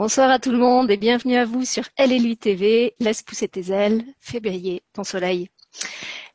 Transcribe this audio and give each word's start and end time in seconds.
Bonsoir 0.00 0.30
à 0.30 0.38
tout 0.38 0.50
le 0.50 0.56
monde 0.56 0.90
et 0.90 0.96
bienvenue 0.96 1.36
à 1.36 1.44
vous 1.44 1.66
sur 1.66 1.84
Elle 1.94 2.10
et 2.10 2.18
lui 2.18 2.34
TV. 2.38 2.94
Laisse 3.00 3.20
pousser 3.20 3.48
tes 3.48 3.70
ailes, 3.70 4.02
fais 4.18 4.40
ton 4.94 5.04
soleil. 5.04 5.50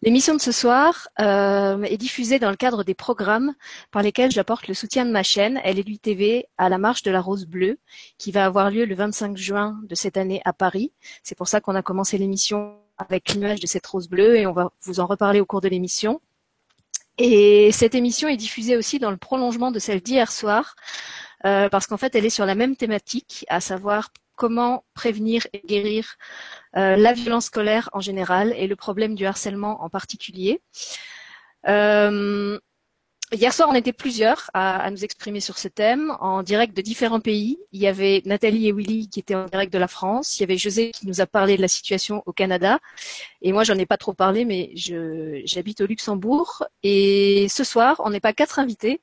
L'émission 0.04 0.36
de 0.36 0.39
ce 0.39 0.52
soir 0.52 1.07
euh, 1.20 1.81
est 1.81 1.98
diffusée 1.98 2.38
dans 2.38 2.52
le 2.52 2.57
cadre 2.57 2.84
des 2.84 2.93
programmes 2.93 3.55
par 3.89 4.03
lesquels 4.03 4.30
j'apporte 4.30 4.67
le 4.67 4.75
soutien 4.75 5.03
de 5.03 5.09
ma 5.09 5.23
chaîne 5.23 5.59
lui 5.84 5.98
TV 5.98 6.45
à 6.59 6.70
la 6.70 6.77
marche 6.77 7.02
de 7.02 7.09
la 7.09 7.20
rose 7.20 7.48
bleue 7.48 7.80
qui 8.20 8.31
va 8.31 8.45
avoir 8.45 8.70
lieu 8.70 8.86
le 8.86 8.94
25 8.94 9.36
juin 9.36 9.80
de 9.89 9.95
cette 9.95 10.17
année 10.17 10.44
à 10.45 10.53
Paris. 10.53 10.91
C'est 11.23 11.34
pour 11.36 11.47
ça 11.47 11.59
qu'on 11.59 11.73
a 11.73 11.81
commencé 11.81 12.20
l'émission 12.20 12.77
avec 13.00 13.30
l'image 13.30 13.61
de 13.61 13.66
cette 13.66 13.88
rose 13.88 14.09
bleue 14.09 14.38
et 14.38 14.45
on 14.45 14.53
va 14.53 14.73
vous 14.84 15.00
en 15.00 15.08
reparler 15.08 15.39
au 15.39 15.45
cours 15.47 15.61
de 15.61 15.70
l'émission. 15.70 16.22
Et 17.17 17.72
cette 17.72 17.95
émission 17.95 18.27
est 18.27 18.38
diffusée 18.38 18.77
aussi 18.77 19.00
dans 19.00 19.09
le 19.09 19.17
prolongement 19.17 19.72
de 19.72 19.80
celle 19.80 20.02
d'hier 20.02 20.31
soir 20.31 20.75
euh, 21.45 21.70
parce 21.70 21.88
qu'en 21.88 21.98
fait, 21.98 22.16
elle 22.16 22.26
est 22.26 22.30
sur 22.30 22.45
la 22.45 22.55
même 22.55 22.76
thématique, 22.76 23.45
à 23.49 23.62
savoir 23.62 24.09
comment 24.36 24.84
prévenir 24.94 25.48
et 25.53 25.62
guérir 25.66 26.16
euh, 26.76 26.95
la 26.95 27.13
violence 27.13 27.45
scolaire 27.45 27.90
en 27.94 28.02
général 28.02 28.53
et 28.58 28.67
le 28.67 28.76
problème 28.76 29.16
du 29.16 29.26
harcèlement 29.26 29.84
en 29.84 29.89
particulier. 29.89 30.62
Euh, 31.67 32.59
hier 33.31 33.53
soir, 33.53 33.70
on 33.72 33.76
était 33.76 33.94
plusieurs 33.94 34.50
à, 34.53 34.77
à, 34.77 34.91
nous 34.91 35.03
exprimer 35.05 35.39
sur 35.39 35.58
ce 35.58 35.67
thème 35.67 36.16
en 36.19 36.44
direct 36.44 36.75
de 36.75 36.81
différents 36.81 37.22
pays. 37.22 37.59
Il 37.72 37.80
y 37.80 37.88
avait 37.88 38.22
Nathalie 38.25 38.67
et 38.67 38.72
Willy 38.73 39.08
qui 39.09 39.19
étaient 39.19 39.36
en 39.36 39.45
direct 39.45 39.72
de 39.72 39.80
la 39.80 39.88
France. 39.88 40.38
Il 40.38 40.41
y 40.41 40.44
avait 40.44 40.58
José 40.58 40.91
qui 40.91 41.08
nous 41.08 41.22
a 41.22 41.25
parlé 41.28 41.58
de 41.58 41.62
la 41.62 41.67
situation 41.67 42.23
au 42.25 42.34
Canada. 42.34 42.80
Et 43.41 43.53
moi, 43.53 43.64
j'en 43.64 43.78
ai 43.78 43.86
pas 43.86 43.97
trop 43.97 44.14
parlé, 44.14 44.45
mais 44.45 44.72
j'habite 44.75 45.81
au 45.81 45.86
Luxembourg. 45.86 46.64
Et 46.84 47.47
ce 47.50 47.64
soir, 47.64 48.02
on 48.03 48.09
n'est 48.09 48.19
pas 48.19 48.34
quatre 48.34 48.59
invités. 48.59 49.02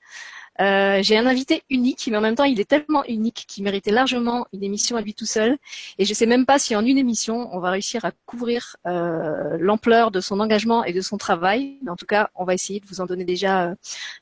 Euh, 0.61 1.03
j'ai 1.03 1.17
un 1.17 1.27
invité 1.27 1.63
unique, 1.71 2.09
mais 2.11 2.17
en 2.17 2.21
même 2.21 2.35
temps, 2.35 2.45
il 2.45 2.61
est 2.61 2.69
tellement 2.69 3.05
unique 3.07 3.45
qu'il 3.49 3.65
méritait 3.65 3.91
largement 3.91 4.47
une 4.53 4.63
émission 4.63 4.97
à 4.97 5.01
lui 5.01 5.15
tout 5.15 5.27
seul. 5.27 5.57
Et 5.99 6.05
je 6.05 6.11
ne 6.11 6.15
sais 6.15 6.27
même 6.27 6.45
pas 6.45 6.59
si 6.59 6.77
en 6.77 6.85
une 6.85 6.99
émission, 6.99 7.49
on 7.55 7.59
va 7.59 7.71
réussir 7.71 8.05
à 8.05 8.13
couvrir 8.27 8.77
euh, 8.87 9.57
l'ampleur 9.59 10.11
de 10.11 10.21
son 10.21 10.41
engagement 10.41 10.85
et 10.85 10.93
de 10.93 11.01
son 11.01 11.17
travail. 11.17 11.79
Mais 11.83 11.91
en 11.91 11.97
tout 11.97 12.07
cas, 12.07 12.31
on 12.35 12.45
va 12.45 12.55
essayer 12.55 12.81
de 12.81 12.87
vous 12.87 13.01
en 13.01 13.07
donner 13.07 13.25
déjà 13.25 13.71
euh, 13.71 13.75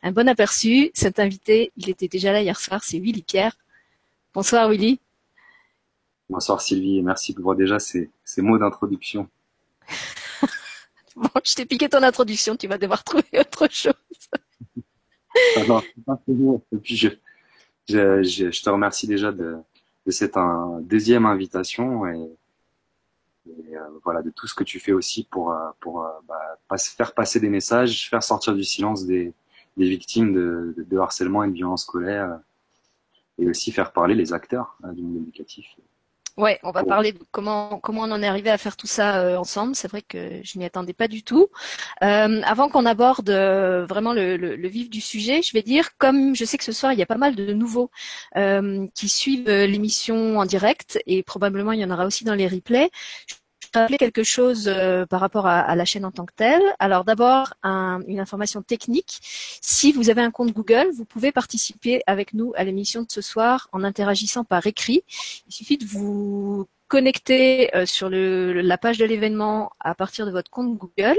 un 0.03 0.13
bon 0.13 0.29
aperçu. 0.29 0.91
Cet 0.95 1.19
invité, 1.19 1.73
il 1.77 1.91
était 1.91 2.09
déjà 2.09 2.33
là 2.33 2.43
hier 2.43 2.59
soir, 2.59 2.85
c'est 2.85 2.99
Willy 2.99 3.23
Pierre. 3.23 3.57
Bonsoir 4.33 4.69
Willy. 4.69 5.01
Bonsoir 6.29 6.61
Sylvie, 6.61 6.99
et 6.99 7.03
merci 7.03 7.35
pour 7.35 7.57
déjà 7.57 7.81
ces, 7.81 8.09
ces 8.25 8.41
mots 8.41 8.57
d'introduction. 8.57 9.29
bon, 11.17 11.29
je 11.45 11.55
t'ai 11.57 11.67
piqué 11.67 11.89
ton 11.89 12.05
introduction, 12.05 12.57
tu 12.57 12.69
vas 12.69 12.79
devoir 12.79 13.03
trouver 13.03 13.25
autre 13.35 13.67
chose. 13.69 13.95
Puis 16.83 16.97
je, 16.97 17.09
je, 17.89 18.23
je, 18.51 18.63
te 18.63 18.71
remercie 18.71 19.07
déjà 19.07 19.33
de, 19.33 19.59
cette 20.09 20.37
deuxième 20.83 21.27
invitation 21.27 22.07
et, 22.07 22.37
euh, 23.49 23.79
voilà 24.05 24.23
de 24.23 24.31
tout 24.31 24.47
ce 24.47 24.55
que 24.55 24.65
tu 24.65 24.79
fais 24.81 24.93
aussi 24.93 25.27
pour 25.31 25.53
euh, 25.53 25.71
euh, 25.87 26.09
bah, 26.29 26.77
faire 26.79 27.15
passer 27.15 27.41
des 27.41 27.49
messages, 27.49 28.09
faire 28.09 28.23
sortir 28.23 28.55
du 28.55 28.65
silence 28.65 29.07
des, 29.07 29.33
victimes 29.77 30.35
de, 30.35 30.99
harcèlement 30.99 31.43
et 31.45 31.49
de 31.49 31.55
violence 31.55 31.83
scolaire 31.85 32.39
et 33.39 33.49
aussi 33.49 33.73
faire 33.73 33.93
parler 33.93 34.15
les 34.15 34.33
acteurs 34.33 34.77
du 34.93 35.03
monde 35.03 35.23
éducatif. 35.23 35.75
Ouais, 36.37 36.59
on 36.63 36.71
va 36.71 36.85
parler 36.85 37.13
de 37.13 37.19
comment 37.33 37.79
comment 37.81 38.03
on 38.03 38.11
en 38.13 38.23
est 38.23 38.27
arrivé 38.27 38.51
à 38.51 38.57
faire 38.57 38.77
tout 38.77 38.87
ça 38.87 39.21
euh, 39.21 39.37
ensemble. 39.37 39.75
C'est 39.75 39.89
vrai 39.89 40.01
que 40.01 40.41
je 40.43 40.59
n'y 40.59 40.65
attendais 40.65 40.95
pas 40.95 41.09
du 41.09 41.23
tout. 41.23 41.49
Euh, 42.03 42.41
avant 42.45 42.69
qu'on 42.71 42.87
aborde 42.87 43.29
euh, 43.31 43.85
vraiment 43.87 44.13
le, 44.15 44.37
le, 44.37 44.57
le, 44.57 44.69
vif 44.69 44.89
du 44.89 45.01
sujet, 45.03 45.43
je 45.43 45.53
vais 45.53 45.63
dire, 45.63 45.97
comme 45.99 46.35
je 46.35 46.45
sais 46.45 46.57
que 46.57 46.65
ce 46.65 46.73
soir 46.73 46.93
il 46.93 46.99
y 46.99 47.03
a 47.03 47.07
pas 47.07 47.19
mal 47.19 47.35
de 47.35 47.53
nouveaux 47.53 47.91
euh, 48.37 48.87
qui 48.95 49.09
suivent 49.09 49.51
l'émission 49.51 50.39
en 50.39 50.47
direct 50.47 50.99
et 51.07 51.23
probablement 51.23 51.73
il 51.73 51.81
y 51.81 51.85
en 51.85 51.91
aura 51.91 52.07
aussi 52.07 52.25
dans 52.25 52.35
les 52.35 52.49
replays 52.49 52.91
rappeler 53.75 53.99
quelque 53.99 54.23
chose 54.23 54.69
euh, 54.69 55.07
par 55.07 55.21
rapport 55.21 55.47
à, 55.47 55.75
la 55.75 55.85
chaîne 55.85 56.05
en 56.05 56.11
tant 56.11 56.27
que 56.27 56.35
telle. 56.35 56.63
Alors 56.79 57.05
d'abord, 57.05 57.55
un, 57.63 58.01
une 58.07 58.21
information 58.21 58.63
technique. 58.63 59.19
Si 59.61 59.93
vous 59.93 60.11
avez 60.11 60.23
un 60.23 60.31
compte 60.31 60.53
Google, 60.53 60.89
vous 60.95 61.05
pouvez 61.05 61.33
participer 61.33 62.03
avec 62.07 62.35
nous 62.35 62.53
à 62.57 62.65
l'émission 62.65 63.03
de 63.03 63.11
ce 63.11 63.21
soir 63.21 63.69
en 63.73 63.85
interagissant 63.85 64.45
par 64.45 64.67
écrit. 64.67 65.03
Il 65.47 65.53
suffit 65.53 65.79
de 65.79 65.87
vous 65.87 66.67
connecter 66.91 67.75
euh, 67.77 67.87
sur 67.87 68.11
la 68.11 68.77
page 68.77 68.99
de 68.99 69.05
l'événement 69.05 69.71
à 69.79 69.95
partir 69.95 70.27
de 70.27 70.33
votre 70.33 70.51
compte 70.51 70.77
Google. 70.77 71.17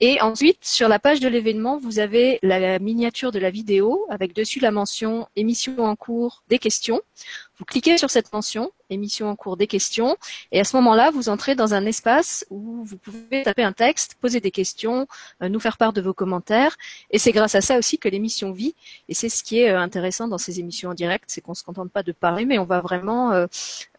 Et 0.00 0.20
ensuite, 0.22 0.64
sur 0.64 0.88
la 0.88 0.98
page 0.98 1.20
de 1.20 1.28
l'événement, 1.28 1.78
vous 1.78 1.98
avez 1.98 2.38
la 2.42 2.78
miniature 2.78 3.30
de 3.30 3.38
la 3.38 3.50
vidéo 3.50 4.06
avec 4.08 4.34
dessus 4.34 4.58
la 4.58 4.70
mention 4.70 5.28
émission 5.36 5.84
en 5.84 5.94
cours 5.96 6.42
des 6.48 6.58
questions. 6.58 7.02
Vous 7.62 7.66
cliquez 7.66 7.96
sur 7.96 8.10
cette 8.10 8.32
mention, 8.32 8.72
émission 8.90 9.28
en 9.28 9.36
cours 9.36 9.56
des 9.56 9.68
questions, 9.68 10.16
et 10.50 10.58
à 10.58 10.64
ce 10.64 10.74
moment-là, 10.78 11.12
vous 11.12 11.28
entrez 11.28 11.54
dans 11.54 11.74
un 11.74 11.86
espace 11.86 12.44
où 12.50 12.82
vous 12.82 12.96
pouvez 12.96 13.44
taper 13.44 13.62
un 13.62 13.72
texte, 13.72 14.16
poser 14.20 14.40
des 14.40 14.50
questions, 14.50 15.06
euh, 15.44 15.48
nous 15.48 15.60
faire 15.60 15.76
part 15.76 15.92
de 15.92 16.00
vos 16.00 16.12
commentaires, 16.12 16.76
et 17.12 17.20
c'est 17.20 17.30
grâce 17.30 17.54
à 17.54 17.60
ça 17.60 17.78
aussi 17.78 17.98
que 17.98 18.08
l'émission 18.08 18.50
vit, 18.50 18.74
et 19.08 19.14
c'est 19.14 19.28
ce 19.28 19.44
qui 19.44 19.60
est 19.60 19.70
euh, 19.70 19.78
intéressant 19.78 20.26
dans 20.26 20.38
ces 20.38 20.58
émissions 20.58 20.90
en 20.90 20.94
direct, 20.94 21.26
c'est 21.28 21.40
qu'on 21.40 21.54
se 21.54 21.62
contente 21.62 21.92
pas 21.92 22.02
de 22.02 22.10
parler, 22.10 22.46
mais 22.46 22.58
on 22.58 22.64
va 22.64 22.80
vraiment, 22.80 23.30
euh, 23.30 23.46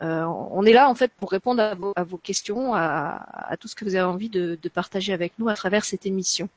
on 0.01 0.65
est 0.65 0.73
là 0.73 0.89
en 0.89 0.95
fait 0.95 1.13
pour 1.17 1.31
répondre 1.31 1.61
à 1.61 2.03
vos, 2.03 2.17
questions, 2.17 2.75
à, 2.75 3.55
tout 3.61 3.69
ce 3.69 3.75
que 3.75 3.85
vous 3.85 3.95
avez 3.95 4.03
envie 4.03 4.29
de 4.29 4.69
partager 4.73 5.13
avec 5.13 5.39
nous 5.39 5.47
à 5.47 5.53
travers 5.55 5.85
cette 5.85 6.05
émission. 6.05 6.49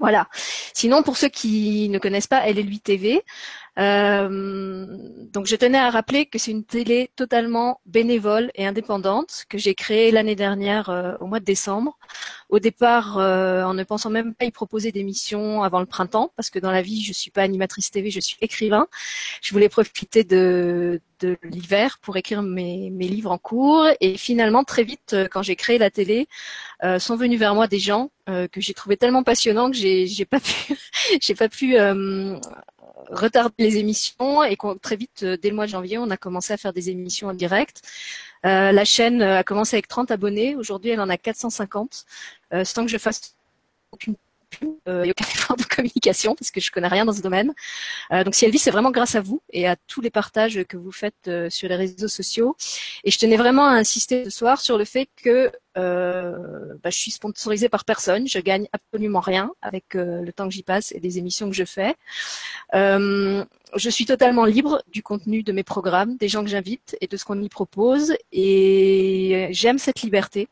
Voilà. 0.00 0.28
Sinon, 0.72 1.02
pour 1.02 1.18
ceux 1.18 1.28
qui 1.28 1.88
ne 1.90 1.98
connaissent 1.98 2.26
pas 2.26 2.50
lui 2.50 2.80
TV, 2.80 3.22
euh, 3.78 4.86
donc 5.32 5.46
je 5.46 5.56
tenais 5.56 5.78
à 5.78 5.90
rappeler 5.90 6.26
que 6.26 6.38
c'est 6.38 6.50
une 6.50 6.64
télé 6.64 7.10
totalement 7.16 7.80
bénévole 7.86 8.50
et 8.54 8.66
indépendante 8.66 9.44
que 9.48 9.58
j'ai 9.58 9.74
créée 9.74 10.10
l'année 10.10 10.34
dernière 10.34 10.90
euh, 10.90 11.14
au 11.20 11.26
mois 11.26 11.38
de 11.38 11.44
décembre. 11.44 11.98
Au 12.48 12.58
départ, 12.58 13.18
euh, 13.18 13.62
en 13.62 13.74
ne 13.74 13.84
pensant 13.84 14.10
même 14.10 14.34
pas 14.34 14.46
y 14.46 14.50
proposer 14.50 14.90
d'émissions 14.90 15.62
avant 15.62 15.80
le 15.80 15.86
printemps, 15.86 16.32
parce 16.34 16.50
que 16.50 16.58
dans 16.58 16.72
la 16.72 16.82
vie, 16.82 17.02
je 17.02 17.12
suis 17.12 17.30
pas 17.30 17.42
animatrice 17.42 17.90
TV, 17.90 18.10
je 18.10 18.20
suis 18.20 18.36
écrivain. 18.40 18.88
Je 19.42 19.52
voulais 19.52 19.68
profiter 19.68 20.24
de, 20.24 21.00
de 21.20 21.36
l'hiver 21.42 21.98
pour 22.00 22.16
écrire 22.16 22.42
mes, 22.42 22.90
mes, 22.90 23.08
livres 23.08 23.30
en 23.30 23.38
cours. 23.38 23.86
Et 24.00 24.16
finalement, 24.16 24.64
très 24.64 24.82
vite, 24.82 25.12
euh, 25.12 25.28
quand 25.30 25.42
j'ai 25.42 25.56
créé 25.56 25.78
la 25.78 25.90
télé, 25.90 26.26
euh, 26.82 26.98
sont 26.98 27.16
venus 27.16 27.38
vers 27.38 27.54
moi 27.54 27.66
des 27.66 27.78
gens 27.78 28.10
euh, 28.28 28.48
que 28.48 28.60
j'ai 28.60 28.74
trouvé 28.74 28.96
tellement 28.96 29.22
passionnants 29.22 29.70
que 29.70 29.76
j'ai 29.76 30.24
pas 30.24 30.40
pu, 30.40 30.74
j'ai 31.20 31.34
pas 31.34 31.48
pu 31.48 31.76
retarder 33.08 33.54
les 33.58 33.76
émissions 33.78 34.44
et 34.44 34.56
très 34.82 34.96
vite, 34.96 35.24
dès 35.24 35.50
le 35.50 35.54
mois 35.54 35.66
de 35.66 35.70
janvier, 35.70 35.98
on 35.98 36.10
a 36.10 36.16
commencé 36.16 36.52
à 36.52 36.56
faire 36.56 36.72
des 36.72 36.90
émissions 36.90 37.28
en 37.28 37.34
direct. 37.34 37.82
Euh, 38.46 38.72
la 38.72 38.84
chaîne 38.84 39.22
a 39.22 39.44
commencé 39.44 39.76
avec 39.76 39.88
30 39.88 40.10
abonnés. 40.10 40.56
Aujourd'hui, 40.56 40.90
elle 40.90 41.00
en 41.00 41.08
a 41.08 41.16
450. 41.16 42.06
Euh, 42.52 42.64
sans 42.64 42.84
que 42.84 42.90
je 42.90 42.98
fasse 42.98 43.36
aucune 43.92 44.14
euh, 44.88 45.10
aucun 45.10 45.24
effort 45.24 45.56
de 45.56 45.64
communication 45.64 46.34
parce 46.34 46.50
que 46.50 46.60
je 46.60 46.70
connais 46.70 46.88
rien 46.88 47.04
dans 47.04 47.12
ce 47.12 47.22
domaine. 47.22 47.52
Euh, 48.12 48.24
donc 48.24 48.34
si 48.34 48.44
elle 48.44 48.50
vit, 48.50 48.58
c'est 48.58 48.70
vraiment 48.70 48.90
grâce 48.90 49.14
à 49.14 49.20
vous 49.20 49.42
et 49.52 49.66
à 49.66 49.76
tous 49.86 50.00
les 50.00 50.10
partages 50.10 50.64
que 50.64 50.76
vous 50.76 50.92
faites 50.92 51.28
euh, 51.28 51.50
sur 51.50 51.68
les 51.68 51.76
réseaux 51.76 52.08
sociaux. 52.08 52.56
Et 53.04 53.10
je 53.10 53.18
tenais 53.18 53.36
vraiment 53.36 53.66
à 53.66 53.72
insister 53.72 54.24
ce 54.24 54.30
soir 54.30 54.60
sur 54.60 54.78
le 54.78 54.84
fait 54.84 55.08
que 55.22 55.52
euh, 55.76 56.74
bah, 56.82 56.90
je 56.90 56.98
suis 56.98 57.10
sponsorisée 57.10 57.68
par 57.68 57.84
personne, 57.84 58.26
je 58.26 58.38
gagne 58.38 58.66
absolument 58.72 59.20
rien 59.20 59.52
avec 59.62 59.94
euh, 59.94 60.22
le 60.22 60.32
temps 60.32 60.48
que 60.48 60.54
j'y 60.54 60.64
passe 60.64 60.92
et 60.92 61.00
des 61.00 61.18
émissions 61.18 61.48
que 61.48 61.56
je 61.56 61.64
fais. 61.64 61.94
je 62.72 63.90
suis 63.90 64.04
totalement 64.04 64.44
libre 64.44 64.82
du 64.92 65.02
contenu 65.02 65.42
de 65.42 65.52
mes 65.52 65.62
programmes, 65.62 66.16
des 66.16 66.28
gens 66.28 66.42
que 66.42 66.50
j'invite 66.50 66.96
et 67.00 67.06
de 67.06 67.16
ce 67.16 67.24
qu'on 67.24 67.40
y 67.40 67.48
propose 67.48 68.14
et 68.32 69.48
j'aime 69.52 69.78
cette 69.78 70.02
liberté. 70.02 70.48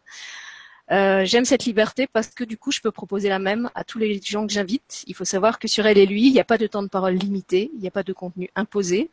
Euh, 0.91 1.25
J'aime 1.25 1.45
cette 1.45 1.65
liberté 1.65 2.07
parce 2.11 2.29
que 2.29 2.45
du 2.45 2.57
coup, 2.57 2.73
je 2.73 2.81
peux 2.81 2.91
proposer 2.91 3.29
la 3.29 3.39
même 3.39 3.71
à 3.75 3.85
tous 3.85 3.99
les 3.99 4.21
gens 4.25 4.47
que 4.47 4.53
j'invite. 4.53 5.05
Il 5.07 5.15
faut 5.15 5.25
savoir 5.25 5.59
que 5.59 5.69
sur 5.69 5.87
elle 5.87 5.99
et 5.99 6.07
lui, 6.07 6.27
il 6.27 6.33
n'y 6.33 6.41
a 6.41 6.45
pas 6.45 6.59
de 6.59 6.67
temps 6.67 6.83
de 6.83 6.89
parole 6.89 7.15
limité, 7.15 7.71
il 7.75 7.81
n'y 7.81 7.89
a 7.89 7.91
pas 7.91 8.03
de 8.03 8.13
contenu 8.13 8.51
imposé, 8.57 9.11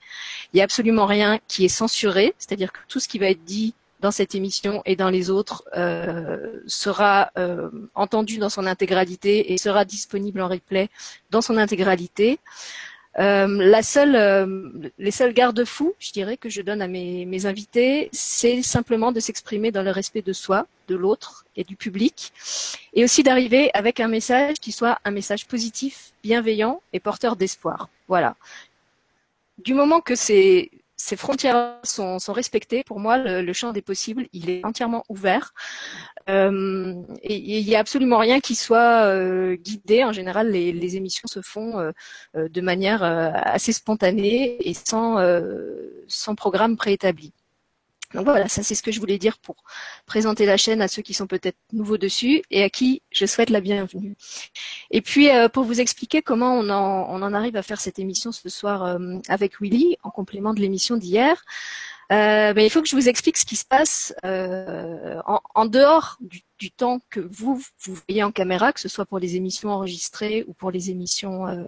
il 0.54 0.57
n'y 0.57 0.62
a 0.62 0.63
absolument 0.63 1.06
rien 1.06 1.39
qui 1.48 1.66
est 1.66 1.69
censuré, 1.69 2.33
c'est-à-dire 2.38 2.72
que 2.72 2.80
tout 2.88 3.00
ce 3.00 3.07
qui 3.07 3.19
va 3.19 3.30
être 3.30 3.44
dit 3.44 3.74
dans 4.01 4.12
cette 4.12 4.36
émission 4.36 4.81
et 4.86 4.95
dans 4.95 5.10
les 5.10 5.30
autres 5.30 5.63
euh, 5.75 6.62
sera 6.68 7.31
euh, 7.38 7.69
entendu 7.95 8.38
dans 8.38 8.50
son 8.50 8.66
intégralité 8.68 9.51
et 9.54 9.57
sera 9.57 9.83
disponible 9.86 10.42
en 10.42 10.48
replay 10.48 10.89
dans 11.31 11.42
son 11.42 11.57
intégralité. 11.57 12.39
Euh, 13.18 13.48
la 13.48 13.81
seule, 13.81 14.16
euh, 14.16 14.69
les 15.00 15.12
seuls 15.12 15.33
garde-fous, 15.33 15.95
je 16.00 16.12
dirais, 16.12 16.36
que 16.38 16.50
je 16.50 16.62
donne 16.62 16.81
à 16.81 16.88
mes, 16.88 17.25
mes 17.25 17.45
invités, 17.45 18.10
c'est 18.12 18.62
simplement 18.62 19.12
de 19.13 19.22
s'exprimer 19.22 19.72
dans 19.72 19.83
le 19.83 19.92
respect 19.92 20.22
de 20.22 20.33
soi, 20.33 20.68
de 20.89 20.95
l'autre 20.95 21.44
et 21.55 21.63
du 21.63 21.75
public, 21.75 22.33
et 22.93 23.03
aussi 23.03 23.23
d'arriver 23.23 23.71
avec 23.73 23.99
un 23.99 24.07
message 24.07 24.57
qui 24.61 24.71
soit 24.71 24.99
un 25.05 25.11
message 25.11 25.47
positif, 25.47 26.11
bienveillant 26.23 26.81
et 26.93 26.99
porteur 26.99 27.35
d'espoir. 27.35 27.89
Voilà. 28.07 28.35
Du 29.57 29.73
moment 29.73 30.01
que 30.01 30.15
c'est 30.15 30.69
ces 30.97 31.17
frontières 31.17 31.79
sont, 31.83 32.19
sont 32.19 32.33
respectées, 32.33 32.83
pour 32.83 32.99
moi, 32.99 33.17
le, 33.17 33.53
champ 33.53 33.73
des 33.73 33.81
possibles, 33.81 34.27
il 34.33 34.49
est 34.49 34.65
entièrement 34.65 35.03
ouvert. 35.09 35.53
Euh, 36.29 36.95
et 37.21 37.35
il 37.35 37.65
n'y 37.65 37.75
a 37.75 37.79
absolument 37.79 38.17
rien 38.17 38.39
qui 38.39 38.55
soit 38.55 39.05
euh, 39.05 39.55
guidé. 39.55 40.03
En 40.03 40.13
général, 40.13 40.51
les, 40.51 40.71
les 40.71 40.95
émissions 40.95 41.27
se 41.27 41.41
font 41.41 41.79
euh, 41.79 41.91
euh 42.35 42.47
de 42.49 42.61
manière 42.61 43.03
euh, 43.03 43.31
assez 43.33 43.73
spontanée 43.73 44.57
et 44.67 44.73
sans, 44.73 45.17
sans 46.07 46.35
programme 46.35 46.77
préétabli. 46.77 47.33
Donc 48.15 48.25
voilà, 48.25 48.47
ça 48.47 48.63
c'est 48.63 48.75
ce 48.75 48.81
que 48.81 48.91
je 48.91 49.00
voulais 49.00 49.17
dire 49.17 49.38
pour 49.38 49.57
présenter 50.06 50.45
la 50.45 50.57
chaîne 50.57 50.81
à 50.81 50.88
ceux 50.88 51.01
qui 51.01 51.13
sont 51.13 51.27
peut-être 51.27 51.57
nouveaux 51.73 51.97
dessus 51.97 52.41
et 52.50 52.63
à 52.63 52.69
qui 52.69 53.01
je 53.12 53.25
souhaite 53.25 53.50
la 53.50 53.62
bienvenue. 53.62 54.15
Et 54.91 55.01
puis 55.01 55.29
euh, 55.29 55.50
pour 55.50 55.65
vous 55.65 55.81
expliquer 55.81 56.21
comment 56.21 56.57
on 56.57 56.69
en, 56.69 57.33
arrive 57.33 57.57
à 57.57 57.62
faire 57.62 57.81
cette 57.81 58.00
émission 58.00 58.31
ce 58.31 58.47
soir 58.50 58.83
euh, 58.83 59.17
avec 59.27 59.59
Willy, 59.59 59.97
en 60.03 60.09
complément 60.09 60.53
de 60.53 60.62
l'émission 60.62 60.95
d'hier, 60.95 61.44
euh, 62.11 62.53
ben, 62.53 62.61
il 62.63 62.69
faut 62.69 62.81
que 62.81 62.87
je 62.87 62.95
vous 62.95 63.09
explique 63.09 63.37
ce 63.37 63.45
qui 63.45 63.55
se 63.55 63.65
passe 63.65 64.13
euh, 64.25 65.19
en, 65.25 65.41
en, 65.55 65.65
dehors 65.65 66.17
du, 66.19 66.43
du, 66.59 66.69
temps 66.69 66.99
que 67.09 67.19
vous 67.19 67.59
vous 67.79 67.95
voyez 68.07 68.21
en 68.21 68.31
caméra, 68.31 68.73
que 68.73 68.79
ce 68.79 68.87
soit 68.87 69.05
pour 69.05 69.17
les 69.17 69.35
émissions 69.35 69.69
enregistrées 69.69 70.45
ou 70.47 70.53
pour 70.53 70.69
les 70.69 70.91
émissions 70.91 71.47
euh, 71.47 71.63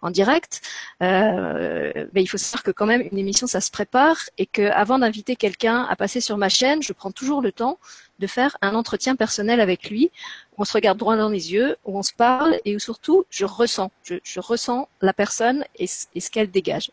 en 0.00 0.10
direct. 0.10 0.60
Euh, 1.02 2.06
ben, 2.12 2.20
il 2.20 2.28
faut 2.28 2.38
savoir 2.38 2.62
que 2.62 2.70
quand 2.70 2.86
même 2.86 3.02
une 3.10 3.18
émission 3.18 3.48
ça 3.48 3.60
se 3.60 3.70
prépare 3.72 4.16
et 4.38 4.46
que 4.46 4.62
avant 4.70 4.98
d'inviter 5.00 5.34
quelqu'un 5.34 5.84
à 5.84 5.96
passer 5.96 6.20
sur 6.20 6.36
ma 6.36 6.48
chaîne, 6.48 6.82
je 6.82 6.92
prends 6.92 7.10
toujours 7.10 7.42
le 7.42 7.50
temps 7.50 7.78
de 8.20 8.28
faire 8.28 8.56
un 8.62 8.76
entretien 8.76 9.16
personnel 9.16 9.60
avec 9.60 9.90
lui, 9.90 10.12
où 10.52 10.62
on 10.62 10.64
se 10.64 10.74
regarde 10.74 10.98
droit 10.98 11.16
dans 11.16 11.30
les 11.30 11.52
yeux, 11.52 11.76
où 11.84 11.98
on 11.98 12.02
se 12.02 12.12
parle 12.12 12.60
et 12.64 12.76
où 12.76 12.78
surtout 12.78 13.24
je 13.30 13.44
ressens, 13.44 13.90
je, 14.04 14.16
je 14.22 14.40
ressens 14.40 14.88
la 15.00 15.12
personne 15.12 15.64
et 15.76 15.86
ce 15.88 16.30
qu'elle 16.30 16.50
dégage. 16.50 16.92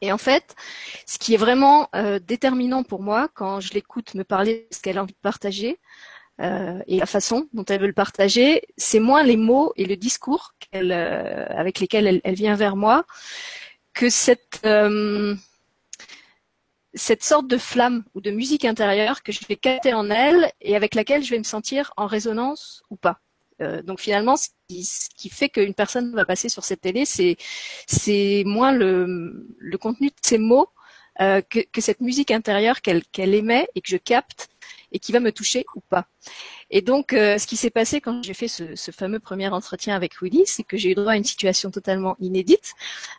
Et 0.00 0.12
en 0.12 0.18
fait, 0.18 0.54
ce 1.06 1.18
qui 1.18 1.34
est 1.34 1.38
vraiment 1.38 1.88
euh, 1.94 2.18
déterminant 2.18 2.82
pour 2.82 3.02
moi 3.02 3.28
quand 3.34 3.60
je 3.60 3.74
l'écoute 3.74 4.14
me 4.14 4.24
parler 4.24 4.66
de 4.70 4.76
ce 4.76 4.80
qu'elle 4.80 4.98
a 4.98 5.02
envie 5.02 5.12
de 5.12 5.18
partager 5.20 5.78
euh, 6.40 6.80
et 6.86 6.98
la 6.98 7.06
façon 7.06 7.48
dont 7.52 7.64
elle 7.64 7.80
veut 7.80 7.86
le 7.86 7.92
partager, 7.92 8.62
c'est 8.78 9.00
moins 9.00 9.22
les 9.22 9.36
mots 9.36 9.72
et 9.76 9.84
le 9.84 9.96
discours 9.96 10.54
euh, 10.74 11.46
avec 11.50 11.80
lesquels 11.80 12.20
elle, 12.24 12.34
vient 12.34 12.54
vers 12.54 12.76
moi 12.76 13.04
que 13.92 14.08
cette 14.08 14.66
cette 16.94 17.22
sorte 17.22 17.46
de 17.46 17.56
flamme 17.56 18.04
ou 18.14 18.20
de 18.20 18.30
musique 18.30 18.64
intérieure 18.64 19.22
que 19.22 19.32
je 19.32 19.40
vais 19.46 19.56
capter 19.56 19.94
en 19.94 20.10
elle 20.10 20.50
et 20.60 20.74
avec 20.74 20.94
laquelle 20.94 21.22
je 21.22 21.30
vais 21.30 21.38
me 21.38 21.44
sentir 21.44 21.92
en 21.96 22.06
résonance 22.06 22.82
ou 22.90 22.96
pas. 22.96 23.20
Euh, 23.60 23.82
donc 23.82 24.00
finalement, 24.00 24.36
ce 24.36 24.48
qui, 24.68 25.28
fait 25.28 25.48
qu'une 25.48 25.74
personne 25.74 26.14
va 26.14 26.24
passer 26.24 26.48
sur 26.48 26.64
cette 26.64 26.80
télé, 26.80 27.04
c'est 27.04 28.42
moins 28.46 28.72
le, 28.72 29.46
le 29.58 29.78
contenu 29.78 30.08
de 30.08 30.14
ses 30.22 30.38
mots 30.38 30.68
euh, 31.20 31.42
que, 31.42 31.60
que, 31.60 31.80
cette 31.80 32.00
musique 32.00 32.30
intérieure 32.30 32.80
qu'elle 32.80 33.04
qu'elle 33.04 33.34
émet 33.34 33.68
et 33.74 33.80
que 33.80 33.90
je 33.90 33.96
capte 33.98 34.48
et 34.92 34.98
qui 34.98 35.12
va 35.12 35.20
me 35.20 35.32
toucher 35.32 35.64
ou 35.74 35.80
pas. 35.80 36.06
Et 36.70 36.82
donc, 36.82 37.12
euh, 37.12 37.38
ce 37.38 37.46
qui 37.46 37.56
s'est 37.56 37.70
passé 37.70 38.00
quand 38.00 38.22
j'ai 38.22 38.34
fait 38.34 38.48
ce, 38.48 38.74
ce, 38.76 38.90
fameux 38.90 39.18
premier 39.20 39.48
entretien 39.48 39.94
avec 39.94 40.20
Willy, 40.22 40.44
c'est 40.46 40.62
que 40.62 40.76
j'ai 40.76 40.90
eu 40.90 40.94
droit 40.94 41.12
à 41.12 41.16
une 41.16 41.24
situation 41.24 41.70
totalement 41.70 42.16
inédite. 42.20 42.72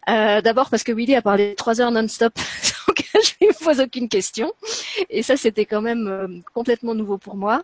Euh, 0.09 0.41
D'abord 0.41 0.69
parce 0.69 0.83
que 0.83 0.91
Willy 0.91 1.15
a 1.15 1.21
parlé 1.21 1.55
trois 1.55 1.81
heures 1.81 1.91
non-stop, 1.91 2.33
donc 2.87 3.05
je 3.13 3.45
ne 3.45 3.53
pose 3.63 3.79
aucune 3.79 4.09
question. 4.09 4.53
Et 5.09 5.23
ça, 5.23 5.37
c'était 5.37 5.65
quand 5.65 5.81
même 5.81 6.07
euh, 6.07 6.27
complètement 6.53 6.95
nouveau 6.95 7.17
pour 7.17 7.35
moi 7.35 7.63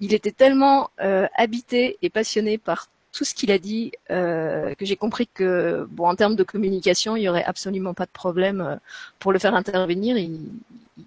il 0.00 0.14
était 0.14 0.32
tellement 0.32 0.90
euh, 1.00 1.26
habité 1.36 1.98
et 2.02 2.10
passionné 2.10 2.58
par 2.58 2.88
tout 3.12 3.24
ce 3.24 3.34
qu'il 3.34 3.50
a 3.50 3.58
dit 3.58 3.92
euh, 4.10 4.74
que 4.74 4.84
j'ai 4.84 4.96
compris 4.96 5.26
que 5.26 5.86
bon 5.90 6.06
en 6.06 6.14
termes 6.14 6.36
de 6.36 6.42
communication 6.42 7.16
il 7.16 7.22
y 7.22 7.28
aurait 7.28 7.44
absolument 7.44 7.94
pas 7.94 8.04
de 8.04 8.10
problème 8.10 8.60
euh, 8.60 8.76
pour 9.18 9.32
le 9.32 9.38
faire 9.38 9.54
intervenir. 9.54 10.18
Il, 10.18 10.40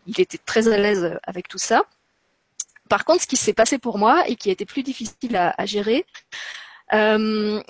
il 0.07 0.19
était 0.19 0.39
très 0.43 0.67
à 0.67 0.77
l'aise 0.77 1.19
avec 1.23 1.47
tout 1.47 1.59
ça. 1.59 1.83
Par 2.89 3.05
contre 3.05 3.21
ce 3.21 3.27
qui 3.27 3.37
s'est 3.37 3.53
passé 3.53 3.77
pour 3.77 3.99
moi 3.99 4.27
et 4.27 4.35
qui 4.35 4.49
a 4.49 4.51
été 4.51 4.65
plus 4.65 4.81
difficile 4.81 5.35
à, 5.35 5.53
à 5.57 5.65
gérer 5.67 6.05
euh, 6.93 7.61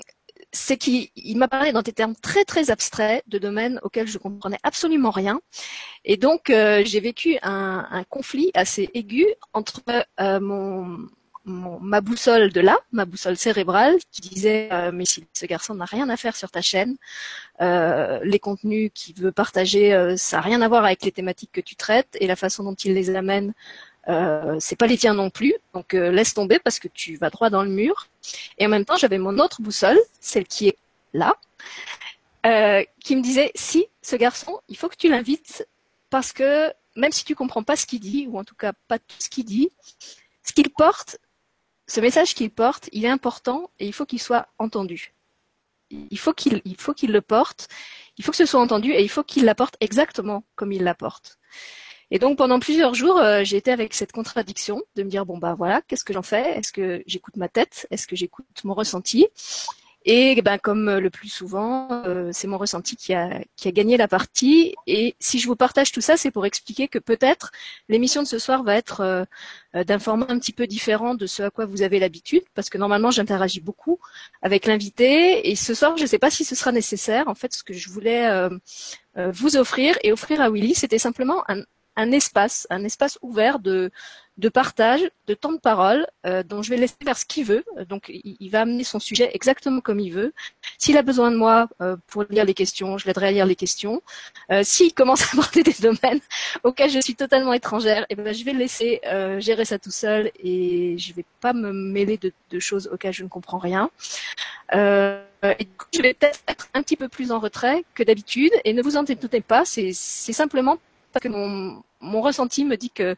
c'est 0.52 0.78
qu'il 0.78 1.38
m'a 1.38 1.48
parlé 1.48 1.72
dans 1.72 1.82
des 1.82 1.94
termes 1.94 2.16
très 2.16 2.44
très 2.44 2.72
abstraits 2.72 3.24
de 3.28 3.38
domaines 3.38 3.80
auxquels 3.84 4.08
je 4.08 4.18
comprenais 4.18 4.60
absolument 4.64 5.12
rien. 5.12 5.42
Et 6.06 6.18
donc 6.18 6.50
euh, 6.50 6.82
j'ai 6.86 7.00
vécu 7.00 7.38
un, 7.42 7.88
un, 7.90 8.04
conflit 8.04 8.52
assez 8.54 8.90
aigu 8.94 9.26
entre 9.54 9.82
euh, 10.20 10.40
mon, 10.40 11.08
mon, 11.46 11.80
ma 11.80 12.02
boussole 12.02 12.52
de 12.52 12.62
là, 12.62 12.78
ma 12.92 13.06
boussole 13.06 13.38
cérébrale, 13.38 13.98
qui 14.12 14.22
disait 14.22 14.70
euh, 14.72 14.92
mais 14.94 15.06
si 15.06 15.26
ce 15.34 15.46
garçon 15.46 15.76
n'a 15.76 15.86
rien 15.86 16.10
à 16.10 16.18
faire 16.18 16.36
sur 16.36 16.52
ta 16.52 16.62
chaîne, 16.62 16.96
euh, 17.62 18.20
les 18.24 18.40
contenus 18.40 18.92
qu'il 18.94 19.16
veut 19.16 19.32
partager, 19.32 19.94
euh, 19.94 20.16
ça 20.18 20.38
n'a 20.38 20.42
rien 20.42 20.62
à 20.62 20.68
voir 20.68 20.86
avec 20.86 21.04
les 21.04 21.12
thématiques 21.12 21.52
que 21.52 21.62
tu 21.62 21.76
traites 21.76 22.16
et 22.20 22.28
la 22.28 22.36
façon 22.36 22.64
dont 22.64 22.76
il 22.76 22.94
les 22.94 23.16
amène, 23.16 23.54
euh, 24.10 24.58
c'est 24.60 24.76
pas 24.76 24.88
les 24.88 24.98
tiens 24.98 25.14
non 25.14 25.30
plus, 25.30 25.54
donc 25.74 25.94
euh, 25.94 26.12
laisse 26.12 26.34
tomber 26.34 26.60
parce 26.60 26.80
que 26.80 26.88
tu 26.88 27.16
vas 27.18 27.30
droit 27.30 27.50
dans 27.50 27.64
le 27.64 27.70
mur. 27.70 28.08
Et 28.58 28.66
en 28.66 28.70
même 28.70 28.86
temps, 28.86 28.98
j'avais 28.98 29.20
mon 29.20 29.38
autre 29.38 29.62
boussole, 29.62 30.00
celle 30.20 30.46
qui 30.46 30.70
est 30.70 30.78
là, 31.14 31.36
euh, 32.46 32.84
qui 33.04 33.16
me 33.16 33.22
disait 33.22 33.52
si 33.54 33.88
ce 34.02 34.16
garçon, 34.16 34.60
il 34.68 34.78
faut 34.78 34.90
que 34.90 34.96
tu 34.96 35.10
l'invites 35.10 35.68
parce 36.10 36.34
que 36.34 36.74
même 36.96 37.12
si 37.12 37.24
tu 37.24 37.36
comprends 37.36 37.64
pas 37.64 37.76
ce 37.76 37.86
qu'il 37.86 38.00
dit 38.00 38.28
ou 38.28 38.40
en 38.40 38.44
tout 38.44 38.56
cas 38.56 38.74
pas 38.88 38.98
tout 38.98 39.16
ce 39.20 39.30
qu'il 39.30 39.46
dit, 39.46 39.70
ce 40.44 40.54
qu'il 40.54 40.70
porte, 40.72 41.20
ce 41.88 42.00
message 42.00 42.34
qu'il 42.34 42.50
porte, 42.50 42.90
il 42.92 43.06
est 43.06 43.10
important 43.10 43.70
et 43.80 43.86
il 43.86 43.94
faut 43.94 44.06
qu'il 44.06 44.22
soit 44.22 44.48
entendu. 44.58 45.14
Il 45.92 46.20
faut 46.20 46.34
qu'il 46.34 46.62
il 46.66 46.78
faut 46.78 46.94
qu'il 46.94 47.12
le 47.12 47.22
porte, 47.22 47.68
il 48.18 48.26
faut 48.26 48.32
que 48.32 48.38
ce 48.38 48.46
soit 48.46 48.62
entendu 48.62 48.92
et 48.92 49.04
il 49.04 49.10
faut 49.10 49.24
qu'il 49.24 49.46
l'apporte 49.46 49.76
exactement 49.80 50.44
comme 50.56 50.72
il 50.72 50.84
l'apporte. 50.84 51.38
Et 52.12 52.20
donc 52.20 52.38
pendant 52.38 52.60
plusieurs 52.60 52.96
jours, 52.96 53.18
euh, 53.18 53.44
j'ai 53.44 53.58
été 53.58 53.72
avec 53.72 53.94
cette 53.94 54.12
contradiction 54.12 54.82
de 54.96 55.04
me 55.04 55.10
dire 55.10 55.26
bon 55.26 55.38
bah 55.38 55.56
voilà, 55.56 55.82
qu'est-ce 55.88 56.04
que 56.04 56.14
j'en 56.14 56.24
fais? 56.24 56.58
Est-ce 56.58 56.72
que 56.72 57.04
j'écoute 57.06 57.38
ma 57.38 57.50
tête? 57.50 57.88
Est-ce 57.92 58.08
que 58.08 58.16
j'écoute 58.16 58.46
mon 58.64 58.74
ressenti? 58.74 59.28
Et 60.06 60.42
ben 60.42 60.58
comme 60.58 60.98
le 60.98 61.10
plus 61.10 61.28
souvent, 61.30 62.04
euh, 62.06 62.32
c'est 62.34 62.48
mon 62.48 62.58
ressenti 62.58 62.96
qui 62.96 63.14
a 63.14 63.42
qui 63.58 63.68
a 63.68 63.72
gagné 63.72 63.98
la 63.98 64.08
partie. 64.08 64.74
Et 64.88 65.16
si 65.20 65.40
je 65.40 65.48
vous 65.48 65.56
partage 65.56 65.92
tout 65.92 66.02
ça, 66.02 66.18
c'est 66.18 66.32
pour 66.32 66.46
expliquer 66.48 66.88
que 66.88 67.00
peut-être 67.00 67.52
l'émission 67.90 68.24
de 68.24 68.28
ce 68.28 68.40
soir 68.40 68.64
va 68.64 68.76
être 68.76 69.02
euh, 69.02 69.84
d'un 69.84 70.00
format 70.00 70.26
un 70.30 70.40
petit 70.40 70.54
peu 70.54 70.66
différent 70.68 71.14
de 71.16 71.28
ce 71.28 71.44
à 71.44 71.50
quoi 71.52 71.66
vous 71.66 71.84
avez 71.84 72.00
l'habitude, 72.00 72.44
parce 72.56 72.70
que 72.70 72.78
normalement 72.80 73.12
j'interagis 73.12 73.60
beaucoup 73.62 74.00
avec 74.42 74.66
l'invité. 74.66 75.50
Et 75.52 75.56
ce 75.56 75.74
soir, 75.76 75.96
je 75.98 76.04
ne 76.04 76.08
sais 76.08 76.20
pas 76.20 76.32
si 76.32 76.44
ce 76.46 76.56
sera 76.56 76.72
nécessaire. 76.72 77.28
En 77.28 77.36
fait, 77.36 77.54
ce 77.54 77.64
que 77.64 77.74
je 77.74 77.90
voulais 77.90 78.50
vous 79.16 79.58
offrir 79.58 79.98
et 80.04 80.14
offrir 80.14 80.42
à 80.42 80.50
Willy, 80.50 80.76
c'était 80.76 80.98
simplement 80.98 81.44
un, 81.50 81.62
un 82.00 82.12
espace, 82.14 82.66
un 82.70 82.84
espace 82.86 83.20
ouvert 83.22 83.60
de, 83.60 83.92
de 84.38 84.48
partage, 84.48 85.02
de 85.28 85.34
temps 85.34 85.52
de 85.52 85.60
parole, 85.60 86.08
euh, 86.26 86.44
dont 86.44 86.62
je 86.62 86.70
vais 86.70 86.78
laisser 86.78 86.96
faire 87.04 87.18
ce 87.18 87.26
qu'il 87.26 87.46
veut. 87.46 87.66
Donc, 87.90 88.10
il, 88.10 88.50
va 88.50 88.62
amener 88.62 88.86
son 88.86 89.00
sujet 89.00 89.30
exactement 89.34 89.82
comme 89.82 90.00
il 90.00 90.14
veut. 90.14 90.34
S'il 90.78 90.98
a 90.98 91.02
besoin 91.02 91.30
de 91.30 91.36
moi 91.36 91.68
euh, 91.82 91.98
pour 92.08 92.24
lire 92.30 92.46
les 92.46 92.54
questions, 92.54 92.98
je 92.98 93.06
l'aiderai 93.06 93.28
à 93.28 93.32
lire 93.32 93.46
les 93.46 93.58
questions. 93.58 94.02
Euh, 94.50 94.62
S'il 94.64 94.94
commence 94.94 95.24
à 95.28 95.34
aborder 95.34 95.64
des 95.64 95.76
domaines 95.82 96.22
auxquels 96.64 96.90
je 96.90 97.02
suis 97.02 97.16
totalement 97.16 97.52
étrangère, 97.52 98.06
eh 98.10 98.16
ben, 98.16 98.34
je 98.34 98.46
vais 98.46 98.54
le 98.54 98.60
laisser 98.60 99.02
gérer 99.40 99.66
ça 99.66 99.78
tout 99.78 99.92
seul 99.92 100.32
et 100.42 100.98
je 100.98 101.14
vais 101.14 101.26
pas 101.42 101.52
me 101.52 101.74
mêler 101.74 102.18
de, 102.18 102.60
choses 102.60 102.90
auxquelles 102.94 103.14
je 103.14 103.24
ne 103.24 103.30
comprends 103.30 103.58
rien. 103.58 103.90
Je 104.72 106.02
vais 106.02 106.14
peut-être 106.14 106.40
être 106.48 106.70
un 106.74 106.82
petit 106.82 106.96
peu 106.96 107.10
plus 107.10 107.32
en 107.32 107.40
retrait 107.40 107.84
que 107.94 108.04
d'habitude. 108.04 108.52
Et 108.64 108.74
ne 108.74 108.82
vous 108.82 108.96
en 108.96 109.04
doutez 109.04 109.42
pas, 109.42 109.66
c'est 109.66 109.94
simplement 109.94 110.78
parce 111.12 111.24
que 111.24 111.30
mon, 111.30 111.82
ressenti 112.22 112.66
me 112.66 112.76
dit 112.76 112.92
que 112.92 113.16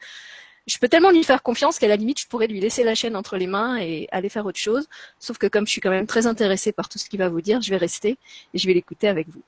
je 0.68 0.78
peux 0.78 0.88
tellement 0.88 1.12
lui 1.12 1.24
faire 1.24 1.44
confiance 1.44 1.80
qu'à 1.80 1.88
la 1.88 1.96
limite, 1.96 2.20
je 2.20 2.28
pourrais 2.28 2.48
lui 2.48 2.60
laisser 2.60 2.84
la 2.84 2.96
chaîne 2.96 3.16
entre 3.16 3.38
les 3.38 3.48
mains 3.48 3.78
et 3.78 4.08
aller 4.12 4.30
faire 4.30 4.46
autre 4.46 4.60
chose. 4.60 4.88
Sauf 5.20 5.38
que 5.38 5.48
comme 5.48 5.66
je 5.66 5.72
suis 5.72 5.82
quand 5.82 5.90
même 5.90 6.08
très 6.08 6.28
intéressée 6.28 6.72
par 6.72 6.88
tout 6.88 6.98
ce 7.00 7.10
qu'il 7.10 7.20
va 7.20 7.30
vous 7.30 7.42
dire, 7.42 7.62
je 7.62 7.70
vais 7.70 7.78
rester 7.78 8.18
et 8.54 8.58
je 8.58 8.68
vais 8.68 8.74
l'écouter 8.74 9.08
avec 9.08 9.28
vous. 9.30 9.42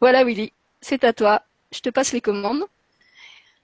Voilà 0.00 0.24
Willy, 0.24 0.52
c'est 0.80 1.04
à 1.04 1.12
toi. 1.12 1.42
Je 1.70 1.80
te 1.80 1.90
passe 1.90 2.12
les 2.12 2.20
commandes. 2.20 2.64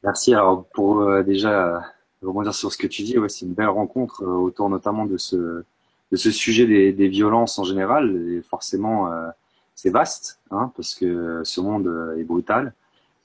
Merci. 0.02 0.35
Alors 0.35 0.66
pour 0.75 1.00
euh, 1.00 1.23
déjà 1.23 1.82
rebondir 2.23 2.54
sur 2.54 2.73
ce 2.73 2.78
que 2.78 2.87
tu 2.87 3.02
dis, 3.02 3.16
c'est 3.28 3.46
une 3.46 3.54
belle 3.54 3.68
rencontre 3.68 4.23
euh, 4.23 4.26
autour 4.26 4.68
notamment 4.68 5.06
de 5.06 5.16
ce 5.16 5.64
sujet 6.12 6.66
des, 6.66 7.08
violences 7.08 7.58
en 7.58 7.64
général. 7.64 8.14
Et 8.30 8.42
forcément, 8.42 9.12
euh, 9.12 9.28
c'est 9.75 9.90
vaste, 9.90 10.40
hein, 10.50 10.73
parce 10.76 10.94
que 10.94 11.42
ce 11.44 11.61
monde 11.61 11.87
euh, 11.87 12.18
est 12.18 12.25
brutal. 12.25 12.73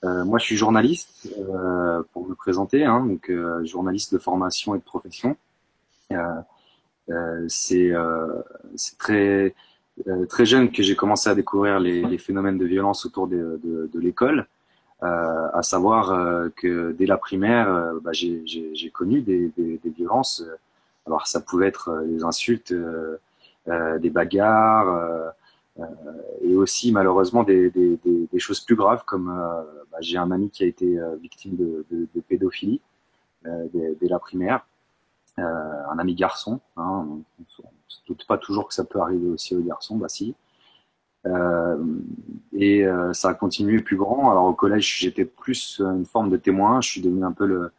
Euh, 0.04 0.24
moi, 0.24 0.38
je 0.38 0.44
suis 0.46 0.56
journaliste, 0.56 1.28
euh, 1.38 2.02
pour 2.12 2.26
me 2.26 2.34
présenter, 2.34 2.84
hein, 2.84 3.04
donc 3.06 3.30
euh, 3.30 3.64
journaliste 3.64 4.12
de 4.12 4.18
formation 4.18 4.74
et 4.74 4.78
de 4.78 4.82
profession. 4.82 5.36
c'est 7.48 7.92
très 8.98 9.54
très 10.28 10.46
jeune 10.46 10.72
que 10.72 10.82
j'ai 10.82 10.96
commencé 10.96 11.28
à 11.28 11.34
découvrir 11.34 11.78
les, 11.78 12.02
les, 12.02 12.18
phénomènes 12.18 12.58
de 12.58 12.64
violence 12.66 13.04
autour 13.06 13.28
de, 13.28 13.60
de, 13.62 13.90
de 13.92 14.00
l'école, 14.00 14.46
à 15.00 15.62
savoir 15.62 16.04
que 16.56 16.92
dès 16.92 17.06
la 17.06 17.18
primaire, 17.18 17.94
bah, 18.02 18.12
j'ai 18.12 18.90
connu 18.92 19.20
des, 19.20 19.52
des, 19.56 19.78
des, 19.78 19.90
violences. 19.90 20.44
Alors 21.06 21.26
ça 21.26 21.40
pouvait 21.40 21.68
être 21.68 22.04
des 22.06 22.24
insultes, 22.24 22.74
des 23.66 24.10
bagarres 24.10 25.34
et 26.42 26.54
aussi 26.54 26.92
malheureusement 26.92 27.44
des, 27.44 27.70
des, 27.70 27.98
des, 28.04 28.38
choses 28.38 28.60
plus 28.60 28.76
graves 28.76 29.04
comme 29.06 29.26
bah, 29.26 29.98
j'ai 30.00 30.18
un 30.18 30.30
ami 30.30 30.50
qui 30.50 30.64
a 30.64 30.66
été 30.66 30.98
victime 31.20 31.56
de, 31.56 31.86
de, 31.90 32.06
de 32.14 32.20
pédophilie 32.20 32.82
dès, 33.44 33.96
dès, 33.98 34.08
la 34.08 34.18
primaire, 34.18 34.66
un 35.38 35.98
ami 35.98 36.14
garçon. 36.14 36.60
Hein, 36.76 37.06
on 37.08 37.16
ne 37.38 37.44
se 37.88 38.00
doute 38.06 38.26
pas 38.26 38.36
toujours 38.36 38.68
que 38.68 38.74
ça 38.74 38.84
peut 38.84 39.00
arriver 39.00 39.28
aussi 39.28 39.56
aux 39.56 39.62
garçons, 39.62 39.96
bah 39.96 40.10
si. 40.10 40.34
Euh, 41.26 41.76
et 42.52 42.84
euh, 42.84 43.12
ça 43.12 43.30
a 43.30 43.34
continué 43.34 43.80
plus 43.80 43.96
grand. 43.96 44.30
Alors 44.30 44.44
au 44.44 44.54
collège, 44.54 44.98
j'étais 44.98 45.24
plus 45.24 45.80
une 45.80 46.04
forme 46.04 46.30
de 46.30 46.36
témoin. 46.36 46.80
Je 46.80 46.88
suis 46.88 47.00
devenu 47.00 47.24
un 47.24 47.32
peu 47.32 47.46
le, 47.46 47.72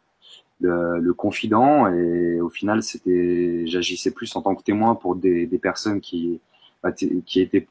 le, 0.60 0.98
le 0.98 1.14
confident 1.14 1.88
et 1.88 2.40
au 2.40 2.48
final, 2.48 2.82
c'était, 2.82 3.66
j'agissais 3.66 4.10
plus 4.10 4.34
en 4.36 4.42
tant 4.42 4.54
que 4.54 4.62
témoin 4.62 4.94
pour 4.94 5.16
des, 5.16 5.46
des 5.46 5.58
personnes 5.58 6.00
qui, 6.00 6.40
bah, 6.82 6.92
qui 6.92 7.40
étaient 7.40 7.66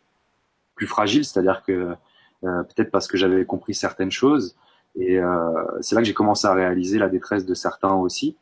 plus 0.83 0.87
fragiles, 0.87 1.25
c'est-à-dire 1.25 1.63
que 1.65 1.95
euh, 2.43 2.63
peut-être 2.63 2.91
parce 2.91 3.07
que 3.07 3.17
j'avais 3.17 3.45
compris 3.45 3.73
certaines 3.73 4.11
choses. 4.11 4.55
Et 4.95 5.17
euh, 5.17 5.63
c'est 5.81 5.95
là 5.95 6.01
que 6.01 6.07
j'ai 6.07 6.13
commencé 6.13 6.45
à 6.45 6.53
réaliser 6.53 6.99
la 6.99 7.09
détresse 7.09 7.45
de 7.45 7.53
certains 7.53 7.93
aussi 7.93 8.35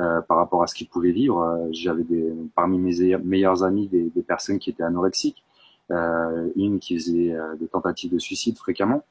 euh, 0.00 0.20
par 0.20 0.36
rapport 0.36 0.62
à 0.62 0.66
ce 0.66 0.74
qu'ils 0.74 0.88
pouvaient 0.88 1.12
vivre. 1.12 1.68
J'avais 1.70 2.02
des, 2.02 2.32
parmi 2.54 2.78
mes 2.78 3.16
meilleurs 3.18 3.62
amis 3.62 3.86
des, 3.88 4.22
personnes 4.22 4.58
qui 4.58 4.70
étaient 4.70 4.82
anorexiques 4.82 5.44
euh, 5.92 6.50
une 6.56 6.80
qui 6.80 6.98
faisait 6.98 7.32
euh, 7.32 7.54
des 7.54 7.68
tentatives 7.68 8.12
de 8.12 8.18
suicide 8.18 8.58
fréquemment. 8.58 9.04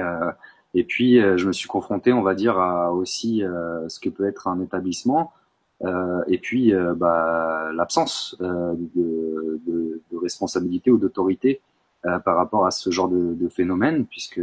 Euh, 0.00 0.32
et 0.74 0.82
puis, 0.82 1.20
je 1.20 1.46
me 1.46 1.52
suis 1.52 1.68
confronté, 1.68 2.12
on 2.12 2.22
va 2.22 2.34
dire, 2.34 2.58
à 2.58 2.92
aussi 2.92 3.42
ce 3.88 4.00
que 4.00 4.08
peut 4.08 4.26
être 4.26 4.48
un 4.48 4.58
établissement, 4.62 5.30
et 6.28 6.38
puis 6.38 6.72
bah, 6.96 7.70
l'absence 7.74 8.34
de, 8.40 9.60
de, 9.66 10.00
de, 10.10 10.16
responsabilité 10.16 10.90
ou 10.90 10.96
d'autorité 10.96 11.60
par 12.02 12.36
rapport 12.36 12.66
à 12.66 12.70
ce 12.70 12.90
genre 12.90 13.08
de, 13.08 13.34
de 13.34 13.48
phénomène, 13.48 14.06
puisque 14.06 14.40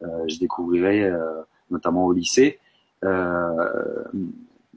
je 0.00 0.38
découvrirai 0.38 1.12
notamment 1.70 2.06
au 2.06 2.12
lycée. 2.12 2.58
Euh, 3.04 4.04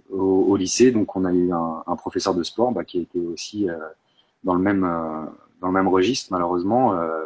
au, 0.09 0.21
au, 0.21 0.55
lycée, 0.55 0.91
donc 0.91 1.15
on 1.15 1.25
a 1.25 1.33
eu 1.33 1.51
un, 1.51 1.83
un 1.85 1.95
professeur 1.95 2.35
de 2.35 2.43
sport 2.43 2.71
bah, 2.71 2.83
qui 2.83 2.99
était 2.99 3.19
aussi 3.19 3.69
euh, 3.69 3.77
dans 4.43 4.53
le 4.53 4.61
même 4.61 4.81
dans 5.63 5.67
le 5.67 5.73
même 5.73 5.87
registre, 5.87 6.27
malheureusement, 6.31 6.93
euh, 6.93 7.23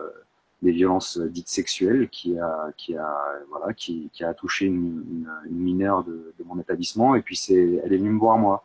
des 0.62 0.72
violences 0.72 1.18
dites 1.18 1.50
sexuelles 1.50 2.08
qui 2.10 2.38
a, 2.38 2.72
qui 2.78 2.96
a, 2.96 3.18
voilà, 3.50 3.74
qui, 3.74 4.10
qui 4.14 4.24
a 4.24 4.34
touché 4.36 4.68
une, 4.68 5.28
une, 5.50 5.58
mineure 5.58 6.04
de, 6.04 6.34
de, 6.38 6.44
mon 6.46 6.60
établissement. 6.60 7.16
Et 7.16 7.22
puis 7.24 7.36
c'est, 7.36 7.82
elle 7.84 7.94
est 7.94 7.98
venue 7.98 8.12
me 8.12 8.20
voir 8.20 8.38
moi. 8.38 8.64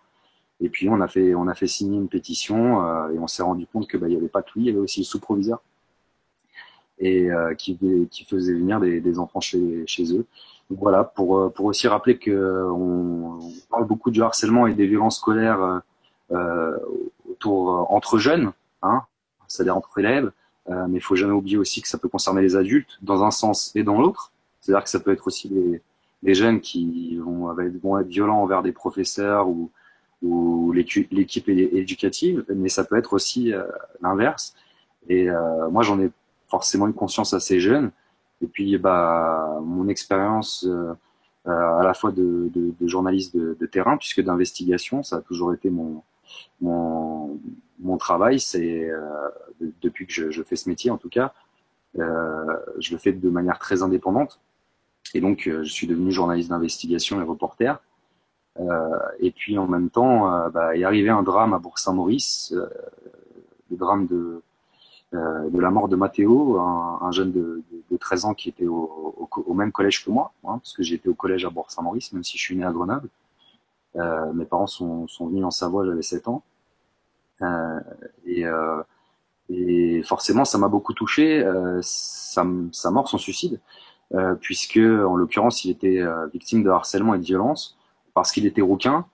Et 0.60 0.68
puis 0.68 0.90
on 0.90 1.00
a 1.00 1.08
fait, 1.08 1.34
on 1.34 1.48
a 1.48 1.54
fait 1.54 1.66
signer 1.66 1.96
une 1.96 2.08
pétition 2.08 2.86
euh, 2.86 3.10
et 3.10 3.18
on 3.18 3.26
s'est 3.26 3.42
rendu 3.42 3.66
compte 3.66 3.88
que 3.88 3.96
bah, 3.96 4.08
il 4.08 4.14
y 4.14 4.16
avait 4.16 4.28
pas 4.28 4.42
que 4.42 4.50
lui, 4.54 4.64
il 4.64 4.66
y 4.66 4.70
avait 4.70 4.78
aussi 4.78 5.00
le 5.00 5.04
sous-proviseur 5.04 5.62
et 7.02 7.30
euh, 7.30 7.54
qui, 7.54 7.76
qui 8.10 8.24
faisait 8.24 8.54
venir 8.54 8.80
des, 8.80 9.18
enfants 9.18 9.40
chez, 9.40 9.84
eux. 10.14 10.24
Donc 10.70 10.78
voilà, 10.78 11.02
pour, 11.02 11.36
euh, 11.36 11.48
pour 11.50 11.66
aussi 11.66 11.88
rappeler 11.88 12.16
que 12.16 12.64
on, 12.70 13.40
parle 13.68 13.86
beaucoup 13.86 14.10
du 14.10 14.22
harcèlement 14.22 14.68
et 14.68 14.74
des 14.74 14.86
violences 14.86 15.18
scolaires 15.18 15.82
euh, 16.30 16.78
autour 17.28 17.92
entre 17.92 18.18
jeunes, 18.18 18.52
hein, 18.82 19.02
c'est-à-dire 19.48 19.76
entre 19.76 19.98
élèves. 19.98 20.30
Mais 20.68 20.98
il 20.98 21.00
faut 21.00 21.16
jamais 21.16 21.32
oublier 21.32 21.58
aussi 21.58 21.82
que 21.82 21.88
ça 21.88 21.98
peut 21.98 22.08
concerner 22.08 22.40
les 22.40 22.54
adultes 22.54 22.96
dans 23.02 23.24
un 23.24 23.32
sens 23.32 23.72
et 23.74 23.82
dans 23.82 24.00
l'autre. 24.00 24.30
C'est-à-dire 24.60 24.84
que 24.84 24.90
ça 24.90 25.00
peut 25.00 25.10
être 25.10 25.26
aussi 25.26 25.48
des, 25.48 25.82
des 26.22 26.34
jeunes 26.34 26.60
qui 26.60 27.16
vont, 27.16 27.52
vont, 27.82 27.98
être 27.98 28.06
violents 28.06 28.40
envers 28.42 28.62
des 28.62 28.70
professeurs 28.70 29.48
ou, 29.48 29.72
ou 30.22 30.70
l'équipe 30.70 31.48
éducative, 31.48 32.44
mais 32.54 32.68
ça 32.68 32.84
peut 32.84 32.96
être 32.96 33.12
aussi 33.12 33.52
l'inverse. 34.00 34.54
Et 35.08 35.28
moi, 35.72 35.82
j'en 35.82 36.00
ai 36.00 36.12
forcément 36.52 36.86
une 36.86 36.92
conscience 36.92 37.32
assez 37.32 37.58
jeune. 37.60 37.90
Et 38.42 38.46
puis, 38.46 38.76
bah, 38.76 39.58
mon 39.62 39.88
expérience 39.88 40.66
euh, 40.68 40.92
euh 41.46 41.80
à 41.80 41.82
la 41.82 41.94
fois 41.94 42.12
de, 42.12 42.50
journaliste 42.94 43.34
de, 43.34 43.66
terrain, 43.66 43.96
puisque 43.96 44.20
d'investigation, 44.20 45.02
ça 45.02 45.16
a 45.16 45.20
toujours 45.22 45.54
été 45.54 45.70
mon, 45.70 46.02
mon, 46.60 47.96
travail, 47.98 48.38
c'est 48.38 48.90
euh, 48.90 49.00
depuis 49.80 50.06
que 50.06 50.30
je, 50.30 50.42
fais 50.42 50.56
ce 50.56 50.68
métier 50.68 50.90
en 50.90 50.98
tout 50.98 51.08
cas, 51.08 51.32
je 51.96 52.90
le 52.92 52.98
fais 52.98 53.12
de 53.12 53.30
manière 53.30 53.58
très 53.58 53.82
indépendante. 53.82 54.38
Et 55.14 55.20
donc, 55.20 55.38
je 55.46 55.72
suis 55.78 55.86
devenu 55.86 56.10
journaliste 56.12 56.50
d'investigation 56.50 57.20
et 57.20 57.24
reporter. 57.24 57.82
Et 59.26 59.30
puis, 59.30 59.56
en 59.56 59.68
même 59.74 59.88
temps, 59.88 60.16
bah, 60.50 60.76
est 60.76 60.84
arrivé 60.84 61.10
un 61.10 61.22
drame 61.22 61.54
à 61.54 61.58
Bourg-Saint-Maurice, 61.58 62.54
le 63.70 63.76
drame 63.76 64.06
de, 64.06 64.42
de 65.12 65.60
la 65.60 65.70
mort 65.70 65.88
de 65.88 65.96
Mathéo, 65.96 66.58
un, 66.58 66.98
un 67.02 67.12
jeune 67.12 67.32
de, 67.32 67.62
de, 67.70 67.82
de, 67.90 67.96
13 67.96 68.24
ans 68.24 68.34
qui 68.34 68.48
était 68.48 68.66
au, 68.66 69.14
au, 69.18 69.28
au 69.46 69.54
même 69.54 69.70
collège 69.70 70.04
que 70.04 70.10
moi, 70.10 70.32
hein, 70.44 70.58
parce 70.58 70.72
que 70.72 70.82
j'étais 70.82 71.08
au 71.08 71.14
collège 71.14 71.44
à 71.44 71.50
Bourg-Saint-Maurice, 71.50 72.12
même 72.12 72.24
si 72.24 72.38
je 72.38 72.42
suis 72.42 72.56
né 72.56 72.64
à 72.64 72.72
Grenoble. 72.72 73.08
mes 73.94 74.44
parents 74.46 74.66
sont, 74.66 75.06
sont 75.08 75.26
venus 75.26 75.44
en 75.44 75.50
Savoie, 75.50 75.84
j'avais 75.84 76.02
7 76.02 76.28
ans. 76.28 76.42
Euh, 77.42 77.80
et, 78.26 78.46
euh, 78.46 78.82
et 79.48 80.02
forcément, 80.04 80.44
ça 80.44 80.58
m'a 80.58 80.68
beaucoup 80.68 80.94
touché. 80.94 81.42
Euh, 81.44 81.80
sa, 81.82 82.46
sa, 82.72 82.90
mort, 82.90 83.08
son 83.08 83.18
suicide, 83.18 83.60
puisque 84.40 84.78
en 84.78 85.16
l'occurrence, 85.16 85.64
il 85.64 85.70
était 85.70 86.00
victime 86.32 86.62
de 86.62 86.70
harcèlement 86.70 87.14
et 87.14 87.18
de 87.18 87.24
violence 87.24 87.78
parce 88.14 88.32
qu'il 88.32 88.46
était 88.46 88.62
rouquin. 88.62 89.06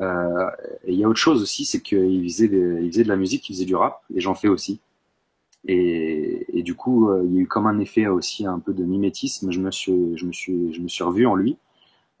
Euh, 0.00 0.50
et 0.84 0.92
il 0.92 0.98
y 0.98 1.04
a 1.04 1.08
autre 1.08 1.18
chose 1.18 1.42
aussi, 1.42 1.64
c'est 1.64 1.80
qu'il 1.80 2.24
faisait, 2.24 2.46
il 2.46 2.90
faisait 2.90 3.04
de 3.04 3.08
la 3.08 3.16
musique, 3.16 3.48
il 3.48 3.54
faisait 3.54 3.64
du 3.64 3.76
rap, 3.76 4.02
et 4.14 4.20
j'en 4.20 4.34
fais 4.34 4.48
aussi. 4.48 4.80
Et, 5.66 6.58
et, 6.58 6.62
du 6.62 6.74
coup, 6.74 7.08
euh, 7.08 7.22
il 7.24 7.34
y 7.34 7.38
a 7.38 7.40
eu 7.42 7.46
comme 7.46 7.66
un 7.66 7.78
effet 7.78 8.06
aussi 8.08 8.46
un 8.46 8.58
peu 8.58 8.72
de 8.74 8.84
mimétisme. 8.84 9.50
Je 9.52 9.60
me 9.60 9.70
suis, 9.70 10.16
je 10.16 10.26
me 10.26 10.32
suis, 10.32 10.72
je 10.74 10.80
me 10.80 10.88
suis 10.88 11.04
revu 11.04 11.26
en 11.26 11.36
lui. 11.36 11.56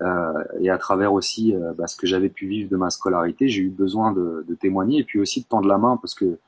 Euh, 0.02 0.44
et 0.60 0.70
à 0.70 0.78
travers 0.78 1.12
aussi 1.12 1.54
euh, 1.54 1.72
bah, 1.74 1.86
ce 1.86 1.96
que 1.96 2.06
j'avais 2.06 2.28
pu 2.28 2.46
vivre 2.48 2.68
de 2.68 2.76
ma 2.76 2.90
scolarité, 2.90 3.48
j'ai 3.48 3.62
eu 3.62 3.68
besoin 3.70 4.12
de, 4.12 4.44
de, 4.48 4.54
témoigner 4.54 4.98
et 5.00 5.04
puis 5.04 5.20
aussi 5.20 5.42
de 5.42 5.46
tendre 5.46 5.68
la 5.68 5.78
main 5.78 5.96
parce 5.96 6.14
que 6.14 6.38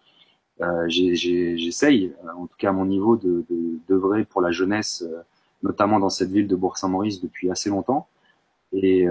euh, 0.61 0.89
j'essaye, 0.89 2.13
en 2.37 2.47
tout 2.47 2.57
cas 2.59 2.71
à 2.71 2.73
mon 2.73 2.87
niveau, 2.87 3.17
de 3.17 3.45
d'œuvrer 3.89 4.25
pour 4.25 4.41
la 4.41 4.51
jeunesse, 4.51 5.05
notamment 5.63 6.01
dans 6.01 6.11
cette 6.11 6.31
ville 6.31 6.49
de 6.49 6.57
Bourg-Saint-Maurice 6.57 7.21
depuis 7.21 7.51
assez 7.51 7.71
longtemps, 7.71 8.09
et, 8.73 9.07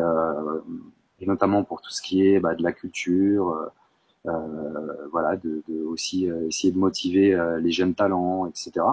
et, 1.19 1.25
notamment 1.25 1.63
pour 1.63 1.81
tout 1.81 1.91
ce 1.91 2.01
qui 2.01 2.25
est 2.25 2.39
bah, 2.39 2.55
de 2.55 2.63
la 2.63 2.71
culture, 2.71 3.71
voilà, 4.25 5.35
de, 5.37 5.63
de 5.67 5.83
aussi 5.83 6.25
essayer 6.47 6.71
de 6.71 6.77
motiver 6.79 7.37
les 7.61 7.71
jeunes 7.71 7.93
talents, 7.93 8.47
etc. 8.47 8.85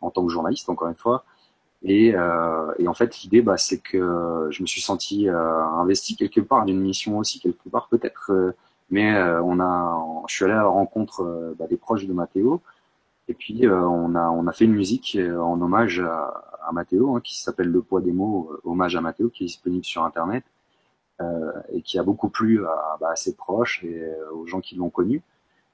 En 0.00 0.10
tant 0.10 0.24
que 0.24 0.32
journaliste, 0.32 0.68
encore 0.68 0.88
une 0.88 0.94
fois, 0.94 1.24
et, 1.82 2.14
euh, 2.14 2.72
et, 2.78 2.88
en 2.88 2.94
fait, 2.94 3.22
l'idée, 3.22 3.40
bah, 3.42 3.56
c'est 3.56 3.78
que 3.78 4.48
je 4.50 4.62
me 4.62 4.66
suis 4.66 4.80
senti 4.80 5.28
euh, 5.28 5.64
investi 5.64 6.14
quelque 6.16 6.40
part 6.40 6.64
d'une 6.66 6.80
mission 6.80 7.18
aussi, 7.18 7.40
quelque 7.40 7.68
part 7.68 7.88
peut-être. 7.88 8.32
Euh, 8.32 8.52
mais 8.90 9.14
euh, 9.14 9.42
on 9.42 9.60
a, 9.60 10.24
je 10.28 10.34
suis 10.34 10.44
allé 10.44 10.54
à 10.54 10.58
la 10.58 10.66
rencontre 10.66 11.22
euh, 11.22 11.54
bah, 11.58 11.66
des 11.68 11.76
proches 11.76 12.06
de 12.06 12.12
Mathéo. 12.12 12.60
Et 13.28 13.34
puis 13.34 13.68
on 13.68 14.16
a, 14.16 14.28
on 14.30 14.48
a 14.48 14.52
fait 14.52 14.64
une 14.64 14.74
musique 14.74 15.16
en 15.16 15.60
hommage 15.62 16.00
à, 16.00 16.58
à 16.66 16.72
Mathéo, 16.72 17.14
hein, 17.14 17.20
qui 17.22 17.40
s'appelle 17.40 17.68
Le 17.68 17.80
poids 17.80 18.00
des 18.00 18.10
mots, 18.12 18.50
hommage 18.64 18.96
à 18.96 19.00
Mathéo, 19.00 19.28
qui 19.30 19.44
est 19.44 19.46
disponible 19.46 19.84
sur 19.84 20.02
Internet 20.04 20.42
et 21.72 21.82
qui 21.82 21.98
a 21.98 22.02
beaucoup 22.02 22.28
plu 22.28 22.64
à, 22.64 22.96
bah, 23.00 23.10
à 23.10 23.16
ses 23.16 23.34
proches 23.34 23.84
et 23.84 24.10
aux 24.32 24.46
gens 24.46 24.60
qui 24.60 24.74
l'ont 24.76 24.90
connu. 24.90 25.22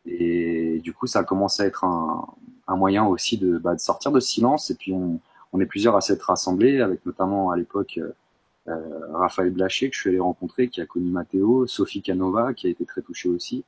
Et 0.06 0.80
du 0.82 0.92
coup, 0.92 1.06
ça 1.06 1.20
a 1.20 1.24
commencé 1.24 1.62
à 1.62 1.66
être 1.66 1.84
un, 1.84 2.26
un 2.66 2.76
moyen 2.76 3.06
aussi 3.06 3.38
de, 3.38 3.58
bah, 3.58 3.74
de 3.74 3.80
sortir 3.80 4.12
de 4.12 4.20
silence. 4.20 4.70
Et 4.70 4.74
puis 4.74 4.92
on 4.92 5.20
on 5.52 5.60
est 5.60 5.66
plusieurs 5.66 5.96
à 5.96 6.00
s'être 6.00 6.22
rassemblés, 6.24 6.80
avec 6.80 7.04
notamment 7.06 7.50
à 7.50 7.56
l'époque 7.56 7.98
euh, 7.98 8.12
euh, 8.68 9.12
Raphaël 9.12 9.50
Blaché, 9.50 9.88
que 9.88 9.96
je 9.96 10.00
suis 10.00 10.10
allé 10.10 10.20
rencontrer, 10.20 10.68
qui 10.68 10.80
a 10.80 10.86
connu 10.86 11.10
Matteo, 11.10 11.66
Sophie 11.66 12.02
Canova, 12.02 12.52
qui 12.52 12.66
a 12.66 12.70
été 12.70 12.84
très 12.84 13.00
touchée 13.00 13.28
aussi, 13.28 13.64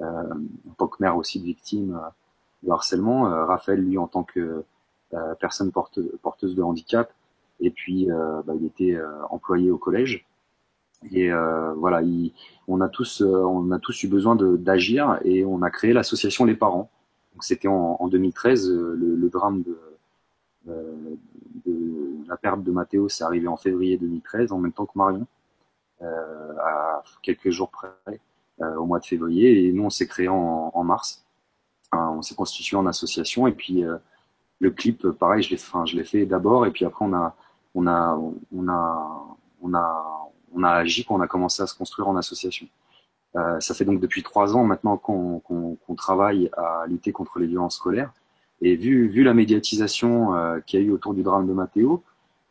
euh, 0.00 0.22
en 0.68 0.72
tant 0.76 0.88
que 0.88 0.96
mère 1.00 1.16
aussi 1.16 1.38
de 1.38 1.44
victime 1.44 2.00
de 2.62 2.70
harcèlement. 2.70 3.22
Raphaël, 3.46 3.80
lui, 3.80 3.96
en 3.96 4.06
tant 4.06 4.24
que 4.24 4.64
personne 5.40 5.72
porteuse 5.72 6.54
de 6.54 6.62
handicap, 6.62 7.12
et 7.60 7.70
puis 7.70 8.06
bah, 8.06 8.54
il 8.54 8.66
était 8.66 8.98
employé 9.30 9.70
au 9.70 9.78
collège. 9.78 10.26
Et 11.12 11.30
voilà, 11.76 12.02
on 12.68 12.80
a 12.80 12.88
tous, 12.88 13.22
on 13.22 13.70
a 13.70 13.78
tous 13.78 14.02
eu 14.02 14.08
besoin 14.08 14.36
d'agir 14.36 15.18
et 15.24 15.44
on 15.44 15.62
a 15.62 15.70
créé 15.70 15.92
l'association 15.92 16.44
Les 16.44 16.54
Parents. 16.54 16.90
Donc 17.32 17.44
c'était 17.44 17.68
en, 17.68 17.96
en, 17.98 18.08
2013 18.08 18.68
le, 18.70 19.16
le, 19.16 19.28
drame 19.30 19.62
de, 19.62 19.78
euh, 20.68 21.16
de 21.66 22.28
la 22.28 22.36
perte 22.36 22.62
de 22.62 22.70
Mathéo, 22.70 23.08
c'est 23.08 23.24
arrivé 23.24 23.48
en 23.48 23.56
février 23.56 23.96
2013, 23.96 24.52
en 24.52 24.58
même 24.58 24.72
temps 24.72 24.86
que 24.86 24.96
Marion, 24.96 25.26
euh, 26.02 26.56
à 26.58 27.02
quelques 27.22 27.50
jours 27.50 27.70
près, 27.70 28.20
euh, 28.60 28.76
au 28.76 28.86
mois 28.86 29.00
de 29.00 29.04
février. 29.04 29.66
Et 29.66 29.72
nous, 29.72 29.84
on 29.84 29.90
s'est 29.90 30.06
créé 30.06 30.28
en, 30.28 30.70
en 30.72 30.84
mars. 30.84 31.24
on 31.92 32.22
s'est 32.22 32.34
constitué 32.34 32.76
en 32.76 32.86
association. 32.86 33.46
Et 33.46 33.52
puis, 33.52 33.84
le 34.60 34.70
clip, 34.70 35.08
pareil, 35.10 35.42
je 35.42 35.50
l'ai, 35.50 35.56
enfin, 35.56 35.84
je 35.86 35.96
l'ai 35.96 36.04
fait 36.04 36.24
d'abord. 36.26 36.66
Et 36.66 36.70
puis 36.70 36.84
après, 36.84 37.04
on 37.04 37.14
a, 37.14 37.34
on 37.74 37.86
a, 37.86 38.20
on 38.52 38.68
a, 38.68 39.36
on 39.62 39.74
a, 39.74 40.19
on 40.54 40.62
a 40.62 40.70
agi 40.70 41.06
on 41.08 41.20
a 41.20 41.26
commencé 41.26 41.62
à 41.62 41.66
se 41.66 41.76
construire 41.76 42.08
en 42.08 42.16
association. 42.16 42.66
Euh, 43.36 43.60
ça 43.60 43.74
fait 43.74 43.84
donc 43.84 44.00
depuis 44.00 44.22
trois 44.22 44.56
ans 44.56 44.64
maintenant 44.64 44.96
qu'on, 44.96 45.40
travaille 45.96 46.50
à 46.56 46.84
lutter 46.88 47.12
contre 47.12 47.38
les 47.38 47.46
violences 47.46 47.76
scolaires. 47.76 48.12
Et 48.62 48.76
vu, 48.76 49.08
vu 49.08 49.22
la 49.22 49.34
médiatisation 49.34 50.34
euh, 50.34 50.60
qu'il 50.60 50.80
y 50.80 50.82
a 50.82 50.86
eu 50.86 50.90
autour 50.90 51.14
du 51.14 51.22
drame 51.22 51.46
de 51.46 51.52
Matteo, 51.52 52.02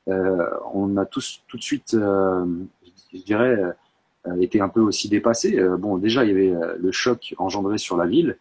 euh, 0.08 0.50
on 0.74 0.98
a 0.98 1.06
tous 1.06 1.44
tout 1.48 1.58
de 1.58 1.62
suite, 1.62 1.94
euh, 1.94 2.46
je 3.14 3.24
dirais, 3.24 3.58
été 4.40 4.62
un 4.62 4.70
peu 4.70 4.82
aussi 4.82 5.10
dépassés. 5.10 5.60
bon, 5.78 5.98
déjà, 5.98 6.24
il 6.26 6.28
y 6.30 6.32
avait 6.32 6.78
le 6.78 6.92
choc 6.92 7.34
engendré 7.38 7.78
sur 7.78 7.98
la 7.98 8.06
ville. 8.06 8.38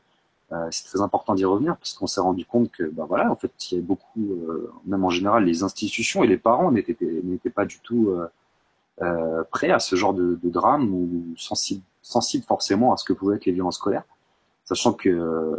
c'est 0.70 0.84
très 0.84 1.00
important 1.00 1.34
d'y 1.34 1.44
revenir 1.44 1.76
parce 1.76 1.94
qu'on 1.94 2.06
s'est 2.06 2.20
rendu 2.20 2.44
compte 2.44 2.70
que, 2.70 2.82
bah 2.84 3.06
voilà, 3.08 3.30
en 3.30 3.36
fait, 3.36 3.52
il 3.70 3.74
y 3.74 3.78
avait 3.78 3.86
beaucoup, 3.86 4.36
même 4.86 5.04
en 5.04 5.10
général, 5.10 5.44
les 5.44 5.62
institutions 5.62 6.22
et 6.24 6.26
les 6.26 6.36
parents 6.36 6.72
n'étaient 6.72 7.50
pas 7.50 7.64
du 7.64 7.78
tout 7.80 8.12
prêts 9.50 9.71
à 9.71 9.78
ce 9.78 9.97
genre 9.97 10.14
de, 10.14 10.38
de 10.43 10.50
drame 10.50 10.93
ou 10.93 11.35
sensibles 11.37 11.83
sensible 12.02 12.45
forcément 12.45 12.93
à 12.93 12.97
ce 12.97 13.05
que 13.05 13.12
pouvaient 13.12 13.37
être 13.37 13.45
les 13.45 13.52
violences 13.52 13.76
scolaires 13.76 14.05
sachant 14.69 14.93
que 14.93 15.09
euh, 15.09 15.57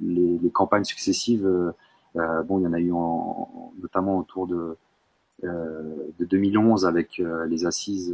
les, 0.00 0.38
les, 0.38 0.50
campagnes 0.50 0.84
successives, 0.84 1.46
euh, 1.46 1.72
euh, 2.16 2.42
bon, 2.44 2.58
il 2.58 2.62
y 2.62 2.66
en 2.66 2.72
a 2.72 2.80
eu 2.80 2.90
en, 2.90 3.72
notamment 3.78 4.18
autour 4.18 4.46
de, 4.46 4.76
de 5.42 6.24
2011 6.24 6.86
avec 6.86 7.18
les 7.18 7.66
assises 7.66 8.08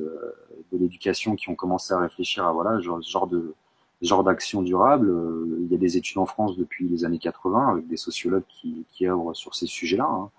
de 0.72 0.76
l'éducation 0.76 1.36
qui 1.36 1.50
ont 1.50 1.54
commencé 1.54 1.94
à 1.94 1.98
réfléchir 1.98 2.44
à 2.44 2.52
voilà 2.52 2.78
ce 2.78 3.08
genre 3.08 3.28
de 3.28 3.54
genre 4.00 4.24
d'action 4.24 4.60
durable. 4.60 5.14
Il 5.60 5.70
y 5.70 5.74
a 5.76 5.78
des 5.78 5.96
études 5.96 6.18
en 6.18 6.26
France 6.26 6.56
depuis 6.56 6.88
les 6.88 7.04
années 7.04 7.20
80 7.20 7.68
avec 7.68 7.86
des 7.86 7.96
sociologues 7.96 8.42
qui, 8.48 8.84
qui 8.90 9.06
œuvrent 9.06 9.36
sur 9.36 9.54
ces 9.54 9.66
sujets-là. 9.66 10.08
Hein. 10.10 10.30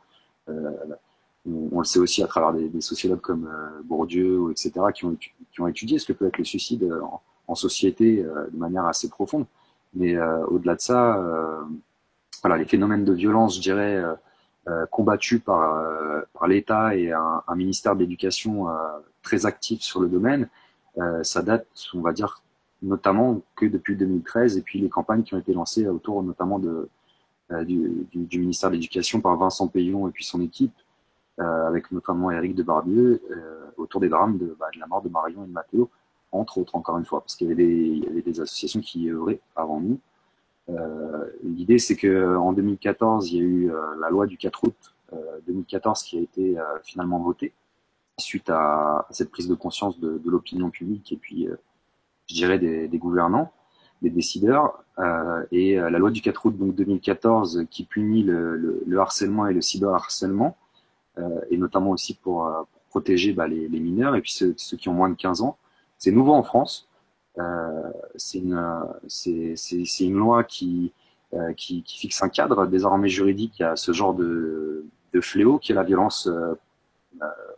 Euh, 1.48 1.70
on, 1.72 1.80
le 1.80 1.86
sait 1.86 2.00
aussi 2.00 2.24
à 2.24 2.28
travers 2.28 2.54
des, 2.54 2.82
sociologues 2.82 3.22
comme 3.22 3.50
Bourdieu, 3.86 4.52
etc., 4.52 4.72
qui 4.94 5.06
ont, 5.06 5.16
qui 5.16 5.62
ont 5.62 5.68
étudié 5.68 6.00
ce 6.00 6.06
que 6.06 6.14
peut 6.14 6.28
être 6.28 6.38
le 6.38 6.46
suicide 6.46 6.90
en, 7.04 7.22
en 7.48 7.56
société 7.56 8.24
euh, 8.24 8.48
de 8.52 8.58
manière 8.58 8.86
assez 8.86 9.10
profonde. 9.10 9.46
Mais 9.94 10.16
euh, 10.16 10.46
au-delà 10.48 10.76
de 10.76 10.82
ça, 10.82 11.18
euh, 11.18 11.62
voilà, 12.42 12.58
les 12.58 12.66
phénomènes 12.66 13.06
de 13.06 13.14
violence, 13.14 13.56
je 13.58 13.62
dirais, 13.62 14.04
combattus 14.92 15.42
par, 15.42 15.82
l'État 16.46 16.96
et 16.96 17.12
un, 17.12 17.56
ministère 17.56 17.96
de 17.96 18.02
l'Éducation 18.02 18.68
très 19.22 19.46
actif 19.46 19.82
sur 19.82 20.02
le 20.02 20.10
domaine, 20.10 20.50
ça 21.22 21.42
date, 21.42 21.68
on 21.94 22.02
va 22.02 22.12
dire, 22.12 22.42
notamment 22.82 23.42
que 23.56 23.66
depuis 23.66 23.96
2013 23.96 24.58
et 24.58 24.62
puis 24.62 24.80
les 24.80 24.90
campagnes 24.90 25.24
qui 25.24 25.36
ont 25.36 25.38
été 25.38 25.54
lancées 25.54 25.88
autour 25.88 26.22
notamment 26.22 26.60
de, 26.60 26.90
du, 27.64 28.06
du, 28.14 28.40
ministère 28.40 28.70
de 28.72 28.76
l'Éducation 28.76 29.22
par 29.22 29.38
Vincent 29.38 29.70
Payon 29.70 30.10
et 30.10 30.12
puis 30.12 30.26
son 30.26 30.42
équipe, 30.42 30.74
euh, 30.76 30.83
avec 31.38 31.92
notamment 31.92 32.32
Eric 32.32 32.56
de 32.56 32.63
Barbieux, 32.63 33.22
euh, 33.32 33.72
autour 33.78 34.02
des 34.02 34.10
drames 34.10 34.38
de, 34.38 34.56
bah, 34.60 34.68
de, 34.74 34.80
la 34.80 34.88
mort 34.88 35.02
de 35.02 35.10
Marion 35.10 35.44
et 35.44 35.48
de 35.48 35.52
Mathéo 35.52 35.90
entre 36.34 36.58
autres 36.58 36.75
encore 36.75 36.98
une 36.98 37.06
fois, 37.06 37.22
parce 37.22 37.36
qu'il 37.36 37.48
y, 37.48 38.00
y, 38.00 38.08
avait 38.08 38.22
des 38.22 38.42
associations 38.42 38.82
qui 38.82 39.10
œuvraient 39.10 39.40
avant 39.56 39.80
nous. 39.80 40.00
Euh, 40.70 41.25
L'idée, 41.44 41.80
c'est 41.80 41.96
que 41.96 42.36
en 42.36 42.54
2014, 42.54 43.32
il 43.32 43.38
y 43.38 43.40
a 43.40 43.44
eu 43.44 43.72
euh, 43.72 43.96
la 44.00 44.10
loi 44.10 44.25
du 44.25 44.38
4 44.38 44.63
août 44.63 44.94
2014 45.48 46.02
euh, 46.02 46.06
qui 46.06 46.18
a 46.18 46.22
été 46.22 46.58
euh, 46.58 46.63
finalement 46.84 47.20
votée 47.20 47.54
suite 48.18 48.50
à, 48.50 49.08
cette 49.12 49.32
prise 49.32 49.48
de 49.48 49.56
conscience 49.56 50.00
de, 50.00 50.18
de 50.18 50.30
l'opinion 50.30 50.70
publique 50.70 51.12
et 51.12 51.18
puis, 51.18 51.48
je 52.28 52.36
dirais, 52.36 52.60
des, 52.60 52.88
des, 52.88 52.98
gouvernants, 53.00 53.52
des 54.04 54.12
décideurs. 54.12 54.84
et 55.52 55.75
la 55.78 55.98
loi 55.98 56.12
du 56.12 56.22
4 56.22 56.46
août 56.46 56.56
donc 56.56 56.75
2014 56.75 57.66
qui 57.72 57.86
punit 57.86 58.22
le, 58.22 58.56
le, 58.56 58.84
le 58.86 59.00
harcèlement 59.00 59.48
et 59.48 59.54
le 59.54 59.62
cyberharcèlement, 59.62 60.56
et 61.50 61.58
notamment 61.58 61.91
aussi 61.91 62.15
pour, 62.15 62.43
pour 62.72 62.82
protéger 62.89 63.34
bah, 63.34 63.48
les, 63.48 63.67
les, 63.67 63.79
mineurs 63.79 64.15
et 64.15 64.22
puis 64.22 64.32
ceux, 64.32 64.53
ceux, 64.58 64.77
qui 64.77 64.89
ont 64.89 64.93
moins 64.93 65.10
de 65.10 65.15
15 65.15 65.41
ans. 65.41 65.58
C'est 65.98 66.12
nouveau 66.12 66.34
en 66.34 66.43
France. 66.43 66.89
Euh, 67.39 67.91
c'est 68.15 68.39
une, 68.39 68.60
une 70.00 70.13
loi 70.13 70.43
qui, 70.43 70.93
euh, 71.34 71.53
qui, 71.53 71.82
qui, 71.84 71.98
fixe 71.98 72.22
un 72.22 72.29
cadre 72.29 72.67
désormais 72.67 73.10
juridique 73.10 73.62
à 73.62 73.75
ce 73.75 73.91
genre 73.91 74.13
de, 74.13 74.86
de 75.13 75.22
fléau 75.22 75.58
qui 75.58 75.72
est 75.72 75.75
la 75.75 75.83
violence 75.83 76.27
euh, 76.27 76.53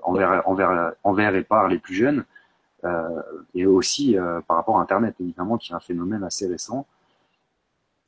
envers, 0.01 0.47
envers, 0.47 0.93
envers 1.03 1.35
et 1.35 1.43
par 1.43 1.67
les 1.67 1.79
plus 1.79 1.95
jeunes. 1.95 2.23
Euh, 2.83 3.21
et 3.55 3.65
aussi 3.65 4.17
euh, 4.17 4.41
par 4.41 4.57
rapport 4.57 4.77
à 4.79 4.81
Internet, 4.81 5.15
évidemment, 5.19 5.57
qui 5.57 5.71
est 5.71 5.75
un 5.75 5.79
phénomène 5.79 6.23
assez 6.23 6.47
récent 6.47 6.85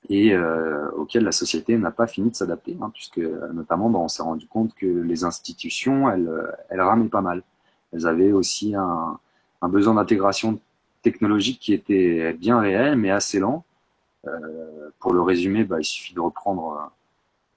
et 0.09 0.33
euh, 0.33 0.89
auquel 0.91 1.23
la 1.23 1.31
société 1.31 1.77
n'a 1.77 1.91
pas 1.91 2.07
fini 2.07 2.29
de 2.29 2.35
s'adapter, 2.35 2.77
hein, 2.81 2.89
puisque 2.93 3.19
notamment 3.19 3.89
bah, 3.89 3.99
on 3.99 4.07
s'est 4.07 4.23
rendu 4.23 4.47
compte 4.47 4.73
que 4.75 4.85
les 4.85 5.23
institutions, 5.23 6.09
elles, 6.09 6.31
elles 6.69 6.81
ramaient 6.81 7.09
pas 7.09 7.21
mal. 7.21 7.43
Elles 7.93 8.07
avaient 8.07 8.31
aussi 8.31 8.75
un, 8.75 9.19
un 9.61 9.69
besoin 9.69 9.95
d'intégration 9.95 10.59
technologique 11.01 11.59
qui 11.59 11.73
était 11.73 12.33
bien 12.33 12.59
réel, 12.59 12.95
mais 12.95 13.11
assez 13.11 13.39
lent. 13.39 13.63
Euh, 14.27 14.89
pour 14.99 15.13
le 15.13 15.21
résumer, 15.21 15.63
bah, 15.63 15.79
il 15.79 15.85
suffit 15.85 16.13
de 16.13 16.19
reprendre, 16.19 16.73
euh, 16.73 16.89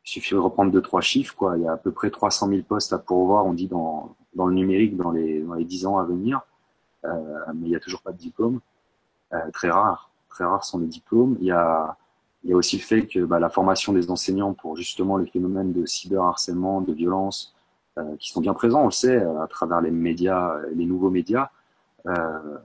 il 0.04 0.10
suffit 0.10 0.34
de 0.34 0.38
reprendre 0.38 0.70
deux 0.70 0.82
trois 0.82 1.00
chiffres. 1.00 1.34
Quoi. 1.34 1.56
Il 1.56 1.64
y 1.64 1.68
a 1.68 1.72
à 1.72 1.76
peu 1.76 1.90
près 1.90 2.10
300 2.10 2.48
000 2.48 2.62
postes 2.62 2.92
à 2.92 2.98
pourvoir, 2.98 3.46
on 3.46 3.52
dit 3.52 3.66
dans, 3.66 4.14
dans 4.34 4.46
le 4.46 4.54
numérique 4.54 4.96
dans 4.96 5.10
les 5.10 5.40
dans 5.42 5.54
les 5.54 5.64
10 5.64 5.86
ans 5.86 5.98
à 5.98 6.04
venir, 6.04 6.42
euh, 7.04 7.10
mais 7.54 7.68
il 7.68 7.72
y 7.72 7.76
a 7.76 7.80
toujours 7.80 8.02
pas 8.02 8.12
de 8.12 8.18
diplôme. 8.18 8.60
Euh, 9.32 9.50
très 9.52 9.70
rare, 9.70 10.10
très 10.28 10.44
rares 10.44 10.64
sont 10.64 10.78
les 10.78 10.86
diplômes. 10.86 11.36
Il 11.40 11.46
y 11.46 11.52
a 11.52 11.96
il 12.44 12.50
y 12.50 12.52
a 12.52 12.56
aussi 12.56 12.76
le 12.78 12.82
fait 12.82 13.06
que 13.06 13.20
bah, 13.20 13.38
la 13.38 13.50
formation 13.50 13.92
des 13.92 14.10
enseignants 14.10 14.54
pour 14.54 14.76
justement 14.76 15.16
les 15.16 15.26
phénomènes 15.26 15.72
de 15.72 15.84
cyberharcèlement, 15.86 16.80
de 16.80 16.92
violence, 16.92 17.54
euh, 17.98 18.16
qui 18.18 18.30
sont 18.30 18.40
bien 18.40 18.54
présents, 18.54 18.82
on 18.82 18.86
le 18.86 18.90
sait, 18.92 19.22
à 19.22 19.46
travers 19.48 19.80
les 19.80 19.90
médias, 19.90 20.56
les 20.74 20.86
nouveaux 20.86 21.10
médias, 21.10 21.50
euh, 22.06 22.58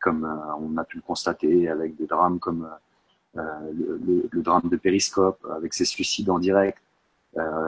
comme 0.00 0.24
euh, 0.24 0.54
on 0.60 0.76
a 0.78 0.84
pu 0.84 0.96
le 0.96 1.02
constater 1.02 1.68
avec 1.68 1.96
des 1.96 2.06
drames 2.06 2.38
comme 2.38 2.68
euh, 3.36 3.42
le, 3.72 4.00
le, 4.06 4.28
le, 4.30 4.42
drame 4.42 4.68
de 4.68 4.76
Périscope, 4.76 5.44
avec 5.50 5.74
ses 5.74 5.84
suicides 5.84 6.30
en 6.30 6.38
direct, 6.38 6.78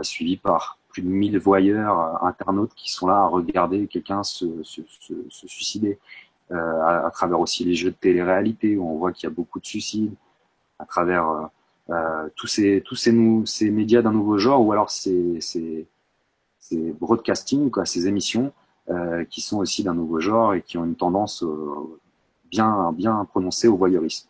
suivi 0.03 0.37
par 0.37 0.79
plus 0.89 1.03
de 1.03 1.09
1000 1.09 1.39
voyeurs, 1.39 2.25
internautes 2.25 2.75
qui 2.75 2.91
sont 2.91 3.07
là 3.07 3.19
à 3.19 3.27
regarder 3.27 3.87
quelqu'un 3.87 4.25
se, 4.25 4.65
se, 4.65 4.83
se, 4.89 5.15
se, 5.29 5.47
suicider. 5.47 5.99
Euh, 6.53 6.81
à, 6.83 7.07
à, 7.07 7.11
travers 7.13 7.39
aussi 7.39 7.65
les 7.65 7.77
jeux 7.77 7.91
de 7.91 7.97
télé-réalité 7.97 8.77
où 8.77 8.85
on 8.85 8.99
voit 8.99 9.13
qu'il 9.13 9.29
y 9.29 9.33
a 9.33 9.35
beaucoup 9.35 9.61
de 9.61 9.67
suicides, 9.67 10.13
à 10.81 10.85
travers 10.87 11.51
euh, 11.91 12.29
tous 12.37 12.47
ces 12.47 12.83
tous 12.85 12.95
ces, 12.95 13.13
nou 13.13 13.45
ces 13.47 13.71
médias 13.71 14.03
d'un 14.03 14.13
nouveau 14.13 14.39
genre 14.39 14.65
ou 14.65 14.73
alors 14.73 14.91
ces, 14.91 15.41
ces, 15.41 15.87
ces 16.59 16.93
broadcasting, 16.93 17.71
quoi, 17.71 17.85
ces 17.85 18.07
émissions 18.07 18.53
euh, 18.91 19.25
qui 19.25 19.41
sont 19.41 19.59
aussi 19.59 19.83
d'un 19.83 19.95
nouveau 19.95 20.21
genre 20.21 20.55
et 20.55 20.63
qui 20.63 20.79
ont 20.79 20.85
une 20.85 20.95
tendance 20.95 21.43
euh, 21.43 21.99
bien, 22.51 22.93
bien 22.93 23.25
prononcée 23.25 23.69
au 23.69 23.77
voyeurisme. 23.77 24.29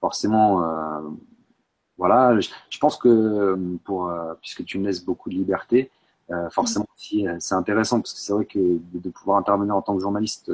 Forcément, 0.00 0.62
euh, 0.62 1.00
voilà, 1.96 2.38
je, 2.40 2.50
je, 2.70 2.78
pense 2.78 2.96
que 2.96 3.58
pour, 3.84 4.08
euh, 4.08 4.34
puisque 4.40 4.64
tu 4.64 4.78
me 4.78 4.86
laisses 4.86 5.04
beaucoup 5.04 5.30
de 5.30 5.34
liberté, 5.34 5.90
euh, 6.30 6.48
forcément 6.50 6.86
aussi 6.96 7.26
c'est 7.38 7.54
intéressant 7.54 8.00
parce 8.00 8.14
que 8.14 8.20
c'est 8.20 8.32
vrai 8.32 8.44
que 8.44 8.58
de, 8.58 8.98
de, 8.98 9.10
pouvoir 9.10 9.38
intervenir 9.38 9.76
en 9.76 9.82
tant 9.82 9.94
que 9.94 10.00
journaliste, 10.00 10.52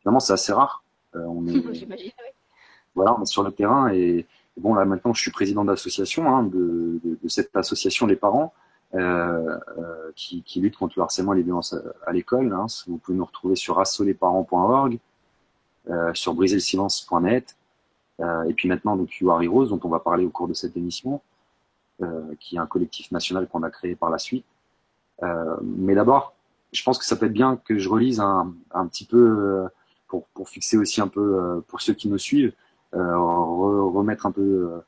finalement 0.00 0.20
c'est 0.20 0.32
assez 0.32 0.52
rare. 0.52 0.82
on 1.14 1.46
est, 1.46 1.52
voilà, 2.96 3.16
on 3.16 3.22
est 3.22 3.26
sur 3.26 3.44
le 3.44 3.52
terrain 3.52 3.88
et, 3.92 4.26
bon 4.58 4.74
là 4.74 4.86
maintenant 4.86 5.12
je 5.12 5.20
suis 5.20 5.30
président 5.30 5.66
d'association 5.66 6.34
hein, 6.34 6.42
de, 6.42 6.98
de, 7.04 7.18
de, 7.22 7.28
cette 7.28 7.54
association 7.54 8.06
les 8.06 8.16
parents 8.16 8.54
euh, 8.94 9.58
euh, 9.78 10.10
qui, 10.14 10.42
qui, 10.42 10.60
lutte 10.60 10.76
contre 10.76 10.94
le 10.96 11.02
harcèlement 11.02 11.34
et 11.34 11.36
les 11.36 11.42
violences 11.42 11.74
à, 12.06 12.12
l'école. 12.12 12.52
Hein. 12.52 12.66
Vous 12.86 12.98
pouvez 12.98 13.18
nous 13.18 13.24
retrouver 13.24 13.56
sur 13.56 13.78
assolesparents.org, 13.80 14.98
euh, 15.90 16.14
sur 16.14 16.34
briserlesilence.net, 16.34 17.56
euh, 18.20 18.44
et 18.44 18.54
puis 18.54 18.68
maintenant 18.68 18.96
donc 18.96 19.18
You 19.18 19.30
Are 19.30 19.42
dont 19.42 19.80
on 19.82 19.88
va 19.88 19.98
parler 19.98 20.24
au 20.24 20.30
cours 20.30 20.48
de 20.48 20.54
cette 20.54 20.76
émission, 20.76 21.20
euh, 22.02 22.34
qui 22.40 22.56
est 22.56 22.58
un 22.58 22.66
collectif 22.66 23.10
national 23.10 23.48
qu'on 23.48 23.62
a 23.64 23.70
créé 23.70 23.96
par 23.96 24.08
la 24.08 24.18
suite. 24.18 24.46
Euh, 25.22 25.56
mais 25.62 25.94
d'abord, 25.94 26.34
je 26.72 26.82
pense 26.82 26.98
que 26.98 27.04
ça 27.04 27.16
peut 27.16 27.26
être 27.26 27.32
bien 27.32 27.56
que 27.56 27.78
je 27.78 27.88
relise 27.88 28.20
un, 28.20 28.54
un 28.72 28.86
petit 28.86 29.04
peu 29.04 29.66
pour, 30.08 30.26
pour 30.28 30.48
fixer 30.48 30.76
aussi 30.76 31.00
un 31.00 31.08
peu 31.08 31.62
pour 31.68 31.80
ceux 31.80 31.94
qui 31.94 32.08
nous 32.08 32.18
suivent, 32.18 32.52
remettre 32.96 34.26
un 34.26 34.32
peu 34.32 34.82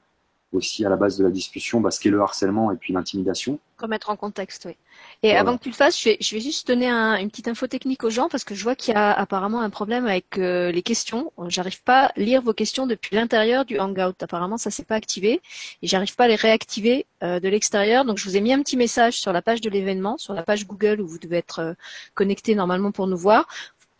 aussi 0.52 0.84
à 0.84 0.88
la 0.88 0.96
base 0.96 1.18
de 1.18 1.24
la 1.24 1.30
discussion 1.30 1.80
bah, 1.80 1.90
ce 1.90 2.00
qu'est 2.00 2.10
le 2.10 2.20
harcèlement 2.20 2.72
et 2.72 2.76
puis 2.76 2.92
l'intimidation. 2.92 3.58
Remettre 3.78 4.10
en 4.10 4.16
contexte, 4.16 4.64
oui. 4.64 4.76
Et 5.22 5.28
voilà. 5.28 5.40
avant 5.40 5.56
que 5.56 5.62
tu 5.62 5.68
le 5.68 5.74
fasses, 5.74 6.00
je 6.00 6.10
vais, 6.10 6.16
je 6.20 6.34
vais 6.34 6.40
juste 6.40 6.66
donner 6.66 6.88
un, 6.88 7.16
une 7.16 7.28
petite 7.30 7.48
info 7.48 7.66
technique 7.66 8.02
aux 8.02 8.10
gens 8.10 8.28
parce 8.28 8.44
que 8.44 8.54
je 8.54 8.62
vois 8.62 8.74
qu'il 8.74 8.94
y 8.94 8.96
a 8.96 9.12
apparemment 9.12 9.60
un 9.60 9.70
problème 9.70 10.06
avec 10.06 10.38
euh, 10.38 10.72
les 10.72 10.82
questions. 10.82 11.32
J'arrive 11.46 11.82
pas 11.82 12.06
à 12.06 12.12
lire 12.16 12.42
vos 12.42 12.54
questions 12.54 12.86
depuis 12.86 13.14
l'intérieur 13.14 13.64
du 13.64 13.78
Hangout. 13.78 14.20
Apparemment, 14.20 14.56
ça 14.56 14.70
s'est 14.70 14.84
pas 14.84 14.96
activé 14.96 15.40
et 15.82 15.86
j'arrive 15.86 16.16
pas 16.16 16.24
à 16.24 16.28
les 16.28 16.34
réactiver 16.34 17.06
euh, 17.22 17.40
de 17.40 17.48
l'extérieur. 17.48 18.04
Donc, 18.04 18.18
je 18.18 18.24
vous 18.24 18.36
ai 18.36 18.40
mis 18.40 18.52
un 18.52 18.62
petit 18.62 18.76
message 18.76 19.20
sur 19.20 19.32
la 19.32 19.42
page 19.42 19.60
de 19.60 19.70
l'événement, 19.70 20.18
sur 20.18 20.34
la 20.34 20.42
page 20.42 20.66
Google 20.66 21.00
où 21.00 21.06
vous 21.06 21.18
devez 21.18 21.36
être 21.36 21.60
euh, 21.60 21.74
connecté 22.14 22.54
normalement 22.54 22.90
pour 22.90 23.06
nous 23.06 23.16
voir. 23.18 23.46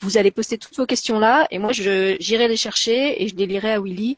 Vous 0.01 0.17
allez 0.17 0.31
poster 0.31 0.59
toutes 0.59 0.77
vos 0.77 0.87
questions 0.87 1.19
là 1.19 1.47
et 1.51 1.59
moi, 1.59 1.73
j'irai 1.73 2.49
les 2.49 2.57
chercher 2.57 3.23
et 3.23 3.29
je 3.29 3.35
les 3.37 3.47
lirai 3.47 3.73
à 3.73 3.81
Willy 3.81 4.17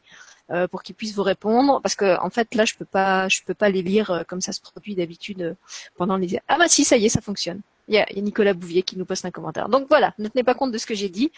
euh, 0.51 0.67
pour 0.67 0.83
qu'ils 0.83 0.95
puissent 0.95 1.15
vous 1.15 1.23
répondre. 1.23 1.81
Parce 1.81 1.95
que 1.95 2.19
en 2.19 2.29
fait 2.29 2.53
là 2.55 2.65
je 2.65 2.75
peux 2.75 2.85
pas 2.85 3.27
je 3.29 3.41
peux 3.45 3.53
pas 3.53 3.69
les 3.69 3.81
lire 3.81 4.11
euh, 4.11 4.23
comme 4.27 4.41
ça 4.41 4.51
se 4.51 4.61
produit 4.61 4.95
d'habitude 4.95 5.41
euh, 5.41 5.53
pendant 5.95 6.17
les 6.17 6.39
ah 6.47 6.57
bah 6.57 6.67
si 6.67 6.83
ça 6.83 6.97
y 6.97 7.05
est 7.05 7.09
ça 7.09 7.21
fonctionne. 7.21 7.61
Il 7.87 7.95
y 7.95 7.97
a, 7.97 8.05
il 8.11 8.17
y 8.17 8.19
a 8.19 8.21
Nicolas 8.21 8.53
Bouvier 8.53 8.83
qui 8.83 8.97
nous 8.97 9.05
poste 9.05 9.25
un 9.25 9.31
commentaire. 9.31 9.69
Donc 9.69 9.87
voilà 9.89 10.13
ne 10.19 10.27
tenez 10.27 10.43
pas 10.43 10.53
compte 10.53 10.71
de 10.71 10.77
ce 10.77 10.85
que 10.85 10.93
j'ai 10.93 11.09
dit. 11.09 11.31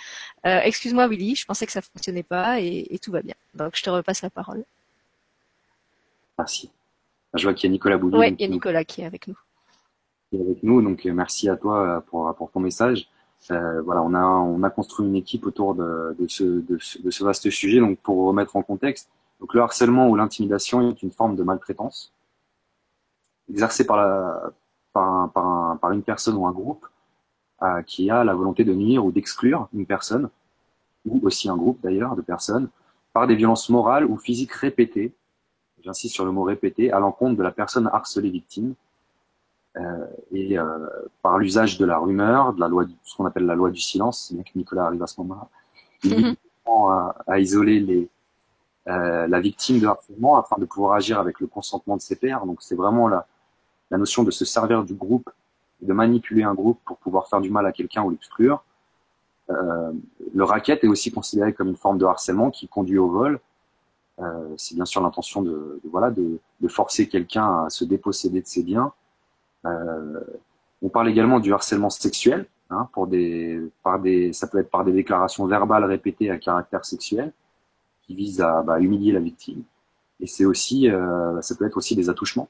Euh, 0.46 0.60
excuse-moi 0.64 1.08
Willy 1.08 1.36
je 1.36 1.46
pensais 1.46 1.66
que 1.66 1.72
ça 1.72 1.82
fonctionnait 1.82 2.24
pas 2.24 2.60
et, 2.60 2.88
et, 2.90 3.00
tout 3.00 3.12
va 3.12 3.22
bien. 3.22 3.36
Donc 3.54 3.76
je 3.76 3.84
te 3.84 3.90
repasse 3.90 4.24
la 4.24 4.30
parole. 4.30 4.64
Merci. 6.38 6.72
Je 7.36 7.44
vois 7.44 7.54
qu'il 7.54 7.70
y 7.70 7.72
a 7.72 7.74
Nicolas 7.74 7.98
Bouvier. 7.98 8.20
Oui, 8.20 8.36
il 8.38 8.42
y 8.42 8.46
a 8.46 8.48
Nicolas 8.48 8.84
qui 8.84 9.02
est 9.02 9.06
avec 9.06 9.28
nous. 9.28 9.38
Qui 10.30 10.38
est 10.38 10.42
avec 10.42 10.64
nous, 10.64 10.82
donc 10.82 11.06
merci 11.06 11.50
à 11.50 11.56
toi 11.56 12.04
pour, 12.08 12.34
pour 12.36 12.52
ton 12.52 12.60
message. 12.60 13.08
Euh, 13.52 13.82
voilà, 13.82 14.02
on 14.02 14.14
a 14.14 14.24
on 14.24 14.64
a 14.64 14.70
construit 14.70 15.06
une 15.06 15.16
équipe 15.16 15.46
autour 15.46 15.76
de, 15.76 16.16
ce, 16.28 16.44
de, 16.44 17.24
vaste 17.24 17.50
sujet. 17.50 17.80
Donc 17.80 18.00
pour 18.00 18.26
remettre 18.26 18.56
en 18.56 18.64
contexte, 18.64 19.10
donc 19.40 19.54
le 19.54 19.62
harcèlement 19.62 20.10
ou 20.10 20.16
l'intimidation 20.16 20.90
est 20.90 21.04
une 21.04 21.12
forme 21.12 21.36
de 21.36 21.44
maltraitance 21.44 22.14
exercée 23.50 23.86
par 23.86 23.98
la 23.98 24.52
par, 24.94 25.32
par, 25.32 25.46
un, 25.46 25.78
par 25.78 25.92
une 25.92 26.04
personne 26.04 26.36
ou 26.36 26.46
un 26.48 26.52
groupe 26.52 26.88
euh, 27.64 27.82
qui 27.82 28.10
a 28.10 28.24
la 28.24 28.34
volonté 28.34 28.64
de 28.64 28.74
nuire 28.74 29.04
ou 29.04 29.12
d'exclure 29.12 29.68
une 29.74 29.86
personne 29.86 30.30
ou 31.06 31.20
aussi 31.24 31.50
un 31.50 31.58
groupe 31.58 31.80
d'ailleurs 31.82 32.16
de 32.16 32.22
personnes 32.22 32.70
par 33.12 33.28
des 33.28 33.36
violences 33.36 33.70
morales 33.70 34.06
ou 34.06 34.18
physiques 34.18 34.54
répétées. 34.54 35.14
J'insiste 35.84 36.14
sur 36.14 36.24
le 36.24 36.32
mot 36.32 36.44
répété 36.44 36.92
à 36.92 37.00
l'encontre 37.00 37.36
de 37.36 37.44
la 37.44 37.52
personne 37.52 37.90
harcelée 37.92 38.30
victime 38.30 38.74
et 40.32 40.58
euh, 40.58 40.88
par 41.22 41.38
l'usage 41.40 41.78
de 41.78 41.86
la 41.86 41.98
rumeur, 41.98 42.54
de 42.54 42.60
la 42.60 42.68
loi, 42.68 42.86
ce 43.04 43.16
qu'on 43.16 43.26
appelle 43.26 43.46
la 43.46 43.56
loi 43.56 43.72
du 43.72 43.82
silence, 43.82 44.28
c'est 44.28 44.36
bien 44.36 44.44
que 44.44 44.52
Nicolas 44.56 44.86
arrive 44.86 45.02
à 45.02 45.08
ce 45.08 45.20
moment-là, 45.22 45.48
il 46.04 46.32
mm 46.32 46.36
à, 46.66 47.16
à, 47.28 47.40
isoler 47.40 47.80
les, 47.82 48.10
euh, 48.88 49.28
la 49.28 49.40
victime 49.42 49.80
de 49.80 49.86
harcèlement 49.86 50.38
afin 50.38 50.58
de 50.58 50.66
pouvoir 50.66 50.94
agir 50.94 51.20
avec 51.20 51.40
le 51.42 51.48
consentement 51.48 51.98
de 51.98 52.02
ses 52.02 52.16
pairs. 52.16 52.46
Donc 52.46 52.62
c'est 52.62 52.76
vraiment 52.76 53.08
la, 53.10 53.28
la 53.92 53.98
notion 53.98 54.24
de 54.24 54.32
se 54.32 54.46
servir 54.46 54.84
du 54.84 54.94
groupe, 54.94 55.30
de 55.82 55.94
manipuler 55.94 56.44
un 56.44 56.54
groupe 56.54 56.80
pour 56.86 56.98
pouvoir 56.98 57.28
faire 57.28 57.42
du 57.42 57.50
mal 57.50 57.66
à 57.66 57.74
quelqu'un 57.74 58.04
ou 58.04 58.12
l'exclure. 58.12 58.64
Euh, 59.50 59.92
le 60.34 60.44
racket 60.46 60.84
est 60.84 60.88
aussi 60.88 61.12
considéré 61.12 61.54
comme 61.54 61.68
une 61.68 61.76
forme 61.76 61.98
de 61.98 62.06
harcèlement 62.06 62.50
qui 62.50 62.68
conduit 62.68 62.98
au 62.98 63.10
vol. 63.10 63.40
Euh, 64.20 64.54
c'est 64.58 64.76
bien 64.76 64.86
sûr 64.86 65.02
l'intention 65.02 65.42
de, 65.42 65.82
de, 65.84 65.90
voilà 65.92 66.12
de, 66.12 66.40
de 66.62 66.68
forcer 66.70 67.10
quelqu'un 67.10 67.66
à 67.66 67.70
se 67.70 67.84
déposséder 67.84 68.42
de 68.42 68.48
ses 68.48 68.64
biens 68.64 68.86
euh, 68.86 68.92
on 69.66 70.90
parle 70.90 71.10
également 71.10 71.40
du 71.40 71.54
harcèlement 71.54 71.90
sexuel, 71.90 72.46
hein, 72.70 72.90
pour 72.94 73.08
des, 73.08 73.62
par 73.84 74.00
des, 74.00 74.34
ça 74.34 74.48
peut 74.48 74.60
être 74.60 74.70
par 74.70 74.84
des 74.84 74.92
déclarations 74.92 75.46
verbales 75.46 75.86
répétées 75.86 76.30
à 76.30 76.38
caractère 76.38 76.86
sexuel, 76.86 77.32
qui 78.04 78.16
visent 78.16 78.42
à 78.42 78.62
bah, 78.64 78.80
humilier 78.80 79.12
la 79.12 79.20
victime. 79.20 79.64
Et 80.20 80.28
c'est 80.28 80.46
aussi, 80.46 80.90
euh, 80.90 81.42
ça 81.42 81.56
peut 81.56 81.66
être 81.66 81.78
aussi 81.78 81.96
des 81.96 82.10
attouchements, 82.10 82.50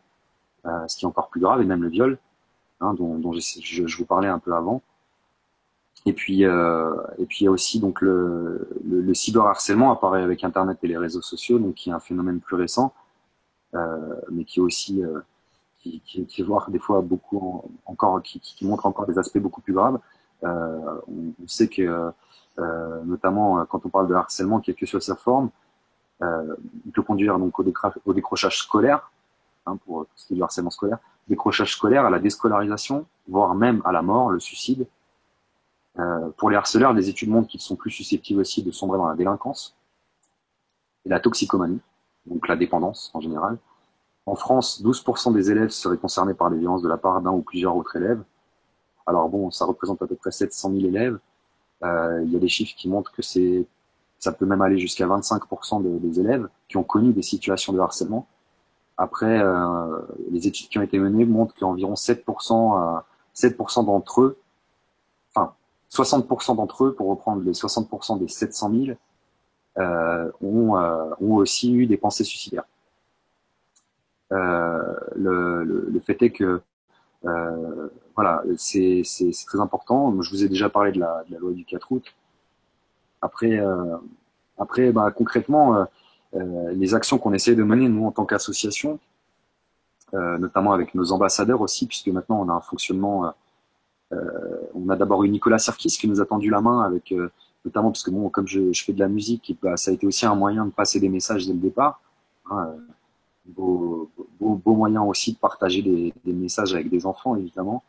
euh, 0.66 0.88
ce 0.88 0.98
qui 0.98 1.06
est 1.06 1.08
encore 1.08 1.30
plus 1.30 1.42
grave, 1.42 1.62
et 1.62 1.66
même 1.66 1.84
le 1.84 1.90
viol, 1.90 2.18
hein, 2.82 2.94
dont, 2.94 3.18
dont 3.20 3.34
je, 3.34 3.40
je, 3.62 3.98
vous 3.98 4.06
parlais 4.06 4.28
un 4.28 4.40
peu 4.40 4.54
avant. 4.54 4.82
Et 6.06 6.14
puis, 6.14 6.46
euh, 6.46 6.94
et 7.18 7.26
puis 7.26 7.40
il 7.42 7.44
y 7.46 7.48
a 7.48 7.52
aussi 7.52 7.80
donc 7.80 8.02
le, 8.02 8.68
le, 8.86 9.02
le, 9.02 9.14
cyberharcèlement 9.14 9.92
apparaît 9.92 10.22
avec 10.22 10.44
Internet 10.44 10.80
et 10.84 10.88
les 10.88 10.98
réseaux 10.98 11.22
sociaux, 11.22 11.60
donc 11.60 11.76
qui 11.76 11.90
est 11.90 11.94
un 11.94 12.00
phénomène 12.00 12.42
plus 12.42 12.58
récent, 12.58 12.94
euh, 13.74 14.16
mais 14.30 14.44
qui 14.44 14.60
est 14.60 14.62
aussi 14.62 15.02
euh, 15.04 15.20
qui, 15.84 16.02
qui, 16.02 16.26
qui 16.26 16.46
des 16.70 16.80
fois 16.80 17.02
beaucoup 17.02 17.64
encore, 17.86 18.22
qui, 18.24 18.40
qui, 18.40 18.66
montre 18.66 18.86
encore 18.86 19.06
des 19.06 19.20
aspects 19.20 19.40
beaucoup 19.40 19.62
plus 19.62 19.74
graves. 19.74 20.00
Euh, 20.44 21.02
on, 21.08 21.48
sait 21.48 21.68
que, 21.68 22.12
euh, 22.60 23.04
notamment 23.04 23.60
euh, 23.60 23.66
quand 23.66 23.86
on 23.86 23.90
parle 23.90 24.08
de 24.08 24.14
harcèlement, 24.14 24.60
quelle 24.60 24.76
que 24.76 24.86
soit 24.86 25.02
sa 25.02 25.16
forme, 25.16 25.50
il 26.86 26.92
peut 26.94 27.02
conduire 27.02 27.38
donc 27.38 27.60
au, 27.60 28.14
décrochage 28.14 28.60
scolaire, 28.60 29.12
hein, 29.66 29.76
pour 29.86 30.06
ce 30.16 30.26
qui 30.26 30.34
est 30.34 30.36
du 30.38 30.44
harcèlement 30.44 30.70
scolaire, 30.70 31.00
décrochage 31.28 31.74
scolaire, 31.74 32.06
à 32.06 32.10
la 32.10 32.20
déscolarisation, 32.20 33.06
voire 33.28 33.56
même 33.56 33.82
à 33.84 33.92
la 33.92 34.02
mort, 34.02 34.30
le 34.30 34.40
suicide. 34.40 34.88
Pour 36.38 36.50
les 36.50 36.56
harceleurs, 36.56 36.94
les 36.94 37.10
études 37.10 37.30
montrent 37.30 37.50
qu'ils 37.50 37.60
sont 37.60 37.76
plus 37.76 37.92
susceptibles 37.92 38.40
aussi 38.40 38.64
de 38.64 38.72
sombrer 38.72 38.98
dans 38.98 39.08
la 39.08 39.16
délinquance 39.16 39.76
et 41.06 41.10
la 41.10 41.20
toxicomanie, 41.20 41.82
donc 42.26 42.48
la 42.48 42.56
dépendance 42.56 43.12
en 43.14 43.20
général. 43.20 43.58
En 44.26 44.36
France, 44.36 44.82
12% 44.84 45.34
des 45.34 45.52
élèves 45.52 45.70
seraient 45.70 45.98
concernés 45.98 46.34
par 46.34 46.50
des 46.50 46.58
violences 46.58 46.82
de 46.82 46.90
la 46.90 46.98
part 46.98 47.22
d'un 47.22 47.32
ou 47.32 47.42
plusieurs 47.42 47.76
autres 47.76 47.96
élèves. 47.98 48.24
Alors 49.06 49.28
bon, 49.30 49.52
ça 49.52 49.66
représente 49.66 50.02
à 50.02 50.08
peu 50.08 50.16
près 50.16 50.32
700 50.32 50.72
000 50.72 50.86
élèves. 50.86 51.20
Euh, 51.84 52.22
il 52.24 52.32
y 52.32 52.36
a 52.38 52.40
des 52.40 52.48
chiffres 52.48 52.74
qui 52.78 52.88
montrent 52.88 53.12
que 53.12 53.22
c'est, 53.22 53.66
ça 54.20 54.32
peut 54.32 54.46
même 54.46 54.62
aller 54.62 54.78
jusqu'à 54.78 55.06
25% 55.06 56.00
des 56.00 56.20
élèves 56.20 56.48
qui 56.70 56.78
ont 56.78 56.84
connu 56.84 57.12
des 57.12 57.22
situations 57.22 57.74
de 57.74 57.80
harcèlement. 57.80 58.28
Après, 58.98 59.40
euh, 59.40 60.00
les 60.32 60.48
études 60.48 60.70
qui 60.70 60.78
ont 60.78 60.84
été 60.84 61.00
menées 61.00 61.26
montrent 61.26 61.56
qu'environ 61.56 61.96
7%, 61.96 63.02
7% 63.36 63.86
d'entre 63.86 64.22
eux, 64.22 64.38
enfin 65.36 65.54
60% 65.92 66.56
d'entre 66.56 66.86
eux, 66.86 66.94
pour 66.94 67.10
reprendre 67.10 67.44
les 67.44 67.54
60% 67.54 68.20
des 68.20 68.28
700 68.28 68.72
000, 68.86 68.98
euh, 69.80 70.32
ont, 70.42 70.78
euh, 70.78 71.10
ont 71.20 71.36
aussi 71.36 71.74
eu 71.74 71.88
des 71.88 71.98
pensées 71.98 72.24
suicidaires. 72.24 72.66
Euh, 74.34 74.82
le, 75.16 76.00
fait 76.00 76.22
est 76.22 76.32
que 76.32 76.62
euh, 77.26 77.88
voilà, 78.16 78.44
c'est 78.58 79.04
très 79.46 79.60
important. 79.60 80.22
Je 80.22 80.30
vous 80.30 80.44
ai 80.44 80.50
déjà 80.50 80.70
parlé 80.70 80.92
de 80.92 81.00
la, 81.00 81.24
loi 81.40 81.52
du 81.54 81.66
4 81.66 81.92
août. 81.92 82.04
Après, 83.22 83.60
euh, 83.60 83.98
après 84.58 84.92
bah, 84.92 85.12
concrètement, 85.12 85.88
les 86.34 86.96
actions 86.96 87.18
qu'on 87.20 87.34
essaie 87.34 87.56
de 87.56 87.64
mener, 87.64 87.88
nous, 87.88 88.06
en 88.06 88.12
tant 88.12 88.26
qu'association, 88.26 89.00
notamment 90.14 90.74
avec 90.74 90.94
nos 90.96 91.12
ambassadeurs 91.12 91.62
aussi, 91.62 91.88
puisque 91.88 92.08
maintenant 92.08 92.42
on 92.42 92.50
a 92.50 92.54
un 92.54 92.62
fonctionnement. 92.62 93.34
on 94.12 94.90
a 94.90 94.96
d'abord 94.96 95.24
eu 95.24 95.30
Nicolas 95.30 95.60
Serkis 95.60 95.98
qui 96.00 96.08
nous 96.08 96.22
a 96.22 96.26
tendu 96.26 96.50
la 96.50 96.62
main 96.62 96.82
avec, 96.82 97.14
notamment 97.66 97.92
parce 97.92 98.04
que 98.04 98.12
comme 98.30 98.48
je, 98.48 98.74
je 98.74 98.84
fais 98.84 98.94
de 98.94 99.00
la 99.00 99.08
musique, 99.08 99.58
bah, 99.62 99.78
ça 99.78 99.92
a 99.92 99.94
été 99.94 100.06
aussi 100.08 100.26
un 100.26 100.36
moyen 100.36 100.66
de 100.66 100.72
passer 100.72 101.00
des 101.00 101.10
messages 101.10 101.48
dès 101.48 101.54
le 101.54 101.60
départ. 101.60 102.02
Hein, 102.50 102.74
beau, 103.46 104.10
beau, 104.40 104.76
moyen 104.76 105.02
aussi 105.04 105.34
de 105.34 105.38
partager 105.38 105.82
des, 105.82 106.14
des, 106.24 106.34
messages 106.34 106.74
avec 106.74 106.90
des 106.90 107.06
enfants, 107.06 107.36
évidemment. 107.36 107.84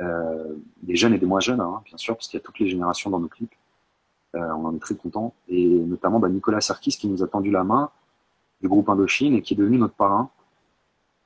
Euh, 0.00 0.54
des 0.82 0.96
jeunes 0.96 1.14
et 1.14 1.18
des 1.18 1.26
moins 1.26 1.40
jeunes, 1.40 1.60
hein, 1.60 1.82
bien 1.84 1.96
sûr, 1.96 2.14
parce 2.14 2.28
qu'il 2.28 2.38
y 2.38 2.42
a 2.42 2.44
toutes 2.44 2.58
les 2.58 2.68
générations 2.68 3.10
dans 3.10 3.18
nos 3.18 3.28
clips. 3.28 3.54
Euh, 4.34 4.52
on 4.52 4.66
en 4.66 4.76
est 4.76 4.80
très 4.80 4.94
content. 4.94 5.34
Et 5.48 5.66
notamment 5.66 6.18
bah, 6.18 6.28
Nicolas 6.28 6.60
Sarkis 6.60 6.96
qui 6.98 7.08
nous 7.08 7.22
a 7.22 7.26
tendu 7.26 7.50
la 7.50 7.64
main 7.64 7.90
du 8.60 8.68
groupe 8.68 8.88
Indochine 8.88 9.34
et 9.34 9.42
qui 9.42 9.54
est 9.54 9.56
devenu 9.56 9.78
notre 9.78 9.94
parrain. 9.94 10.30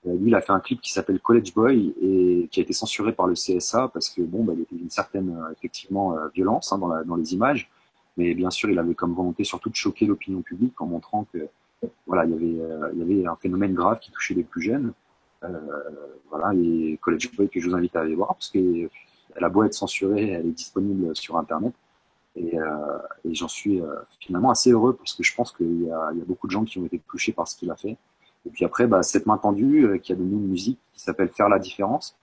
Euh, 0.06 0.16
lui, 0.16 0.30
il 0.30 0.34
a 0.34 0.40
fait 0.40 0.52
un 0.52 0.60
clip 0.60 0.80
qui 0.80 0.92
s'appelle 0.92 1.20
College 1.20 1.52
Boy 1.54 1.94
et 2.00 2.48
qui 2.50 2.60
a 2.60 2.62
été 2.62 2.72
censuré 2.72 3.12
par 3.12 3.26
le 3.26 3.34
CSA 3.34 3.88
parce 3.88 4.08
que 4.08 4.22
bon, 4.22 4.44
bah, 4.44 4.52
il 4.54 4.60
y 4.60 4.62
avait 4.62 4.82
une 4.82 4.90
certaine 4.90 5.30
euh, 5.30 5.52
effectivement 5.52 6.16
euh, 6.16 6.28
violence 6.28 6.72
hein, 6.72 6.78
dans, 6.78 6.88
la, 6.88 7.04
dans 7.04 7.16
les 7.16 7.34
images. 7.34 7.70
Mais 8.16 8.34
bien 8.34 8.50
sûr, 8.50 8.70
il 8.70 8.78
avait 8.78 8.94
comme 8.94 9.14
volonté 9.14 9.44
surtout 9.44 9.70
de 9.70 9.76
choquer 9.76 10.06
l'opinion 10.06 10.42
publique 10.42 10.80
en 10.80 10.86
montrant 10.86 11.26
que 11.32 11.48
voilà, 12.06 12.24
il 12.24 12.32
y 12.32 12.34
avait, 12.34 12.72
euh, 12.72 12.90
il 12.94 12.98
y 12.98 13.02
avait 13.02 13.26
un 13.26 13.36
phénomène 13.36 13.74
grave 13.74 13.98
qui 14.00 14.10
touchait 14.10 14.34
les 14.34 14.44
plus 14.44 14.62
jeunes. 14.62 14.92
Euh, 15.44 15.58
voilà, 16.28 16.52
et 16.54 16.98
College 17.00 17.34
Boy 17.34 17.48
que 17.48 17.60
je 17.60 17.68
vous 17.68 17.74
invite 17.74 17.96
à 17.96 18.00
aller 18.00 18.14
voir 18.14 18.28
parce 18.28 18.50
que 18.50 18.88
elle 19.36 19.44
a 19.44 19.48
beau 19.48 19.64
être 19.64 19.74
censurée, 19.74 20.30
elle 20.30 20.46
est 20.46 20.52
disponible 20.52 21.14
sur 21.16 21.36
Internet. 21.36 21.72
Et, 22.36 22.58
euh, 22.58 22.98
j'en 23.24 23.48
suis 23.48 23.80
euh, 23.80 23.96
finalement 24.20 24.50
assez 24.50 24.70
heureux 24.70 24.94
parce 24.94 25.14
que 25.14 25.22
je 25.22 25.34
pense 25.34 25.52
qu'il 25.52 25.82
y 25.82 25.86
y 25.86 25.90
a 25.90 26.12
beaucoup 26.26 26.46
de 26.46 26.52
gens 26.52 26.64
qui 26.64 26.78
ont 26.78 26.86
été 26.86 27.00
touchés 27.08 27.32
par 27.32 27.48
ce 27.48 27.56
qu'il 27.56 27.70
a 27.70 27.76
fait. 27.76 27.96
Et 28.46 28.50
puis 28.50 28.64
après, 28.64 28.86
bah, 28.86 29.02
cette 29.02 29.26
main 29.26 29.38
tendue 29.38 29.84
euh, 29.86 29.98
qui 29.98 30.12
a 30.12 30.16
donné 30.16 30.32
une 30.32 30.48
musique 30.48 30.78
qui 30.92 31.00
s'appelle 31.02 31.28
Faire 31.28 31.48
la 31.48 31.58
différence, 31.58 32.16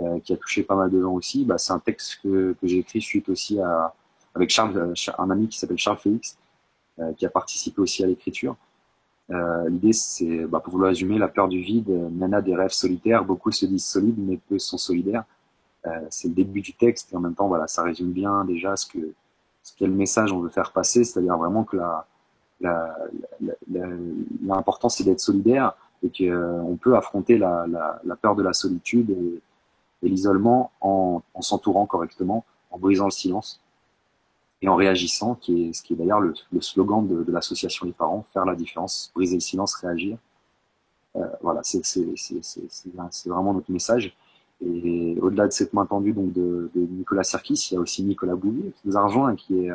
euh, 0.00 0.18
qui 0.20 0.32
a 0.32 0.36
touché 0.36 0.62
pas 0.62 0.74
mal 0.74 0.90
de 0.90 1.00
gens 1.00 1.12
aussi. 1.12 1.44
Bah, 1.44 1.58
c'est 1.58 1.72
un 1.72 1.78
texte 1.78 2.20
que, 2.22 2.56
que 2.60 2.66
j'ai 2.66 2.78
écrit 2.78 3.00
suite 3.00 3.28
aussi 3.28 3.60
à 3.60 3.94
avec 4.36 4.50
Charles, 4.50 4.94
un 5.16 5.30
ami 5.30 5.46
qui 5.46 5.56
s'appelle 5.56 5.78
Charles 5.78 5.98
Félix, 5.98 6.36
qui 7.16 7.24
a 7.24 7.30
participé 7.30 7.80
aussi 7.80 8.02
à 8.02 8.08
l'écriture. 8.08 8.56
Euh, 9.30 9.68
L'idée, 9.68 9.92
c'est, 9.92 10.44
bah, 10.46 10.60
pour 10.60 10.78
le 10.78 10.86
résumer, 10.86 11.18
la 11.18 11.28
peur 11.28 11.48
du 11.48 11.60
vide 11.60 11.88
mène 12.12 12.34
à 12.34 12.42
des 12.42 12.54
rêves 12.54 12.72
solitaires. 12.72 13.24
Beaucoup 13.24 13.52
se 13.52 13.66
disent 13.66 13.86
solides, 13.86 14.18
mais 14.18 14.38
peu 14.48 14.58
sont 14.58 14.78
solidaires. 14.78 15.24
Euh, 15.86 15.90
c'est 16.10 16.28
le 16.28 16.34
début 16.34 16.60
du 16.60 16.72
texte 16.74 17.12
et 17.12 17.16
en 17.16 17.20
même 17.20 17.34
temps, 17.34 17.48
voilà, 17.48 17.66
ça 17.66 17.82
résume 17.82 18.12
bien 18.12 18.44
déjà 18.44 18.76
ce 18.76 18.86
que 18.86 18.98
ce 19.62 19.72
quel 19.78 19.90
message 19.90 20.32
on 20.32 20.40
veut 20.40 20.50
faire 20.50 20.72
passer, 20.72 21.04
c'est-à-dire 21.04 21.36
vraiment 21.38 21.64
que 21.64 21.76
la 21.76 22.06
l'important 24.42 24.88
c'est 24.88 25.04
d'être 25.04 25.20
solidaire 25.20 25.74
et 26.02 26.08
qu'on 26.08 26.24
euh, 26.24 26.76
peut 26.80 26.96
affronter 26.96 27.38
la, 27.38 27.66
la, 27.66 28.00
la, 28.04 28.16
peur 28.16 28.34
de 28.36 28.42
la 28.42 28.52
solitude 28.52 29.10
et, 29.10 29.42
et 30.02 30.08
l'isolement 30.08 30.70
en, 30.80 31.22
en 31.34 31.42
s'entourant 31.42 31.86
correctement, 31.86 32.44
en 32.70 32.78
brisant 32.78 33.06
le 33.06 33.10
silence 33.10 33.60
et 34.64 34.68
en 34.68 34.76
réagissant, 34.76 35.34
qui 35.34 35.64
est, 35.64 35.72
ce 35.74 35.82
qui 35.82 35.92
est 35.92 35.96
d'ailleurs 35.96 36.20
le, 36.20 36.34
slogan 36.60 37.06
de, 37.06 37.30
l'association 37.30 37.84
Les 37.84 37.92
Parents, 37.92 38.24
faire 38.32 38.46
la 38.46 38.54
différence, 38.54 39.10
briser 39.14 39.34
le 39.36 39.40
silence, 39.40 39.74
réagir. 39.74 40.16
Euh, 41.16 41.26
voilà, 41.42 41.60
c'est 41.62 41.82
vraiment 43.26 43.52
notre 43.52 43.70
message. 43.70 44.16
Et 44.64 45.18
au-delà 45.20 45.48
de 45.48 45.52
cette 45.52 45.74
main 45.74 45.84
tendue 45.84 46.14
donc 46.14 46.32
de, 46.32 46.70
Nicolas 46.74 47.24
Serkis, 47.24 47.68
il 47.70 47.74
y 47.74 47.76
a 47.76 47.80
aussi 47.80 48.02
Nicolas 48.02 48.36
Bouvier 48.36 48.72
qui 48.72 48.88
nous 48.88 48.96
a 48.96 49.04
rejoint, 49.04 49.36
qui 49.36 49.66
est 49.66 49.70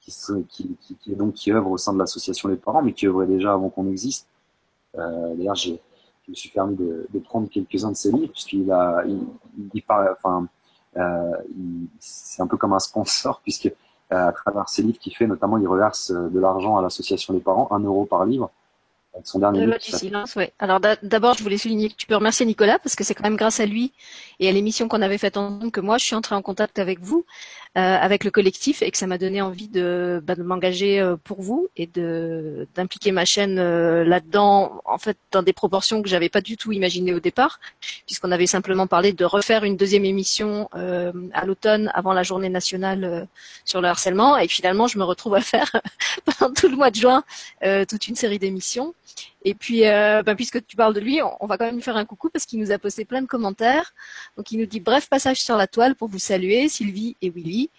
qui, 0.00 0.12
qui, 0.48 0.76
qui, 0.80 0.94
qui, 0.94 1.12
est 1.12 1.16
donc 1.16 1.34
qui 1.34 1.52
œuvre 1.52 1.70
au 1.70 1.76
sein 1.76 1.92
de 1.92 1.98
l'association 1.98 2.48
Les 2.48 2.56
Parents, 2.56 2.82
mais 2.82 2.94
qui 2.94 3.06
œuvrait 3.06 3.26
déjà 3.26 3.52
avant 3.52 3.68
qu'on 3.68 3.90
existe. 3.90 4.28
Euh, 4.96 5.34
D'ailleurs, 5.34 5.56
je 5.56 5.72
me 6.28 6.34
suis 6.34 6.48
permis 6.48 6.74
de, 6.76 7.06
prendre 7.22 7.50
quelques-uns 7.50 7.90
de 7.90 7.96
ses 7.96 8.12
livres 8.12 8.32
puisqu'il 8.32 8.72
a, 8.72 9.04
il, 9.06 9.26
il, 9.74 9.82
enfin, 9.90 10.48
euh, 10.96 11.36
c'est 11.98 12.40
un 12.40 12.46
peu 12.46 12.56
comme 12.56 12.72
un 12.72 12.78
sponsor 12.78 13.40
puisque 13.44 13.70
à 14.10 14.32
travers 14.32 14.68
ses 14.68 14.82
livres 14.82 14.98
qu'il 14.98 15.14
fait, 15.14 15.26
notamment 15.26 15.58
il 15.58 15.66
reverse 15.66 16.10
euh, 16.10 16.28
de 16.28 16.38
l'argent 16.38 16.76
à 16.76 16.82
l'association 16.82 17.34
des 17.34 17.40
parents, 17.40 17.68
un 17.70 17.80
euro 17.80 18.04
par 18.04 18.24
livre. 18.24 18.50
Son 19.24 19.38
dernier 19.38 19.66
livre. 19.66 19.78
du 19.78 19.90
silence, 19.90 20.34
ouais. 20.36 20.52
Alors 20.58 20.80
d'abord, 21.02 21.34
je 21.36 21.42
voulais 21.42 21.58
souligner 21.58 21.88
que 21.90 21.96
tu 21.96 22.06
peux 22.06 22.16
remercier 22.16 22.46
Nicolas 22.46 22.78
parce 22.78 22.94
que 22.94 23.04
c'est 23.04 23.14
quand 23.14 23.24
même 23.24 23.36
grâce 23.36 23.60
à 23.60 23.66
lui 23.66 23.92
et 24.40 24.48
à 24.48 24.52
l'émission 24.52 24.88
qu'on 24.88 25.02
avait 25.02 25.18
faite 25.18 25.36
ensemble 25.36 25.70
que 25.70 25.80
moi 25.80 25.98
je 25.98 26.04
suis 26.04 26.14
entrée 26.14 26.34
en 26.34 26.42
contact 26.42 26.78
avec 26.78 27.00
vous, 27.00 27.24
euh, 27.76 27.80
avec 27.80 28.24
le 28.24 28.30
collectif 28.30 28.82
et 28.82 28.90
que 28.90 28.98
ça 28.98 29.06
m'a 29.06 29.18
donné 29.18 29.40
envie 29.42 29.68
de, 29.68 30.22
bah, 30.24 30.34
de 30.34 30.42
m'engager 30.42 31.00
euh, 31.00 31.16
pour 31.16 31.42
vous 31.42 31.68
et 31.76 31.86
de 31.86 32.66
d'impliquer 32.74 33.12
ma 33.12 33.24
chaîne 33.24 33.58
euh, 33.58 34.04
là-dedans, 34.04 34.80
en 34.84 34.98
fait 34.98 35.16
dans 35.32 35.42
des 35.42 35.52
proportions 35.52 36.02
que 36.02 36.08
j'avais 36.08 36.28
pas 36.28 36.40
du 36.40 36.56
tout 36.56 36.72
imaginées 36.72 37.14
au 37.14 37.20
départ, 37.20 37.60
puisqu'on 38.06 38.32
avait 38.32 38.46
simplement 38.46 38.86
parlé 38.86 39.12
de 39.12 39.24
refaire 39.24 39.64
une 39.64 39.76
deuxième 39.76 40.04
émission 40.04 40.68
euh, 40.74 41.12
à 41.32 41.44
l'automne 41.46 41.90
avant 41.94 42.12
la 42.12 42.22
journée 42.22 42.48
nationale 42.48 43.28
sur 43.64 43.80
le 43.80 43.88
harcèlement 43.88 44.36
et 44.38 44.48
finalement 44.48 44.86
je 44.86 44.98
me 44.98 45.04
retrouve 45.04 45.34
à 45.34 45.40
faire 45.40 45.70
pendant 46.24 46.52
tout 46.52 46.68
le 46.68 46.76
mois 46.76 46.90
de 46.90 46.96
juin 46.96 47.24
toute 47.88 48.08
une 48.08 48.16
série 48.16 48.38
d'émissions. 48.38 48.94
Et 49.44 49.54
puis, 49.54 49.86
euh, 49.86 50.22
bah, 50.22 50.34
puisque 50.34 50.64
tu 50.66 50.76
parles 50.76 50.94
de 50.94 51.00
lui, 51.00 51.20
on, 51.40 51.46
va 51.46 51.58
quand 51.58 51.66
même 51.66 51.76
lui 51.76 51.82
faire 51.82 51.96
un 51.96 52.04
coucou 52.04 52.30
parce 52.30 52.46
qu'il 52.46 52.58
nous 52.58 52.72
a 52.72 52.78
posté 52.78 53.04
plein 53.04 53.22
de 53.22 53.26
commentaires. 53.26 53.94
Donc, 54.36 54.50
il 54.50 54.58
nous 54.58 54.66
dit 54.66 54.80
bref 54.80 55.08
passage 55.08 55.40
sur 55.40 55.56
la 55.56 55.66
toile 55.66 55.94
pour 55.94 56.08
vous 56.08 56.18
saluer, 56.18 56.68
Sylvie 56.68 57.16
et 57.22 57.30
Willy, 57.30 57.70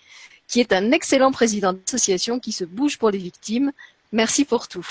qui 0.47 0.59
est 0.59 0.73
un 0.73 0.91
excellent 0.91 1.31
président 1.31 1.73
d'association 1.73 2.39
qui 2.39 2.51
se 2.51 2.63
bouge 2.63 2.97
pour 2.97 3.09
les 3.09 3.17
victimes. 3.17 3.71
Merci 4.11 4.45
pour 4.45 4.67
tout. 4.67 4.87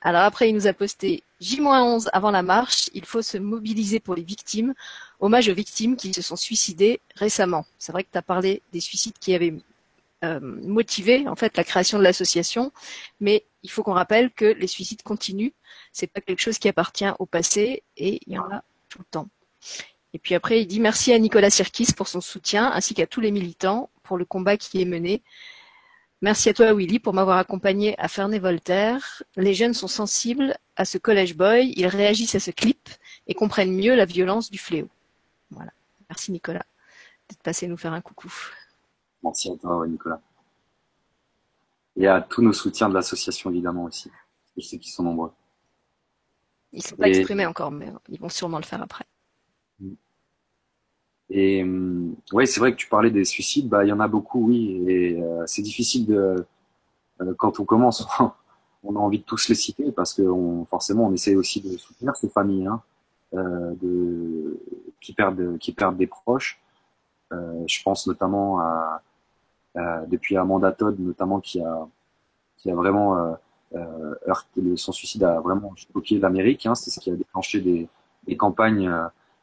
Alors 0.00 0.22
après, 0.22 0.48
il 0.48 0.54
nous 0.54 0.66
a 0.66 0.72
posté 0.72 1.22
J-11 1.40 2.08
avant 2.12 2.30
la 2.30 2.42
marche, 2.42 2.90
il 2.94 3.04
faut 3.04 3.22
se 3.22 3.38
mobiliser 3.38 4.00
pour 4.00 4.14
les 4.14 4.22
victimes. 4.22 4.74
Hommage 5.20 5.48
aux 5.48 5.54
victimes 5.54 5.96
qui 5.96 6.12
se 6.12 6.22
sont 6.22 6.36
suicidées 6.36 7.00
récemment. 7.16 7.64
C'est 7.78 7.92
vrai 7.92 8.04
que 8.04 8.08
tu 8.12 8.18
as 8.18 8.22
parlé 8.22 8.62
des 8.72 8.80
suicides 8.80 9.18
qui 9.20 9.34
avaient 9.34 9.54
euh, 10.24 10.40
motivé 10.40 11.28
en 11.28 11.36
fait 11.36 11.56
la 11.56 11.64
création 11.64 11.98
de 11.98 12.02
l'association, 12.02 12.72
mais 13.20 13.44
il 13.68 13.70
faut 13.70 13.82
qu'on 13.82 13.92
rappelle 13.92 14.30
que 14.30 14.46
les 14.46 14.66
suicides 14.66 15.02
continuent. 15.02 15.52
C'est 15.92 16.06
pas 16.06 16.22
quelque 16.22 16.40
chose 16.40 16.58
qui 16.58 16.70
appartient 16.70 17.10
au 17.18 17.26
passé 17.26 17.82
et 17.98 18.18
il 18.26 18.32
y 18.32 18.38
en 18.38 18.50
a 18.50 18.64
tout 18.88 18.98
le 19.00 19.04
temps. 19.04 19.28
Et 20.14 20.18
puis 20.18 20.34
après, 20.34 20.62
il 20.62 20.66
dit 20.66 20.80
merci 20.80 21.12
à 21.12 21.18
Nicolas 21.18 21.50
Sirkis 21.50 21.92
pour 21.94 22.08
son 22.08 22.22
soutien 22.22 22.72
ainsi 22.72 22.94
qu'à 22.94 23.06
tous 23.06 23.20
les 23.20 23.30
militants 23.30 23.90
pour 24.04 24.16
le 24.16 24.24
combat 24.24 24.56
qui 24.56 24.80
est 24.80 24.86
mené. 24.86 25.22
Merci 26.22 26.48
à 26.48 26.54
toi, 26.54 26.72
Willy, 26.72 26.98
pour 26.98 27.12
m'avoir 27.12 27.36
accompagné 27.36 27.94
à 27.98 28.08
Ferney-Voltaire. 28.08 29.22
Les 29.36 29.52
jeunes 29.52 29.74
sont 29.74 29.86
sensibles 29.86 30.56
à 30.76 30.86
ce 30.86 30.96
collège 30.96 31.36
boy, 31.36 31.74
ils 31.76 31.86
réagissent 31.86 32.36
à 32.36 32.40
ce 32.40 32.50
clip 32.50 32.88
et 33.26 33.34
comprennent 33.34 33.76
mieux 33.76 33.94
la 33.94 34.06
violence 34.06 34.50
du 34.50 34.56
fléau. 34.56 34.88
Voilà. 35.50 35.72
Merci, 36.08 36.32
Nicolas, 36.32 36.64
d'être 37.28 37.42
passé 37.42 37.66
nous 37.66 37.76
faire 37.76 37.92
un 37.92 38.00
coucou. 38.00 38.32
Merci 39.22 39.50
à 39.50 39.56
toi, 39.56 39.86
Nicolas. 39.86 40.22
Et 41.98 42.06
à 42.06 42.20
tous 42.20 42.42
nos 42.42 42.52
soutiens 42.52 42.88
de 42.88 42.94
l'association, 42.94 43.50
évidemment, 43.50 43.84
aussi. 43.84 44.10
Je 44.56 44.62
sais 44.62 44.78
qu'ils 44.78 44.92
sont 44.92 45.02
nombreux. 45.02 45.32
Ils 46.72 46.78
ne 46.78 46.82
sont 46.82 46.96
pas 46.96 47.08
exprimés 47.08 47.44
encore, 47.44 47.72
mais 47.72 47.92
ils 48.08 48.20
vont 48.20 48.28
sûrement 48.28 48.58
le 48.58 48.64
faire 48.64 48.80
après. 48.80 49.04
Et 51.30 51.62
euh, 51.62 52.10
ouais, 52.32 52.46
c'est 52.46 52.60
vrai 52.60 52.72
que 52.72 52.76
tu 52.76 52.88
parlais 52.88 53.10
des 53.10 53.24
suicides, 53.24 53.68
bah 53.68 53.84
il 53.84 53.88
y 53.88 53.92
en 53.92 54.00
a 54.00 54.08
beaucoup, 54.08 54.46
oui, 54.46 54.82
et 54.88 55.20
euh, 55.20 55.42
c'est 55.46 55.60
difficile 55.60 56.06
de 56.06 56.46
euh, 57.20 57.34
quand 57.36 57.60
on 57.60 57.64
commence, 57.64 58.06
on 58.82 58.96
a 58.96 58.98
envie 58.98 59.18
de 59.18 59.24
tous 59.24 59.48
les 59.48 59.54
citer 59.54 59.92
parce 59.92 60.14
que 60.14 60.22
on, 60.22 60.64
forcément 60.64 61.06
on 61.06 61.12
essaie 61.12 61.34
aussi 61.34 61.60
de 61.60 61.76
soutenir 61.76 62.16
ces 62.16 62.30
familles, 62.30 62.66
hein, 62.66 62.82
de 63.32 64.58
qui 65.02 65.12
perdent 65.12 65.58
qui 65.58 65.72
perdent 65.72 65.98
des 65.98 66.06
proches. 66.06 66.60
je 67.30 67.82
pense 67.82 68.06
notamment 68.06 68.60
à 68.60 68.64
euh, 68.64 69.07
depuis 69.74 70.36
Amanda 70.36 70.72
Todd 70.72 70.98
notamment 70.98 71.40
qui 71.40 71.60
a 71.60 71.88
qui 72.58 72.70
a 72.70 72.74
vraiment 72.74 73.16
euh, 73.16 73.34
euh, 73.74 74.14
heurté, 74.26 74.76
son 74.76 74.92
suicide 74.92 75.24
a 75.24 75.40
vraiment 75.40 75.72
choqué 75.76 76.18
l'Amérique. 76.18 76.66
Hein, 76.66 76.74
c'est 76.74 76.90
ce 76.90 77.00
qui 77.00 77.10
a 77.10 77.14
déclenché 77.14 77.60
des, 77.60 77.88
campagnes 78.36 78.92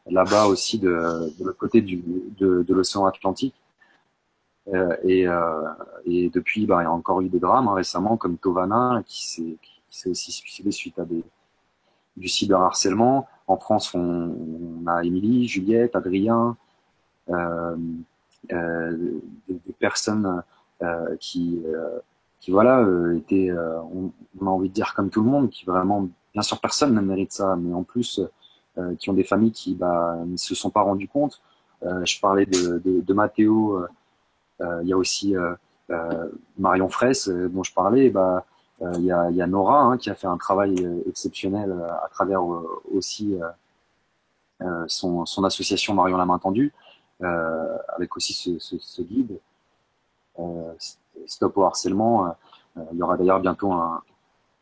là-bas 0.06 0.46
aussi 0.46 0.78
de, 0.78 1.34
de 1.40 1.44
l'autre 1.44 1.58
côté 1.58 1.82
du, 1.82 2.04
de, 2.38 2.66
l'océan 2.70 3.06
Atlantique. 3.06 3.56
Euh, 4.74 4.96
et, 5.04 5.28
euh, 5.28 5.62
et, 6.06 6.30
depuis, 6.30 6.66
bah, 6.66 6.82
il 6.82 6.84
y 6.84 6.88
a 6.88 6.92
encore 6.92 7.22
eu 7.22 7.30
des 7.30 7.40
drames 7.40 7.68
hein, 7.68 7.74
récemment, 7.74 8.18
comme 8.18 8.38
Tovana, 8.38 9.04
qui 9.06 9.28
s'est, 9.28 9.58
qui 9.62 9.82
s'est 9.90 10.10
aussi 10.10 10.32
suicidé 10.32 10.72
suite 10.72 11.00
à 11.00 11.06
des, 11.06 11.24
du 12.18 12.28
cyberharcèlement. 12.28 13.28
En 13.48 13.58
France, 13.58 13.94
on, 13.94 14.86
a 14.88 15.04
Émilie, 15.04 15.48
Juliette, 15.48 15.96
Adrien, 15.96 16.58
euh, 17.30 17.34
euh, 17.34 17.76
des, 18.50 19.22
des, 19.48 19.74
personnes 19.80 20.44
euh, 20.84 21.16
qui, 21.22 21.62
euh, 21.66 22.00
qui 22.42 22.52
voilà, 22.52 22.86
étaient, 23.16 23.50
on, 23.52 24.12
on, 24.42 24.48
a 24.48 24.50
envie 24.50 24.68
de 24.68 24.74
dire 24.74 24.94
comme 24.94 25.10
tout 25.10 25.24
le 25.24 25.30
monde, 25.30 25.50
qui 25.50 25.66
vraiment, 25.66 26.10
bien 26.34 26.42
sûr, 26.42 26.60
personne 26.60 26.94
ne 26.94 27.02
mérite 27.02 27.32
ça, 27.32 27.56
mais 27.56 27.74
en 27.74 27.84
plus, 27.84 28.22
qui 29.00 29.10
ont 29.10 29.14
des 29.14 29.24
familles 29.24 29.54
qui 29.54 29.74
bah, 29.74 30.18
ne 30.28 30.36
se 30.36 30.54
sont 30.54 30.70
pas 30.70 30.82
rendues 30.82 31.08
compte. 31.08 31.42
je 31.82 32.20
parlais 32.20 32.46
de, 32.46 32.80
de, 32.80 33.02
de 33.02 33.14
Mathéo, 33.14 33.86
il 34.60 34.88
y 34.88 34.94
a 34.94 34.98
aussi 34.98 35.34
Marion 36.60 36.90
Fraisse 36.90 37.30
dont 37.30 37.64
je 37.64 37.74
parlais, 37.74 38.10
bah, 38.10 38.46
il 38.82 39.06
y, 39.06 39.12
a, 39.12 39.32
y, 39.32 39.42
a, 39.42 39.48
Nora 39.48 39.82
hein, 39.82 39.98
qui 39.98 40.10
a 40.10 40.16
fait 40.16 40.28
un 40.28 40.38
travail 40.38 40.76
exceptionnel 41.08 41.74
à 42.04 42.10
travers 42.12 42.44
aussi 42.94 43.40
son, 44.88 45.26
son, 45.26 45.44
association 45.46 45.94
Marion 45.96 46.18
la 46.18 46.26
main 46.26 46.38
tendue. 46.38 46.74
Euh, 47.24 47.78
avec 47.96 48.18
aussi 48.18 48.34
ce, 48.34 48.60
ce, 48.60 48.78
ce 48.78 49.02
guide 49.02 49.40
euh, 50.38 50.74
Stop 51.28 51.58
au 51.58 51.64
harcèlement. 51.64 52.28
Euh, 52.78 52.82
il 52.92 52.98
y 52.98 53.02
aura 53.02 53.16
d'ailleurs 53.16 53.40
bientôt 53.40 53.72
un, 53.72 54.02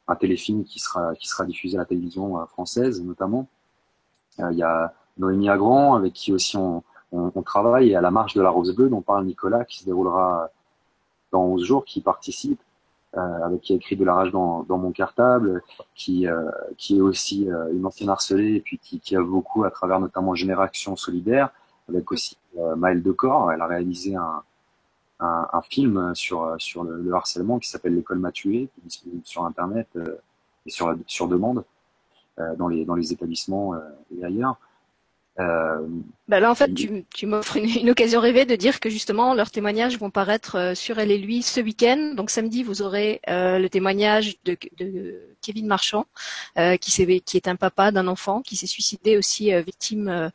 un, 0.07 0.15
téléfilm 0.15 0.63
qui 0.63 0.77
sera 0.77 1.15
qui 1.15 1.27
sera 1.27 1.45
diffusé 1.45 1.77
à 1.77 1.79
la 1.79 1.85
télévision 1.85 2.45
française 2.45 3.01
notamment. 3.01 3.47
il 4.37 4.55
y 4.55 4.61
a 4.61 4.93
Noémie 5.17 5.49
Agran 5.49 5.95
avec 5.95 6.13
qui 6.13 6.31
aussi 6.31 6.55
on, 6.57 6.83
on, 7.11 7.31
on, 7.33 7.41
travaille 7.41 7.89
et 7.89 7.95
à 7.95 8.01
la 8.01 8.11
marche 8.11 8.35
de 8.35 8.41
la 8.43 8.51
Rose 8.51 8.75
Bleue 8.75 8.89
dont 8.89 9.01
parle 9.01 9.25
Nicolas 9.25 9.65
qui 9.65 9.79
se 9.79 9.85
déroulera 9.85 10.51
dans 11.31 11.45
11 11.45 11.63
jours, 11.63 11.85
qui 11.85 12.01
participe, 12.01 12.61
euh, 13.17 13.43
avec 13.43 13.61
qui 13.61 13.73
a 13.73 13.77
écrit 13.77 13.95
de 13.95 14.05
la 14.05 14.13
rage 14.13 14.31
dans, 14.31 14.61
dans 14.61 14.77
mon 14.77 14.91
cartable, 14.91 15.63
qui 15.95 16.27
euh, 16.27 16.51
qui 16.77 16.97
est 16.97 17.01
aussi 17.01 17.49
une 17.71 17.85
ancienne 17.87 18.09
harcelée 18.09 18.57
et 18.57 18.61
puis 18.61 18.77
qui, 18.77 18.99
qui 18.99 19.15
a 19.15 19.23
beaucoup 19.23 19.63
à 19.63 19.71
travers 19.71 19.99
notamment 19.99 20.35
Génération 20.35 20.95
Solidaire, 20.95 21.49
avec 21.89 22.11
aussi 22.11 22.37
euh, 22.57 22.75
Maëlle 22.75 23.01
Decor. 23.01 23.51
Elle 23.51 23.61
a 23.61 23.67
réalisé 23.67 24.15
un, 24.15 24.41
un, 25.19 25.47
un 25.51 25.61
film 25.61 26.13
sur, 26.15 26.55
sur 26.57 26.83
le, 26.83 27.01
le 27.01 27.13
harcèlement 27.13 27.59
qui 27.59 27.69
s'appelle 27.69 27.95
L'école 27.95 28.19
m'a 28.19 28.31
tué, 28.31 28.69
qui 28.73 28.81
est 28.81 28.87
disponible 28.87 29.25
sur 29.25 29.45
Internet 29.45 29.87
euh, 29.95 30.17
et 30.65 30.69
sur, 30.69 30.95
sur 31.07 31.27
demande 31.27 31.63
euh, 32.39 32.55
dans, 32.55 32.67
les, 32.67 32.85
dans 32.85 32.95
les 32.95 33.11
établissements 33.11 33.75
et 34.15 34.23
ailleurs. 34.23 34.57
Euh, 35.39 35.87
bah 36.27 36.39
là, 36.39 36.51
en 36.51 36.55
fait, 36.55 36.73
tu, 36.73 37.05
tu 37.13 37.25
m'offres 37.25 37.57
une, 37.57 37.67
une, 37.67 37.89
occasion 37.89 38.19
rêvée 38.19 38.45
de 38.45 38.55
dire 38.55 38.79
que 38.79 38.89
justement 38.89 39.33
leurs 39.33 39.49
témoignages 39.49 39.97
vont 39.97 40.11
paraître 40.11 40.57
euh, 40.57 40.75
sur 40.75 40.99
Elle 40.99 41.11
et 41.11 41.17
lui 41.17 41.41
ce 41.41 41.59
week-end. 41.59 42.13
Donc 42.15 42.29
samedi, 42.29 42.61
vous 42.63 42.81
aurez 42.83 43.19
euh, 43.29 43.57
le 43.57 43.67
témoignage 43.67 44.35
de, 44.45 44.55
de 44.77 45.19
Kevin 45.41 45.65
Marchand, 45.65 46.05
euh, 46.57 46.77
qui, 46.77 47.01
est, 47.01 47.19
qui 47.21 47.37
est 47.37 47.47
un 47.47 47.55
papa 47.55 47.91
d'un 47.91 48.07
enfant 48.07 48.41
qui 48.41 48.55
s'est 48.55 48.67
suicidé 48.67 49.17
aussi 49.17 49.53
euh, 49.53 49.61
victime 49.61 50.31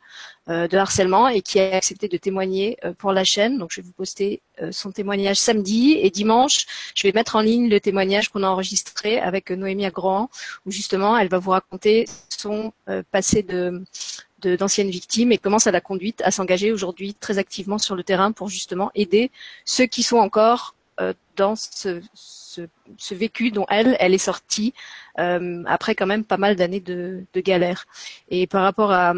de 0.47 0.77
harcèlement 0.77 1.27
et 1.27 1.43
qui 1.43 1.59
a 1.59 1.75
accepté 1.75 2.07
de 2.07 2.17
témoigner 2.17 2.75
pour 2.97 3.11
la 3.11 3.23
chaîne. 3.23 3.59
Donc 3.59 3.69
je 3.71 3.81
vais 3.81 3.85
vous 3.85 3.93
poster 3.93 4.41
son 4.71 4.91
témoignage 4.91 5.37
samedi 5.37 5.93
et 6.01 6.09
dimanche, 6.09 6.65
je 6.95 7.07
vais 7.07 7.13
mettre 7.13 7.35
en 7.35 7.41
ligne 7.41 7.69
le 7.69 7.79
témoignage 7.79 8.29
qu'on 8.29 8.41
a 8.41 8.47
enregistré 8.47 9.19
avec 9.19 9.51
Noémie 9.51 9.85
Agrand, 9.85 10.27
où 10.65 10.71
justement 10.71 11.15
elle 11.19 11.27
va 11.27 11.37
vous 11.37 11.51
raconter 11.51 12.05
son 12.29 12.73
passé 13.11 13.43
de 13.43 13.83
d'anciennes 14.41 14.89
victimes 14.89 15.31
et 15.31 15.37
comment 15.37 15.59
ça 15.59 15.71
l'a 15.71 15.81
conduite 15.81 16.21
à 16.23 16.31
s'engager 16.31 16.71
aujourd'hui 16.71 17.13
très 17.13 17.37
activement 17.37 17.77
sur 17.77 17.95
le 17.95 18.03
terrain 18.03 18.31
pour 18.31 18.49
justement 18.49 18.91
aider 18.95 19.31
ceux 19.65 19.85
qui 19.85 20.03
sont 20.03 20.17
encore 20.17 20.75
euh, 20.99 21.13
dans 21.39 21.55
ce, 21.55 22.01
vécu 23.11 23.51
dont 23.51 23.65
elle, 23.69 23.95
elle 23.99 24.13
est 24.13 24.17
sortie 24.17 24.73
euh, 25.17 25.63
après 25.67 25.95
quand 25.95 26.05
même 26.05 26.23
pas 26.23 26.37
mal 26.37 26.55
d'années 26.55 26.79
de, 26.79 27.25
galère. 27.37 27.85
Et 28.29 28.47
par 28.47 28.63
rapport 28.63 28.91
à, 28.91 29.13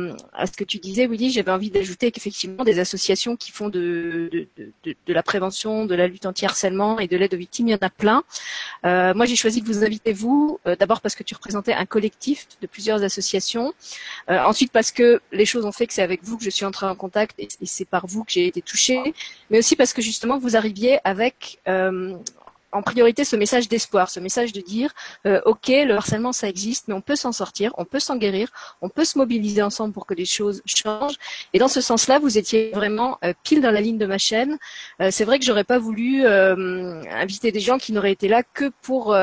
ce 0.45 0.51
que 0.51 0.63
tu 0.63 0.77
disais, 0.77 1.07
Willy, 1.07 1.31
j'avais 1.31 1.51
envie 1.51 1.71
d'ajouter 1.71 2.11
qu'effectivement 2.11 2.63
des 2.63 2.79
associations 2.79 3.35
qui 3.35 3.51
font 3.51 3.69
de, 3.69 4.29
de, 4.31 4.67
de, 4.85 5.13
la 5.13 5.23
prévention, 5.23 5.85
de 5.85 5.95
la 5.95 6.07
lutte 6.07 6.27
anti-harcèlement 6.27 6.99
et 6.99 7.07
de 7.07 7.17
l'aide 7.17 7.33
aux 7.33 7.37
victimes, 7.37 7.67
il 7.69 7.71
y 7.71 7.73
en 7.73 7.79
a 7.81 7.89
plein. 7.89 8.23
Euh, 8.85 9.15
moi, 9.15 9.25
j'ai 9.25 9.35
choisi 9.35 9.61
de 9.61 9.65
vous 9.65 9.83
inviter, 9.83 10.13
vous, 10.13 10.59
euh, 10.67 10.75
d'abord 10.75 11.01
parce 11.01 11.15
que 11.15 11.23
tu 11.23 11.33
représentais 11.33 11.73
un 11.73 11.85
collectif 11.85 12.47
de 12.61 12.67
plusieurs 12.67 13.03
associations, 13.03 13.73
ensuite 14.27 14.71
parce 14.71 14.91
que 14.91 15.19
les 15.31 15.45
choses 15.45 15.65
ont 15.65 15.71
fait 15.71 15.87
que 15.87 15.93
c'est 15.93 16.03
avec 16.03 16.23
vous 16.23 16.37
que 16.37 16.43
je 16.43 16.51
suis 16.51 16.65
entrée 16.65 16.85
en 16.85 16.95
contact 16.95 17.35
et, 17.39 17.47
c'est 17.65 17.85
par 17.85 18.05
vous 18.05 18.23
que 18.23 18.31
j'ai 18.31 18.47
été 18.47 18.61
touchée, 18.61 19.13
mais 19.49 19.57
aussi 19.59 19.75
parce 19.75 19.93
que 19.93 20.01
justement 20.01 20.37
vous 20.37 20.55
arriviez 20.55 20.99
avec 21.03 21.59
en 22.71 22.81
priorité 22.81 23.23
ce 23.23 23.35
message 23.35 23.67
d'espoir, 23.67 24.09
ce 24.09 24.19
message 24.19 24.53
de 24.53 24.61
dire 24.61 24.93
euh, 25.25 25.41
ok 25.45 25.67
le 25.67 25.93
harcèlement 25.93 26.31
ça 26.31 26.47
existe, 26.47 26.87
mais 26.87 26.93
on 26.93 27.01
peut 27.01 27.15
s'en 27.15 27.31
sortir, 27.31 27.73
on 27.77 27.85
peut 27.85 27.99
s'en 27.99 28.17
guérir, 28.17 28.49
on 28.81 28.89
peut 28.89 29.05
se 29.05 29.17
mobiliser 29.17 29.61
ensemble 29.61 29.93
pour 29.93 30.05
que 30.05 30.13
les 30.13 30.25
choses 30.25 30.61
changent. 30.65 31.15
Et 31.53 31.59
dans 31.59 31.67
ce 31.67 31.81
sens-là, 31.81 32.19
vous 32.19 32.37
étiez 32.37 32.71
vraiment 32.71 33.17
euh, 33.23 33.33
pile 33.43 33.61
dans 33.61 33.71
la 33.71 33.81
ligne 33.81 33.97
de 33.97 34.05
ma 34.05 34.17
chaîne. 34.17 34.57
Euh, 35.01 35.09
c'est 35.11 35.25
vrai 35.25 35.39
que 35.39 35.45
j'aurais 35.45 35.63
pas 35.63 35.79
voulu 35.79 36.25
euh, 36.25 37.01
inviter 37.11 37.51
des 37.51 37.59
gens 37.59 37.77
qui 37.77 37.91
n'auraient 37.91 38.11
été 38.11 38.27
là 38.27 38.43
que 38.43 38.71
pour 38.81 39.15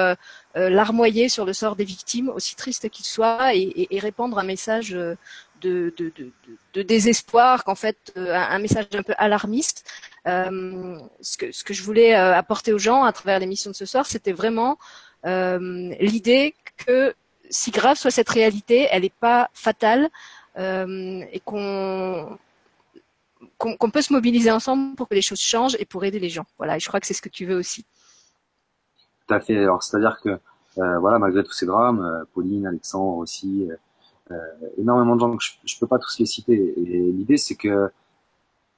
larmoyer 0.55 1.29
sur 1.29 1.45
le 1.45 1.53
sort 1.53 1.77
des 1.77 1.85
victimes, 1.85 2.31
aussi 2.31 2.57
triste 2.57 2.89
qu'il 2.89 3.05
soit, 3.05 3.55
et, 3.55 3.87
et, 3.95 3.99
répandre 4.01 4.39
un 4.39 4.43
message 4.43 4.97
de, 5.61 6.83
désespoir, 6.83 7.65
qu'en 7.65 7.75
fait, 7.75 8.13
un 8.17 8.59
message 8.59 8.87
un 8.95 9.03
peu 9.03 9.15
alarmiste. 9.19 9.89
ce, 10.25 11.37
que, 11.39 11.53
ce 11.53 11.65
que 11.65 11.75
je 11.75 11.83
voulais 11.83 12.15
apporter 12.15 12.73
aux 12.73 12.79
gens 12.79 13.05
à 13.05 13.13
travers 13.13 13.39
l'émission 13.39 13.71
de 13.71 13.77
ce 13.77 13.87
soir, 13.87 14.07
c'était 14.07 14.33
vraiment 14.33 14.79
l'idée 15.25 16.55
que 16.77 17.15
si 17.51 17.71
grave 17.71 17.97
soit 17.97 18.11
cette 18.11 18.29
réalité, 18.29 18.89
elle 18.91 19.03
n'est 19.03 19.11
pas 19.11 19.51
fatale 19.53 20.09
et 20.57 21.41
qu'on 21.45 22.39
qu'on 23.59 23.91
peut 23.91 24.03
se 24.03 24.13
mobiliser 24.13 24.51
ensemble 24.51 24.95
pour 24.95 25.09
que 25.09 25.15
les 25.15 25.23
choses 25.23 25.41
changent 25.41 25.77
et 25.79 25.85
pour 25.85 26.05
aider 26.05 26.21
les 26.21 26.29
gens. 26.29 26.47
Voilà, 26.59 26.77
et 26.77 26.81
je 26.81 26.89
crois 26.89 27.01
que 27.01 27.07
c'est 27.07 27.15
ce 27.15 27.23
que 27.23 27.29
tu 27.29 27.45
veux 27.45 27.57
aussi. 27.57 27.85
Tout 29.27 29.35
à 29.35 29.41
fait. 29.41 29.59
Alors, 29.59 29.83
c'est-à-dire 29.83 30.19
que, 30.23 30.39
euh, 30.79 30.99
voilà, 30.99 31.19
malgré 31.19 31.43
tous 31.43 31.53
ces 31.53 31.67
drames, 31.67 32.01
euh, 32.01 32.25
Pauline, 32.35 32.67
Alexandre 32.67 33.17
aussi, 33.19 33.69
euh, 33.69 33.77
énormément 34.77 35.15
de 35.17 35.21
gens 35.21 35.37
que 35.37 35.45
je, 35.65 35.77
ne 35.77 35.81
peux 35.81 35.87
pas 35.87 35.99
tous 35.99 36.19
les 36.19 36.27
citer. 36.27 36.55
Et 36.55 37.13
l'idée, 37.13 37.37
c'est 37.37 37.57
que 37.57 37.91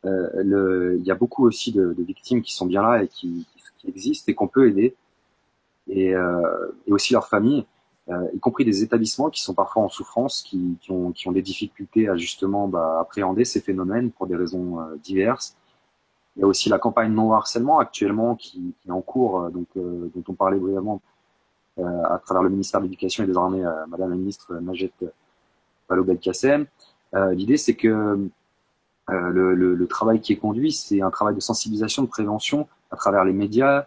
le, 0.05 0.97
il 0.99 1.05
y 1.05 1.11
a 1.11 1.15
beaucoup 1.15 1.47
aussi 1.47 1.73
de, 1.73 1.93
de, 1.93 2.03
victimes 2.03 2.43
qui 2.43 2.55
sont 2.55 2.67
bien 2.67 2.83
là 2.83 3.03
et 3.03 3.09
qui, 3.09 3.47
qui 3.79 3.89
existent 3.89 4.31
et 4.31 4.35
qu'on 4.35 4.49
peut 4.49 4.69
aider, 4.69 4.95
et, 5.89 6.11
et 6.11 6.93
aussi 6.93 7.13
leurs 7.13 7.29
familles. 7.29 7.67
Euh, 8.11 8.29
y 8.35 8.41
compris 8.41 8.65
des 8.65 8.83
établissements 8.83 9.31
qui 9.31 9.41
sont 9.41 9.55
parfois 9.55 9.85
en 9.85 9.89
souffrance, 9.89 10.43
qui, 10.43 10.77
qui, 10.81 10.91
ont, 10.91 11.13
qui 11.13 11.29
ont, 11.29 11.33
des 11.33 11.43
difficultés 11.43 12.09
à 12.09 12.17
justement 12.17 12.67
bah, 12.67 12.99
appréhender 13.01 13.45
ces 13.45 13.61
phénomènes 13.61 14.11
pour 14.11 14.27
des 14.27 14.35
raisons 14.35 14.81
euh, 14.81 14.97
diverses. 14.97 15.57
Il 16.37 16.41
y 16.41 16.43
a 16.43 16.47
aussi 16.47 16.69
la 16.69 16.79
campagne 16.79 17.13
non 17.13 17.33
harcèlement 17.33 17.79
actuellement 17.79 18.35
qui, 18.35 18.75
qui 18.81 18.89
est 18.89 18.93
en 18.93 19.01
cours, 19.01 19.43
euh, 19.43 19.51
donc 19.51 19.69
dont 19.77 20.25
on 20.29 20.35
parlait 20.35 20.59
brièvement 20.59 21.01
à 21.79 22.21
travers 22.23 22.43
le 22.43 22.51
ministère 22.51 22.81
de 22.81 22.85
l'Éducation 22.85 23.25
et 23.25 23.27
des 23.27 23.37
Armées, 23.39 23.65
Madame 23.89 24.11
la 24.11 24.17
ministre 24.17 24.55
Majed 25.91 26.07
Vallaud-Belkacem. 26.07 26.67
L'idée, 27.33 27.57
c'est 27.57 27.75
que 27.75 28.29
le, 29.09 29.55
le, 29.55 29.87
travail 29.87 30.21
qui 30.21 30.33
est 30.33 30.37
conduit, 30.37 30.73
c'est 30.73 31.03
un 31.03 31.11
travail 31.11 31.35
de 31.35 31.41
sensibilisation, 31.41 32.03
de 32.03 32.09
prévention 32.09 32.69
à 32.91 32.97
travers 32.97 33.25
les 33.25 33.33
médias, 33.33 33.87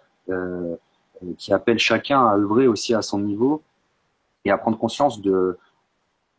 qui 1.37 1.53
appelle 1.53 1.79
chacun 1.79 2.27
à 2.27 2.35
œuvrer 2.35 2.67
aussi 2.67 2.93
à 2.93 3.01
son 3.01 3.19
niveau 3.19 3.61
et 4.45 4.51
à 4.51 4.57
prendre 4.57 4.77
conscience 4.77 5.21
de, 5.21 5.57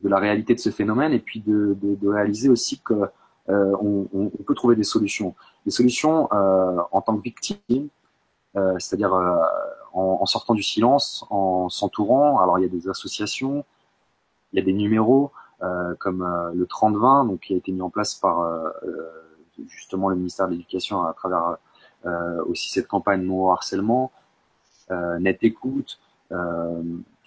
la 0.03 0.19
réalité 0.19 0.55
de 0.55 0.61
ce 0.61 0.71
phénomène 0.71 1.13
et 1.13 1.19
puis 1.19 1.41
de, 1.41 2.09
réaliser 2.09 2.49
aussi 2.49 2.81
que 2.81 2.95
euh, 3.49 4.05
peut 4.47 4.55
trouver 4.55 4.77
des 4.77 4.85
solutions. 4.85 5.35
Des 5.65 5.71
solutions 5.71 6.29
euh, 6.33 6.81
en 6.93 7.01
tant 7.01 7.17
que 7.17 7.23
victime, 7.23 7.89
euh, 8.57 8.79
c'est-à-dire 8.79 9.13
euh, 9.15 9.37
en, 9.93 10.27
sortant 10.27 10.55
du 10.55 10.63
silence, 10.63 11.27
en 11.31 11.69
s'entourant. 11.69 12.41
Alors 12.41 12.59
il 12.59 12.63
y 12.63 12.65
a 12.65 12.69
des 12.69 12.89
associations, 12.89 13.65
il 14.53 14.59
y 14.59 14.63
a 14.63 14.65
des 14.65 14.73
numéros 14.73 15.31
euh, 15.35 15.44
comme 15.99 16.23
euh, 16.23 16.53
le 16.55 16.67
3020, 16.67 17.27
donc 17.27 17.41
qui 17.41 17.55
a 17.55 17.57
été 17.57 17.73
mis 17.73 17.83
en 17.83 17.91
place 17.91 18.15
par 18.15 18.47
justement 19.69 20.09
le 20.09 20.17
ministère 20.17 20.47
de 20.47 20.53
l'Éducation 20.53 21.05
à 21.05 21.13
travers 21.15 21.57
aussi 22.47 22.71
cette 22.71 22.89
campagne 22.89 23.23
non 23.23 23.51
harcèlement, 23.51 24.13
Net 24.91 25.39
Écoute. 25.43 25.99
Euh, 26.33 26.83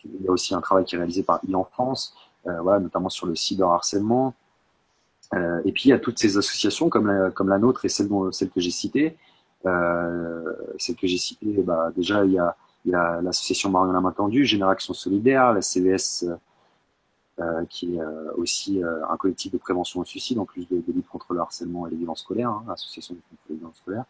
il 0.06 0.26
y 0.26 0.28
a 0.28 0.32
aussi 0.32 0.54
un 0.54 0.62
travail 0.62 0.86
qui 0.86 0.96
est 0.96 0.98
réalisé 0.98 1.24
par 1.24 1.40
e-enfance, 1.50 2.16
euh, 2.48 2.62
voilà, 2.62 2.80
notamment 2.80 3.10
sur 3.10 3.28
le 3.28 3.36
cyberharcèlement. 3.36 4.34
Euh, 5.34 5.62
et 5.66 5.72
puis 5.72 5.86
il 5.86 5.90
y 5.90 5.94
a 5.94 6.00
toutes 6.00 6.20
ces 6.20 6.38
associations 6.38 6.90
comme 6.90 7.08
la, 7.08 7.32
comme 7.32 7.50
la 7.50 7.58
nôtre 7.58 7.84
et 7.86 7.90
celle, 7.90 8.08
celle 8.32 8.50
que 8.50 8.62
j'ai 8.62 8.72
citée. 8.72 9.18
Euh, 9.66 10.54
celle 10.78 10.96
que 10.96 11.08
j'ai 11.08 11.18
citée, 11.18 11.62
bah, 11.64 11.92
déjà 11.96 12.24
il 12.24 12.32
y 12.32 12.40
a, 12.40 12.56
il 12.86 12.92
y 12.92 12.96
a 12.96 13.22
l'association 13.22 13.70
Marion 13.70 14.00
main 14.00 14.12
tendue, 14.12 14.46
Génération 14.46 14.94
Solidaire, 14.94 15.54
la 15.54 15.62
CVS 15.62 16.24
euh, 16.24 16.36
qui 17.70 17.96
est 17.96 18.02
euh, 18.02 18.32
aussi 18.36 18.84
euh, 18.84 19.06
un 19.10 19.18
collectif 19.18 19.52
de 19.52 19.58
prévention 19.58 20.00
au 20.00 20.06
suicide 20.06 20.40
en 20.40 20.46
plus 20.46 20.68
de, 20.68 20.78
de 20.78 20.94
lutte 20.94 21.08
contre 21.08 21.34
le 21.34 21.40
harcèlement 21.40 21.86
et 21.88 21.92
les 21.92 21.98
violences 21.98 22.22
scolaires, 22.22 22.50
hein, 22.50 22.64
l'association 22.68 23.16
contre 23.16 23.42
les 23.50 23.56
violences 23.56 23.78
scolaires. 23.78 24.06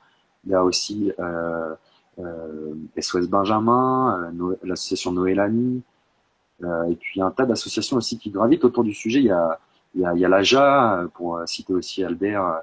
Il 0.45 0.51
y 0.51 0.55
a 0.55 0.63
aussi 0.63 1.11
euh, 1.19 1.75
euh, 2.19 2.73
SOS 2.99 3.27
Benjamin, 3.27 4.31
euh, 4.39 4.55
l'association 4.63 5.11
Noël 5.11 5.39
Ami, 5.39 5.83
euh, 6.63 6.85
et 6.85 6.95
puis 6.95 7.21
un 7.21 7.31
tas 7.31 7.45
d'associations 7.45 7.97
aussi 7.97 8.17
qui 8.17 8.31
gravitent 8.31 8.63
autour 8.63 8.83
du 8.83 8.93
sujet. 8.93 9.19
Il 9.19 9.25
y 9.25 9.31
a, 9.31 9.59
il 9.93 10.01
y 10.01 10.05
a, 10.05 10.13
il 10.13 10.19
y 10.19 10.25
a 10.25 10.29
l'AJA, 10.29 11.07
pour 11.13 11.41
citer 11.45 11.73
aussi 11.73 12.03
Albert, 12.03 12.61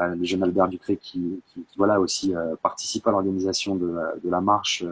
le 0.00 0.24
jeune 0.24 0.42
Albert 0.42 0.68
Ducré 0.68 0.96
qui, 0.96 1.42
qui, 1.46 1.62
qui 1.62 1.76
voilà 1.76 2.00
aussi 2.00 2.34
participe 2.62 3.06
à 3.06 3.12
l'organisation 3.12 3.76
de, 3.76 3.96
de, 4.22 4.30
la 4.30 4.40
marche 4.40 4.84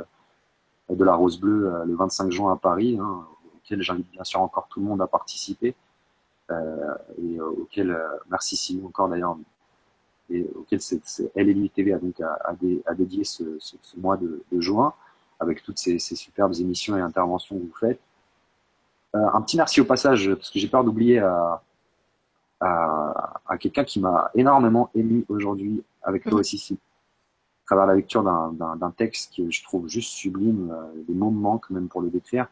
de 0.88 1.04
la 1.04 1.14
Rose 1.14 1.38
Bleue 1.40 1.72
le 1.84 1.94
25 1.94 2.30
juin 2.30 2.52
à 2.52 2.56
Paris, 2.56 2.98
hein, 3.00 3.24
auquel 3.64 3.82
j'invite 3.82 4.10
bien 4.10 4.24
sûr 4.24 4.40
encore 4.40 4.68
tout 4.68 4.80
le 4.80 4.86
monde 4.86 5.02
à 5.02 5.06
participer. 5.06 5.74
Euh, 6.50 6.94
et 7.22 7.40
auquel 7.40 7.96
merci 8.28 8.56
Simon 8.56 8.88
encore 8.88 9.08
d'ailleurs 9.08 9.36
et 10.30 10.46
auquel 10.54 10.80
c'est, 10.80 11.00
LLU 11.36 11.68
TV 11.70 11.92
a 11.92 11.98
donc 11.98 12.20
à, 12.20 12.94
dédier 12.94 13.24
ce, 13.24 13.44
mois 13.96 14.16
de, 14.16 14.42
juin 14.52 14.94
avec 15.40 15.62
toutes 15.62 15.78
ces, 15.78 15.98
superbes 15.98 16.54
émissions 16.60 16.96
et 16.96 17.00
interventions 17.00 17.56
que 17.56 17.62
vous 17.62 17.74
faites. 17.78 18.00
Euh, 19.14 19.28
un 19.34 19.42
petit 19.42 19.56
merci 19.56 19.80
au 19.80 19.84
passage 19.84 20.32
parce 20.34 20.50
que 20.50 20.58
j'ai 20.58 20.68
peur 20.68 20.84
d'oublier 20.84 21.18
à, 21.18 21.62
à, 22.60 23.58
quelqu'un 23.58 23.84
qui 23.84 24.00
m'a 24.00 24.30
énormément 24.34 24.90
ému 24.94 25.24
aujourd'hui 25.28 25.82
avec 26.02 26.24
toi 26.24 26.40
aussi, 26.40 26.78
à 27.64 27.66
travers 27.66 27.86
la 27.86 27.94
lecture 27.94 28.22
d'un, 28.22 28.90
texte 28.96 29.36
que 29.36 29.50
je 29.50 29.62
trouve 29.62 29.88
juste 29.88 30.12
sublime, 30.12 30.70
euh, 30.70 31.02
des 31.06 31.14
mots 31.14 31.30
me 31.30 31.40
manquent 31.40 31.70
même 31.70 31.88
pour 31.88 32.00
le 32.00 32.10
décrire, 32.10 32.44
euh, 32.44 32.48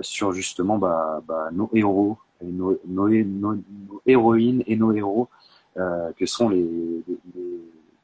sur 0.00 0.32
justement 0.32 0.78
bah, 0.78 1.22
bah, 1.26 1.50
nos 1.52 1.68
héros, 1.74 2.18
et 2.42 2.50
nos, 2.50 2.78
nos, 2.86 3.60
héroïnes 4.06 4.62
et 4.66 4.76
nos 4.76 4.92
héros 4.92 5.28
euh, 5.76 6.12
que 6.12 6.26
sont 6.26 6.48
les, 6.48 7.02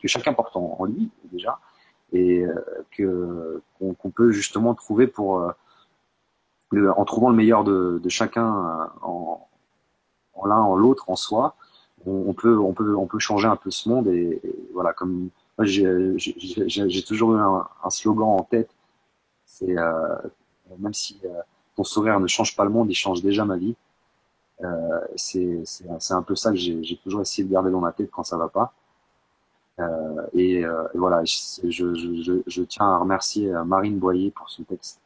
que 0.01 0.09
chacun 0.09 0.33
porte 0.33 0.57
en, 0.57 0.85
lui 0.85 1.11
déjà 1.25 1.59
et 2.13 2.43
euh, 2.43 2.55
que 2.91 3.63
qu'on 3.79 4.11
peut 4.11 4.31
justement 4.31 4.75
trouver 4.75 5.07
pour 5.07 5.41
euh, 5.41 5.53
en 6.97 7.05
trouvant 7.05 7.31
le 7.31 7.37
meilleur 7.37 7.65
de, 7.65 8.01
de 8.03 8.09
chacun 8.09 8.91
en, 9.03 9.47
en 10.35 10.47
l'un 10.47 10.57
en 10.57 10.77
l'autre 10.77 11.11
en 11.11 11.17
soi 11.17 11.57
on, 12.07 12.33
peut 12.33 12.57
on 12.59 12.73
peut 12.73 12.95
on 12.95 13.07
peut 13.07 13.19
changer 13.19 13.49
un 13.49 13.57
peu 13.57 13.71
ce 13.71 13.89
monde 13.89 14.07
et, 14.09 14.41
voilà 14.73 14.93
comme 14.93 15.31
j'ai 15.61 17.03
toujours 17.07 17.35
eu 17.35 17.39
un, 17.39 17.67
un, 17.83 17.91
slogan 17.91 18.29
en 18.29 18.45
tête 18.45 18.71
c'est 19.45 19.77
euh, 19.77 20.17
même 20.79 20.95
si 20.95 21.21
ton 21.77 21.85
sourire 21.85 22.21
ne 22.21 22.27
change 22.27 22.57
pas 22.57 22.65
le 22.65 22.71
monde 22.71 22.91
il 22.91 22.95
change 22.95 23.23
déjà 23.23 23.45
ma 23.45 23.57
vie 23.57 23.77
euh, 24.65 25.01
c'est 25.17 26.15
un 26.15 26.23
peu 26.23 26.35
ça 26.35 26.51
que 26.51 26.57
j'ai 26.57 26.97
toujours 27.03 27.21
essayé 27.21 27.47
de 27.47 27.53
garder 27.53 27.71
dans 27.71 27.81
ma 27.81 27.93
tête 27.93 28.11
quand 28.11 28.25
ça 28.25 28.37
va 28.37 28.49
pas. 28.49 28.73
Euh, 29.79 30.27
et, 30.35 30.65
euh, 30.65 30.85
voilà, 30.95 31.25
je, 31.25 31.69
je, 31.71 31.95
je, 31.95 32.43
je, 32.45 32.63
tiens 32.63 32.87
à 32.87 32.99
remercier 32.99 33.55
euh, 33.55 33.65
Marine 33.65 33.99
Boyer 33.99 34.33
pour 34.33 34.51
son 34.51 34.65
texte. 34.65 35.01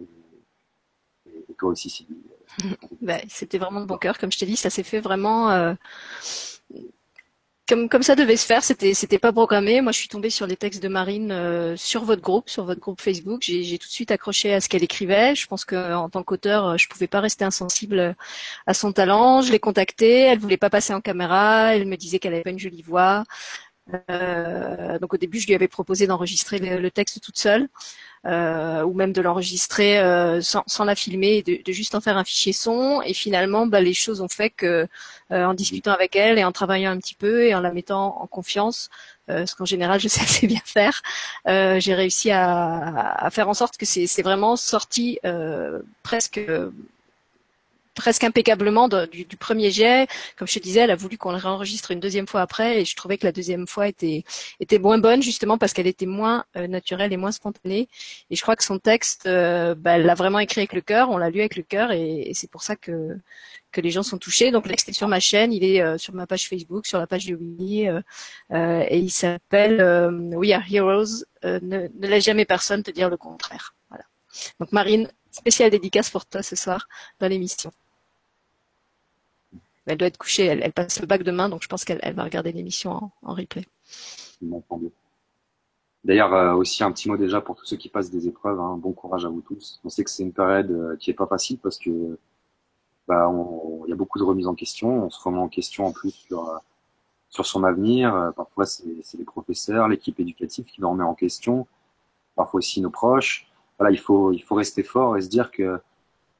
Et, 0.00 1.44
et, 1.48 1.54
toi 1.54 1.70
aussi, 1.70 1.88
Sylvie. 1.88 2.16
bah, 3.00 3.18
C'était 3.28 3.58
vraiment 3.58 3.80
de 3.80 3.86
bon 3.86 3.98
cœur, 3.98 4.18
comme 4.18 4.32
je 4.32 4.38
t'ai 4.38 4.46
dit, 4.46 4.56
ça 4.56 4.70
s'est 4.70 4.82
fait 4.82 5.00
vraiment 5.00 5.50
euh, 5.50 5.74
comme 7.68 8.02
ça 8.02 8.14
devait 8.14 8.36
se 8.36 8.46
faire, 8.46 8.62
c'était 8.62 8.94
c'était 8.94 9.18
pas 9.18 9.32
programmé. 9.32 9.80
Moi, 9.80 9.92
je 9.92 9.98
suis 9.98 10.08
tombée 10.08 10.30
sur 10.30 10.46
les 10.46 10.56
textes 10.56 10.82
de 10.82 10.88
Marine 10.88 11.32
euh, 11.32 11.76
sur 11.76 12.04
votre 12.04 12.22
groupe, 12.22 12.48
sur 12.48 12.64
votre 12.64 12.80
groupe 12.80 13.00
Facebook. 13.00 13.42
J'ai 13.42 13.78
tout 13.78 13.88
de 13.88 13.92
suite 13.92 14.10
accroché 14.10 14.54
à 14.54 14.60
ce 14.60 14.68
qu'elle 14.68 14.84
écrivait. 14.84 15.34
Je 15.34 15.46
pense 15.46 15.64
que 15.64 15.94
en 15.94 16.08
tant 16.08 16.22
qu'auteur, 16.22 16.66
euh, 16.66 16.76
je 16.76 16.88
pouvais 16.88 17.08
pas 17.08 17.20
rester 17.20 17.44
insensible 17.44 18.14
à 18.66 18.74
son 18.74 18.92
talent. 18.92 19.42
Je 19.42 19.52
l'ai 19.52 19.60
contactée. 19.60 20.20
Elle 20.20 20.38
voulait 20.38 20.56
pas 20.56 20.70
passer 20.70 20.94
en 20.94 21.00
caméra. 21.00 21.74
Elle 21.74 21.86
me 21.86 21.96
disait 21.96 22.18
qu'elle 22.18 22.34
avait 22.34 22.42
pas 22.44 22.50
une 22.50 22.58
jolie 22.58 22.82
voix. 22.82 23.24
Euh, 24.10 24.98
donc 24.98 25.14
au 25.14 25.16
début, 25.16 25.38
je 25.38 25.46
lui 25.46 25.54
avais 25.54 25.68
proposé 25.68 26.06
d'enregistrer 26.06 26.58
le, 26.58 26.90
texte 26.90 27.20
toute 27.22 27.38
seule, 27.38 27.68
euh, 28.26 28.82
ou 28.82 28.92
même 28.92 29.12
de 29.12 29.20
l'enregistrer 29.20 29.98
euh, 29.98 30.40
sans, 30.40 30.64
sans, 30.66 30.84
la 30.84 30.94
filmer, 30.94 31.38
et 31.38 31.42
de, 31.42 31.62
de, 31.64 31.72
juste 31.72 31.94
en 31.94 32.00
faire 32.00 32.16
un 32.16 32.24
fichier 32.24 32.52
son. 32.52 33.00
Et 33.02 33.14
finalement, 33.14 33.66
bah, 33.66 33.80
les 33.80 33.94
choses 33.94 34.20
ont 34.20 34.28
fait 34.28 34.50
que, 34.50 34.88
euh, 35.32 35.44
en 35.44 35.54
discutant 35.54 35.92
avec 35.92 36.16
elle 36.16 36.38
et 36.38 36.44
en 36.44 36.52
travaillant 36.52 36.90
un 36.90 36.98
petit 36.98 37.14
peu 37.14 37.44
et 37.44 37.54
en 37.54 37.60
la 37.60 37.72
mettant 37.72 38.20
en 38.20 38.26
confiance, 38.26 38.90
euh, 39.30 39.46
ce 39.46 39.54
qu'en 39.54 39.64
général 39.64 40.00
je 40.00 40.08
sais 40.08 40.22
assez 40.22 40.46
bien 40.46 40.60
faire, 40.64 41.02
j'ai 41.46 41.94
réussi 41.94 42.30
à, 42.30 43.14
à, 43.16 43.30
faire 43.30 43.48
en 43.48 43.54
sorte 43.54 43.76
que 43.76 43.86
c'est 43.86 44.22
vraiment 44.22 44.56
sorti 44.56 45.18
presque 46.02 46.40
presque 47.96 48.22
impeccablement 48.22 48.88
du, 48.88 49.26
premier 49.40 49.72
jet. 49.72 50.06
Comme 50.36 50.46
je 50.46 50.54
te 50.54 50.58
disais, 50.60 50.80
elle 50.80 50.92
a 50.92 50.96
voulu 50.96 51.18
qu'on 51.18 51.32
le 51.32 51.38
réenregistre 51.38 51.90
une 51.90 51.98
deuxième 51.98 52.28
fois 52.28 52.42
après 52.42 52.80
et 52.80 52.84
je 52.84 52.94
trouvais 52.94 53.18
que 53.18 53.26
la 53.26 53.32
deuxième 53.32 53.66
fois 53.66 53.88
était, 53.88 54.22
était 54.60 54.78
moins 54.78 54.98
bonne 54.98 55.22
justement 55.22 55.58
parce 55.58 55.72
qu'elle 55.72 55.88
était 55.88 56.06
moins 56.06 56.44
euh, 56.56 56.68
naturelle 56.68 57.12
et 57.12 57.16
moins 57.16 57.32
spontanée. 57.32 57.88
Et 58.30 58.36
je 58.36 58.42
crois 58.42 58.54
que 58.54 58.62
son 58.62 58.78
texte, 58.78 59.26
euh, 59.26 59.74
bah, 59.74 59.92
elle 59.96 60.06
l'a 60.06 60.14
vraiment 60.14 60.38
écrit 60.38 60.60
avec 60.60 60.74
le 60.74 60.82
cœur, 60.82 61.10
on 61.10 61.16
l'a 61.16 61.30
lu 61.30 61.40
avec 61.40 61.56
le 61.56 61.62
cœur 61.62 61.90
et, 61.90 62.30
c'est 62.34 62.50
pour 62.50 62.62
ça 62.62 62.76
que, 62.76 63.16
que 63.72 63.80
les 63.80 63.90
gens 63.90 64.02
sont 64.02 64.18
touchés. 64.18 64.50
Donc 64.50 64.68
l'extrait 64.68 64.90
est 64.90 64.94
sur 64.94 65.08
ma 65.08 65.20
chaîne, 65.20 65.52
il 65.52 65.64
est 65.64 65.80
euh, 65.80 65.96
sur 65.96 66.14
ma 66.14 66.26
page 66.26 66.48
Facebook, 66.48 66.86
sur 66.86 66.98
la 66.98 67.06
page 67.06 67.26
de 67.26 67.34
Willy 67.34 67.88
et 68.52 68.98
il 68.98 69.10
s'appelle 69.10 69.80
We 70.34 70.52
Are 70.52 70.62
Heroes. 70.70 71.24
ne, 71.42 71.58
ne 71.60 72.06
laisse 72.06 72.24
jamais 72.24 72.44
personne 72.44 72.82
te 72.82 72.90
dire 72.90 73.08
le 73.08 73.16
contraire. 73.16 73.74
Voilà. 73.88 74.04
Donc 74.60 74.70
Marine, 74.72 75.08
spéciale 75.30 75.70
dédicace 75.70 76.10
pour 76.10 76.26
toi 76.26 76.42
ce 76.42 76.56
soir 76.56 76.88
dans 77.20 77.28
l'émission. 77.28 77.72
Elle 79.86 79.98
doit 79.98 80.08
être 80.08 80.18
couchée, 80.18 80.46
elle, 80.46 80.72
passe 80.72 81.00
le 81.00 81.06
bac 81.06 81.22
demain, 81.22 81.48
donc 81.48 81.62
je 81.62 81.68
pense 81.68 81.84
qu'elle 81.84 82.14
va 82.14 82.24
regarder 82.24 82.52
l'émission 82.52 83.12
en, 83.22 83.34
replay. 83.34 83.64
D'ailleurs, 86.04 86.34
euh, 86.34 86.54
aussi 86.54 86.84
un 86.84 86.92
petit 86.92 87.08
mot 87.08 87.16
déjà 87.16 87.40
pour 87.40 87.56
tous 87.56 87.66
ceux 87.66 87.76
qui 87.76 87.88
passent 87.88 88.10
des 88.10 88.28
épreuves. 88.28 88.60
Hein. 88.60 88.76
Bon 88.78 88.92
courage 88.92 89.24
à 89.24 89.28
vous 89.28 89.40
tous. 89.40 89.80
On 89.84 89.88
sait 89.88 90.04
que 90.04 90.10
c'est 90.10 90.22
une 90.22 90.32
période 90.32 90.70
euh, 90.70 90.96
qui 90.96 91.10
est 91.10 91.14
pas 91.14 91.26
facile 91.26 91.58
parce 91.58 91.78
que 91.78 92.18
bah, 93.08 93.32
il 93.86 93.90
y 93.90 93.92
a 93.92 93.96
beaucoup 93.96 94.18
de 94.18 94.24
remises 94.24 94.46
en 94.46 94.54
question. 94.54 95.04
On 95.04 95.10
se 95.10 95.20
remet 95.20 95.38
en 95.38 95.48
question 95.48 95.86
en 95.86 95.92
plus 95.92 96.10
sur 96.10 96.48
euh, 96.48 96.58
sur 97.28 97.44
son 97.44 97.64
avenir. 97.64 98.32
Parfois, 98.36 98.66
c'est 98.66 98.86
les 99.18 99.24
professeurs, 99.24 99.88
l'équipe 99.88 100.18
éducative 100.20 100.64
qui 100.64 100.80
nous 100.80 100.88
remet 100.88 101.04
en 101.04 101.14
question. 101.14 101.66
Parfois 102.36 102.58
aussi 102.58 102.80
nos 102.80 102.90
proches. 102.90 103.48
Voilà, 103.78 103.92
il 103.92 103.98
faut 103.98 104.32
il 104.32 104.42
faut 104.42 104.54
rester 104.54 104.82
fort 104.84 105.16
et 105.16 105.22
se 105.22 105.28
dire 105.28 105.50
que 105.50 105.80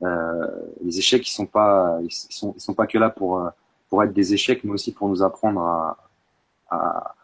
les 0.00 0.98
échecs, 0.98 1.26
ils 1.28 1.32
sont 1.32 1.46
pas, 1.46 1.98
ils 2.02 2.10
sont, 2.10 2.54
ils 2.56 2.60
sont 2.60 2.74
pas 2.74 2.86
que 2.86 2.98
là 2.98 3.10
pour 3.10 3.50
pour 3.88 4.02
être 4.02 4.12
des 4.12 4.34
échecs, 4.34 4.64
mais 4.64 4.72
aussi 4.72 4.92
pour 4.92 5.08
nous 5.08 5.22
apprendre 5.22 5.60
à, 5.60 5.96
à, 6.70 7.14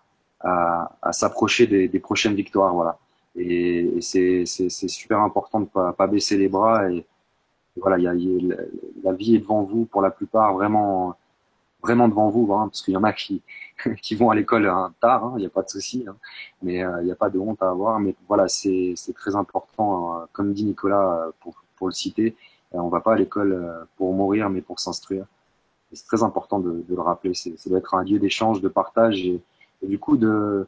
à, 1.02 1.12
s'approcher 1.12 1.66
des, 1.66 1.88
des, 1.88 2.00
prochaines 2.00 2.34
victoires. 2.34 2.74
Voilà. 2.74 2.98
Et, 3.36 3.96
et 3.96 4.00
c'est 4.00 4.88
super 4.88 5.20
important 5.20 5.60
de 5.60 5.66
pas, 5.66 5.92
pas 5.92 6.06
baisser 6.06 6.36
les 6.36 6.48
bras. 6.48 6.90
Et, 6.90 7.04
voilà, 7.76 7.98
il 7.98 8.04
y 8.04 8.06
a, 8.06 8.56
la 9.02 9.12
vie 9.14 9.36
est 9.36 9.38
devant 9.38 9.62
vous 9.62 9.86
pour 9.86 10.02
la 10.02 10.10
plupart, 10.10 10.52
vraiment, 10.52 11.16
vraiment 11.82 12.06
devant 12.06 12.28
vous, 12.28 12.52
hein, 12.52 12.68
parce 12.68 12.82
qu'il 12.82 12.92
y 12.92 12.96
en 12.98 13.04
a 13.04 13.14
qui, 13.14 13.40
qui 14.02 14.14
vont 14.14 14.28
à 14.28 14.34
l'école 14.34 14.66
hein, 14.68 14.92
tard, 15.00 15.22
il 15.22 15.36
hein, 15.36 15.38
n'y 15.38 15.46
a 15.46 15.50
pas 15.50 15.62
de 15.62 15.70
souci, 15.70 16.04
hein, 16.06 16.14
mais 16.62 16.84
euh, 16.84 17.00
il 17.00 17.06
n'y 17.06 17.12
a 17.12 17.16
pas 17.16 17.30
de 17.30 17.38
honte 17.38 17.62
à 17.62 17.70
avoir. 17.70 17.98
Mais 17.98 18.14
voilà, 18.28 18.46
c'est 18.46 18.94
très 19.14 19.34
important, 19.36 20.26
comme 20.32 20.52
dit 20.52 20.64
Nicolas, 20.64 21.30
pour, 21.40 21.64
pour 21.76 21.88
le 21.88 21.94
citer, 21.94 22.36
euh, 22.36 22.51
on 22.78 22.88
va 22.88 23.00
pas 23.00 23.14
à 23.14 23.16
l'école 23.16 23.52
euh, 23.52 23.84
pour 23.96 24.12
mourir, 24.14 24.48
mais 24.50 24.60
pour 24.60 24.80
s'instruire. 24.80 25.26
C'est 25.92 26.06
très 26.06 26.22
important 26.22 26.58
de, 26.58 26.84
le 26.88 27.00
rappeler. 27.00 27.34
C'est 27.34 27.68
doit 27.68 27.78
être 27.78 27.94
un 27.94 28.04
lieu 28.04 28.18
d'échange, 28.18 28.62
de 28.62 28.68
partage 28.68 29.26
et, 29.26 29.42
du 29.82 29.98
coup 29.98 30.16
de, 30.16 30.66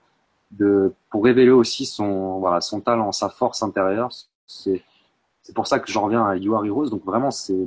de 0.51 0.93
pour 1.09 1.25
révéler 1.25 1.51
aussi 1.51 1.87
son 1.87 2.41
voilà 2.41 2.61
son 2.61 2.81
talent, 2.81 3.11
sa 3.13 3.31
force 3.31 3.63
intérieure. 3.63 4.11
C'est 4.47 4.83
c'est 5.43 5.55
pour 5.55 5.67
ça 5.67 5.79
que 5.79 5.91
j'en 5.91 6.03
reviens 6.03 6.27
à 6.27 6.37
You 6.37 6.55
Are 6.55 6.65
Heroes. 6.65 6.91
Donc 6.91 7.05
vraiment 7.05 7.31
c'est 7.31 7.67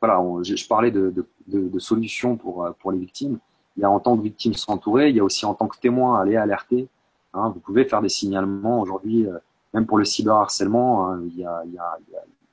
voilà, 0.00 0.22
je, 0.42 0.66
parlais 0.66 0.90
de, 0.90 1.10
de, 1.10 1.68
de, 1.68 1.78
solutions 1.78 2.36
pour 2.36 2.66
pour 2.78 2.92
les 2.92 2.98
victimes. 2.98 3.38
Il 3.76 3.82
y 3.82 3.84
a 3.84 3.90
en 3.90 4.00
tant 4.00 4.16
que 4.16 4.22
victime 4.22 4.54
s'entourer, 4.54 5.10
il 5.10 5.16
y 5.16 5.20
a 5.20 5.24
aussi 5.24 5.44
en 5.44 5.54
tant 5.54 5.68
que 5.68 5.78
témoin 5.78 6.20
aller 6.20 6.36
alerter. 6.36 6.88
Hein, 7.34 7.50
vous 7.50 7.60
pouvez 7.60 7.84
faire 7.84 8.02
des 8.02 8.08
signalements 8.08 8.80
aujourd'hui, 8.80 9.26
euh, 9.26 9.38
même 9.74 9.86
pour 9.86 9.98
le 9.98 10.04
cyberharcèlement. 10.04 11.08
Hein, 11.08 11.22
il, 11.26 11.38
y 11.38 11.44
a, 11.44 11.62
il 11.64 11.72
y 11.72 11.78
a 11.78 11.98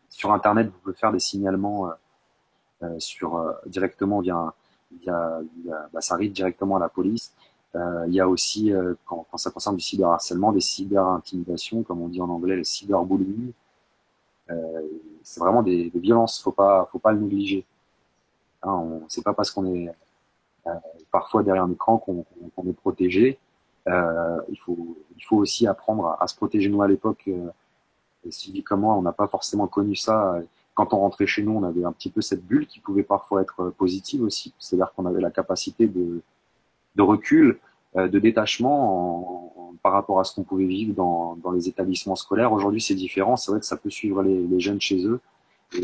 sur 0.10 0.32
Internet, 0.32 0.68
vous 0.68 0.80
pouvez 0.80 0.96
faire 0.96 1.12
des 1.12 1.20
signalements 1.20 1.88
euh, 1.88 1.92
euh, 2.84 3.00
sur 3.00 3.36
euh, 3.36 3.54
directement 3.66 4.20
via, 4.22 4.54
via, 5.02 5.42
bah, 5.94 6.02
ça 6.02 6.16
arrive 6.16 6.32
directement 6.32 6.78
à 6.78 6.80
la 6.80 6.90
police. 6.90 7.34
il 7.76 8.14
y 8.14 8.20
a 8.20 8.28
aussi, 8.28 8.72
quand, 9.06 9.28
quand, 9.30 9.38
ça 9.38 9.52
concerne 9.52 9.76
du 9.76 9.84
cyberharcèlement, 9.84 10.52
des 10.52 10.62
cyberintimidations, 10.62 11.84
comme 11.84 12.02
on 12.02 12.08
dit 12.08 12.22
en 12.22 12.30
anglais, 12.30 12.56
le 12.56 12.64
cyberbullying. 12.64 13.52
c'est 15.22 15.40
vraiment 15.40 15.62
des, 15.62 15.92
des, 15.92 16.00
violences, 16.00 16.42
faut 16.42 16.52
pas, 16.52 16.88
faut 16.92 17.00
pas 17.00 17.12
le 17.12 17.20
négliger. 17.20 17.66
Hein, 18.64 18.74
on, 18.74 19.04
c'est 19.10 19.24
pas 19.24 19.34
parce 19.34 19.52
qu'on 19.52 19.66
est 19.76 19.94
parfois 21.12 21.44
derrière 21.44 21.66
un 21.66 21.72
écran 21.72 21.98
qu'on, 22.00 22.26
qu'on 22.56 22.68
est 22.68 22.74
protégé. 22.74 23.38
Euh, 23.88 24.42
il 24.50 24.58
faut, 24.58 24.98
il 25.16 25.24
faut 25.24 25.38
aussi 25.38 25.66
apprendre 25.68 26.08
à, 26.08 26.24
à 26.24 26.28
se 26.28 26.36
protéger. 26.36 26.70
Nous 26.70 26.82
à 26.82 26.88
l'époque, 26.88 27.24
euh, 27.28 27.50
Sylvie 28.30 28.64
comme 28.64 28.82
moi, 28.82 28.96
on 28.96 29.02
n'a 29.02 29.14
pas 29.14 29.28
forcément 29.28 29.68
connu 29.68 29.96
ça. 29.96 30.40
Quand 30.74 30.94
on 30.94 31.00
rentrait 31.00 31.28
chez 31.28 31.44
nous, 31.44 31.54
on 31.54 31.64
avait 31.64 31.84
un 31.84 31.92
petit 31.92 32.10
peu 32.10 32.22
cette 32.22 32.46
bulle 32.46 32.68
qui 32.68 32.80
pouvait 32.80 33.04
parfois 33.04 33.42
être 33.42 33.74
positive 33.78 34.24
aussi. 34.24 34.54
C'est-à-dire 34.60 34.94
qu'on 34.96 35.06
avait 35.06 35.22
la 35.22 35.32
capacité 35.32 35.88
de, 35.88 36.22
recul, 37.02 37.60
euh, 37.96 38.08
de 38.08 38.20
détachement 38.20 39.56
en, 39.70 39.74
par 39.82 39.94
rapport 39.94 40.20
à 40.20 40.24
ce 40.24 40.36
qu'on 40.36 40.44
pouvait 40.44 40.66
vivre 40.66 40.94
dans, 40.94 41.52
les 41.52 41.68
établissements 41.70 42.16
scolaires. 42.16 42.52
Aujourd'hui, 42.52 42.82
c'est 42.82 42.96
différent. 42.96 43.38
C'est 43.38 43.52
vrai 43.52 43.60
que 43.60 43.66
ça 43.66 43.78
peut 43.78 43.90
suivre 43.90 44.22
les 44.22 44.60
jeunes 44.60 44.82
chez 44.82 45.06
eux. 45.06 45.22
Euh, 45.76 45.80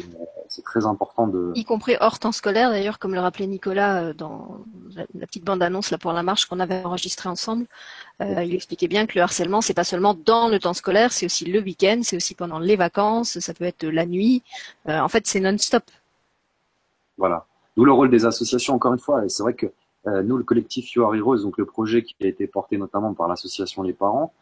c'est 0.47 0.63
très 0.63 0.85
important 0.85 1.27
de. 1.27 1.51
Y 1.55 1.65
compris 1.65 1.95
hors 1.99 2.19
temps 2.19 2.31
scolaire, 2.31 2.69
d'ailleurs, 2.69 2.99
comme 2.99 3.13
le 3.13 3.19
rappelait 3.19 3.47
Nicolas 3.47 4.03
euh, 4.03 4.13
dans 4.13 4.63
la 4.95 5.25
petite 5.25 5.43
bande-annonce 5.43 5.91
là 5.91 5.97
pour 5.97 6.13
la 6.13 6.23
marche 6.23 6.45
qu'on 6.45 6.59
avait 6.59 6.83
enregistrée 6.83 7.29
ensemble. 7.29 7.65
Euh, 8.21 8.43
il 8.43 8.53
expliquait 8.53 8.87
bien 8.87 9.05
que 9.05 9.13
le 9.15 9.21
harcèlement, 9.21 9.61
c'est 9.61 9.73
pas 9.73 9.83
seulement 9.83 10.13
dans 10.13 10.49
le 10.49 10.59
temps 10.59 10.73
scolaire, 10.73 11.11
c'est 11.11 11.25
aussi 11.25 11.45
le 11.45 11.59
week-end, 11.59 12.01
c'est 12.03 12.15
aussi 12.15 12.35
pendant 12.35 12.59
les 12.59 12.75
vacances, 12.75 13.39
ça 13.39 13.53
peut 13.53 13.65
être 13.65 13.85
la 13.85 14.05
nuit. 14.05 14.43
Euh, 14.87 14.99
en 14.99 15.09
fait, 15.09 15.25
c'est 15.27 15.39
non-stop. 15.39 15.83
Voilà. 17.17 17.45
D'où 17.75 17.85
le 17.85 17.91
rôle 17.91 18.09
des 18.09 18.25
associations, 18.25 18.75
encore 18.75 18.93
une 18.93 18.99
fois. 18.99 19.25
Et 19.25 19.29
c'est 19.29 19.43
vrai 19.43 19.55
que 19.55 19.67
euh, 20.07 20.21
nous, 20.21 20.37
le 20.37 20.43
collectif 20.43 20.93
You 20.93 21.03
Are 21.03 21.15
Heroes, 21.15 21.41
donc 21.41 21.57
le 21.57 21.65
projet 21.65 22.03
qui 22.03 22.15
a 22.21 22.27
été 22.27 22.45
porté 22.47 22.77
notamment 22.77 23.13
par 23.13 23.27
l'association 23.27 23.81
Les 23.83 23.93
Parents, 23.93 24.33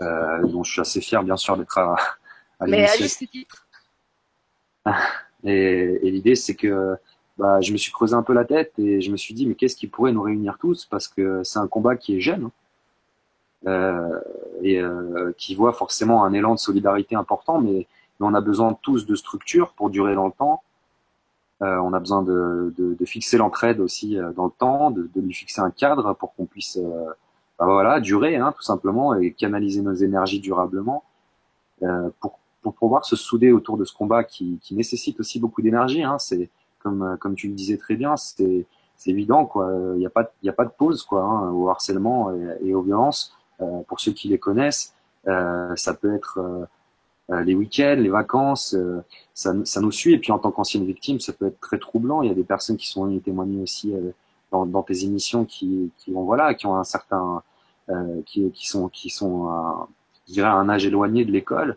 dont 0.00 0.62
je 0.62 0.70
suis 0.70 0.80
assez 0.80 1.00
fier, 1.00 1.22
bien 1.24 1.36
sûr, 1.36 1.56
d'être 1.56 1.76
à, 1.76 1.96
à 2.60 2.66
Mais 2.66 2.88
à 2.88 2.96
juste 2.96 3.28
titre. 3.30 3.67
Et, 5.44 6.10
l'idée, 6.10 6.34
c'est 6.34 6.54
que 6.54 6.96
bah, 7.38 7.60
je 7.60 7.72
me 7.72 7.76
suis 7.76 7.92
creusé 7.92 8.14
un 8.14 8.22
peu 8.22 8.32
la 8.32 8.44
tête 8.44 8.72
et 8.78 9.00
je 9.00 9.12
me 9.12 9.16
suis 9.16 9.32
dit, 9.32 9.46
mais 9.46 9.54
qu'est-ce 9.54 9.76
qui 9.76 9.86
pourrait 9.86 10.12
nous 10.12 10.22
réunir 10.22 10.58
tous? 10.58 10.86
Parce 10.86 11.06
que 11.06 11.42
c'est 11.44 11.60
un 11.60 11.68
combat 11.68 11.96
qui 11.96 12.16
est 12.16 12.20
jeune 12.20 12.50
hein. 13.66 13.70
euh, 13.70 14.20
et 14.62 14.80
euh, 14.80 15.32
qui 15.38 15.54
voit 15.54 15.72
forcément 15.72 16.24
un 16.24 16.32
élan 16.32 16.54
de 16.54 16.58
solidarité 16.58 17.14
important, 17.14 17.60
mais, 17.60 17.86
on 18.20 18.34
a 18.34 18.40
besoin 18.40 18.76
tous 18.82 19.06
de 19.06 19.14
structures 19.14 19.74
pour 19.74 19.90
durer 19.90 20.16
dans 20.16 20.26
le 20.26 20.32
temps. 20.32 20.60
Euh, 21.62 21.76
on 21.76 21.92
a 21.92 22.00
besoin 22.00 22.24
de, 22.24 22.96
fixer 23.04 23.38
l'entraide 23.38 23.78
aussi 23.78 24.18
dans 24.34 24.46
le 24.46 24.50
temps, 24.50 24.90
de, 24.90 25.08
lui 25.14 25.32
fixer 25.32 25.60
un 25.60 25.70
cadre 25.70 26.14
pour 26.14 26.34
qu'on 26.34 26.44
puisse 26.44 26.80
bah, 27.60 27.66
voilà, 27.66 28.00
durer 28.00 28.34
hein, 28.34 28.52
tout 28.56 28.64
simplement 28.64 29.14
et 29.14 29.30
canaliser 29.30 29.82
nos 29.82 29.94
énergies 29.94 30.40
durablement 30.40 31.04
pour 32.18 32.40
pour 32.62 32.74
pouvoir 32.74 33.04
se 33.04 33.16
souder 33.16 33.52
autour 33.52 33.76
de 33.76 33.84
ce 33.84 33.92
combat 33.92 34.24
qui, 34.24 34.58
qui 34.62 34.74
nécessite 34.74 35.20
aussi 35.20 35.38
beaucoup 35.38 35.62
d'énergie. 35.62 36.02
Hein. 36.02 36.18
C'est 36.18 36.50
comme 36.80 37.16
comme 37.20 37.34
tu 37.34 37.48
le 37.48 37.54
disais 37.54 37.76
très 37.76 37.96
bien, 37.96 38.16
c'est 38.16 38.66
évident 39.06 39.46
quoi. 39.46 39.70
Il 39.94 39.98
n'y 39.98 40.06
a 40.06 40.10
pas 40.10 40.30
il 40.42 40.48
a 40.48 40.52
pas 40.52 40.64
de 40.64 40.70
pause 40.70 41.02
quoi 41.02 41.22
hein, 41.22 41.50
au 41.50 41.68
harcèlement 41.68 42.32
et, 42.62 42.74
aux 42.74 42.82
violences. 42.82 43.34
Euh, 43.60 43.80
pour 43.88 43.98
ceux 43.98 44.12
qui 44.12 44.28
les 44.28 44.38
connaissent, 44.38 44.94
euh, 45.26 45.74
ça 45.76 45.94
peut 45.94 46.14
être 46.14 46.38
euh, 46.38 46.64
euh 47.30 47.42
les 47.42 47.54
week-ends, 47.54 47.96
les 47.98 48.08
vacances, 48.08 48.74
euh, 48.74 49.02
ça, 49.34 49.52
ça 49.64 49.80
nous 49.80 49.92
suit. 49.92 50.14
Et 50.14 50.18
puis 50.18 50.32
en 50.32 50.38
tant 50.38 50.50
qu'ancienne 50.50 50.86
victime, 50.86 51.20
ça 51.20 51.32
peut 51.32 51.46
être 51.46 51.60
très 51.60 51.78
troublant. 51.78 52.22
Il 52.22 52.28
y 52.28 52.30
a 52.30 52.34
des 52.34 52.44
personnes 52.44 52.76
qui 52.76 52.88
sont 52.88 53.04
venues 53.04 53.20
témoigner 53.20 53.62
aussi 53.62 53.92
dans, 54.50 54.66
dans 54.66 54.82
tes 54.82 55.04
émissions 55.04 55.44
qui 55.44 55.90
qui 55.98 56.14
ont 56.14 56.24
voilà 56.24 56.54
qui 56.54 56.66
ont 56.66 56.76
un 56.76 56.84
certain 56.84 57.42
qui 58.26 58.50
qui 58.52 58.68
sont 58.68 58.88
qui 58.88 59.10
sont 59.10 59.48
je 60.28 60.32
dirais 60.34 60.48
à 60.48 60.54
un 60.54 60.68
âge 60.68 60.86
éloigné 60.86 61.24
de 61.24 61.32
l'école 61.32 61.76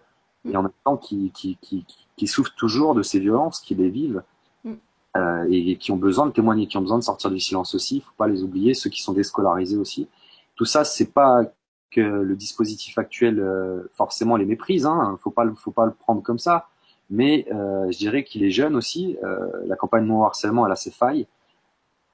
et 0.50 0.56
en 0.56 0.64
même 0.64 0.72
temps 0.84 0.98
qui, 0.98 1.32
qui, 1.32 1.58
qui, 1.62 1.86
qui 2.16 2.28
souffrent 2.28 2.56
toujours 2.56 2.96
de 2.96 3.04
ces 3.04 3.20
violences, 3.20 3.60
qui 3.60 3.76
les 3.76 3.90
vivent 3.90 4.24
mm. 4.64 4.74
euh, 5.18 5.48
et, 5.50 5.78
qui 5.78 5.92
ont 5.92 5.98
besoin 5.98 6.26
de 6.26 6.32
témoigner, 6.32 6.68
qui 6.68 6.78
ont 6.78 6.82
besoin 6.82 7.00
de 7.00 7.04
sortir 7.04 7.30
du 7.30 7.40
silence 7.40 7.76
aussi. 7.76 7.98
Il 7.98 8.02
faut 8.02 8.14
pas 8.18 8.28
les 8.28 8.44
oublier, 8.44 8.74
ceux 8.74 8.90
qui 8.90 9.02
sont 9.02 9.14
déscolarisés 9.14 9.78
aussi. 9.78 10.08
Tout 10.56 10.66
ça, 10.66 10.84
c'est 10.84 11.12
pas 11.12 11.44
que 11.92 12.02
le 12.02 12.36
dispositif 12.36 12.98
actuel 12.98 13.40
euh, 13.40 13.90
forcément 13.94 14.38
les 14.38 14.46
méprise. 14.46 14.86
Hein, 14.86 15.18
faut 15.22 15.32
pas, 15.32 15.46
faut 15.56 15.72
pas 15.72 15.86
le 15.86 15.94
prendre 15.94 16.22
comme 16.24 16.40
ça. 16.40 16.68
Mais 17.12 17.46
euh, 17.52 17.92
je 17.92 17.98
dirais 17.98 18.24
qu'il 18.24 18.44
est 18.44 18.52
jeune 18.52 18.76
aussi. 18.76 19.18
Euh, 19.22 19.50
la 19.66 19.76
campagne 19.76 20.06
non 20.06 20.24
harcèlement, 20.24 20.66
elle 20.66 20.72
a 20.72 20.78
ses 20.78 20.92
failles. 20.92 21.28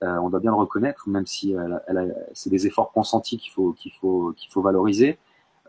Euh, 0.03 0.17
on 0.17 0.29
doit 0.29 0.39
bien 0.39 0.51
le 0.51 0.57
reconnaître, 0.57 1.07
même 1.07 1.27
si 1.27 1.53
elle, 1.53 1.81
elle 1.87 2.15
c'est 2.33 2.49
des 2.49 2.65
efforts 2.65 2.91
consentis 2.91 3.37
qu'il 3.37 3.51
faut, 3.51 3.73
qu'il 3.73 3.91
faut, 3.93 4.33
qu'il 4.35 4.51
faut 4.51 4.61
valoriser. 4.61 5.19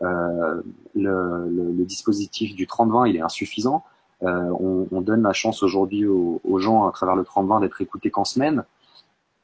Euh, 0.01 0.61
le, 0.95 1.49
le, 1.49 1.71
le, 1.71 1.85
dispositif 1.85 2.55
du 2.55 2.65
30-20, 2.65 3.09
il 3.09 3.17
est 3.17 3.21
insuffisant. 3.21 3.83
Euh, 4.23 4.49
on, 4.59 4.87
on, 4.91 5.01
donne 5.01 5.23
la 5.23 5.33
chance 5.33 5.61
aujourd'hui 5.63 6.05
aux, 6.05 6.41
aux, 6.43 6.59
gens 6.59 6.87
à 6.87 6.91
travers 6.91 7.15
le 7.15 7.23
30-20 7.23 7.61
d'être 7.61 7.81
écoutés 7.81 8.09
qu'en 8.09 8.25
semaine, 8.25 8.63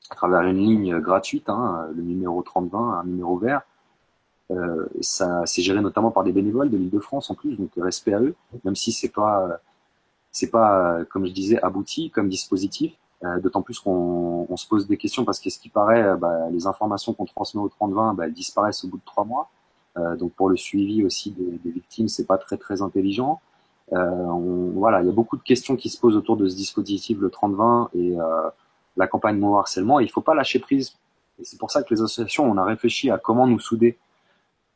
à 0.10 0.16
travers 0.16 0.41
une 0.41 0.58
ligne 0.58 0.99
gratuite, 0.99 1.49
hein, 1.49 1.88
le 1.95 2.03
numéro 2.03 2.41
30-20, 2.41 2.99
un 2.99 3.03
numéro 3.03 3.38
vert. 3.38 3.62
Euh, 4.51 4.86
ça 5.01 5.41
c'est 5.45 5.64
géré 5.64 5.82
notamment 5.82 6.12
par 6.12 6.24
des 6.24 6.32
bénévoles 6.32 6.70
de 6.70 6.78
l'Île-de-France 6.78 7.32
en 7.32 7.36
plus, 7.36 7.58
donc 7.58 7.72
respect 7.78 8.14
à 8.14 8.20
eux, 8.20 8.36
même 8.64 8.76
si 8.76 8.91
c'est 8.91 9.10
pas 9.10 9.60
c'est 10.32 10.51
pas 10.51 11.03
comme 11.06 11.26
je 11.26 11.32
disais 11.32 11.60
abouti 11.62 12.12
comme 12.12 12.30
dispositif. 12.30 12.93
Euh, 13.24 13.39
D'autant 13.39 13.62
plus 13.62 13.80
qu'on 13.80 14.45
on 14.49 14.58
se 14.58 14.68
pose 14.68 14.88
des 14.88 14.97
questions 14.97 15.26
parce 15.26 15.39
que 15.39 15.49
ce 15.49 15.58
qui 15.58 15.70
paraît, 15.70 16.16
bah, 16.18 16.49
les 16.51 16.68
informations 16.68 17.14
qu'on 17.14 17.26
transmet 17.26 17.62
au 17.62 17.70
30-20, 17.70 18.16
bah, 18.16 18.26
elles 18.26 18.34
disparaissent 18.34 18.84
au 18.84 18.88
bout 18.89 18.97
de 18.97 19.06
trois 19.06 19.24
mois. 19.24 19.49
Euh, 19.98 20.16
donc 20.16 20.34
pour 20.34 20.50
le 20.50 20.58
suivi 20.58 21.04
aussi 21.06 21.32
des, 21.32 21.60
des 21.64 21.72
victimes, 21.72 22.08
c'est 22.08 22.26
pas 22.26 22.38
très 22.38 22.58
très 22.58 22.82
intelligent. 22.82 23.41
Euh, 23.93 23.98
on, 23.98 24.72
voilà, 24.72 25.02
il 25.02 25.06
y 25.06 25.10
a 25.10 25.14
beaucoup 25.14 25.38
de 25.38 25.43
questions 25.43 25.76
qui 25.76 25.89
se 25.89 26.00
posent 26.00 26.16
autour 26.18 26.38
de 26.38 26.48
ce 26.48 26.56
dispositif 26.56 27.20
le 27.20 27.30
30-20 27.30 27.89
et 27.93 28.20
euh, 28.20 28.50
la 28.98 29.08
campagne 29.08 29.39
non 29.39 29.58
harcèlement. 29.58 30.00
il 30.00 30.10
faut 30.10 30.22
pas 30.22 30.34
lâcher 30.36 30.60
prise. 30.60 30.98
Et 31.39 31.43
c'est 31.43 31.58
pour 31.60 31.72
ça 31.72 31.84
que 31.84 31.93
les 31.93 32.02
associations, 32.02 32.46
on 32.50 32.58
a 32.58 32.64
réfléchi 32.64 33.10
à 33.10 33.18
comment 33.18 33.48
nous 33.48 33.60
souder, 33.60 33.98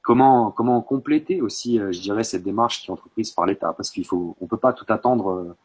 comment 0.02 0.52
comment 0.52 0.82
compléter 0.82 1.42
aussi, 1.42 1.78
je 1.78 2.02
dirais, 2.02 2.24
cette 2.24 2.44
démarche 2.44 2.82
qui 2.82 2.88
est 2.88 2.92
entreprise 2.92 3.32
par 3.32 3.46
l'État, 3.46 3.74
parce 3.74 3.92
qu'il 3.92 4.06
faut, 4.06 4.36
on 4.42 4.48
peut 4.48 4.58
pas 4.58 4.74
tout 4.74 4.86
attendre, 4.90 5.56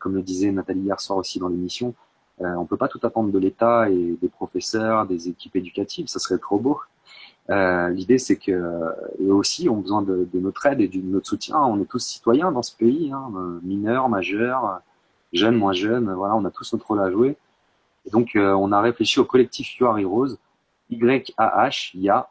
comme 0.00 0.14
le 0.14 0.22
disait 0.22 0.52
Nathalie 0.52 0.82
hier 0.82 1.00
soir 1.00 1.18
aussi 1.18 1.38
dans 1.38 1.48
l'émission, 1.48 1.94
on 2.40 2.66
peut 2.66 2.76
pas 2.76 2.88
tout 2.88 3.00
attendre 3.04 3.32
de 3.32 3.38
l'État 3.38 3.88
et 3.88 4.18
des 4.20 4.28
professeurs, 4.28 5.06
des 5.06 5.30
équipes 5.30 5.56
éducatives, 5.56 6.08
ça 6.08 6.18
serait 6.18 6.38
trop 6.38 6.58
beau. 6.58 6.78
Euh, 7.50 7.88
L'idée, 7.88 8.18
c'est 8.18 8.36
que 8.36 8.52
eux 8.52 9.32
aussi 9.32 9.68
ont 9.68 9.76
besoin 9.76 10.02
de, 10.02 10.28
de, 10.32 10.40
notre 10.40 10.64
aide 10.66 10.80
et 10.80 10.88
de 10.88 11.00
notre 11.00 11.26
soutien. 11.28 11.58
On 11.58 11.80
est 11.80 11.86
tous 11.86 11.98
citoyens 11.98 12.52
dans 12.52 12.62
ce 12.62 12.76
pays, 12.76 13.12
hein, 13.12 13.30
mineurs, 13.62 14.08
majeurs, 14.08 14.80
jeunes, 15.32 15.56
moins 15.56 15.72
jeunes. 15.72 16.12
Voilà, 16.12 16.36
on 16.36 16.44
a 16.44 16.50
tous 16.50 16.72
notre 16.72 16.86
rôle 16.86 17.00
à 17.00 17.10
jouer. 17.10 17.36
Et 18.06 18.10
donc, 18.10 18.36
euh, 18.36 18.52
on 18.52 18.72
a 18.72 18.80
réfléchi 18.80 19.20
au 19.20 19.24
collectif 19.24 19.78
You 19.78 19.86
Are 19.86 19.98
Heroes, 19.98 20.36
Y-A-H, 20.90 21.96
YA. 21.96 22.28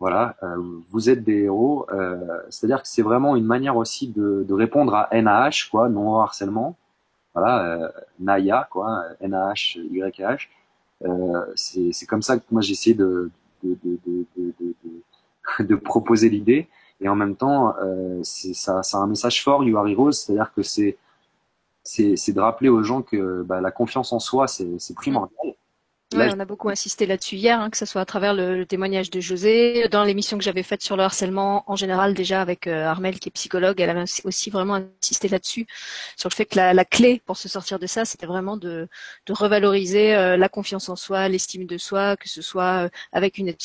Voilà, 0.00 0.36
euh, 0.42 0.56
vous 0.90 1.08
êtes 1.08 1.24
des 1.24 1.44
héros. 1.44 1.86
Euh, 1.90 2.40
c'est-à-dire 2.50 2.82
que 2.82 2.88
c'est 2.88 3.02
vraiment 3.02 3.36
une 3.36 3.44
manière 3.44 3.76
aussi 3.76 4.08
de, 4.08 4.44
de 4.46 4.54
répondre 4.54 4.94
à 4.94 5.08
NAH, 5.12 5.68
quoi, 5.70 5.88
non 5.88 6.20
harcèlement. 6.20 6.76
Voilà, 7.34 7.92
Naya, 8.20 8.68
quoi, 8.70 9.04
N-A-H, 9.20 9.80
Y-A-H. 9.90 10.48
c'est 11.56 12.06
comme 12.06 12.22
ça 12.22 12.38
que 12.38 12.44
moi 12.52 12.62
j'ai 12.62 12.72
essayé 12.72 12.94
de, 12.94 13.30
de, 13.64 13.98
de, 14.06 15.64
de, 15.64 15.74
proposer 15.74 16.28
l'idée. 16.28 16.68
Et 17.00 17.08
en 17.08 17.16
même 17.16 17.36
temps, 17.36 17.74
euh, 17.82 18.20
ça, 18.22 18.82
ça 18.82 18.98
a 18.98 19.00
un 19.00 19.06
message 19.06 19.42
fort, 19.42 19.64
You 19.64 19.76
Are 19.76 19.88
Heroes, 19.88 20.12
c'est-à-dire 20.12 20.52
que 20.54 20.62
c'est 20.62 20.96
de 21.84 22.40
rappeler 22.40 22.68
aux 22.68 22.82
gens 22.82 23.02
que 23.02 23.42
bah, 23.42 23.60
la 23.60 23.70
confiance 23.70 24.12
en 24.12 24.20
soi, 24.20 24.46
c'est 24.46 24.94
primordial. 24.94 25.54
Ouais, 26.12 26.30
on 26.32 26.38
a 26.38 26.44
beaucoup 26.44 26.68
insisté 26.68 27.06
là-dessus 27.06 27.36
hier, 27.36 27.58
hein, 27.60 27.70
que 27.70 27.76
ce 27.76 27.86
soit 27.86 28.00
à 28.00 28.04
travers 28.04 28.34
le, 28.34 28.64
témoignage 28.66 29.10
de 29.10 29.20
José, 29.20 29.88
dans 29.90 30.04
l'émission 30.04 30.38
que 30.38 30.44
j'avais 30.44 30.62
faite 30.62 30.82
sur 30.82 30.96
le 30.96 31.02
harcèlement 31.02 31.64
en 31.66 31.76
général 31.76 32.14
déjà 32.14 32.40
avec 32.40 32.66
euh, 32.66 32.84
Armel 32.86 33.18
qui 33.18 33.30
est 33.30 33.32
psychologue, 33.32 33.80
elle 33.80 33.90
avait 33.90 34.04
aussi 34.24 34.50
vraiment 34.50 34.80
insisté 35.02 35.28
là-dessus, 35.28 35.66
sur 36.16 36.28
le 36.28 36.34
fait 36.34 36.46
que 36.46 36.56
la, 36.56 36.72
la, 36.72 36.84
clé 36.84 37.20
pour 37.24 37.36
se 37.36 37.48
sortir 37.48 37.78
de 37.78 37.86
ça, 37.86 38.04
c'était 38.04 38.26
vraiment 38.26 38.56
de, 38.56 38.88
de 39.26 39.32
revaloriser 39.32 40.14
euh, 40.14 40.36
la 40.36 40.48
confiance 40.48 40.88
en 40.88 40.96
soi, 40.96 41.28
l'estime 41.28 41.66
de 41.66 41.78
soi, 41.78 42.16
que 42.16 42.28
ce 42.28 42.42
soit 42.42 42.84
euh, 42.84 42.88
avec 43.12 43.38
une 43.38 43.48
aide 43.48 43.56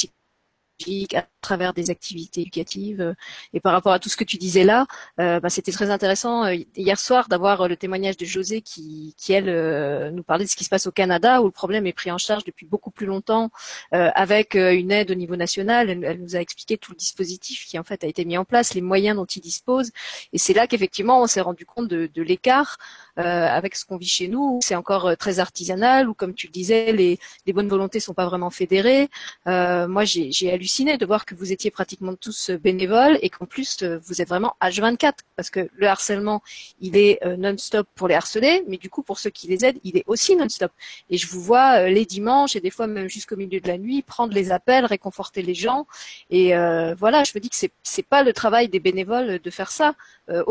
à 1.14 1.26
travers 1.42 1.74
des 1.74 1.90
activités 1.90 2.42
éducatives. 2.42 3.02
Euh, 3.02 3.14
et 3.54 3.60
par 3.60 3.74
rapport 3.74 3.94
à 3.94 4.00
tout 4.00 4.10
ce 4.10 4.18
que 4.18 4.24
tu 4.24 4.38
disais 4.38 4.64
là, 4.64 4.86
euh, 5.20 5.40
bah, 5.40 5.50
c'était 5.50 5.72
très 5.72 5.90
intéressant 5.90 6.46
euh, 6.46 6.56
hier 6.76 7.00
soir 7.00 7.28
d'avoir 7.30 7.68
le 7.68 7.76
témoignage 7.76 8.18
de 8.18 8.26
José 8.26 8.62
qui, 8.62 9.14
qui 9.18 9.34
elle, 9.34 10.12
nous 10.14 10.24
parlait 10.24 10.46
de 10.46 10.50
ce 10.50 10.56
qui 10.56 10.64
se 10.64 10.70
passe 10.70 10.88
au 10.88 10.92
Canada 10.92 11.42
où 11.42 11.46
le 11.46 11.52
problème 11.52 11.88
est 11.88 11.94
pris 11.94 12.12
en 12.12 12.18
charge 12.18 12.44
depuis 12.44 12.66
beaucoup 12.66 12.92
plus 12.92 13.06
longtemps 13.06 13.50
avec 13.92 14.56
une 14.56 14.92
aide 14.92 15.12
au 15.12 15.16
niveau 15.16 15.36
national. 15.36 15.90
Elle, 15.90 16.20
nous 16.22 16.36
a 16.36 16.40
expliqué 16.40 16.78
tout 16.78 16.92
le 16.92 16.98
dispositif 16.98 17.66
qui 17.66 17.80
en 17.80 17.84
fait 17.84 18.04
a 18.04 18.08
été 18.08 18.26
mis 18.26 18.38
en 18.38 18.46
place, 18.46 18.74
les 18.74 18.82
moyens 18.82 19.16
dont 19.16 19.26
il 19.26 19.42
dispose. 19.42 19.92
Et 20.34 20.38
c'est 20.38 20.54
là 20.54 20.68
qu'effectivement 20.68 21.22
on 21.22 21.28
s'est 21.28 21.42
rendu 21.42 21.66
compte 21.66 21.88
de, 21.88 22.22
l'écart 22.22 22.78
avec 23.16 23.76
ce 23.76 23.86
qu'on 23.86 23.98
vit 23.98 24.08
chez 24.08 24.28
nous. 24.28 24.60
C'est 24.62 24.76
encore 24.76 25.16
très 25.18 25.40
artisanal 25.40 26.10
ou 26.10 26.14
comme 26.14 26.34
tu 26.34 26.48
le 26.48 26.52
disais, 26.52 26.92
les, 26.92 27.20
bonnes 27.54 27.70
volontés 27.70 28.00
sont 28.00 28.14
pas 28.14 28.26
vraiment 28.26 28.50
fédérées. 28.50 29.10
moi 29.46 30.04
j'ai 30.06 30.52
halluciné 30.52 30.69
de 30.70 31.06
voir 31.06 31.26
que 31.26 31.34
vous 31.36 31.52
étiez 31.52 31.72
pratiquement 31.72 32.16
tous 32.16 32.52
euh, 32.52 32.58
bénévoles 32.58 33.18
et 33.22 33.30
qu'en 33.30 33.46
plus 33.46 33.82
euh, 33.82 34.00
vous 34.04 34.22
êtes 34.22 34.30
vraiment 34.30 34.56
H24 34.62 35.14
parce 35.36 35.50
que 35.50 35.68
le 35.76 35.88
harcèlement 35.88 36.42
il 36.80 36.96
est 36.96 37.18
euh, 37.26 37.36
non-stop 37.38 37.88
pour 37.96 38.08
les 38.08 38.14
harcelés, 38.16 38.64
mais 38.68 38.78
du 38.78 38.90
coup 38.90 39.02
pour 39.02 39.18
ceux 39.18 39.32
qui 39.32 39.48
les 39.48 39.66
aident 39.66 39.80
il 39.84 39.98
est 39.98 40.04
aussi 40.06 40.36
non-stop. 40.36 40.72
Et 41.10 41.18
je 41.18 41.28
vous 41.28 41.42
vois 41.42 41.90
les 41.90 42.06
dimanches 42.06 42.56
et 42.56 42.62
des 42.62 42.70
fois 42.70 42.86
même 42.88 43.10
jusqu'au 43.10 43.36
milieu 43.36 43.60
de 43.60 43.68
la 43.68 43.78
nuit 43.78 44.04
prendre 44.04 44.34
les 44.34 44.52
appels, 44.52 44.86
réconforter 44.86 45.42
les 45.42 45.56
gens. 45.56 45.88
Et 46.30 46.54
voilà, 46.98 47.24
je 47.24 47.32
me 47.36 47.40
dis 47.40 47.50
que 47.50 47.56
c'est 47.56 47.72
c'est 47.84 48.06
pas 48.06 48.24
le 48.24 48.34
travail 48.34 48.70
des 48.70 48.80
bénévoles 48.80 49.40
de 49.40 49.50
faire 49.50 49.72
ça. 49.72 49.96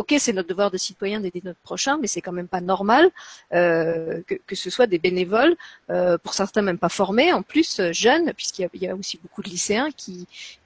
ok, 0.01 0.15
c'est 0.19 0.33
notre 0.33 0.49
devoir 0.49 0.71
de 0.71 0.79
citoyen 0.79 1.21
d'aider 1.21 1.43
notre 1.45 1.61
prochain, 1.61 1.99
mais 2.01 2.09
c'est 2.09 2.21
quand 2.21 2.33
même 2.33 2.49
pas 2.49 2.61
normal 2.61 3.11
que, 3.51 4.55
ce 4.55 4.71
soit 4.71 4.87
des 4.87 4.99
bénévoles, 4.99 5.57
pour 6.23 6.35
certains 6.35 6.63
même 6.63 6.79
pas 6.79 6.89
formés, 6.89 7.33
en 7.33 7.43
plus 7.43 7.81
jeunes, 7.93 8.33
puisqu'il 8.35 8.69
y, 8.75 8.79
y, 8.85 8.89
a 8.89 8.95
aussi 8.95 9.19
beaucoup 9.23 9.43
de 9.43 9.49
lycéens 9.49 9.91
qui, 9.97 10.08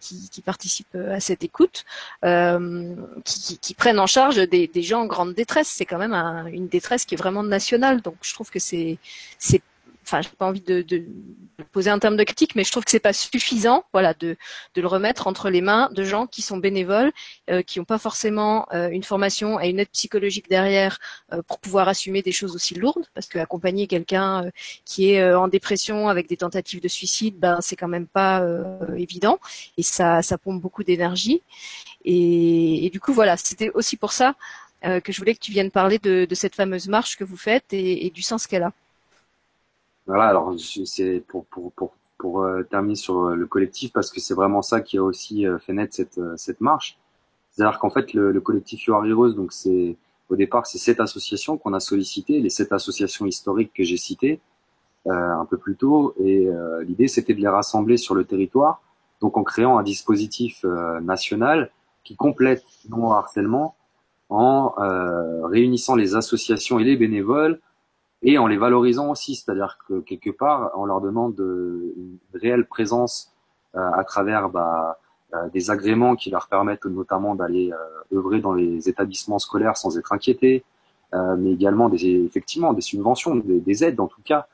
qui, 0.01 0.43
participent 0.45 0.97
à 0.97 1.21
cette 1.21 1.45
écoute, 1.45 1.85
euh, 2.25 2.95
qui, 3.25 3.75
prennent 3.75 4.01
en 4.01 4.07
charge 4.07 4.37
des, 4.37 4.83
gens 4.83 5.03
en 5.03 5.07
grande 5.07 5.35
détresse. 5.35 5.69
C'est 5.69 5.87
quand 5.87 5.99
même 5.99 6.15
un, 6.15 6.47
une 6.47 6.69
détresse 6.69 7.05
qui 7.05 7.15
est 7.15 7.19
vraiment 7.19 7.43
nationale. 7.43 8.01
Donc 8.03 8.17
je 8.23 8.35
trouve 8.35 8.51
que 8.51 8.59
c'est 8.59 8.99
enfin, 10.05 10.21
j'ai 10.21 10.31
pas 10.31 10.47
envie 10.47 10.61
de, 10.61 10.83
de, 10.83 11.05
poser 11.71 11.91
un 11.91 11.99
terme 11.99 12.17
de 12.17 12.25
critique, 12.25 12.55
mais 12.55 12.65
je 12.65 12.71
trouve 12.71 12.85
que 12.85 12.91
c'est 12.91 12.99
pas 12.99 13.13
suffisant, 13.13 13.85
voilà, 13.93 14.15
de, 14.15 14.37
de, 14.75 14.81
le 14.81 14.87
remettre 14.87 15.27
entre 15.27 15.49
les 15.51 15.61
mains 15.61 15.89
de 15.93 16.03
gens 16.03 16.27
qui 16.27 16.43
sont 16.43 16.57
bénévoles, 16.57 17.13
euh, 17.51 17.63
qui 17.63 17.79
n'ont 17.79 17.85
pas 17.85 17.99
forcément 17.99 18.67
euh, 18.73 18.89
une 18.91 19.05
formation 19.05 19.61
et 19.61 19.69
une 19.71 19.79
aide 19.79 19.91
psychologique 19.91 20.49
derrière 20.49 20.99
euh, 21.33 21.43
pour 21.43 21.59
pouvoir 21.59 21.89
assumer 21.89 22.23
des 22.23 22.33
choses 22.33 22.55
aussi 22.55 22.75
lourdes, 22.75 23.07
parce 23.15 23.27
que 23.27 23.39
accompagner 23.39 23.87
quelqu'un 23.87 24.51
qui 24.85 25.13
est 25.13 25.35
en 25.35 25.49
dépression 25.49 26.09
avec 26.09 26.29
des 26.29 26.37
tentatives 26.37 26.81
de 26.81 26.89
suicide, 26.89 27.39
ben 27.39 27.59
c'est 27.61 27.77
quand 27.77 27.89
même 27.89 28.07
pas 28.07 28.45
évident, 28.97 29.39
et 29.77 29.83
ça, 29.83 30.23
ça 30.23 30.39
pompe 30.39 30.61
beaucoup 30.61 30.85
d'énergie. 30.85 31.43
Et, 32.05 32.87
et, 32.87 32.91
du 32.91 33.01
coup, 33.01 33.13
voilà, 33.13 33.37
c'était 33.37 33.71
aussi 33.71 33.97
pour 33.97 34.13
ça 34.13 34.35
que 34.83 35.13
je 35.13 35.19
voulais 35.19 35.35
que 35.35 35.41
tu 35.41 35.53
viennes 35.53 35.71
parler 35.71 35.99
de, 35.99 36.27
de, 36.29 36.35
cette 36.35 36.57
fameuse 36.57 36.89
marche 36.89 37.17
que 37.17 37.25
vous 37.25 37.37
faites 37.37 37.73
et, 37.73 38.07
et 38.07 38.11
du 38.11 38.23
sens 38.23 38.47
qu'elle 38.47 38.65
a. 38.65 38.73
Voilà, 40.07 40.25
alors 40.25 40.55
c'est 40.59 41.25
pour, 41.29 41.47
pour, 41.47 41.73
pour, 41.73 41.95
pour 42.19 42.43
euh, 42.43 42.63
terminer 42.65 42.97
sur 42.97 43.27
euh, 43.27 43.35
le 43.37 43.47
collectif, 43.47 43.93
parce 43.93 44.11
que 44.11 44.21
c'est 44.21 44.35
vraiment 44.35 44.63
ça 44.63 44.81
qui 44.81 44.99
a 44.99 45.03
aussi 45.03 45.47
euh, 45.47 45.59
fait 45.59 45.73
naître 45.73 45.95
cette, 45.95 46.21
cette 46.37 46.61
marche. 46.61 46.99
C'est-à-dire 47.51 47.79
qu'en 47.79 47.91
fait, 47.91 48.13
le, 48.13 48.33
le 48.33 48.41
collectif 48.41 48.87
You 48.87 48.95
Are 48.95 49.07
Heroes, 49.07 49.33
donc 49.33 49.53
c'est 49.53 49.97
au 50.29 50.37
départ, 50.37 50.67
c'est 50.67 50.79
sept 50.79 51.01
associations 51.01 51.59
qu'on 51.59 51.75
a 51.75 51.81
sollicitées, 51.81 52.41
les 52.41 52.51
sept 52.51 52.73
associations 52.73 53.27
historiques 53.27 53.73
que 53.75 53.85
j'ai 53.85 53.97
citées 53.97 54.41
euh, 55.07 55.13
un 55.13 55.45
peu 55.45 55.59
plus 55.59 55.77
tôt, 55.77 56.15
et 56.25 56.49
l'idée 56.87 57.09
c'était 57.09 57.35
de 57.35 57.41
les 57.41 57.49
rassembler 57.49 57.99
sur 57.99 58.15
le 58.15 58.25
territoire, 58.25 58.81
donc 59.21 59.37
en 59.37 59.43
créant 59.43 59.79
un 59.79 59.83
dispositif 59.83 60.65
national 61.03 61.71
qui 62.03 62.17
complète 62.17 62.65
non 62.89 63.11
harcèlement 63.13 63.75
en 64.31 64.75
réunissant 65.45 65.97
les 65.97 66.15
associations 66.15 66.79
et 66.79 66.85
les 66.85 66.97
bénévoles 66.97 67.61
et 68.23 68.39
en 68.39 68.47
les 68.47 68.57
valorisant 68.57 69.11
aussi, 69.11 69.35
c'est-à-dire 69.35 69.79
que 69.89 70.01
quelque 70.01 70.31
part, 70.31 70.71
on 70.77 70.85
leur 70.85 71.01
demande 71.01 71.35
une 71.39 72.19
réelle 72.35 72.67
présence 72.67 73.33
euh, 73.75 73.91
à 73.95 74.05
travers 74.05 74.51
bah, 74.51 74.99
euh, 75.35 75.49
des 75.49 75.71
agréments 75.71 76.15
qui 76.15 76.31
leur 76.31 76.47
permettent 76.47 76.85
notamment 76.85 77.35
d'aller 77.35 77.73
euh, 77.73 78.19
œuvrer 78.19 78.41
dans 78.41 78.53
les 78.53 78.87
établissements 78.89 79.39
scolaires 79.39 79.79
sans 79.79 79.97
être 79.99 80.13
inquiétés, 80.13 80.65
mais 81.37 81.53
également 81.53 81.91
des, 81.91 82.25
effectivement 82.25 82.73
des 82.73 82.81
subventions, 82.81 83.35
des, 83.37 83.85
aides 83.85 84.01
en 84.01 84.07
tout 84.07 84.23
cas. 84.25 84.47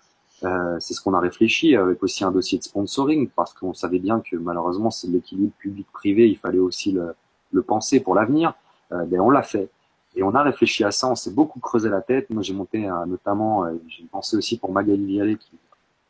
c'est 0.81 0.93
ce 0.93 1.01
qu'on 1.01 1.15
a 1.15 1.21
réfléchi 1.21 1.77
avec 1.77 2.03
aussi 2.03 2.25
un 2.25 2.33
dossier 2.33 2.59
de 2.59 2.65
sponsoring 2.65 3.29
parce 3.29 3.55
qu'on 3.55 3.75
savait 3.75 4.01
bien 4.01 4.21
que 4.21 4.35
malheureusement 4.35 4.91
c'est 4.91 5.07
l'équilibre 5.07 5.53
public-privé, 5.59 6.29
il 6.29 6.37
fallait 6.37 6.59
aussi 6.59 6.91
le, 6.91 7.15
le 7.53 7.63
penser 7.63 8.01
pour 8.01 8.17
l'avenir. 8.17 8.55
ben 8.91 9.21
on 9.21 9.31
l'a 9.31 9.43
fait. 9.45 9.71
Et 10.19 10.25
on 10.25 10.35
a 10.35 10.43
réfléchi 10.43 10.83
à 10.83 10.91
ça, 10.91 11.09
on 11.09 11.15
s'est 11.15 11.31
beaucoup 11.31 11.61
creusé 11.61 11.89
la 11.89 12.01
tête. 12.01 12.29
Moi, 12.31 12.43
j'ai 12.43 12.53
monté 12.53 12.91
notamment, 13.07 13.65
euh, 13.65 13.75
j'ai 13.87 14.03
pensé 14.11 14.37
aussi 14.37 14.59
pour 14.59 14.73
Magali 14.73 15.07
Vialet 15.07 15.37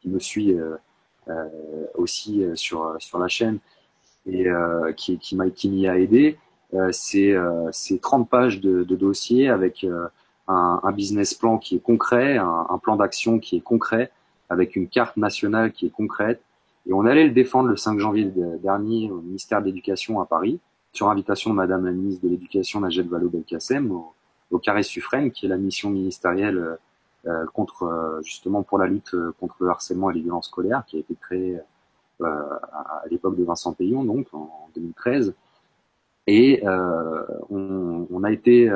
qui, 0.01 0.09
me 0.09 0.19
suit 0.19 0.55
euh, 0.55 0.77
euh 1.29 1.47
aussi 1.95 2.43
sur 2.55 2.97
sur 2.99 3.19
la 3.19 3.29
chaîne 3.29 3.59
et 4.27 4.47
qui 4.97 5.19
qui 5.19 5.69
m'y 5.69 5.87
a 5.87 5.99
aidé. 5.99 6.39
c'est 6.91 7.37
30 8.01 8.31
pages 8.31 8.61
de, 8.61 8.83
de 8.85 8.97
dossier 8.97 9.51
avec 9.51 9.85
un, 9.85 10.81
un, 10.83 10.93
business 10.93 11.35
plan 11.35 11.59
qui 11.59 11.77
est 11.77 11.81
concret, 11.81 12.39
un, 12.39 12.67
un 12.71 12.79
plan 12.79 12.97
d'action 12.97 13.39
qui 13.39 13.57
est 13.57 13.61
concret, 13.61 14.11
avec 14.49 14.75
une 14.77 14.89
carte 14.89 15.19
nationale 15.19 15.73
qui 15.73 15.85
est 15.85 15.91
concrète. 15.91 16.41
Et 16.87 16.95
on 16.95 17.05
allait 17.05 17.25
le 17.25 17.33
défendre 17.33 17.69
le 17.69 17.77
5 17.77 17.99
janvier 17.99 18.33
dernier 18.63 19.11
au 19.11 19.21
ministère 19.21 19.61
de 19.61 19.67
l'Éducation 19.67 20.19
à 20.23 20.25
Paris 20.25 20.61
sur 20.93 21.09
invitation 21.09 21.51
de 21.51 21.55
Madame 21.55 21.85
la 21.85 21.93
ministre 21.93 22.25
de 22.25 22.31
l'Éducation, 22.31 22.81
Najed 22.81 23.09
Vallaud-Belkacem, 23.09 23.91
au, 23.91 24.13
au 24.51 24.59
Carré 24.59 24.83
Suffren, 24.83 25.31
qui 25.31 25.47
est 25.47 25.49
la 25.49 25.57
mission 25.57 25.91
ministérielle 25.91 26.59
euh, 26.59 26.77
euh 27.27 27.47
contre 27.53 27.83
euh, 27.83 28.23
justement 28.23 28.63
pour 28.63 28.79
la 28.79 28.87
lutte 28.87 29.15
euh, 29.15 29.35
contre 29.41 29.57
le 29.61 29.69
harcèlement 29.69 30.11
et 30.11 30.15
les 30.15 30.21
violences 30.21 30.47
scolaires, 30.47 30.85
qui 30.87 30.97
a 30.97 31.01
été 31.01 31.15
créée 31.21 31.59
euh, 32.21 32.27
à, 32.73 33.03
l'époque 33.11 33.37
de 33.37 33.45
Vincent 33.45 33.73
Payon, 33.73 34.05
donc 34.05 34.27
en 34.33 34.69
2013. 34.75 35.35
Et 36.31 36.63
on, 37.49 38.07
on, 38.11 38.23
a 38.23 38.31
été 38.31 38.71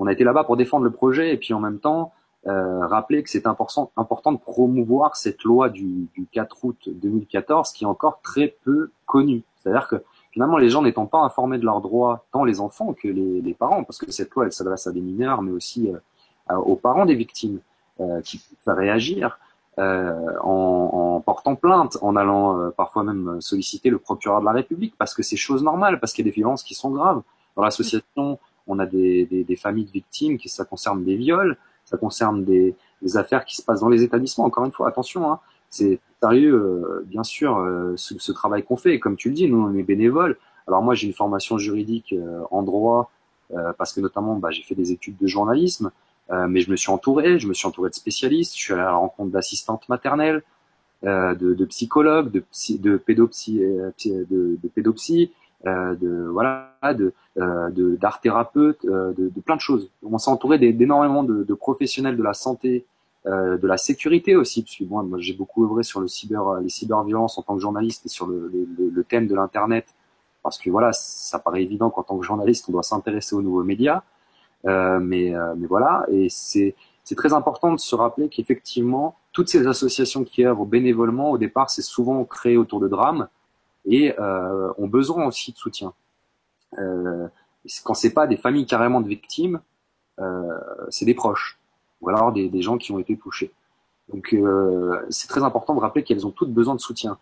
on 0.00 0.08
a 0.08 0.12
été 0.12 0.24
là-bas 0.24 0.42
pour 0.42 0.56
défendre 0.56 0.84
le 0.84 0.90
projet 0.90 1.32
et 1.32 1.36
puis 1.36 1.54
en 1.54 1.60
même 1.60 1.78
temps 1.78 2.12
rappeler 2.44 3.22
que 3.22 3.30
c'est 3.30 3.46
important, 3.46 3.92
important 3.96 4.32
de 4.32 4.38
promouvoir 4.38 5.14
cette 5.14 5.44
loi 5.44 5.68
du, 5.68 6.08
du 6.14 6.26
4 6.32 6.64
août 6.64 6.88
2014 6.88 7.70
qui 7.70 7.84
est 7.84 7.86
encore 7.86 8.20
très 8.22 8.56
peu 8.64 8.90
connue. 9.06 9.44
C'est-à-dire 9.62 9.86
que 9.86 10.02
finalement, 10.32 10.58
les 10.58 10.68
gens 10.70 10.82
n'étant 10.82 11.06
pas 11.06 11.18
informés 11.18 11.58
de 11.58 11.64
leurs 11.64 11.80
droits, 11.80 12.26
tant 12.32 12.44
les 12.44 12.60
enfants 12.60 12.92
que 12.94 13.08
les, 13.08 13.40
les 13.40 13.54
parents, 13.54 13.84
parce 13.84 13.98
que 13.98 14.10
cette 14.10 14.30
loi, 14.30 14.44
elle 14.46 14.52
s'adresse 14.52 14.86
à 14.86 14.92
des 14.92 15.00
mineurs, 15.00 15.42
mais 15.42 15.52
aussi 15.52 15.88
euh, 16.50 16.56
aux 16.56 16.76
parents 16.76 17.06
des 17.06 17.14
victimes, 17.14 17.60
euh, 18.00 18.20
qui 18.22 18.40
peuvent 18.64 18.76
réagir. 18.76 19.38
euh, 19.78 20.34
en, 20.42 21.16
en, 21.16 21.20
portant 21.20 21.54
plainte, 21.54 21.98
en 22.02 22.16
allant 22.16 22.58
euh, 22.58 22.70
parfois 22.70 23.04
même 23.04 23.40
solliciter 23.40 23.90
le 23.90 23.98
procureur 23.98 24.40
de 24.40 24.44
la 24.44 24.52
République, 24.52 24.94
parce 24.98 25.14
que 25.14 25.22
c'est 25.22 25.36
chose 25.36 25.62
normale, 25.62 26.00
parce 26.00 26.12
qu'il 26.12 26.24
y 26.26 26.28
a 26.28 26.30
des 26.30 26.34
violences 26.34 26.62
qui 26.64 26.74
sont 26.74 26.90
graves. 26.90 27.22
Dans 27.56 27.62
l'association, 27.62 28.38
on 28.66 28.78
a 28.78 28.86
des, 28.86 29.26
des, 29.26 29.44
des, 29.44 29.56
familles 29.56 29.84
de 29.84 29.90
victimes, 29.90 30.36
qui 30.38 30.48
ça 30.48 30.64
concerne 30.64 31.04
des 31.04 31.16
viols, 31.16 31.56
ça 31.84 31.96
concerne 31.96 32.44
des, 32.44 32.74
des, 33.02 33.16
affaires 33.16 33.44
qui 33.44 33.56
se 33.56 33.62
passent 33.62 33.80
dans 33.80 33.88
les 33.88 34.02
établissements. 34.02 34.44
Encore 34.46 34.64
une 34.64 34.72
fois, 34.72 34.88
attention, 34.88 35.30
hein, 35.30 35.38
c'est 35.70 36.00
sérieux, 36.22 36.54
euh, 36.54 37.04
bien 37.06 37.24
sûr, 37.24 37.64
ce, 37.96 38.18
ce, 38.18 38.32
travail 38.32 38.62
qu'on 38.62 38.76
fait. 38.76 38.94
Et 38.94 39.00
comme 39.00 39.16
tu 39.16 39.28
le 39.28 39.34
dis, 39.34 39.48
nous, 39.48 39.60
on 39.60 39.74
est 39.74 39.82
bénévoles. 39.82 40.36
Alors 40.66 40.82
moi, 40.82 40.94
j'ai 40.94 41.06
une 41.06 41.14
formation 41.14 41.58
juridique 41.58 42.14
en 42.50 42.62
droit, 42.62 43.10
parce 43.78 43.92
que 43.92 44.00
notamment, 44.00 44.36
bah, 44.36 44.50
j'ai 44.50 44.62
fait 44.62 44.74
des 44.74 44.92
études 44.92 45.16
de 45.16 45.26
journalisme. 45.26 45.90
Euh, 46.30 46.46
mais 46.46 46.60
je 46.60 46.70
me 46.70 46.76
suis 46.76 46.90
entouré, 46.90 47.38
je 47.38 47.48
me 47.48 47.54
suis 47.54 47.66
entouré 47.66 47.88
de 47.88 47.94
spécialistes, 47.94 48.54
je 48.54 48.60
suis 48.60 48.72
allé 48.74 48.82
à 48.82 48.86
la 48.86 48.96
rencontre 48.96 49.30
d'assistantes 49.30 49.88
maternelles, 49.88 50.42
euh, 51.04 51.34
de, 51.34 51.64
psychologues, 51.64 52.30
de, 52.30 52.40
psy, 52.40 52.78
de 52.78 52.96
pédopsie, 52.98 53.62
euh, 55.66 55.94
de, 55.96 56.06
euh, 56.06 56.30
voilà, 56.30 56.72
de 56.94 57.12
euh, 57.38 57.96
d'art 57.96 58.20
thérapeute, 58.20 58.84
de, 58.84 59.40
plein 59.44 59.56
de 59.56 59.60
choses. 59.60 59.90
On 60.02 60.18
s'est 60.18 60.30
entouré 60.30 60.58
d'énormément 60.58 61.24
de, 61.24 61.54
professionnels 61.54 62.16
de 62.16 62.22
la 62.22 62.34
santé, 62.34 62.84
de 63.26 63.66
la 63.66 63.76
sécurité 63.76 64.36
aussi, 64.36 64.62
parce 64.62 64.76
que 64.76 64.84
moi, 64.84 65.04
j'ai 65.18 65.34
beaucoup 65.34 65.64
œuvré 65.64 65.82
sur 65.82 66.00
le 66.00 66.08
cyber, 66.08 66.60
les 66.62 66.68
cyberviolences 66.68 67.36
en 67.38 67.42
tant 67.42 67.56
que 67.56 67.60
journaliste 67.60 68.06
et 68.06 68.08
sur 68.08 68.26
le, 68.26 68.50
le, 68.52 68.90
le 68.90 69.04
thème 69.04 69.26
de 69.26 69.34
l'internet, 69.34 69.86
parce 70.42 70.58
que 70.58 70.70
voilà, 70.70 70.92
ça 70.92 71.38
paraît 71.38 71.62
évident 71.62 71.90
qu'en 71.90 72.02
tant 72.02 72.16
que 72.16 72.24
journaliste, 72.24 72.66
on 72.68 72.72
doit 72.72 72.82
s'intéresser 72.82 73.34
aux 73.34 73.42
nouveaux 73.42 73.64
médias. 73.64 74.02
Euh, 74.64 74.98
mais, 74.98 75.34
euh, 75.34 75.54
mais 75.56 75.66
voilà, 75.66 76.04
et 76.10 76.28
c'est 76.30 76.74
c'est 77.08 77.14
très 77.14 77.32
important 77.32 77.72
de 77.72 77.80
se 77.80 77.94
rappeler 77.94 78.28
qu'effectivement, 78.28 79.16
toutes 79.32 79.48
ces 79.48 79.66
associations 79.66 80.24
qui 80.24 80.44
œuvrent 80.44 80.66
bénévolement, 80.66 81.30
au 81.30 81.38
départ, 81.38 81.70
c'est 81.70 81.80
souvent 81.80 82.22
créé 82.24 82.58
autour 82.58 82.80
de 82.80 82.88
drames 82.88 83.28
et 83.86 84.14
euh, 84.20 84.70
ont 84.76 84.88
besoin 84.88 85.24
aussi 85.24 85.52
de 85.52 85.56
soutien. 85.56 85.94
Euh, 86.76 87.26
quand 87.82 87.94
c'est 87.94 88.12
pas 88.12 88.26
des 88.26 88.36
familles 88.36 88.66
carrément 88.66 89.00
de 89.00 89.08
victimes, 89.08 89.60
euh, 90.18 90.58
c'est 90.90 91.06
des 91.06 91.14
proches 91.14 91.57
ou 92.00 92.08
alors 92.08 92.32
des, 92.32 92.48
des, 92.48 92.62
gens 92.62 92.78
qui 92.78 92.92
ont 92.92 92.98
été 92.98 93.16
touchés. 93.16 93.52
Donc 94.12 94.32
euh, 94.32 95.00
c'est 95.10 95.28
très 95.28 95.42
important 95.42 95.74
de 95.74 95.80
rappeler 95.80 96.02
qu'elles 96.02 96.26
ont 96.26 96.30
toutes 96.30 96.52
besoin 96.52 96.74
de 96.74 96.80
soutien. 96.80 97.18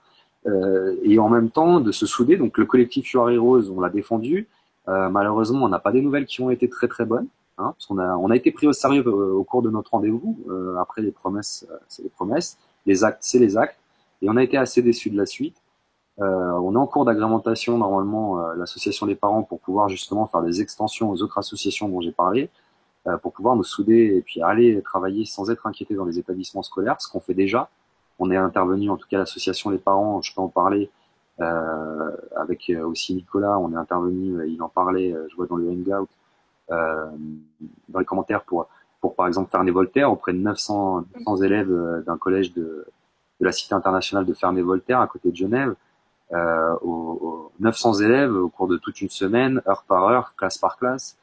Euh, 0.46 0.94
et 1.02 1.18
en 1.18 1.28
même 1.28 1.50
temps 1.50 1.80
de 1.80 1.90
se 1.90 2.06
souder. 2.06 2.36
Donc 2.36 2.56
le 2.58 2.66
collectif 2.66 3.12
You 3.12 3.42
Rose, 3.42 3.70
on 3.70 3.80
l'a 3.80 3.90
défendu, 3.90 4.46
euh, 4.88 5.08
malheureusement, 5.08 5.64
on 5.64 5.68
n'a 5.68 5.78
pas 5.78 5.92
des 5.92 6.00
nouvelles 6.00 6.26
qui 6.26 6.40
ont 6.40 6.50
été 6.50 6.68
très 6.68 6.88
très 6.88 7.04
bonnes. 7.04 7.28
Hein, 7.58 7.72
parce 7.72 7.86
qu'on 7.86 7.98
a, 7.98 8.16
on 8.16 8.30
a 8.30 8.36
été 8.36 8.50
pris 8.52 8.66
au 8.66 8.74
sérieux 8.74 9.02
euh, 9.06 9.32
au 9.32 9.42
cours 9.42 9.62
de 9.62 9.70
notre 9.70 9.92
rendez-vous. 9.92 10.38
Euh, 10.50 10.76
après, 10.76 11.00
les 11.02 11.10
promesses, 11.10 11.66
c'est 11.88 12.02
les 12.02 12.10
promesses. 12.10 12.58
Les 12.84 13.02
actes, 13.02 13.18
c'est 13.22 13.38
les 13.38 13.56
actes. 13.56 13.78
Et 14.22 14.28
on 14.28 14.36
a 14.36 14.42
été 14.42 14.56
assez 14.56 14.82
déçus 14.82 15.10
de 15.10 15.16
la 15.16 15.26
suite. 15.26 15.56
on 16.18 16.74
est 16.74 16.78
en 16.78 16.86
cours 16.86 17.04
d'agrémentation, 17.04 17.76
normalement, 17.78 18.38
l'association 18.52 19.06
des 19.06 19.14
parents, 19.14 19.42
pour 19.42 19.60
pouvoir 19.60 19.88
justement 19.90 20.26
faire 20.26 20.42
des 20.42 20.62
extensions 20.62 21.10
aux 21.10 21.22
autres 21.22 21.36
associations 21.36 21.88
dont 21.88 22.00
j'ai 22.00 22.12
parlé, 22.12 22.48
pour 23.22 23.32
pouvoir 23.32 23.56
nous 23.56 23.64
souder 23.64 24.16
et 24.16 24.22
puis 24.22 24.42
aller 24.42 24.82
travailler 24.82 25.24
sans 25.24 25.50
être 25.50 25.66
inquiété 25.66 25.94
dans 25.94 26.04
les 26.04 26.18
établissements 26.18 26.62
scolaires, 26.62 27.00
ce 27.00 27.08
qu'on 27.08 27.20
fait 27.20 27.34
déjà. 27.34 27.68
On 28.18 28.30
est 28.30 28.36
intervenu, 28.36 28.90
en 28.90 28.96
tout 28.96 29.06
cas 29.08 29.18
l'association 29.18 29.70
des 29.70 29.78
parents, 29.78 30.22
je 30.22 30.34
peux 30.34 30.40
en 30.40 30.48
parler, 30.48 30.90
euh, 31.40 32.10
avec 32.34 32.70
euh, 32.70 32.86
aussi 32.86 33.14
Nicolas, 33.14 33.58
on 33.58 33.72
est 33.72 33.76
intervenu, 33.76 34.38
euh, 34.38 34.46
il 34.46 34.60
en 34.62 34.68
parlait, 34.68 35.14
je 35.30 35.36
vois 35.36 35.46
dans 35.46 35.56
le 35.56 35.68
Hangout, 35.68 36.08
dans 36.68 37.98
les 37.98 38.04
commentaires 38.04 38.42
pour 38.42 38.68
pour 39.00 39.14
par 39.14 39.28
exemple 39.28 39.50
Ferney-Voltaire 39.50 40.10
auprès 40.10 40.32
de 40.32 40.38
900, 40.38 41.04
900 41.26 41.42
élèves 41.42 42.02
d'un 42.06 42.16
collège 42.16 42.52
de, 42.54 42.86
de 43.40 43.44
la 43.44 43.52
Cité 43.52 43.74
internationale 43.74 44.24
de 44.24 44.34
Ferney-Voltaire 44.34 45.00
à 45.00 45.06
côté 45.06 45.30
de 45.30 45.36
Genève. 45.36 45.74
Euh, 46.32 46.74
aux, 46.82 47.18
aux 47.20 47.52
900 47.60 48.00
élèves 48.00 48.34
au 48.34 48.48
cours 48.48 48.66
de 48.66 48.76
toute 48.78 49.00
une 49.00 49.10
semaine, 49.10 49.62
heure 49.68 49.84
par 49.86 50.04
heure, 50.04 50.34
classe 50.36 50.58
par 50.58 50.76
classe. 50.76 51.16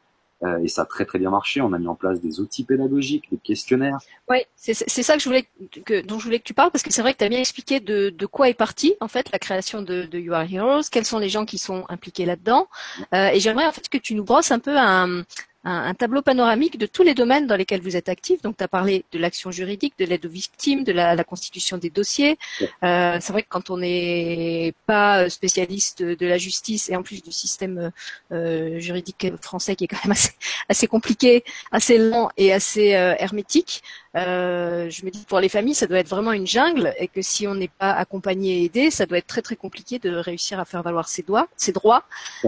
Euh, 0.43 0.63
et 0.63 0.67
ça 0.67 0.83
a 0.83 0.85
très 0.85 1.05
très 1.05 1.19
bien 1.19 1.29
marché. 1.29 1.61
On 1.61 1.73
a 1.73 1.79
mis 1.79 1.87
en 1.87 1.95
place 1.95 2.19
des 2.19 2.39
outils 2.39 2.63
pédagogiques, 2.63 3.25
des 3.31 3.37
questionnaires. 3.37 3.97
Oui, 4.29 4.39
c'est 4.55 4.73
ça 4.73 5.15
que 5.15 5.21
je 5.21 5.29
voulais 5.29 5.47
que, 5.85 6.01
dont 6.01 6.19
je 6.19 6.25
voulais 6.25 6.39
que 6.39 6.43
tu 6.43 6.53
parles 6.53 6.71
parce 6.71 6.83
que 6.83 6.91
c'est 6.91 7.01
vrai 7.01 7.13
que 7.13 7.19
tu 7.19 7.25
as 7.25 7.29
bien 7.29 7.39
expliqué 7.39 7.79
de, 7.79 8.09
de, 8.09 8.25
quoi 8.25 8.49
est 8.49 8.53
partie 8.53 8.95
en 8.99 9.07
fait 9.07 9.31
la 9.31 9.39
création 9.39 9.81
de, 9.81 10.07
You 10.13 10.33
Are 10.33 10.45
Heroes, 10.51 10.83
quels 10.91 11.05
sont 11.05 11.19
les 11.19 11.29
gens 11.29 11.45
qui 11.45 11.57
sont 11.57 11.85
impliqués 11.89 12.25
là-dedans. 12.25 12.67
Euh, 13.13 13.29
et 13.29 13.39
j'aimerais 13.39 13.65
en 13.65 13.71
fait 13.71 13.87
que 13.89 13.97
tu 13.97 14.15
nous 14.15 14.23
brosses 14.23 14.51
un 14.51 14.59
peu 14.59 14.77
un, 14.77 15.23
un, 15.63 15.93
tableau 15.93 16.21
panoramique 16.21 16.77
de 16.77 16.85
tous 16.85 17.03
les 17.03 17.13
domaines 17.13 17.47
dans 17.47 17.55
lesquels 17.55 17.81
vous 17.81 17.95
êtes 17.95 18.09
actif. 18.09 18.41
Donc, 18.41 18.57
tu 18.57 18.63
as 18.63 18.67
parlé 18.67 19.05
de 19.11 19.19
l'action 19.19 19.51
juridique, 19.51 19.93
de 19.97 20.05
l'aide 20.05 20.25
aux 20.25 20.29
victimes, 20.29 20.83
de 20.83 20.91
la, 20.91 21.15
la 21.15 21.23
constitution 21.23 21.77
des 21.77 21.89
dossiers. 21.89 22.37
Euh, 22.83 23.17
c'est 23.21 23.31
vrai 23.31 23.43
que 23.43 23.49
quand 23.49 23.69
on 23.69 23.77
n'est 23.77 24.73
pas 24.85 25.29
spécialiste 25.29 26.03
de 26.03 26.25
la 26.27 26.37
justice 26.37 26.89
et 26.89 26.95
en 26.95 27.03
plus 27.03 27.21
du 27.21 27.31
système 27.31 27.91
euh, 28.31 28.79
juridique 28.79 29.27
français 29.41 29.75
qui 29.75 29.85
est 29.85 29.87
quand 29.87 30.03
même 30.03 30.11
assez, 30.11 30.31
assez 30.69 30.87
compliqué, 30.87 31.43
assez 31.71 31.97
lent 31.97 32.29
et 32.37 32.51
assez 32.51 32.95
euh, 32.95 33.15
hermétique, 33.19 33.83
euh, 34.15 34.89
je 34.89 35.05
me 35.05 35.09
dis 35.09 35.25
pour 35.27 35.39
les 35.39 35.49
familles, 35.49 35.73
ça 35.73 35.87
doit 35.87 35.97
être 35.97 36.09
vraiment 36.09 36.33
une 36.33 36.45
jungle 36.45 36.93
et 36.99 37.07
que 37.07 37.21
si 37.21 37.47
on 37.47 37.55
n'est 37.55 37.67
pas 37.67 37.91
accompagné 37.91 38.61
et 38.61 38.65
aidé, 38.65 38.91
ça 38.91 39.05
doit 39.05 39.17
être 39.17 39.27
très 39.27 39.41
très 39.41 39.55
compliqué 39.55 39.97
de 39.97 40.13
réussir 40.15 40.59
à 40.59 40.65
faire 40.65 40.83
valoir 40.83 41.07
ses, 41.07 41.23
doigts, 41.23 41.47
ses 41.57 41.71
droits. 41.71 42.03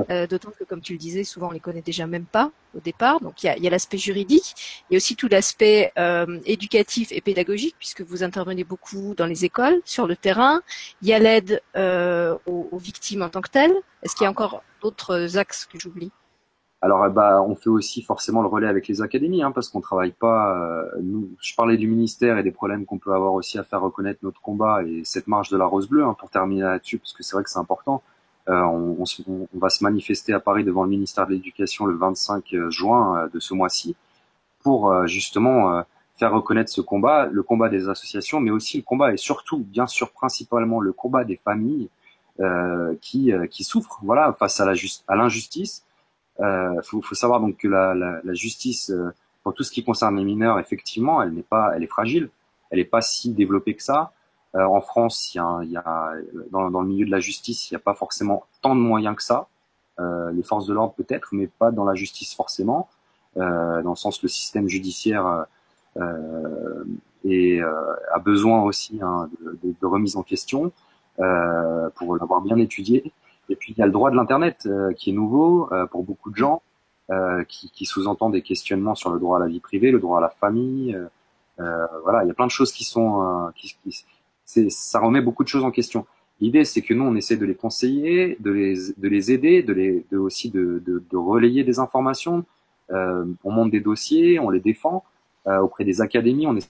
Euh, 0.09 0.27
D'autant 0.27 0.51
que, 0.57 0.63
comme 0.63 0.81
tu 0.81 0.93
le 0.93 0.99
disais, 0.99 1.23
souvent 1.23 1.47
on 1.47 1.51
les 1.51 1.59
connaît 1.59 1.81
déjà 1.81 2.05
même 2.05 2.25
pas 2.25 2.51
au 2.75 2.79
départ. 2.79 3.19
Donc 3.19 3.41
il 3.43 3.47
y 3.47 3.49
a, 3.49 3.57
y 3.57 3.67
a 3.67 3.69
l'aspect 3.69 3.97
juridique 3.97 4.83
et 4.91 4.97
aussi 4.97 5.15
tout 5.15 5.27
l'aspect 5.27 5.91
euh, 5.97 6.39
éducatif 6.45 7.11
et 7.11 7.21
pédagogique 7.21 7.75
puisque 7.79 8.01
vous 8.01 8.23
intervenez 8.23 8.63
beaucoup 8.63 9.15
dans 9.15 9.25
les 9.25 9.45
écoles, 9.45 9.81
sur 9.85 10.05
le 10.05 10.15
terrain. 10.15 10.61
Il 11.01 11.07
y 11.07 11.13
a 11.13 11.19
l'aide 11.19 11.61
euh, 11.75 12.37
aux, 12.45 12.69
aux 12.71 12.77
victimes 12.77 13.23
en 13.23 13.29
tant 13.29 13.41
que 13.41 13.49
telles. 13.49 13.75
Est-ce 14.03 14.15
qu'il 14.15 14.25
y 14.25 14.27
a 14.27 14.31
encore 14.31 14.61
d'autres 14.81 15.37
axes 15.37 15.65
que 15.65 15.79
j'oublie? 15.79 16.11
Alors, 16.81 17.09
bah, 17.09 17.41
on 17.41 17.55
fait 17.55 17.69
aussi 17.69 18.01
forcément 18.03 18.41
le 18.41 18.47
relais 18.47 18.67
avec 18.67 18.87
les 18.87 19.01
académies, 19.01 19.41
hein, 19.41 19.51
parce 19.51 19.69
qu'on 19.69 19.81
travaille 19.81 20.11
pas. 20.11 20.55
Euh, 20.55 21.01
je 21.39 21.55
parlais 21.55 21.77
du 21.77 21.87
ministère 21.87 22.37
et 22.37 22.43
des 22.43 22.51
problèmes 22.51 22.85
qu'on 22.85 22.99
peut 22.99 23.13
avoir 23.13 23.33
aussi 23.33 23.57
à 23.57 23.63
faire 23.63 23.81
reconnaître 23.81 24.19
notre 24.23 24.41
combat 24.41 24.83
et 24.83 25.01
cette 25.03 25.27
marche 25.27 25.49
de 25.49 25.57
la 25.57 25.65
rose 25.65 25.87
bleue. 25.89 26.03
Hein, 26.03 26.15
pour 26.19 26.29
terminer 26.29 26.61
là-dessus, 26.61 26.99
parce 26.99 27.13
que 27.13 27.23
c'est 27.23 27.35
vrai 27.35 27.43
que 27.43 27.49
c'est 27.49 27.59
important. 27.59 28.03
Euh, 28.49 28.61
on, 28.61 29.03
va 29.55 29.69
se 29.69 29.83
manifester 29.83 30.33
à 30.33 30.39
Paris 30.39 30.63
devant 30.63 30.83
le 30.83 30.89
ministère 30.89 31.25
de 31.25 31.31
l'Éducation 31.31 31.85
le 31.87 31.95
25 31.95 32.53
euh, 32.53 32.69
juin 32.69 33.29
de 33.33 33.39
ce 33.39 33.55
mois-ci 33.55 33.95
pour 34.61 35.07
justement 35.07 35.83
faire 36.17 36.33
reconnaître 36.33 36.71
ce 36.71 36.81
combat, 36.81 37.27
le 37.27 37.43
combat 37.43 37.69
des 37.69 37.87
associations, 37.87 38.39
mais 38.39 38.49
aussi 38.49 38.77
le 38.77 38.83
combat 38.83 39.13
et 39.13 39.17
surtout, 39.17 39.59
bien 39.59 39.85
sûr, 39.85 40.11
principalement 40.11 40.79
le 40.81 40.91
combat 40.91 41.23
des 41.23 41.37
familles 41.37 41.89
qui, 42.99 43.31
qui 43.51 43.63
souffrent, 43.63 43.99
voilà, 44.01 44.33
face 44.33 44.59
à 44.59 45.15
l'injustice 45.15 45.85
euh, 46.39 46.81
faut, 46.83 47.01
faut 47.01 47.15
savoir 47.15 47.39
donc 47.39 47.57
que 47.57 47.67
la, 47.67 47.93
la, 47.93 48.19
la 48.23 48.33
justice 48.33 48.89
euh, 48.89 49.13
pour 49.43 49.53
tout 49.53 49.63
ce 49.63 49.71
qui 49.71 49.83
concerne 49.83 50.17
les 50.17 50.23
mineurs, 50.23 50.59
effectivement, 50.59 51.21
elle 51.21 51.31
n'est 51.31 51.43
pas, 51.43 51.73
elle 51.75 51.83
est 51.83 51.87
fragile, 51.87 52.29
elle 52.71 52.79
n'est 52.79 52.85
pas 52.85 53.01
si 53.01 53.31
développée 53.31 53.75
que 53.75 53.83
ça. 53.83 54.11
Euh, 54.55 54.63
en 54.63 54.81
France, 54.81 55.33
il 55.33 55.37
y 55.37 55.39
a, 55.39 55.59
il 55.63 55.71
y 55.71 55.77
a 55.77 56.13
dans, 56.51 56.81
le 56.81 56.87
milieu 56.87 57.05
de 57.05 57.11
la 57.11 57.19
justice, 57.19 57.69
il 57.69 57.73
n'y 57.73 57.77
a 57.77 57.79
pas 57.79 57.93
forcément 57.93 58.45
tant 58.61 58.75
de 58.75 58.79
moyens 58.81 59.15
que 59.15 59.23
ça. 59.23 59.47
Euh, 59.99 60.31
les 60.31 60.43
forces 60.43 60.65
de 60.65 60.73
l'ordre 60.73 60.93
peut-être, 60.93 61.29
mais 61.31 61.47
pas 61.47 61.71
dans 61.71 61.85
la 61.85 61.93
justice 61.95 62.33
forcément. 62.33 62.89
Euh, 63.37 63.81
dans 63.83 63.91
le 63.91 63.95
sens 63.95 64.21
le 64.23 64.29
système 64.29 64.67
judiciaire 64.67 65.45
euh, 65.97 66.83
et 67.23 67.61
a 67.61 68.19
besoin 68.19 68.63
aussi 68.63 68.99
hein, 69.01 69.29
de, 69.41 69.59
de, 69.63 69.75
de, 69.79 69.85
remise 69.85 70.15
en 70.15 70.23
question 70.23 70.71
pour 71.17 72.17
l'avoir 72.17 72.41
bien 72.41 72.57
étudié. 72.57 73.11
Et 73.49 73.55
puis 73.55 73.73
il 73.73 73.79
y 73.79 73.81
a 73.81 73.85
le 73.85 73.91
droit 73.91 74.11
de 74.11 74.15
l'internet 74.15 74.65
euh, 74.65 74.93
qui 74.93 75.11
est 75.11 75.13
nouveau 75.13 75.71
euh, 75.71 75.85
pour 75.85 76.03
beaucoup 76.03 76.31
de 76.31 76.35
gens, 76.35 76.61
euh, 77.11 77.43
qui, 77.43 77.69
qui 77.69 77.85
sous-entend 77.85 78.29
des 78.29 78.41
questionnements 78.41 78.95
sur 78.95 79.11
le 79.11 79.19
droit 79.19 79.37
à 79.37 79.39
la 79.39 79.47
vie 79.47 79.59
privée, 79.59 79.91
le 79.91 79.99
droit 79.99 80.17
à 80.17 80.21
la 80.21 80.29
famille. 80.29 80.97
voilà, 81.57 82.23
il 82.23 82.27
y 82.27 82.31
a 82.31 82.33
plein 82.33 82.47
de 82.47 82.51
choses 82.51 82.71
qui 82.71 82.83
sont, 82.83 83.51
qui, 83.55 83.75
qui 83.83 84.69
ça 84.69 84.99
remet 84.99 85.21
beaucoup 85.21 85.43
de 85.43 85.47
choses 85.47 85.63
en 85.63 85.71
question. 85.71 86.05
L'idée, 86.41 86.65
c'est 86.65 86.81
que 86.81 86.93
nous, 86.93 87.05
on 87.05 87.15
essaie 87.15 87.37
de 87.37 87.45
les 87.45 87.55
conseiller, 87.55 88.37
de 88.39 88.51
les, 88.51 88.75
de 88.97 89.07
les 89.07 89.31
aider, 89.31 89.63
de 89.63 89.73
les, 89.73 90.05
de 90.11 90.17
aussi 90.17 90.49
de, 90.49 90.83
de, 90.85 91.03
de 91.09 91.17
relayer 91.17 91.63
des 91.63 91.79
informations. 91.79 92.45
Euh, 92.91 93.25
on 93.43 93.51
monte 93.51 93.71
des 93.71 93.79
dossiers, 93.79 94.39
on 94.39 94.49
les 94.49 94.59
défend 94.59 95.03
euh, 95.47 95.59
auprès 95.59 95.85
des 95.85 96.01
académies. 96.01 96.45
On 96.47 96.57
est 96.57 96.69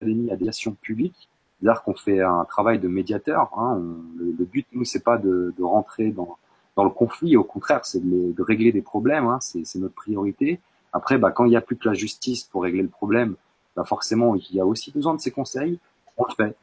académies 0.00 0.30
à 0.30 0.36
publique 0.36 0.74
publique 0.74 1.28
c'est-à-dire 1.60 1.82
qu'on 1.82 1.94
fait 1.94 2.20
un 2.20 2.44
travail 2.44 2.78
de 2.78 2.88
médiateur. 2.88 3.50
Hein. 3.56 3.80
le, 4.18 4.44
but, 4.44 4.66
nous, 4.72 4.84
c'est 4.84 5.02
pas 5.02 5.18
de, 5.18 5.54
de 5.56 5.62
rentrer 5.62 6.10
dans, 6.10 6.36
dans, 6.76 6.84
le 6.84 6.90
conflit. 6.90 7.36
Au 7.36 7.44
contraire, 7.44 7.84
c'est 7.84 8.00
de, 8.00 8.32
de, 8.32 8.42
régler 8.42 8.72
des 8.72 8.82
problèmes. 8.82 9.26
Hein. 9.26 9.38
C'est 9.40 9.78
notre 9.78 9.94
priorité. 9.94 10.60
Après, 10.92 11.18
bah, 11.18 11.30
quand 11.30 11.44
il 11.44 11.50
n'y 11.50 11.56
a 11.56 11.60
plus 11.60 11.76
que 11.76 11.88
la 11.88 11.94
justice 11.94 12.44
pour 12.44 12.62
régler 12.62 12.82
le 12.82 12.88
problème, 12.88 13.36
bah, 13.76 13.84
forcément, 13.84 14.34
il 14.34 14.54
y 14.54 14.60
a 14.60 14.66
aussi 14.66 14.92
besoin 14.92 15.14
de 15.14 15.20
ces 15.20 15.30
conseils. 15.30 15.78
On 16.16 16.24
le 16.28 16.34
fait. 16.34 16.56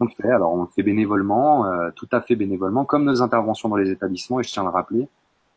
On 0.00 0.04
le 0.04 0.10
fait. 0.10 0.30
Alors, 0.30 0.52
on 0.52 0.62
le 0.62 0.68
fait 0.68 0.82
bénévolement, 0.82 1.66
euh, 1.66 1.90
tout 1.94 2.08
à 2.12 2.20
fait 2.20 2.34
bénévolement, 2.34 2.84
comme 2.84 3.04
nos 3.04 3.22
interventions 3.22 3.68
dans 3.68 3.76
les 3.76 3.90
établissements. 3.90 4.40
Et 4.40 4.42
je 4.42 4.50
tiens 4.50 4.62
à 4.62 4.66
le 4.66 4.72
rappeler, 4.72 5.08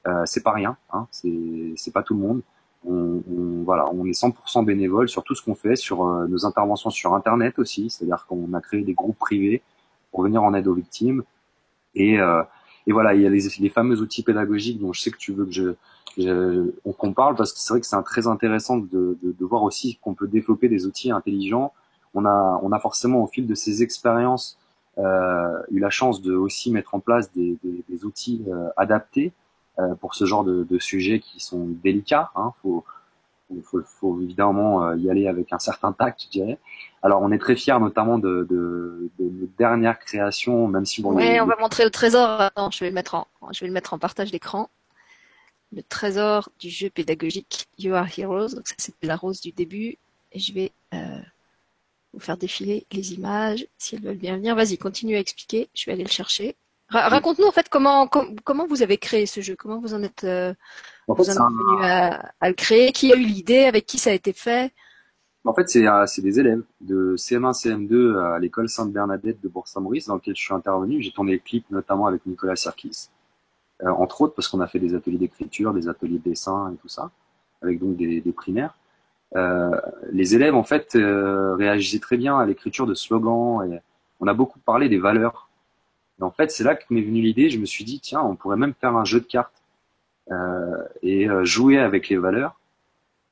euh, 0.08 0.24
c'est 0.26 0.44
pas 0.44 0.52
rien. 0.52 0.78
Hein. 0.92 1.08
C'est 1.12 1.94
pas 1.94 2.04
tout 2.04 2.14
le 2.14 2.20
monde. 2.20 2.42
On, 2.86 3.22
on, 3.30 3.64
voilà, 3.64 3.88
on 3.94 4.06
est 4.06 4.12
100% 4.12 4.66
bénévole 4.66 5.10
sur 5.10 5.24
tout 5.24 5.36
ce 5.36 5.44
qu'on 5.44 5.56
fait, 5.56 5.76
sur 5.76 6.06
euh, 6.06 6.28
nos 6.28 6.46
interventions 6.46 6.90
sur 6.90 7.14
Internet 7.16 7.60
aussi, 7.60 7.90
c'est-à-dire 7.90 8.26
qu'on 8.28 8.54
a 8.54 8.62
créé 8.62 8.82
des 8.84 8.94
groupes 8.94 9.18
privés 9.18 9.62
pour 10.12 10.24
venir 10.24 10.44
en 10.44 10.54
aide 10.54 10.68
aux 10.68 10.74
victimes. 10.74 11.24
Et, 11.96 12.20
euh, 12.20 12.44
et 12.88 12.92
voilà, 12.92 13.14
il 13.14 13.22
y 13.22 13.26
a 13.26 13.30
les, 13.30 13.48
les, 13.60 13.70
fameux 13.70 14.02
outils 14.02 14.24
pédagogiques 14.24 14.80
dont 14.80 14.94
je 14.94 15.02
sais 15.02 15.12
que 15.12 15.18
tu 15.18 15.34
veux 15.34 15.46
que 15.46 15.52
je, 15.52 15.74
je 16.18 16.70
qu'on 16.98 17.14
parle 17.14 17.36
parce 17.36 17.54
que 17.54 17.60
c'est 17.60 17.74
vrai 17.74 17.82
que 17.82 17.88
c'est 17.88 18.02
très 18.04 18.28
intéressant 18.28 18.78
de, 18.78 19.18
de, 19.22 19.32
de 19.32 19.46
voir 19.46 19.64
aussi 19.64 19.98
qu'on 20.02 20.14
peut 20.14 20.28
développer 20.28 20.70
des 20.70 20.86
outils 20.86 21.12
intelligents. 21.12 21.74
On 22.14 22.26
a, 22.26 22.60
on 22.62 22.72
a 22.72 22.80
forcément 22.80 23.24
au 23.24 23.28
fil 23.28 23.48
de 23.48 23.56
ces 23.56 23.82
expériences 23.84 24.58
euh, 25.00 25.60
eu 25.72 25.80
la 25.80 25.90
chance 25.90 26.22
de 26.22 26.36
aussi 26.36 26.72
mettre 26.72 26.94
en 26.94 27.00
place 27.00 27.32
des, 27.32 27.58
des, 27.64 27.84
des 27.90 28.06
outils 28.06 28.44
euh, 28.48 28.70
adaptés 28.78 29.32
pour 30.00 30.16
ce 30.16 30.26
genre 30.26 30.44
de, 30.44 30.64
de, 30.64 30.80
sujets 30.80 31.20
qui 31.20 31.40
sont 31.40 31.66
délicats. 31.84 32.32
Hein. 32.36 32.54
Faut, 32.62 32.86
faut, 33.62 33.82
faut 33.86 34.22
évidemment 34.22 34.84
euh, 34.84 34.98
y 34.98 35.10
aller 35.10 35.28
avec 35.28 35.54
un 35.54 35.60
certain 35.60 35.92
tact, 35.92 36.24
je 36.24 36.30
dirais. 36.30 36.60
Alors, 37.02 37.22
on 37.22 37.32
est 37.32 37.38
très 37.38 37.56
fiers, 37.56 37.80
notamment 37.80 38.18
de, 38.18 38.48
de, 38.50 39.10
de 39.20 39.30
nos 39.30 39.48
dernières 39.58 40.00
créations, 40.00 40.68
même 40.68 40.86
si 40.86 41.02
bon. 41.02 41.14
Oui, 41.14 41.40
on 41.40 41.46
va 41.46 41.58
montrer 41.60 41.84
le 41.84 41.92
trésor. 41.92 42.42
Attends, 42.42 42.72
je 42.72 42.80
vais 42.80 42.90
le 42.90 42.96
mettre 42.96 43.16
en, 43.16 43.28
je 43.52 43.60
vais 43.60 43.68
le 43.68 43.74
mettre 43.74 43.94
en 43.94 44.00
partage 44.00 44.32
d'écran. 44.32 44.70
Le 45.76 45.84
trésor 45.84 46.50
du 46.60 46.70
jeu 46.70 46.90
pédagogique 46.90 47.68
You 47.78 47.94
Are 47.94 48.08
Heroes. 48.18 48.56
Donc 48.56 48.68
ça, 48.68 48.76
c'était 48.78 49.08
la 49.08 49.16
rose 49.16 49.42
du 49.42 49.52
début. 49.52 49.98
Et 50.32 50.40
je 50.40 50.54
vais 50.54 50.72
euh, 50.94 51.20
vous 52.14 52.20
faire 52.20 52.38
défiler 52.38 52.86
les 52.92 53.14
images, 53.14 53.68
si 53.78 53.96
elles 53.96 54.02
veulent 54.02 54.18
bien 54.18 54.38
venir. 54.38 54.56
Vas-y, 54.56 54.78
continue 54.78 55.16
à 55.16 55.20
expliquer. 55.20 55.70
Je 55.74 55.86
vais 55.86 55.94
aller 55.94 56.04
le 56.04 56.10
chercher. 56.10 56.56
Raconte-nous 56.94 57.46
en 57.46 57.52
fait 57.52 57.70
comment 57.70 58.08
comment 58.08 58.68
vous 58.68 58.82
avez 58.82 58.98
créé 58.98 59.26
ce 59.26 59.42
jeu, 59.42 59.56
comment 59.58 59.80
vous 59.80 59.94
en 59.94 60.04
êtes 60.04 60.24
euh, 60.24 60.54
en 61.08 61.14
vous 61.14 61.30
en 61.30 61.34
êtes 61.34 61.38
venu 61.40 61.84
à, 61.84 62.32
à, 62.40 62.50
le 62.50 62.54
créer, 62.54 62.92
qui 62.92 63.12
a 63.12 63.16
eu 63.16 63.24
l'idée, 63.24 63.66
avec 63.66 63.86
qui 63.86 63.98
ça 63.98 64.12
a 64.12 64.14
été 64.14 64.34
fait? 64.34 64.72
En 65.46 65.54
fait, 65.54 65.68
c'est 65.70 65.88
euh, 65.88 66.06
c'est 66.06 66.22
des 66.22 66.40
élèves 66.40 66.62
de 66.82 67.16
CM1 67.18 67.54
CM2 67.54 68.18
à 68.36 68.40
l'école 68.40 68.70
Sainte-Bernadette 68.70 69.42
de 69.42 69.50
Bourg-Saint-Maurice 69.50 70.08
dans 70.08 70.16
lequel 70.16 70.36
je 70.36 70.42
suis 70.42 70.54
intervenu. 70.54 71.02
J'ai 71.02 71.12
tourné 71.12 71.34
le 71.34 71.40
clip 71.40 71.66
notamment 71.70 72.06
avec 72.06 72.26
Nicolas 72.26 72.56
Serkis, 72.56 73.10
euh, 73.84 73.90
entre 73.90 74.22
autres 74.22 74.36
parce 74.36 74.48
qu'on 74.48 74.62
a 74.62 74.68
fait 74.68 74.80
des 74.80 74.96
ateliers 74.96 75.18
d'écriture, 75.18 75.74
des 75.74 75.88
ateliers 75.90 76.20
de 76.20 76.30
dessin 76.30 76.72
et 76.74 76.78
tout 76.78 76.88
ça, 76.88 77.12
avec 77.62 77.80
donc 77.80 77.98
des, 77.98 78.22
des 78.22 78.32
primaires. 78.32 78.76
Euh, 79.36 79.72
les 80.12 80.36
élèves 80.36 80.56
en 80.56 80.64
fait 80.64 80.96
euh, 80.96 81.56
réagissaient 81.56 82.00
très 82.00 82.18
bien 82.18 82.38
à 82.38 82.46
l'écriture 82.46 82.86
de 82.86 82.94
slogans 82.94 83.64
et 83.68 83.80
on 84.20 84.28
a 84.28 84.34
beaucoup 84.34 84.60
parlé 84.60 84.90
des 84.90 85.00
valeurs 85.00 85.50
et 86.20 86.24
en 86.24 86.32
fait, 86.32 86.52
c'est 86.52 86.64
là 86.64 86.76
que 86.76 86.84
m'est 86.90 87.02
venue 87.02 87.22
l'idée. 87.22 87.50
Je 87.50 87.60
me 87.60 87.66
suis 87.66 87.84
dit, 87.84 88.00
tiens, 88.00 88.22
on 88.22 88.36
pourrait 88.36 88.58
même 88.58 88.74
faire 88.74 88.96
un 88.96 89.06
jeu 89.06 89.20
de 89.20 89.26
cartes 89.26 89.64
euh, 90.32 90.84
et 91.02 91.30
euh, 91.30 91.44
jouer 91.44 91.80
avec 91.80 92.10
les 92.10 92.18
valeurs 92.18 92.60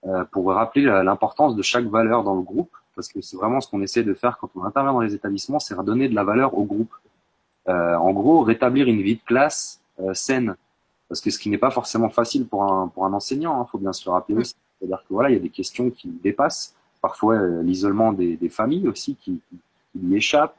euh, 0.07 0.25
pour 0.25 0.47
rappeler 0.51 0.83
l'importance 0.83 1.55
de 1.55 1.61
chaque 1.61 1.85
valeur 1.85 2.23
dans 2.23 2.35
le 2.35 2.41
groupe, 2.41 2.71
parce 2.95 3.07
que 3.07 3.21
c'est 3.21 3.37
vraiment 3.37 3.61
ce 3.61 3.69
qu'on 3.69 3.81
essaie 3.81 4.03
de 4.03 4.13
faire 4.13 4.37
quand 4.39 4.49
on 4.55 4.63
intervient 4.63 4.93
dans 4.93 5.01
les 5.01 5.13
établissements, 5.13 5.59
c'est 5.59 5.75
redonner 5.75 6.09
de 6.09 6.15
la 6.15 6.23
valeur 6.23 6.57
au 6.57 6.63
groupe. 6.63 6.93
Euh, 7.69 7.95
en 7.95 8.11
gros, 8.11 8.41
rétablir 8.41 8.87
une 8.87 9.01
vie 9.01 9.17
de 9.17 9.21
classe 9.23 9.79
euh, 9.99 10.15
saine, 10.15 10.55
parce 11.07 11.21
que 11.21 11.29
ce 11.29 11.37
qui 11.37 11.49
n'est 11.49 11.59
pas 11.59 11.69
forcément 11.69 12.09
facile 12.09 12.47
pour 12.47 12.63
un 12.63 12.87
pour 12.87 13.05
un 13.05 13.13
enseignant, 13.13 13.57
il 13.57 13.61
hein, 13.61 13.67
faut 13.71 13.77
bien 13.77 13.93
se 13.93 14.09
le 14.09 14.13
rappeler 14.13 14.35
aussi. 14.37 14.55
C'est-à-dire 14.79 15.03
que 15.07 15.13
voilà, 15.13 15.29
il 15.29 15.33
y 15.33 15.35
a 15.35 15.41
des 15.41 15.49
questions 15.49 15.91
qui 15.91 16.07
dépassent, 16.07 16.73
parfois 16.99 17.37
l'isolement 17.61 18.11
des, 18.11 18.37
des, 18.37 18.49
familles 18.49 18.87
aussi 18.87 19.15
qui, 19.15 19.39
qui, 19.49 19.59
qui 19.91 19.99
lui 19.99 20.17
échappent 20.17 20.57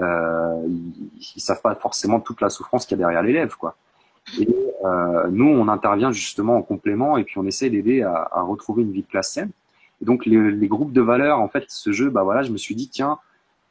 euh, 0.00 0.62
ils, 0.66 1.32
ils 1.36 1.40
savent 1.40 1.60
pas 1.60 1.74
forcément 1.74 2.20
toute 2.20 2.40
la 2.40 2.48
souffrance 2.48 2.86
qu'il 2.86 2.96
y 2.96 3.00
a 3.00 3.04
derrière 3.04 3.22
l'élève, 3.22 3.56
quoi. 3.56 3.76
Et 4.38 4.48
euh, 4.84 5.26
nous, 5.30 5.48
on 5.48 5.68
intervient 5.68 6.12
justement 6.12 6.56
en 6.56 6.62
complément 6.62 7.16
et 7.16 7.24
puis 7.24 7.38
on 7.38 7.46
essaie 7.46 7.70
d'aider 7.70 8.02
à, 8.02 8.28
à, 8.32 8.42
retrouver 8.42 8.82
une 8.82 8.92
vie 8.92 9.02
de 9.02 9.08
classe 9.08 9.32
saine. 9.32 9.50
Et 10.00 10.04
donc 10.04 10.26
les, 10.26 10.50
les, 10.52 10.68
groupes 10.68 10.92
de 10.92 11.00
valeurs, 11.00 11.40
en 11.40 11.48
fait, 11.48 11.64
ce 11.68 11.92
jeu, 11.92 12.08
bah 12.08 12.22
voilà, 12.22 12.42
je 12.42 12.52
me 12.52 12.56
suis 12.56 12.74
dit 12.74 12.88
tiens, 12.88 13.18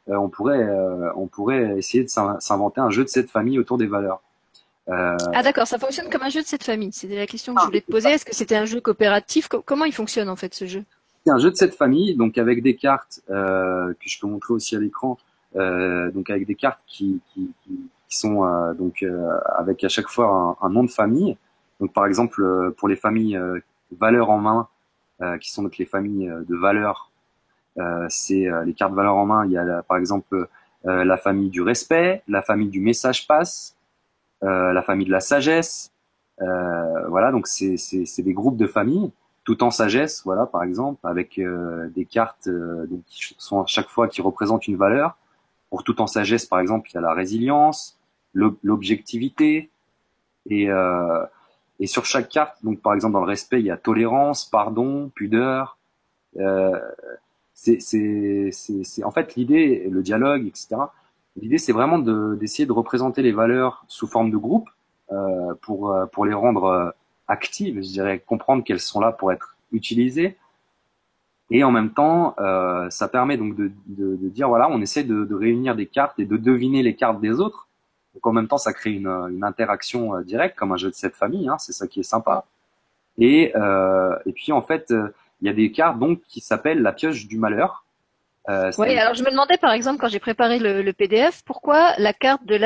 euh, 0.08 0.16
on 0.16 0.28
pourrait, 0.28 0.68
on 1.16 1.26
pourrait 1.26 1.78
essayer 1.78 2.04
de 2.04 2.08
s'inventer 2.08 2.80
un 2.80 2.90
jeu 2.90 3.02
de 3.02 3.08
cette 3.08 3.30
famille 3.30 3.58
autour 3.58 3.78
des 3.78 3.86
valeurs. 3.86 4.20
Ah 4.88 5.42
d'accord, 5.42 5.66
ça 5.66 5.78
fonctionne 5.78 6.10
comme 6.10 6.22
un 6.22 6.28
jeu 6.28 6.42
de 6.42 6.46
cette 6.46 6.64
famille. 6.64 6.92
C'était 6.92 7.16
la 7.16 7.26
question 7.26 7.54
que 7.54 7.60
je 7.60 7.66
voulais 7.66 7.80
te 7.80 7.90
poser. 7.90 8.10
Est-ce 8.10 8.24
que 8.24 8.34
c'était 8.34 8.56
un 8.56 8.64
jeu 8.64 8.80
coopératif? 8.80 9.48
Comment 9.48 9.84
il 9.84 9.92
fonctionne 9.94 10.28
en 10.28 10.36
fait 10.36 10.54
ce 10.54 10.66
jeu? 10.66 10.84
C'est 11.24 11.32
un 11.32 11.38
jeu 11.38 11.50
de 11.50 11.56
cette 11.56 11.74
famille, 11.74 12.16
donc 12.16 12.36
avec 12.36 12.62
des 12.62 12.76
cartes 12.76 13.20
que 13.28 13.94
je 14.00 14.20
peux 14.20 14.26
montrer 14.26 14.52
aussi 14.54 14.76
à 14.76 14.80
l'écran, 14.80 15.18
donc 15.54 16.30
avec 16.30 16.46
des 16.46 16.54
cartes 16.54 16.80
qui, 16.86 17.20
qui, 17.32 17.50
qui 17.64 18.16
sont 18.16 18.44
euh, 18.44 18.74
donc 18.74 19.02
euh, 19.02 19.38
avec 19.56 19.84
à 19.84 19.88
chaque 19.88 20.08
fois 20.08 20.58
un, 20.62 20.66
un, 20.66 20.70
nom 20.70 20.84
de 20.84 20.90
famille. 20.90 21.36
Donc 21.80 21.92
par 21.92 22.06
exemple 22.06 22.72
pour 22.76 22.88
les 22.88 22.96
familles 22.96 23.40
valeurs 23.98 24.30
en 24.30 24.38
main, 24.38 24.68
qui 25.40 25.50
sont 25.50 25.62
donc 25.62 25.78
les 25.78 25.84
familles 25.84 26.32
de 26.48 26.56
valeurs, 26.56 27.10
c'est 28.08 28.48
les 28.64 28.72
cartes 28.72 28.92
valeurs 28.92 29.16
en 29.16 29.26
main. 29.26 29.44
Il 29.46 29.50
y 29.50 29.58
a 29.58 29.82
par 29.82 29.96
exemple 29.96 30.48
la 30.84 31.16
famille 31.16 31.50
du 31.50 31.60
respect, 31.60 32.22
la 32.28 32.40
famille 32.40 32.68
du 32.68 32.80
message 32.80 33.26
passe, 33.26 33.76
la 34.42 34.82
famille 34.82 35.06
de 35.06 35.10
la 35.10 35.18
sagesse. 35.18 35.90
voilà, 36.38 37.32
donc 37.32 37.48
c'est 37.48 38.22
des 38.22 38.32
groupes 38.32 38.56
de 38.56 38.68
familles 38.68 39.10
tout 39.44 39.62
en 39.64 39.70
sagesse, 39.70 40.22
voilà, 40.24 40.46
par 40.46 40.62
exemple, 40.62 41.00
avec 41.04 41.38
euh, 41.38 41.88
des 41.90 42.04
cartes 42.04 42.46
euh, 42.46 42.86
donc, 42.86 43.02
qui 43.06 43.34
sont 43.38 43.60
à 43.60 43.66
chaque 43.66 43.88
fois 43.88 44.08
qui 44.08 44.22
représentent 44.22 44.68
une 44.68 44.76
valeur. 44.76 45.16
Pour 45.72 45.84
tout 45.84 46.02
en 46.02 46.06
sagesse, 46.06 46.44
par 46.44 46.60
exemple, 46.60 46.90
il 46.90 46.96
y 46.96 46.98
a 46.98 47.00
la 47.00 47.14
résilience, 47.14 47.98
l'objectivité, 48.34 49.70
et, 50.44 50.68
euh, 50.68 51.24
et 51.80 51.86
sur 51.86 52.04
chaque 52.04 52.28
carte, 52.28 52.62
donc 52.62 52.82
par 52.82 52.92
exemple 52.92 53.14
dans 53.14 53.22
le 53.22 53.26
respect, 53.26 53.60
il 53.60 53.64
y 53.64 53.70
a 53.70 53.78
tolérance, 53.78 54.44
pardon, 54.44 55.10
pudeur. 55.14 55.78
Euh, 56.36 56.78
c'est, 57.54 58.50
en 59.02 59.10
fait 59.12 59.34
l'idée, 59.34 59.88
le 59.90 60.02
dialogue, 60.02 60.46
etc. 60.46 60.76
L'idée, 61.40 61.56
c'est 61.56 61.72
vraiment 61.72 61.98
d'essayer 61.98 62.66
de, 62.66 62.72
représenter 62.72 63.22
les 63.22 63.32
valeurs 63.32 63.86
sous 63.88 64.06
forme 64.06 64.30
de 64.30 64.36
groupe 64.36 64.68
euh, 65.10 65.54
pour 65.62 65.96
pour 66.12 66.26
les 66.26 66.34
rendre 66.34 66.64
euh, 66.64 66.90
actives, 67.28 67.76
je 67.76 67.88
dirais, 67.88 68.18
comprendre 68.18 68.62
qu'elles 68.62 68.78
sont 68.78 69.00
là 69.00 69.10
pour 69.10 69.32
être 69.32 69.56
utilisées 69.72 70.36
et 71.54 71.64
en 71.64 71.70
même 71.70 71.92
temps, 71.92 72.34
euh, 72.40 72.88
ça 72.90 73.08
permet 73.08 73.36
donc 73.36 73.54
de, 73.54 73.70
de, 73.86 74.16
de, 74.16 74.28
dire 74.28 74.48
voilà, 74.48 74.68
on 74.70 74.80
essaie 74.80 75.04
de, 75.04 75.24
de, 75.24 75.34
réunir 75.34 75.76
des 75.76 75.86
cartes 75.86 76.18
et 76.18 76.24
de 76.24 76.36
deviner 76.36 76.82
les 76.82 76.96
cartes 76.96 77.20
des 77.20 77.40
autres. 77.40 77.68
Donc 78.14 78.26
en 78.26 78.32
même 78.32 78.48
temps, 78.48 78.58
ça 78.58 78.72
crée 78.72 78.92
une, 78.92 79.06
une 79.06 79.44
interaction 79.44 80.16
euh, 80.16 80.22
directe 80.22 80.56
comme 80.58 80.72
un 80.72 80.76
jeu 80.76 80.88
de 80.88 80.94
cette 80.94 81.14
famille. 81.14 81.48
Hein, 81.48 81.58
c'est 81.58 81.72
ça 81.72 81.86
qui 81.86 82.00
est 82.00 82.04
sympa. 82.04 82.46
Et, 83.18 83.52
euh, 83.54 84.16
et 84.26 84.32
puis 84.32 84.52
en 84.52 84.62
fait, 84.62 84.90
euh, 84.90 85.14
il 85.40 85.46
y 85.46 85.50
a 85.50 85.52
des 85.52 85.70
cartes 85.72 85.98
donc 85.98 86.22
qui 86.28 86.40
s'appellent 86.40 86.82
la 86.82 86.92
pioche 86.92 87.26
du 87.26 87.38
malheur. 87.38 87.84
Euh, 88.48 88.72
oui, 88.78 88.98
alors 88.98 89.14
je 89.14 89.22
me 89.22 89.30
demandais 89.30 89.56
par 89.56 89.70
exemple 89.70 90.00
quand 90.00 90.08
j'ai 90.08 90.18
préparé 90.18 90.58
le, 90.58 90.82
le, 90.82 90.92
PDF, 90.92 91.42
pourquoi 91.44 91.92
la 91.98 92.12
carte 92.12 92.44
de 92.44 92.56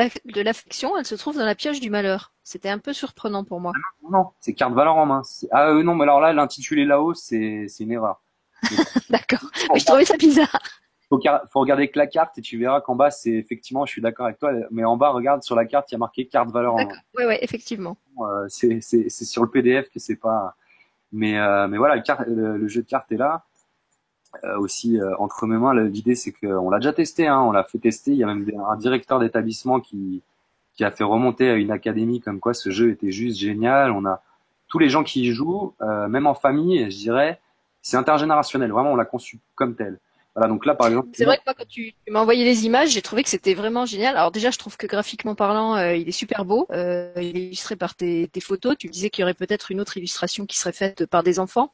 l'affection, 0.41 0.95
la, 0.95 1.01
elle 1.01 1.05
se 1.05 1.13
trouve 1.13 1.37
dans 1.37 1.45
la 1.45 1.53
pioche 1.53 1.79
du 1.79 1.91
malheur? 1.91 2.31
C'était 2.43 2.69
un 2.69 2.79
peu 2.79 2.93
surprenant 2.93 3.43
pour 3.43 3.59
moi. 3.59 3.73
Ah 3.75 3.79
non, 4.01 4.09
non 4.09 4.25
c'est 4.39 4.53
carte 4.53 4.73
valeur 4.73 4.95
en 4.95 5.05
main. 5.05 5.21
Ah 5.51 5.69
euh, 5.69 5.83
non, 5.83 5.93
mais 5.93 6.03
alors 6.03 6.19
là, 6.19 6.33
l'intitulé 6.33 6.83
là-haut, 6.83 7.13
c'est 7.13 7.67
une 7.79 7.91
erreur. 7.91 8.21
d'accord. 9.09 9.49
Mais 9.73 9.79
je 9.79 9.85
trouvais 9.85 10.05
ça 10.05 10.17
bizarre. 10.17 10.59
Faut, 11.09 11.21
faut 11.51 11.59
regarder 11.61 11.87
que 11.87 11.97
la 11.97 12.07
carte 12.07 12.37
et 12.37 12.41
tu 12.41 12.57
verras 12.57 12.81
qu'en 12.81 12.95
bas, 12.95 13.11
c'est 13.11 13.31
effectivement, 13.31 13.85
je 13.85 13.91
suis 13.91 14.01
d'accord 14.01 14.25
avec 14.25 14.39
toi, 14.39 14.51
mais 14.71 14.83
en 14.83 14.97
bas, 14.97 15.09
regarde 15.09 15.41
sur 15.41 15.55
la 15.55 15.65
carte, 15.65 15.89
il 15.91 15.93
y 15.93 15.95
a 15.95 15.99
marqué 15.99 16.27
carte 16.27 16.49
valeur 16.51 16.75
en 16.75 16.85
Oui, 17.15 17.23
oui, 17.25 17.35
effectivement. 17.41 17.97
Euh, 18.19 18.47
c'est 18.49 19.09
sur 19.09 19.43
le 19.43 19.49
PDF 19.49 19.89
que 19.89 19.99
c'est 19.99 20.17
pas. 20.17 20.55
Mais, 21.11 21.39
euh, 21.39 21.67
mais 21.67 21.77
voilà, 21.77 22.03
le, 22.27 22.57
le, 22.57 22.67
jeu 22.67 22.81
de 22.81 22.87
cartes 22.87 23.11
est 23.11 23.17
là. 23.17 23.45
Euh, 24.43 24.57
aussi 24.57 24.99
euh, 24.99 25.15
entre 25.19 25.47
mes 25.47 25.57
mains, 25.57 25.73
l'idée 25.73 26.13
c'est 26.13 26.33
qu'on 26.33 26.69
l'a 26.69 26.79
déjà 26.79 26.91
testé, 26.91 27.27
hein, 27.27 27.39
on 27.39 27.51
l'a 27.51 27.63
fait 27.63 27.79
tester. 27.79 28.11
Il 28.11 28.17
y 28.17 28.23
a 28.23 28.27
même 28.27 28.45
un 28.69 28.75
directeur 28.75 29.19
d'établissement 29.19 29.79
qui, 29.79 30.21
qui 30.75 30.83
a 30.83 30.91
fait 30.91 31.05
remonter 31.05 31.49
à 31.49 31.55
une 31.55 31.71
académie 31.71 32.19
comme 32.19 32.41
quoi 32.41 32.53
ce 32.53 32.69
jeu 32.69 32.91
était 32.91 33.11
juste 33.11 33.39
génial. 33.39 33.91
On 33.91 34.05
a 34.05 34.21
tous 34.67 34.79
les 34.79 34.89
gens 34.89 35.03
qui 35.03 35.21
y 35.21 35.31
jouent, 35.31 35.73
même 35.79 36.27
en 36.27 36.33
famille, 36.33 36.91
je 36.91 36.97
dirais, 36.97 37.39
c'est 37.87 37.95
intergénérationnel. 37.95 38.69
Vraiment, 38.69 38.91
on 38.91 38.95
l'a 38.97 39.05
conçu 39.05 39.39
comme 39.55 39.75
tel. 39.75 39.97
Voilà, 40.35 40.53
donc 40.53 40.67
là, 40.67 40.75
par 40.75 40.87
exemple. 40.87 41.07
C'est 41.13 41.25
vrai 41.25 41.37
que 41.37 41.43
moi, 41.47 41.55
quand 41.57 41.67
tu, 41.67 41.95
m'as 42.09 42.19
envoyé 42.19 42.45
les 42.45 42.67
images, 42.67 42.91
j'ai 42.91 43.01
trouvé 43.01 43.23
que 43.23 43.29
c'était 43.29 43.55
vraiment 43.55 43.87
génial. 43.87 44.15
Alors 44.15 44.29
déjà, 44.29 44.51
je 44.51 44.59
trouve 44.59 44.77
que 44.77 44.85
graphiquement 44.85 45.33
parlant, 45.33 45.75
euh, 45.75 45.95
il 45.95 46.07
est 46.07 46.11
super 46.11 46.45
beau. 46.45 46.67
Euh, 46.69 47.11
il 47.15 47.35
est 47.35 47.45
illustré 47.45 47.75
par 47.75 47.95
tes, 47.95 48.27
tes 48.27 48.39
photos. 48.39 48.75
Tu 48.77 48.87
disais 48.87 49.09
qu'il 49.09 49.23
y 49.23 49.25
aurait 49.25 49.33
peut-être 49.33 49.71
une 49.71 49.81
autre 49.81 49.97
illustration 49.97 50.45
qui 50.45 50.59
serait 50.59 50.73
faite 50.73 51.07
par 51.07 51.23
des 51.23 51.39
enfants, 51.39 51.71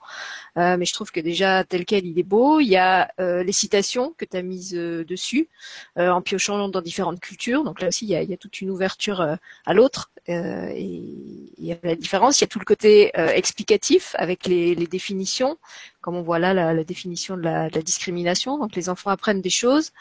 euh, 0.58 0.78
mais 0.78 0.86
je 0.86 0.94
trouve 0.94 1.12
que 1.12 1.20
déjà 1.20 1.66
tel 1.66 1.84
quel, 1.84 2.06
il 2.06 2.18
est 2.18 2.24
beau. 2.24 2.62
Il 2.62 2.70
y 2.70 2.78
a 2.78 3.12
les 3.18 3.52
citations 3.52 4.14
que 4.18 4.24
tu 4.24 4.38
as 4.38 4.44
mises 4.44 4.72
dessus, 4.72 5.50
en 5.98 6.22
piochant 6.22 6.70
dans 6.70 6.82
différentes 6.82 7.20
cultures. 7.20 7.66
Donc 7.66 7.82
là 7.82 7.90
aussi, 7.90 8.06
il 8.06 8.12
y 8.12 8.16
a, 8.16 8.22
il 8.22 8.30
y 8.30 8.34
a 8.34 8.38
toute 8.38 8.62
une 8.62 8.70
ouverture 8.70 9.20
à 9.66 9.74
l'autre. 9.74 10.12
et 10.28 10.80
il 10.80 11.66
y 11.66 11.74
a 11.74 11.78
la 11.84 11.96
différence. 11.96 12.40
Il 12.40 12.44
y 12.44 12.46
a 12.46 12.48
tout 12.48 12.60
le 12.60 12.66
côté 12.66 13.12
explicatif 13.14 14.16
avec 14.18 14.46
les, 14.46 14.74
les 14.74 14.88
définitions 14.88 15.58
comme 16.04 16.16
on 16.16 16.22
voit 16.22 16.38
là 16.38 16.54
la, 16.54 16.84
définition 16.84 17.38
de 17.38 17.42
la, 17.42 17.70
discrimination. 17.70 18.60
Donc 18.60 18.76
les 18.76 18.90
enfants 18.90 19.10
apprennent 19.10 19.42
des 19.42 19.50
choses. 19.50 19.92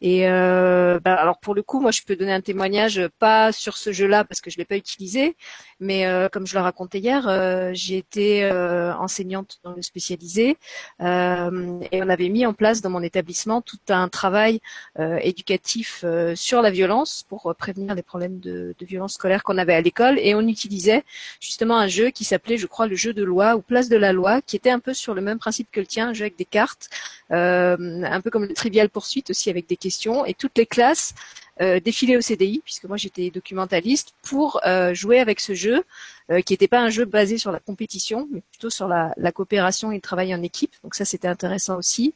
Et 0.00 0.28
euh, 0.28 0.98
bah, 0.98 1.14
alors 1.14 1.38
pour 1.38 1.54
le 1.54 1.62
coup, 1.62 1.80
moi 1.80 1.92
je 1.92 2.02
peux 2.02 2.16
donner 2.16 2.32
un 2.32 2.40
témoignage 2.40 3.06
pas 3.18 3.52
sur 3.52 3.76
ce 3.76 3.92
jeu-là 3.92 4.24
parce 4.24 4.40
que 4.40 4.50
je 4.50 4.58
l'ai 4.58 4.64
pas 4.64 4.76
utilisé, 4.76 5.36
mais 5.78 6.06
euh, 6.06 6.28
comme 6.28 6.46
je 6.46 6.54
le 6.54 6.60
racontais 6.60 6.98
hier, 6.98 7.28
euh, 7.28 7.70
j'ai 7.74 7.98
été 7.98 8.44
euh, 8.44 8.94
enseignante 8.94 9.58
dans 9.62 9.72
le 9.72 9.82
spécialisé 9.82 10.56
euh, 11.00 11.80
et 11.92 12.02
on 12.02 12.08
avait 12.08 12.28
mis 12.28 12.46
en 12.46 12.54
place 12.54 12.80
dans 12.80 12.90
mon 12.90 13.02
établissement 13.02 13.60
tout 13.60 13.78
un 13.88 14.08
travail 14.08 14.60
éducatif 14.98 16.04
sur 16.34 16.62
la 16.62 16.70
violence 16.70 17.24
pour 17.28 17.54
prévenir 17.58 17.94
les 17.94 18.02
problèmes 18.02 18.38
de, 18.40 18.74
de 18.78 18.86
violence 18.86 19.14
scolaire 19.14 19.42
qu'on 19.42 19.58
avait 19.58 19.74
à 19.74 19.80
l'école 19.80 20.18
et 20.18 20.34
on 20.34 20.42
utilisait 20.42 21.04
justement 21.40 21.76
un 21.78 21.88
jeu 21.88 22.10
qui 22.10 22.24
s'appelait, 22.24 22.56
je 22.56 22.66
crois, 22.66 22.86
le 22.86 22.96
jeu 22.96 23.12
de 23.12 23.22
loi 23.22 23.56
ou 23.56 23.60
place 23.60 23.88
de 23.88 23.96
la 23.96 24.12
loi, 24.12 24.40
qui 24.42 24.56
était 24.56 24.70
un 24.70 24.78
peu 24.78 24.94
sur 24.94 25.14
le 25.14 25.20
même 25.20 25.38
principe 25.44 25.68
que 25.72 25.80
le 25.80 25.86
tien, 25.86 26.08
un 26.10 26.14
jeu 26.14 26.22
avec 26.22 26.36
des 26.36 26.50
cartes, 26.58 26.88
euh, 27.30 27.76
un 28.16 28.20
peu 28.20 28.30
comme 28.30 28.46
le 28.46 28.54
trivial 28.54 28.88
poursuite 28.88 29.30
aussi 29.30 29.50
avec 29.50 29.64
des 29.68 29.76
questions, 29.76 30.24
et 30.24 30.34
toutes 30.34 30.56
les 30.56 30.66
classes 30.66 31.14
euh, 31.60 31.80
défilaient 31.80 32.16
au 32.16 32.20
CDI, 32.20 32.62
puisque 32.64 32.84
moi 32.84 32.96
j'étais 32.96 33.30
documentaliste, 33.30 34.14
pour 34.22 34.60
euh, 34.64 34.94
jouer 34.94 35.18
avec 35.20 35.40
ce 35.40 35.54
jeu, 35.54 35.84
qui 36.46 36.54
n'était 36.54 36.68
pas 36.68 36.80
un 36.80 36.88
jeu 36.88 37.04
basé 37.04 37.36
sur 37.36 37.52
la 37.52 37.60
compétition, 37.60 38.26
mais 38.30 38.40
plutôt 38.52 38.70
sur 38.70 38.88
la, 38.88 39.12
la 39.18 39.32
coopération 39.32 39.92
et 39.92 39.96
le 39.96 40.00
travail 40.00 40.34
en 40.34 40.42
équipe. 40.42 40.72
Donc 40.82 40.94
ça 40.94 41.04
c'était 41.04 41.28
intéressant 41.28 41.76
aussi. 41.76 42.14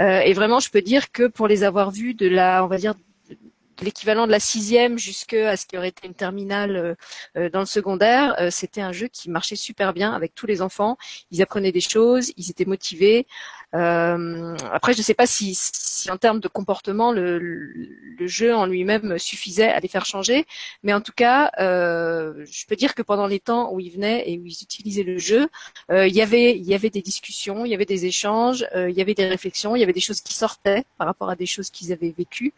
Euh, 0.00 0.20
et 0.20 0.32
vraiment, 0.32 0.58
je 0.58 0.70
peux 0.70 0.82
dire 0.82 1.12
que 1.12 1.28
pour 1.28 1.46
les 1.46 1.62
avoir 1.62 1.92
vus 1.92 2.14
de 2.14 2.28
la, 2.28 2.64
on 2.64 2.66
va 2.66 2.78
dire 2.78 2.94
l'équivalent 3.82 4.26
de 4.26 4.32
la 4.32 4.40
sixième 4.40 4.98
jusqu'à 4.98 5.56
ce 5.56 5.66
qui 5.66 5.76
aurait 5.76 5.88
été 5.88 6.06
une 6.06 6.14
terminale 6.14 6.76
euh, 6.76 6.94
euh, 7.36 7.50
dans 7.50 7.60
le 7.60 7.66
secondaire, 7.66 8.34
euh, 8.40 8.50
c'était 8.50 8.80
un 8.80 8.92
jeu 8.92 9.08
qui 9.08 9.30
marchait 9.30 9.56
super 9.56 9.92
bien 9.92 10.12
avec 10.12 10.34
tous 10.34 10.46
les 10.46 10.62
enfants. 10.62 10.96
Ils 11.30 11.42
apprenaient 11.42 11.72
des 11.72 11.80
choses, 11.80 12.32
ils 12.36 12.50
étaient 12.50 12.64
motivés. 12.64 13.26
Euh, 13.74 14.56
après, 14.72 14.92
je 14.92 14.98
ne 14.98 15.02
sais 15.02 15.14
pas 15.14 15.26
si, 15.26 15.54
si, 15.54 16.10
en 16.10 16.16
termes 16.16 16.40
de 16.40 16.48
comportement, 16.48 17.12
le, 17.12 17.38
le 17.38 18.26
jeu 18.26 18.54
en 18.54 18.66
lui-même 18.66 19.18
suffisait 19.18 19.68
à 19.68 19.80
les 19.80 19.88
faire 19.88 20.04
changer, 20.04 20.46
mais 20.82 20.92
en 20.92 21.00
tout 21.00 21.12
cas, 21.14 21.50
euh, 21.58 22.44
je 22.50 22.66
peux 22.66 22.76
dire 22.76 22.94
que 22.94 23.02
pendant 23.02 23.26
les 23.26 23.40
temps 23.40 23.72
où 23.72 23.80
ils 23.80 23.90
venaient 23.90 24.30
et 24.30 24.38
où 24.38 24.46
ils 24.46 24.62
utilisaient 24.62 25.02
le 25.02 25.18
jeu, 25.18 25.48
euh, 25.90 26.06
il 26.06 26.14
y 26.14 26.22
avait 26.22 26.56
il 26.56 26.64
y 26.64 26.74
avait 26.74 26.90
des 26.90 27.02
discussions, 27.02 27.64
il 27.64 27.70
y 27.70 27.74
avait 27.74 27.84
des 27.86 28.06
échanges, 28.06 28.66
il 28.74 28.94
y 28.94 29.00
avait 29.00 29.14
des 29.14 29.26
réflexions, 29.26 29.76
il 29.76 29.80
y 29.80 29.82
avait 29.82 29.92
des 29.92 30.00
choses 30.00 30.20
qui 30.20 30.34
sortaient 30.34 30.84
par 30.98 31.06
rapport 31.06 31.30
à 31.30 31.36
des 31.36 31.46
choses 31.46 31.70
qu'ils 31.70 31.92
avaient 31.92 32.14
vécues, 32.16 32.52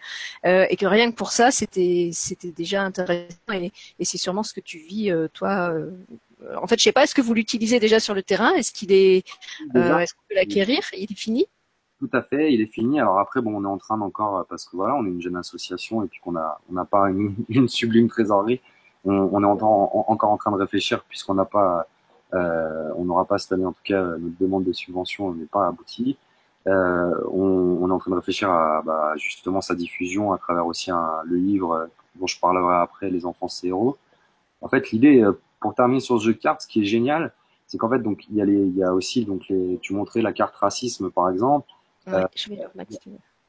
et 0.44 0.76
que 0.76 0.86
rien 0.86 1.10
que 1.10 1.16
pour 1.16 1.32
ça, 1.32 1.50
c'était 1.50 2.10
déjà 2.56 2.82
intéressant. 2.82 3.24
Et, 3.52 3.72
et 3.98 4.04
c'est 4.04 4.18
sûrement 4.18 4.42
ce 4.42 4.52
que 4.52 4.60
tu 4.60 4.78
vis 4.78 5.12
toi 5.32 5.70
euh, 5.72 5.90
en 6.60 6.66
fait, 6.66 6.78
je 6.78 6.84
sais 6.84 6.92
pas, 6.92 7.04
est-ce 7.04 7.14
que 7.14 7.22
vous 7.22 7.34
l'utilisez 7.34 7.80
déjà 7.80 8.00
sur 8.00 8.14
le 8.14 8.22
terrain? 8.22 8.52
Est-ce 8.54 8.72
qu'il 8.72 8.92
est, 8.92 9.24
euh, 9.76 9.98
est-ce 9.98 10.14
qu'on 10.14 10.22
peut 10.28 10.34
l'acquérir? 10.34 10.80
Il 10.96 11.10
est 11.10 11.18
fini? 11.18 11.46
Tout 12.00 12.10
à 12.12 12.22
fait, 12.22 12.52
il 12.52 12.60
est 12.60 12.72
fini. 12.72 13.00
Alors 13.00 13.18
après, 13.18 13.40
bon, 13.40 13.54
on 13.56 13.64
est 13.64 13.68
en 13.68 13.78
train 13.78 13.96
d'encore, 13.96 14.44
parce 14.48 14.64
que 14.64 14.76
voilà, 14.76 14.94
on 14.94 15.06
est 15.06 15.10
une 15.10 15.22
jeune 15.22 15.36
association 15.36 16.02
et 16.04 16.06
puis 16.06 16.20
qu'on 16.20 16.36
a, 16.36 16.60
on 16.70 16.74
n'a 16.74 16.84
pas 16.84 17.08
une, 17.10 17.34
une, 17.48 17.68
sublime 17.68 18.08
trésorerie. 18.08 18.60
On, 19.04 19.12
on 19.14 19.42
est 19.42 19.46
en, 19.46 19.58
en, 19.62 20.04
encore 20.08 20.30
en 20.30 20.36
train 20.36 20.50
de 20.50 20.56
réfléchir 20.56 21.04
puisqu'on 21.04 21.34
n'a 21.34 21.44
pas, 21.44 21.86
euh, 22.34 22.90
on 22.96 23.04
n'aura 23.04 23.26
pas 23.26 23.38
cette 23.38 23.52
année 23.52 23.66
en 23.66 23.72
tout 23.72 23.82
cas 23.84 24.02
notre 24.02 24.38
demande 24.40 24.64
de 24.64 24.72
subvention 24.72 25.32
n'est 25.34 25.46
pas 25.46 25.68
aboutie. 25.68 26.16
Euh, 26.66 27.14
on, 27.30 27.78
on, 27.82 27.88
est 27.90 27.92
en 27.92 27.98
train 27.98 28.10
de 28.10 28.16
réfléchir 28.16 28.50
à 28.50 28.82
bah, 28.82 29.12
justement 29.16 29.60
sa 29.60 29.74
diffusion 29.74 30.32
à 30.32 30.38
travers 30.38 30.66
aussi 30.66 30.90
un, 30.90 31.20
le 31.26 31.36
livre 31.36 31.88
dont 32.16 32.26
je 32.26 32.40
parlerai 32.40 32.76
après, 32.76 33.10
Les 33.10 33.26
enfants 33.26 33.48
c'est 33.48 33.68
héros. 33.68 33.98
En 34.62 34.68
fait, 34.68 34.90
l'idée 34.90 35.22
euh, 35.22 35.38
pour 35.64 35.74
terminer 35.74 36.00
sur 36.00 36.20
ce 36.20 36.26
jeu 36.26 36.34
de 36.34 36.38
cartes, 36.38 36.60
ce 36.60 36.66
qui 36.66 36.82
est 36.82 36.84
génial, 36.84 37.32
c'est 37.66 37.78
qu'en 37.78 37.88
fait, 37.88 38.00
donc 38.00 38.26
il 38.28 38.36
y 38.36 38.42
a 38.42 38.44
les, 38.44 38.52
il 38.52 38.76
y 38.76 38.84
a 38.84 38.92
aussi 38.92 39.24
donc 39.24 39.48
les, 39.48 39.78
tu 39.80 39.94
montrais 39.94 40.20
la 40.20 40.34
carte 40.34 40.54
racisme 40.56 41.10
par 41.10 41.30
exemple. 41.30 41.66
Ouais, 42.06 42.16
euh, 42.16 42.26
je 42.36 42.50
vais 42.50 42.58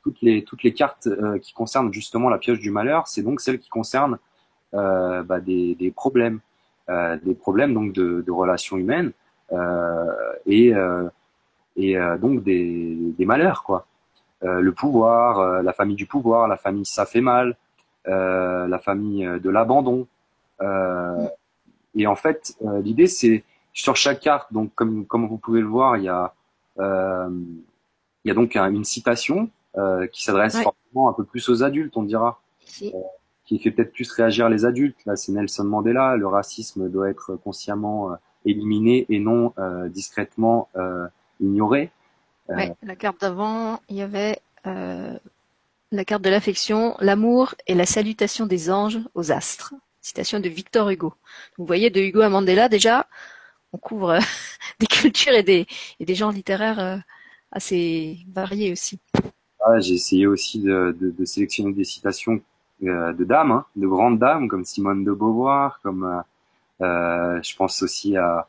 toutes 0.01 0.22
les 0.22 0.45
toutes 0.45 0.63
les 0.63 0.74
cartes 0.74 1.07
euh, 1.07 1.38
qui 1.39 1.51
concernent 1.51 1.91
justement 1.91 2.30
la 2.30 2.38
pioche 2.38 2.61
du 2.61 2.72
malheur, 2.72 3.05
c'est 3.09 3.22
donc 3.22 3.41
celles 3.41 3.59
qui 3.59 3.68
concernent 3.68 4.18
euh, 4.74 5.24
bah, 5.24 5.41
des, 5.41 5.76
des 5.76 5.91
problèmes, 5.91 6.39
des 6.88 7.36
problèmes 7.36 7.74
donc 7.74 7.91
de, 7.91 8.24
de 8.26 8.32
relations 8.32 8.78
humaines 8.78 9.11
et 10.45 10.72
et 11.76 11.95
donc 12.22 12.43
des, 12.45 12.95
des 13.18 13.26
malheurs 13.26 13.61
quoi. 13.63 13.88
le 14.41 14.72
pouvoir, 14.72 15.61
la 15.61 15.74
famille 15.74 15.97
du 15.97 16.05
pouvoir, 16.05 16.47
la 16.47 16.55
famille 16.55 16.86
ça 16.86 17.05
fait 17.05 17.20
mal, 17.20 17.57
la 18.05 18.80
famille 18.82 19.26
de 19.45 19.49
l'abandon. 19.49 20.07
Euh, 20.61 21.28
et 21.96 22.08
en 22.08 22.16
fait, 22.16 22.56
euh, 22.64 22.82
l'idée, 22.82 23.08
c'est 23.08 23.43
sur 23.74 23.96
chaque 23.96 24.22
carte, 24.22 24.52
donc 24.54 24.74
comme, 24.76 25.06
comme 25.06 25.28
vous 25.28 25.38
pouvez 25.38 25.62
le 25.62 25.68
voir, 25.68 25.98
il 25.98 26.04
y 26.04 26.10
a, 26.10 26.34
euh, 26.80 27.30
il 28.24 28.28
y 28.30 28.32
a 28.32 28.34
donc 28.34 28.56
un, 28.56 28.72
une 28.72 28.86
citation 28.86 29.50
euh, 29.78 30.08
qui 30.08 30.24
s'adresse 30.24 30.56
ouais. 30.56 30.64
forcément 30.64 31.10
un 31.10 31.14
peu 31.14 31.24
plus 31.24 31.48
aux 31.50 31.64
adultes, 31.64 31.96
on 31.98 32.04
dira, 32.04 32.41
si. 32.66 32.88
euh, 32.96 33.00
qui 33.46 33.60
fait 33.60 33.72
peut-être 33.72 33.91
plus 33.91 34.10
réagir 34.12 34.50
les 34.50 34.66
adultes. 34.66 34.98
Là, 35.06 35.16
c'est 35.16 35.32
Nelson 35.32 35.66
Mandela. 35.66 36.16
Le 36.16 36.26
racisme 36.26 36.89
doit 36.89 37.10
être 37.10 37.36
consciemment 37.36 38.12
euh, 38.12 38.16
éliminé 38.46 39.06
et 39.10 39.20
non 39.20 39.54
euh, 39.60 39.88
discrètement 39.89 40.70
ignoré. 41.39 41.91
Ouais, 42.48 42.74
la 42.82 42.96
carte 42.96 43.22
d'avant, 43.22 43.80
il 43.89 43.98
y 43.98 44.02
avait 44.02 44.39
la 44.64 46.06
carte 46.06 46.24
de 46.24 46.30
l'affection, 46.30 46.96
l'amour 47.00 47.56
et 47.68 47.76
la 47.76 47.86
salutation 47.86 48.46
des 48.48 48.72
anges 48.72 49.00
aux 49.14 49.32
astres 49.32 49.74
citation 50.06 50.39
de 50.39 50.49
Victor 50.49 50.88
Hugo. 50.89 51.14
Vous 51.58 51.66
voyez, 51.66 51.89
de 51.89 51.99
Hugo 51.99 52.22
à 52.22 52.30
Mandela, 52.30 52.70
déjà, 52.70 53.08
on 53.74 53.80
couvre 53.80 54.12
euh, 54.12 54.20
des 54.80 54.86
cultures 54.86 55.34
et 55.34 55.41
des, 55.41 55.66
et 55.99 56.16
genres 56.16 56.32
littéraires 56.32 56.80
euh, 56.80 56.97
assez 57.51 58.20
variés 58.32 58.72
aussi. 58.72 58.99
J'ai 59.80 59.95
essayé 59.95 60.28
aussi 60.28 60.62
de, 60.62 60.95
sélectionner 61.26 61.74
des 61.74 61.84
citations 61.84 62.39
euh, 62.84 63.14
de 63.14 63.24
dames, 63.24 63.51
hein, 63.51 63.66
de 63.76 63.88
grandes 63.88 64.20
dames, 64.20 64.47
comme 64.47 64.64
Simone 64.64 65.03
de 65.03 65.12
Beauvoir, 65.12 65.80
comme 65.82 66.22
je 66.80 67.56
pense 67.56 67.82
aussi 67.82 68.16
à, 68.16 68.47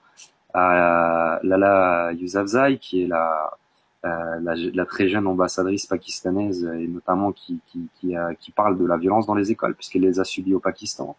Lala 0.52 2.12
Yousafzai, 2.12 2.76
qui 2.78 3.04
est 3.04 3.06
la, 3.06 4.84
très 4.86 5.08
jeune 5.08 5.26
ambassadrice 5.26 5.86
pakistanaise 5.86 6.70
et 6.78 6.86
notamment 6.86 7.32
qui, 7.32 7.60
parle 8.54 8.76
de 8.76 8.84
la 8.84 8.98
violence 8.98 9.26
dans 9.26 9.34
les 9.34 9.50
écoles 9.50 9.74
puisqu'elle 9.74 10.02
les 10.02 10.20
a 10.20 10.24
subies 10.24 10.52
au 10.52 10.60
Pakistan. 10.60 11.16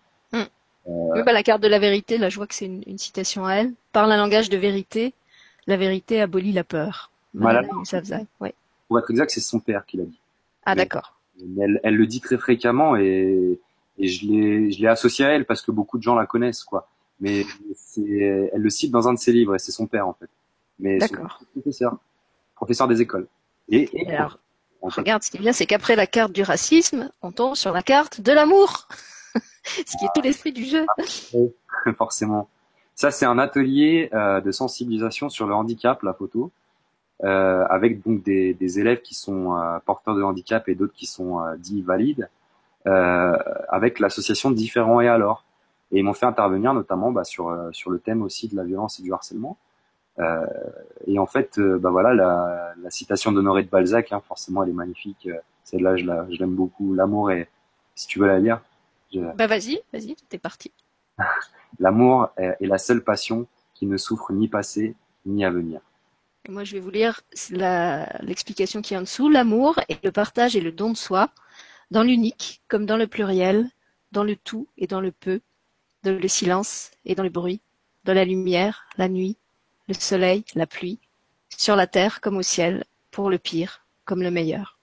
Mm. 0.87 1.11
Oui, 1.15 1.23
bah, 1.23 1.33
la 1.33 1.43
carte 1.43 1.61
de 1.61 1.67
la 1.67 1.79
vérité, 1.79 2.17
là 2.17 2.29
je 2.29 2.37
vois 2.37 2.47
que 2.47 2.55
c'est 2.55 2.65
une, 2.65 2.83
une, 2.87 2.97
citation 2.97 3.45
à 3.45 3.55
elle. 3.55 3.73
Parle 3.91 4.11
un 4.11 4.17
langage 4.17 4.49
de 4.49 4.57
vérité, 4.57 5.13
la 5.67 5.77
vérité 5.77 6.21
abolit 6.21 6.53
la 6.53 6.63
peur. 6.63 7.11
Voilà. 7.33 7.61
Ouais. 8.39 8.53
Pour 8.87 8.99
être 8.99 9.11
exact, 9.11 9.29
c'est 9.31 9.41
son 9.41 9.59
père 9.59 9.85
qui 9.85 9.97
l'a 9.97 10.05
dit. 10.05 10.19
Ah 10.65 10.75
d'accord. 10.75 11.13
Elle, 11.59 11.79
elle, 11.83 11.95
le 11.95 12.07
dit 12.07 12.21
très 12.21 12.37
fréquemment 12.37 12.95
et, 12.95 13.59
et 13.99 14.07
je 14.07 14.25
l'ai 14.25 14.87
associé 14.87 15.25
à 15.25 15.29
elle 15.29 15.45
parce 15.45 15.61
que 15.61 15.71
beaucoup 15.71 15.97
de 15.97 16.03
gens 16.03 16.15
la 16.15 16.25
connaissent 16.25 16.63
quoi. 16.63 16.87
Mais 17.19 17.45
elle 17.97 18.61
le 18.61 18.69
cite 18.69 18.91
dans 18.91 19.07
un 19.07 19.13
de 19.13 19.19
ses 19.19 19.31
livres 19.31 19.55
et 19.55 19.59
c'est 19.59 19.71
son 19.71 19.87
père 19.87 20.07
en 20.07 20.13
fait. 20.13 20.29
Mais 20.79 20.97
d'accord. 20.97 21.41
professeur, 21.53 21.97
professeur 22.55 22.87
des 22.87 23.01
écoles. 23.01 23.27
Et, 23.69 23.89
et 23.93 24.15
alors, 24.15 24.39
regarde, 24.81 25.23
ce 25.23 25.31
qui 25.31 25.37
est 25.37 25.41
bien, 25.41 25.53
c'est 25.53 25.65
qu'après 25.65 25.95
la 25.95 26.07
carte 26.07 26.31
du 26.31 26.43
racisme, 26.43 27.09
on 27.21 27.31
tombe 27.31 27.55
sur 27.55 27.71
la 27.71 27.81
carte 27.81 28.21
de 28.21 28.31
l'amour. 28.31 28.87
ce 29.85 29.97
qui 29.97 30.05
est 30.05 30.09
tout 30.13 30.21
l'esprit 30.21 30.53
du 30.53 30.65
jeu. 30.65 30.85
Forcément. 31.97 32.49
Ça, 32.97 33.11
c'est 33.11 33.27
un 33.27 33.37
atelier 33.37 34.09
euh, 34.13 34.41
de 34.41 34.51
sensibilisation 34.51 35.29
sur 35.29 35.45
le 35.45 35.53
handicap, 35.53 36.01
la 36.01 36.13
photo, 36.13 36.51
euh, 37.23 37.63
avec 37.69 38.03
donc 38.03 38.23
des, 38.23 38.79
élèves 38.79 39.01
qui 39.01 39.13
sont 39.13 39.55
euh, 39.55 39.77
porteurs 39.85 40.15
de 40.15 40.23
handicap 40.23 40.67
et 40.67 40.73
d'autres 40.73 40.95
qui 40.95 41.05
sont 41.05 41.39
dits 41.59 41.83
valides, 41.83 42.27
avec 42.85 43.99
l'association 43.99 44.49
Différents 44.49 45.01
et 45.01 45.07
alors. 45.07 45.43
Et 45.91 45.99
ils 45.99 46.03
m'ont 46.03 46.13
fait 46.13 46.25
intervenir 46.25 46.73
notamment 46.73 47.11
bah, 47.11 47.23
sur 47.23 47.55
sur 47.71 47.91
le 47.91 47.99
thème 47.99 48.21
aussi 48.23 48.47
de 48.47 48.55
la 48.55 48.63
violence 48.63 48.99
et 48.99 49.03
du 49.03 49.13
harcèlement. 49.13 49.57
et 51.05 51.19
en 51.19 51.25
fait, 51.27 51.59
bah 51.59 51.91
voilà, 51.91 52.13
la, 52.13 52.73
la 52.81 52.89
citation 52.89 53.31
d'Honoré 53.31 53.63
de 53.63 53.69
Balzac, 53.69 54.11
hein, 54.11 54.21
forcément, 54.27 54.63
elle 54.63 54.69
est 54.69 54.73
magnifique. 54.73 55.29
Celle-là, 55.65 55.97
je 55.97 56.39
l'aime 56.39 56.55
beaucoup. 56.55 56.93
L'amour 56.95 57.29
est, 57.31 57.49
si 57.93 58.07
tu 58.07 58.19
veux 58.19 58.27
la 58.27 58.39
lire, 58.39 58.61
je... 59.13 59.19
Bah 59.35 59.47
vas-y, 59.47 59.81
vas-y, 59.93 60.15
t'es 60.29 60.37
parti. 60.37 60.71
L'amour 61.79 62.29
est 62.37 62.65
la 62.65 62.77
seule 62.77 63.03
passion 63.03 63.47
qui 63.73 63.85
ne 63.85 63.97
souffre 63.97 64.31
ni 64.31 64.47
passé 64.47 64.95
ni 65.25 65.45
à 65.45 65.51
venir. 65.51 65.81
Et 66.47 66.51
moi, 66.51 66.63
je 66.63 66.73
vais 66.73 66.79
vous 66.79 66.89
lire 66.89 67.21
l'explication 68.21 68.81
qui 68.81 68.93
est 68.93 68.97
en 68.97 69.01
dessous. 69.01 69.29
L'amour 69.29 69.79
est 69.89 70.03
le 70.03 70.11
partage 70.11 70.55
et 70.55 70.61
le 70.61 70.71
don 70.71 70.91
de 70.91 70.97
soi, 70.97 71.29
dans 71.91 72.03
l'unique 72.03 72.61
comme 72.67 72.85
dans 72.85 72.97
le 72.97 73.07
pluriel, 73.07 73.69
dans 74.11 74.23
le 74.23 74.35
tout 74.35 74.67
et 74.77 74.87
dans 74.87 75.01
le 75.01 75.11
peu, 75.11 75.41
dans 76.03 76.17
le 76.17 76.27
silence 76.27 76.91
et 77.05 77.15
dans 77.15 77.23
le 77.23 77.29
bruit, 77.29 77.61
dans 78.05 78.13
la 78.13 78.25
lumière, 78.25 78.85
la 78.97 79.09
nuit, 79.09 79.37
le 79.87 79.93
soleil, 79.93 80.45
la 80.55 80.65
pluie, 80.65 80.99
sur 81.49 81.75
la 81.75 81.87
terre 81.87 82.21
comme 82.21 82.37
au 82.37 82.41
ciel, 82.41 82.85
pour 83.11 83.29
le 83.29 83.37
pire 83.37 83.85
comme 84.05 84.21
le 84.21 84.31
meilleur. 84.31 84.76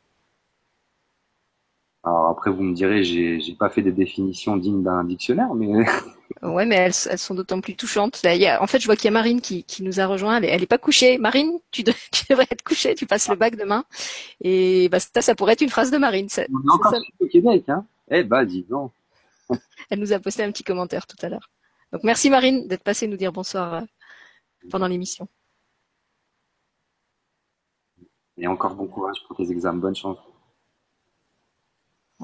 Alors 2.06 2.28
après, 2.28 2.50
vous 2.50 2.62
me 2.62 2.74
direz, 2.74 3.02
j'ai, 3.02 3.40
j'ai 3.40 3.54
pas 3.54 3.70
fait 3.70 3.80
des 3.80 3.92
définitions 3.92 4.58
dignes 4.58 4.82
d'un 4.82 5.04
dictionnaire, 5.04 5.54
mais. 5.54 5.86
ouais, 6.42 6.66
mais 6.66 6.74
elles, 6.74 6.92
elles 7.08 7.18
sont 7.18 7.34
d'autant 7.34 7.60
plus 7.62 7.76
touchantes. 7.76 8.22
Là, 8.22 8.34
il 8.34 8.42
y 8.42 8.46
a, 8.46 8.62
en 8.62 8.66
fait, 8.66 8.78
je 8.78 8.86
vois 8.86 8.94
qu'il 8.94 9.06
y 9.06 9.08
a 9.08 9.12
Marine 9.12 9.40
qui, 9.40 9.64
qui 9.64 9.82
nous 9.82 10.00
a 10.00 10.06
rejoint. 10.06 10.40
Elle, 10.42 10.62
est, 10.62 10.66
pas 10.66 10.76
couchée. 10.76 11.16
Marine, 11.16 11.58
tu, 11.70 11.82
tu, 12.12 12.24
devrais 12.28 12.46
être 12.50 12.62
couchée. 12.62 12.94
Tu 12.94 13.06
passes 13.06 13.28
le 13.30 13.36
bac 13.36 13.56
demain. 13.56 13.84
Et 14.42 14.90
bah, 14.90 14.98
ça, 15.00 15.22
ça 15.22 15.34
pourrait 15.34 15.54
être 15.54 15.62
une 15.62 15.70
phrase 15.70 15.90
de 15.90 15.96
Marine. 15.96 16.28
On 16.36 16.42
est 16.42 16.72
encore 16.72 16.94
au 17.20 17.26
Québec, 17.26 17.64
hein. 17.68 17.86
Eh 18.10 18.22
bah, 18.22 18.44
dis 18.44 18.66
donc. 18.68 18.92
elle 19.90 19.98
nous 19.98 20.12
a 20.12 20.18
posté 20.18 20.42
un 20.42 20.52
petit 20.52 20.64
commentaire 20.64 21.06
tout 21.06 21.16
à 21.22 21.30
l'heure. 21.30 21.50
Donc, 21.92 22.02
merci 22.04 22.28
Marine 22.28 22.66
d'être 22.68 22.82
passée 22.82 23.06
nous 23.06 23.16
dire 23.16 23.32
bonsoir 23.32 23.74
euh, 23.74 23.80
pendant 24.70 24.88
l'émission. 24.88 25.26
Et 28.36 28.46
encore 28.46 28.74
bon 28.74 28.88
courage 28.88 29.18
pour 29.26 29.36
tes 29.36 29.50
examens. 29.50 29.78
Bonne 29.78 29.96
chance. 29.96 30.18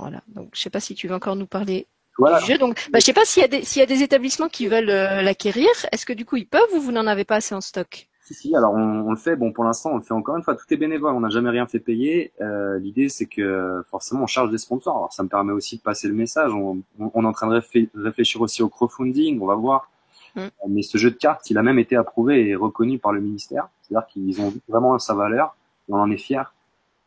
Voilà. 0.00 0.22
Donc, 0.28 0.50
je 0.54 0.60
sais 0.60 0.70
pas 0.70 0.80
si 0.80 0.94
tu 0.94 1.08
veux 1.08 1.14
encore 1.14 1.36
nous 1.36 1.46
parler 1.46 1.86
du 2.18 2.46
jeu. 2.46 2.58
Donc, 2.58 2.88
bah, 2.92 2.98
je 2.98 3.04
sais 3.04 3.12
pas 3.12 3.24
s'il 3.24 3.42
y 3.42 3.44
a 3.44 3.48
des 3.48 3.62
s'il 3.62 3.80
y 3.80 3.82
a 3.82 3.86
des 3.86 4.02
établissements 4.02 4.48
qui 4.48 4.66
veulent 4.66 4.90
euh, 4.90 5.22
l'acquérir. 5.22 5.68
Est-ce 5.92 6.06
que 6.06 6.12
du 6.12 6.24
coup 6.24 6.36
ils 6.36 6.46
peuvent 6.46 6.72
ou 6.74 6.80
vous 6.80 6.92
n'en 6.92 7.06
avez 7.06 7.24
pas 7.24 7.36
assez 7.36 7.54
en 7.54 7.60
stock? 7.60 8.08
Si 8.22 8.34
si. 8.34 8.56
Alors 8.56 8.72
on, 8.72 9.10
le 9.10 9.16
fait. 9.16 9.36
Bon, 9.36 9.52
pour 9.52 9.64
l'instant, 9.64 9.90
on 9.92 9.96
le 9.96 10.02
fait 10.02 10.14
encore 10.14 10.36
une 10.36 10.42
fois. 10.42 10.54
Tout 10.54 10.64
est 10.70 10.76
bénévole. 10.76 11.14
On 11.14 11.20
n'a 11.20 11.30
jamais 11.30 11.50
rien 11.50 11.66
fait 11.66 11.80
payer. 11.80 12.32
Euh, 12.40 12.78
L'idée, 12.78 13.08
c'est 13.08 13.26
que 13.26 13.82
forcément, 13.90 14.22
on 14.22 14.26
charge 14.26 14.50
des 14.50 14.58
sponsors. 14.58 14.96
Alors, 14.96 15.12
ça 15.12 15.22
me 15.22 15.28
permet 15.28 15.52
aussi 15.52 15.78
de 15.78 15.82
passer 15.82 16.08
le 16.08 16.14
message. 16.14 16.52
On, 16.52 16.82
on, 16.98 17.24
est 17.24 17.26
en 17.26 17.32
train 17.32 17.48
de 17.48 17.60
réfléchir 17.94 18.40
aussi 18.40 18.62
au 18.62 18.68
crowdfunding. 18.68 19.40
On 19.40 19.46
va 19.46 19.54
voir. 19.54 19.90
Mm. 20.36 20.46
Mais 20.68 20.82
ce 20.82 20.98
jeu 20.98 21.10
de 21.10 21.16
cartes, 21.16 21.50
il 21.50 21.58
a 21.58 21.62
même 21.62 21.78
été 21.78 21.96
approuvé 21.96 22.48
et 22.48 22.54
reconnu 22.54 22.98
par 22.98 23.12
le 23.12 23.20
ministère. 23.20 23.68
C'est-à-dire 23.82 24.06
qu'ils 24.06 24.40
ont 24.40 24.50
vu 24.50 24.60
vraiment 24.68 24.98
sa 24.98 25.14
valeur. 25.14 25.56
on 25.88 25.98
en 25.98 26.10
est 26.10 26.18
fiers. 26.18 26.42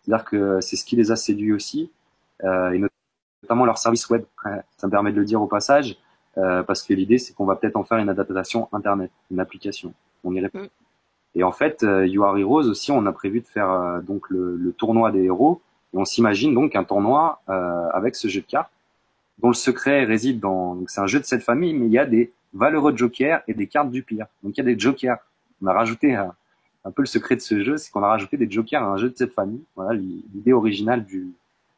C'est-à-dire 0.02 0.26
que 0.26 0.60
c'est 0.60 0.76
ce 0.76 0.84
qui 0.84 0.98
les 0.98 1.12
a 1.12 1.16
séduits 1.16 1.54
aussi 1.54 1.84
euh, 1.84 2.03
et 2.44 2.82
notamment 3.44 3.66
leur 3.66 3.78
service 3.78 4.10
web. 4.10 4.24
Ça 4.78 4.88
me 4.88 4.92
permet 4.92 5.12
de 5.12 5.20
le 5.20 5.26
dire 5.26 5.42
au 5.42 5.48
passage, 5.48 5.98
euh, 6.38 6.64
parce 6.64 6.84
que 6.84 6.94
l'idée 6.94 7.18
c'est 7.18 7.34
qu'on 7.34 7.46
va 7.46 7.56
peut-être 7.56 7.76
en 7.76 7.84
faire 7.84 7.98
une 7.98 8.10
adaptation 8.10 8.68
internet, 8.72 9.12
une 9.32 9.40
application. 9.40 9.94
On 10.24 10.34
y 10.34 10.42
répond. 10.42 10.60
Mm. 10.60 10.70
Et 11.36 11.44
en 11.44 11.52
fait, 11.52 11.84
euh, 11.84 12.06
You 12.06 12.24
Are 12.24 12.38
Heroes 12.38 12.70
aussi, 12.70 12.92
on 12.92 13.06
a 13.06 13.12
prévu 13.12 13.42
de 13.42 13.48
faire 13.48 13.70
euh, 13.72 14.02
donc 14.02 14.30
le, 14.30 14.56
le, 14.56 14.72
tournoi 14.72 15.12
des 15.12 15.24
héros. 15.24 15.62
Et 15.94 15.98
on 15.98 16.06
s'imagine 16.06 16.54
donc 16.54 16.76
un 16.76 16.84
tournoi 16.84 17.42
euh, 17.50 17.90
avec 17.92 18.16
ce 18.16 18.28
jeu 18.28 18.42
de 18.42 18.46
cartes, 18.46 18.72
dont 19.40 19.50
le 19.50 19.54
secret 19.56 20.06
réside 20.06 20.40
dans. 20.40 20.78
C'est 20.88 21.02
un 21.02 21.08
jeu 21.08 21.20
de 21.20 21.26
cette 21.26 21.44
famille, 21.44 21.74
mais 21.74 21.88
il 21.88 21.92
y 21.92 22.00
a 22.00 22.06
des 22.06 22.32
valeureux 22.54 22.96
jokers 22.96 23.42
et 23.48 23.54
des 23.54 23.68
cartes 23.68 23.92
du 23.92 24.04
pire. 24.04 24.28
Donc 24.44 24.58
il 24.58 24.60
y 24.60 24.62
a 24.62 24.66
des 24.66 24.80
jokers. 24.80 25.18
On 25.62 25.68
a 25.68 25.74
rajouté 25.74 26.16
un, 26.16 26.34
un 26.86 26.92
peu 26.92 27.02
le 27.02 27.08
secret 27.08 27.36
de 27.36 27.42
ce 27.42 27.64
jeu, 27.64 27.78
c'est 27.78 27.92
qu'on 27.92 28.04
a 28.04 28.08
rajouté 28.08 28.38
des 28.38 28.50
jokers 28.50 28.84
à 28.84 28.88
un 28.88 28.98
jeu 28.98 29.10
de 29.10 29.18
cette 29.18 29.34
famille. 29.34 29.64
Voilà 29.76 29.94
l'idée 29.94 30.54
originale 30.54 31.04
du, 31.06 31.34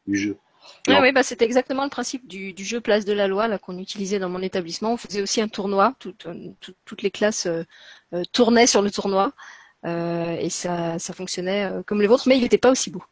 du 0.06 0.16
jeu. 0.16 0.36
Ah 0.88 1.00
oui, 1.02 1.12
bah, 1.12 1.22
c'était 1.22 1.44
exactement 1.44 1.84
le 1.84 1.90
principe 1.90 2.26
du, 2.26 2.52
du, 2.52 2.64
jeu 2.64 2.80
Place 2.80 3.04
de 3.04 3.12
la 3.12 3.26
Loi 3.26 3.48
là 3.48 3.58
qu'on 3.58 3.78
utilisait 3.78 4.18
dans 4.18 4.28
mon 4.28 4.40
établissement. 4.40 4.92
On 4.92 4.96
faisait 4.96 5.22
aussi 5.22 5.40
un 5.40 5.48
tournoi, 5.48 5.94
toutes 5.98 7.02
les 7.02 7.10
classes 7.10 7.46
euh, 7.46 7.64
euh, 8.12 8.22
tournaient 8.32 8.66
sur 8.66 8.82
le 8.82 8.90
tournoi 8.90 9.32
euh, 9.84 10.36
et 10.38 10.50
ça, 10.50 10.98
ça 10.98 11.12
fonctionnait 11.12 11.70
comme 11.86 12.00
les 12.00 12.06
vôtres, 12.06 12.28
mais 12.28 12.36
il 12.36 12.42
n'était 12.42 12.58
pas 12.58 12.70
aussi 12.70 12.90
beau. 12.90 13.02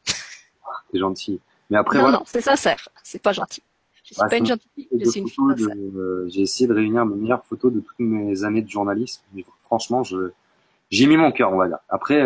C'est 0.93 0.99
gentil. 0.99 1.41
Mais 1.71 1.79
après, 1.79 1.97
non, 1.97 2.05
voilà. 2.05 2.19
non, 2.19 2.25
c'est 2.27 2.41
sincère, 2.41 2.89
c'est 3.03 3.23
pas 3.23 3.33
gentil. 3.33 3.63
Je 4.05 4.15
suis 4.15 4.21
bah, 4.21 4.29
pas 4.29 4.37
une 4.37 4.47
gentille, 4.47 4.89
je 4.93 5.09
suis 5.09 5.21
une 5.21 5.29
fille 5.29 5.45
J'ai 6.29 6.43
essayé 6.43 6.69
de 6.69 6.75
réunir 6.75 7.07
mes 7.07 7.17
meilleures 7.17 7.45
photos 7.45 7.73
de 7.73 7.81
toutes 7.81 7.99
mes 7.99 8.45
années 8.45 8.61
de 8.61 8.69
journalisme. 8.69 9.23
Mais 9.33 9.45
franchement, 9.63 10.03
je 10.03 10.31
j'ai 10.91 11.07
mis 11.07 11.17
mon 11.17 11.33
cœur, 11.33 11.53
on 11.53 11.57
va 11.57 11.69
dire. 11.69 11.79
Après, 11.89 12.23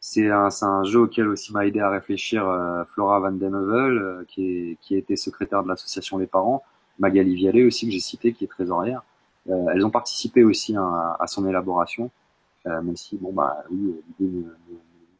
c'est 0.00 0.30
un, 0.30 0.48
un, 0.62 0.84
jeu 0.84 1.00
auquel 1.00 1.28
aussi 1.28 1.52
m'a 1.52 1.66
aidé 1.66 1.80
à 1.80 1.90
réfléchir 1.90 2.48
euh, 2.48 2.84
Flora 2.84 3.20
Van 3.20 3.32
Den 3.32 3.54
Heuvel, 3.54 3.98
euh, 3.98 4.24
qui, 4.26 4.46
est, 4.46 4.78
qui 4.80 4.96
était 4.96 5.16
secrétaire 5.16 5.62
de 5.62 5.68
l'association 5.68 6.16
Les 6.16 6.26
Parents, 6.26 6.64
Magali 6.98 7.34
Vialet 7.34 7.66
aussi 7.66 7.86
que 7.86 7.92
j'ai 7.92 8.00
cité, 8.00 8.32
qui 8.32 8.44
est 8.44 8.48
trésorière. 8.48 9.02
Euh, 9.50 9.66
elles 9.72 9.84
ont 9.84 9.90
participé 9.90 10.42
aussi 10.42 10.74
à, 10.74 11.16
à 11.20 11.26
son 11.26 11.46
élaboration, 11.46 12.10
même 12.66 12.94
si 12.94 13.16
bon 13.16 13.32
bah 13.32 13.64
oui 13.70 13.94
l'idée 14.18 14.46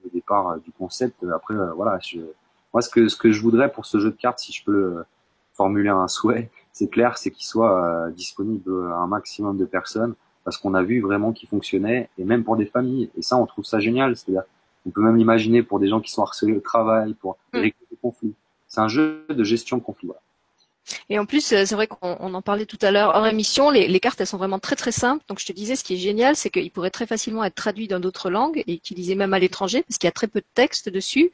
au 0.04 0.08
départ 0.12 0.58
du 0.60 0.72
concept. 0.72 1.24
Après 1.34 1.54
voilà, 1.74 1.98
je, 2.00 2.18
moi 2.72 2.82
ce 2.82 2.90
que 2.90 3.08
ce 3.08 3.16
que 3.16 3.32
je 3.32 3.40
voudrais 3.40 3.72
pour 3.72 3.86
ce 3.86 3.98
jeu 3.98 4.10
de 4.10 4.16
cartes, 4.16 4.40
si 4.40 4.52
je 4.52 4.62
peux 4.62 5.02
formuler 5.54 5.88
un 5.88 6.06
souhait, 6.06 6.50
c'est 6.72 6.88
clair, 6.88 7.16
c'est 7.16 7.30
qu'il 7.30 7.46
soit 7.46 8.10
disponible 8.10 8.92
à 8.92 8.96
un 8.96 9.06
maximum 9.06 9.56
de 9.56 9.64
personnes 9.64 10.14
parce 10.44 10.58
qu'on 10.58 10.74
a 10.74 10.82
vu 10.82 11.00
vraiment 11.00 11.32
qu'il 11.32 11.48
fonctionnait 11.48 12.10
et 12.18 12.24
même 12.24 12.44
pour 12.44 12.56
des 12.56 12.66
familles. 12.66 13.10
Et 13.16 13.22
ça, 13.22 13.38
on 13.38 13.46
trouve 13.46 13.64
ça 13.64 13.80
génial. 13.80 14.16
C'est-à-dire 14.16 14.44
on 14.86 14.90
peut 14.90 15.02
même 15.02 15.16
l'imaginer 15.16 15.62
pour 15.62 15.80
des 15.80 15.88
gens 15.88 16.00
qui 16.00 16.10
sont 16.10 16.22
harcelés 16.22 16.54
au 16.54 16.60
travail, 16.60 17.14
pour 17.14 17.38
mm. 17.52 17.56
régler 17.56 17.86
des 17.90 17.96
conflits. 18.00 18.34
C'est 18.68 18.80
un 18.80 18.88
jeu 18.88 19.26
de 19.28 19.44
gestion 19.44 19.78
de 19.78 19.82
conflits. 19.82 20.06
Voilà. 20.06 20.22
Et 21.08 21.18
en 21.18 21.26
plus, 21.26 21.52
euh, 21.52 21.64
c'est 21.66 21.74
vrai 21.74 21.86
qu'on 21.86 22.34
en 22.34 22.42
parlait 22.42 22.66
tout 22.66 22.78
à 22.82 22.90
l'heure 22.90 23.12
hors 23.14 23.26
émission, 23.26 23.70
les, 23.70 23.86
les, 23.88 24.00
cartes 24.00 24.20
elles 24.20 24.26
sont 24.26 24.38
vraiment 24.38 24.58
très 24.58 24.76
très 24.76 24.92
simples. 24.92 25.24
Donc 25.28 25.38
je 25.38 25.46
te 25.46 25.52
disais, 25.52 25.76
ce 25.76 25.84
qui 25.84 25.94
est 25.94 25.98
génial, 25.98 26.36
c'est 26.36 26.50
qu'il 26.50 26.70
pourrait 26.70 26.90
très 26.90 27.06
facilement 27.06 27.44
être 27.44 27.54
traduit 27.54 27.88
dans 27.88 28.00
d'autres 28.00 28.30
langues 28.30 28.62
et 28.66 28.72
utilisé 28.74 29.14
même 29.14 29.34
à 29.34 29.38
l'étranger, 29.38 29.82
parce 29.82 29.98
qu'il 29.98 30.08
y 30.08 30.08
a 30.08 30.12
très 30.12 30.26
peu 30.26 30.40
de 30.40 30.46
texte 30.54 30.88
dessus. 30.88 31.30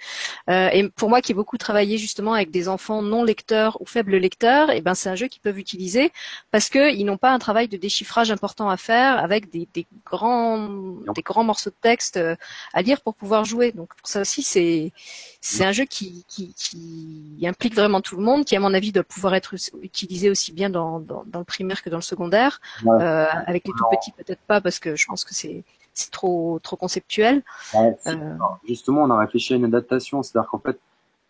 Euh, 0.50 0.68
et 0.72 0.88
pour 0.90 1.08
moi, 1.08 1.20
qui 1.20 1.32
ai 1.32 1.34
beaucoup 1.34 1.58
travaillé 1.58 1.98
justement 1.98 2.34
avec 2.34 2.50
des 2.50 2.68
enfants 2.68 3.02
non 3.02 3.24
lecteurs 3.24 3.80
ou 3.80 3.86
faibles 3.86 4.16
lecteurs, 4.16 4.70
et 4.70 4.78
eh 4.78 4.80
ben 4.80 4.94
c'est 4.94 5.08
un 5.08 5.14
jeu 5.14 5.28
qu'ils 5.28 5.42
peuvent 5.42 5.58
utiliser 5.58 6.12
parce 6.50 6.68
qu'ils 6.68 7.04
n'ont 7.04 7.16
pas 7.16 7.30
un 7.32 7.38
travail 7.38 7.68
de 7.68 7.76
déchiffrage 7.76 8.30
important 8.30 8.68
à 8.68 8.76
faire 8.76 9.18
avec 9.18 9.50
des, 9.50 9.68
des 9.74 9.86
grands 10.04 10.68
des 11.14 11.22
grands 11.22 11.44
morceaux 11.44 11.70
de 11.70 11.76
texte 11.80 12.16
euh, 12.16 12.36
à 12.72 12.82
lire 12.82 13.00
pour 13.00 13.14
pouvoir 13.14 13.44
jouer. 13.44 13.72
Donc 13.72 13.94
pour 13.94 14.08
ça 14.08 14.20
aussi, 14.20 14.42
c'est 14.42 14.92
c'est 15.40 15.64
un 15.64 15.72
jeu 15.72 15.84
qui, 15.84 16.24
qui, 16.28 16.52
qui 16.54 17.46
implique 17.46 17.74
vraiment 17.74 18.00
tout 18.00 18.16
le 18.16 18.22
monde, 18.22 18.44
qui 18.44 18.56
à 18.56 18.60
mon 18.60 18.74
avis 18.74 18.90
doit 18.92 19.04
pouvoir 19.04 19.34
être 19.36 19.54
utilisé 19.82 20.30
aussi 20.30 20.52
bien 20.52 20.70
dans, 20.70 21.00
dans, 21.00 21.24
dans, 21.26 21.38
le 21.40 21.44
primaire 21.44 21.82
que 21.82 21.90
dans 21.90 21.96
le 21.96 22.02
secondaire. 22.02 22.60
Euh, 22.86 23.26
avec 23.46 23.66
les 23.66 23.72
tout 23.72 23.84
petits, 23.90 24.12
peut-être 24.12 24.40
pas, 24.46 24.60
parce 24.60 24.78
que 24.78 24.96
je 24.96 25.06
pense 25.06 25.24
que 25.24 25.34
c'est 25.34 25.64
trop 26.10 26.58
trop 26.62 26.76
conceptuel. 26.76 27.42
Ouais, 27.74 27.96
euh... 28.06 28.36
Justement, 28.66 29.02
on 29.02 29.10
a 29.10 29.18
réfléchi 29.18 29.54
à 29.54 29.56
une 29.56 29.64
adaptation, 29.64 30.22
c'est-à-dire 30.22 30.50
qu'en 30.50 30.58
fait, 30.58 30.78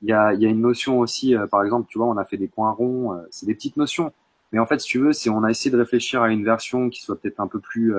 il 0.03 0.09
y 0.09 0.13
a, 0.13 0.35
y 0.35 0.45
a 0.45 0.49
une 0.49 0.61
notion 0.61 0.99
aussi, 0.99 1.35
euh, 1.35 1.47
par 1.47 1.65
exemple, 1.65 1.87
tu 1.89 1.99
vois, 1.99 2.07
on 2.07 2.17
a 2.17 2.25
fait 2.25 2.37
des 2.37 2.49
points 2.49 2.73
ronds, 2.73 3.19
c'est 3.31 3.47
des 3.47 3.55
petites 3.55 3.77
notions. 3.77 4.13
Mais 4.53 4.59
en 4.59 4.67
fait, 4.67 4.81
si 4.81 4.89
tu 4.89 4.99
veux, 4.99 5.13
c'est 5.13 5.31
on 5.31 5.43
a 5.45 5.51
essayé 5.51 5.71
de 5.71 5.79
réfléchir 5.79 6.23
à 6.23 6.31
une 6.31 6.45
version 6.45 6.91
qui 6.91 7.03
soit 7.03 7.21
peut-être 7.21 7.41
un 7.41 7.49
peu 7.49 7.61
plus 7.61 7.95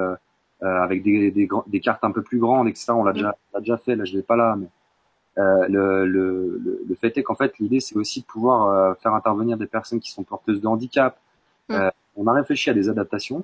avec 0.61 1.03
des, 1.03 1.31
des, 1.31 1.47
des, 1.67 1.79
cartes 1.79 2.03
un 2.03 2.11
peu 2.11 2.21
plus 2.21 2.39
grandes, 2.39 2.67
etc. 2.67 2.87
On 2.89 3.03
l'a 3.03 3.11
mm. 3.11 3.15
déjà, 3.15 3.37
l'a 3.53 3.59
déjà 3.59 3.77
fait. 3.77 3.95
Là, 3.95 4.05
je 4.05 4.15
l'ai 4.15 4.23
pas 4.23 4.35
là, 4.35 4.55
mais 4.57 4.67
euh, 5.37 5.67
le, 5.67 6.05
le, 6.07 6.81
le, 6.87 6.95
fait 6.95 7.15
est 7.17 7.23
qu'en 7.23 7.35
fait, 7.35 7.57
l'idée, 7.59 7.79
c'est 7.79 7.95
aussi 7.95 8.21
de 8.21 8.25
pouvoir 8.25 8.69
euh, 8.69 8.93
faire 8.95 9.13
intervenir 9.13 9.57
des 9.57 9.67
personnes 9.67 9.99
qui 9.99 10.11
sont 10.11 10.23
porteuses 10.23 10.61
de 10.61 10.67
handicap. 10.67 11.17
Mm. 11.69 11.73
Euh, 11.73 11.89
on 12.15 12.25
a 12.27 12.33
réfléchi 12.33 12.69
à 12.69 12.73
des 12.73 12.89
adaptations. 12.89 13.43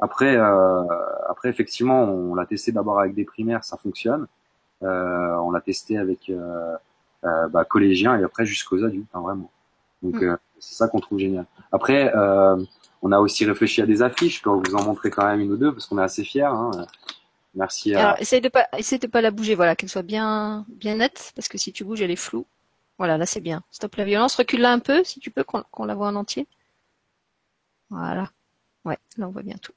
Après, 0.00 0.36
après 1.28 1.48
effectivement, 1.48 2.02
on 2.02 2.34
l'a 2.34 2.46
testé 2.46 2.72
d'abord 2.72 3.00
avec 3.00 3.14
des 3.14 3.24
primaires, 3.24 3.64
ça 3.64 3.76
fonctionne. 3.76 4.26
on 4.82 5.50
l'a 5.50 5.60
testé 5.60 5.98
avec 5.98 6.30
bah, 7.22 7.64
collégiens 7.64 8.18
et 8.18 8.24
après 8.24 8.44
jusqu'aux 8.44 8.84
adultes, 8.84 9.08
hein, 9.14 9.20
vraiment. 9.20 9.50
Donc 10.02 10.20
mm. 10.20 10.36
c'est 10.58 10.74
ça 10.74 10.88
qu'on 10.88 10.98
trouve 11.00 11.18
génial. 11.18 11.46
Après, 11.72 12.12
on 13.02 13.12
a 13.12 13.18
aussi 13.18 13.44
réfléchi 13.44 13.82
à 13.82 13.86
des 13.86 14.02
affiches. 14.02 14.38
Je 14.38 14.42
peux 14.42 14.50
vous 14.50 14.74
en 14.74 14.84
montrer 14.84 15.10
quand 15.10 15.26
même 15.26 15.40
une 15.40 15.52
ou 15.52 15.56
deux 15.56 15.72
parce 15.72 15.86
qu'on 15.86 15.98
est 15.98 16.02
assez 16.02 16.24
fiers. 16.24 16.42
Hein. 16.42 16.70
Merci. 17.54 17.94
Alors, 17.94 18.18
essaye 18.18 18.40
de 18.40 18.48
pas, 18.48 18.66
essaye 18.76 18.98
de 18.98 19.06
pas 19.06 19.20
la 19.20 19.30
bouger, 19.30 19.54
voilà, 19.54 19.76
qu'elle 19.76 19.88
soit 19.88 20.02
bien, 20.02 20.66
bien 20.68 20.96
nette, 20.96 21.32
parce 21.36 21.48
que 21.48 21.58
si 21.58 21.72
tu 21.72 21.84
bouges, 21.84 22.02
elle 22.02 22.10
est 22.10 22.16
floue. 22.16 22.46
Voilà, 22.98 23.18
là 23.18 23.26
c'est 23.26 23.40
bien. 23.40 23.62
Stop 23.70 23.96
la 23.96 24.04
violence. 24.04 24.36
Recule-la 24.36 24.72
un 24.72 24.78
peu, 24.78 25.02
si 25.04 25.20
tu 25.20 25.30
peux, 25.30 25.44
qu'on 25.44 25.84
la 25.84 25.94
voit 25.94 26.08
en 26.08 26.16
entier. 26.16 26.46
Voilà. 27.90 28.30
Ouais, 28.84 28.98
là 29.16 29.28
on 29.28 29.30
voit 29.30 29.42
bien 29.42 29.56
tout. 29.56 29.72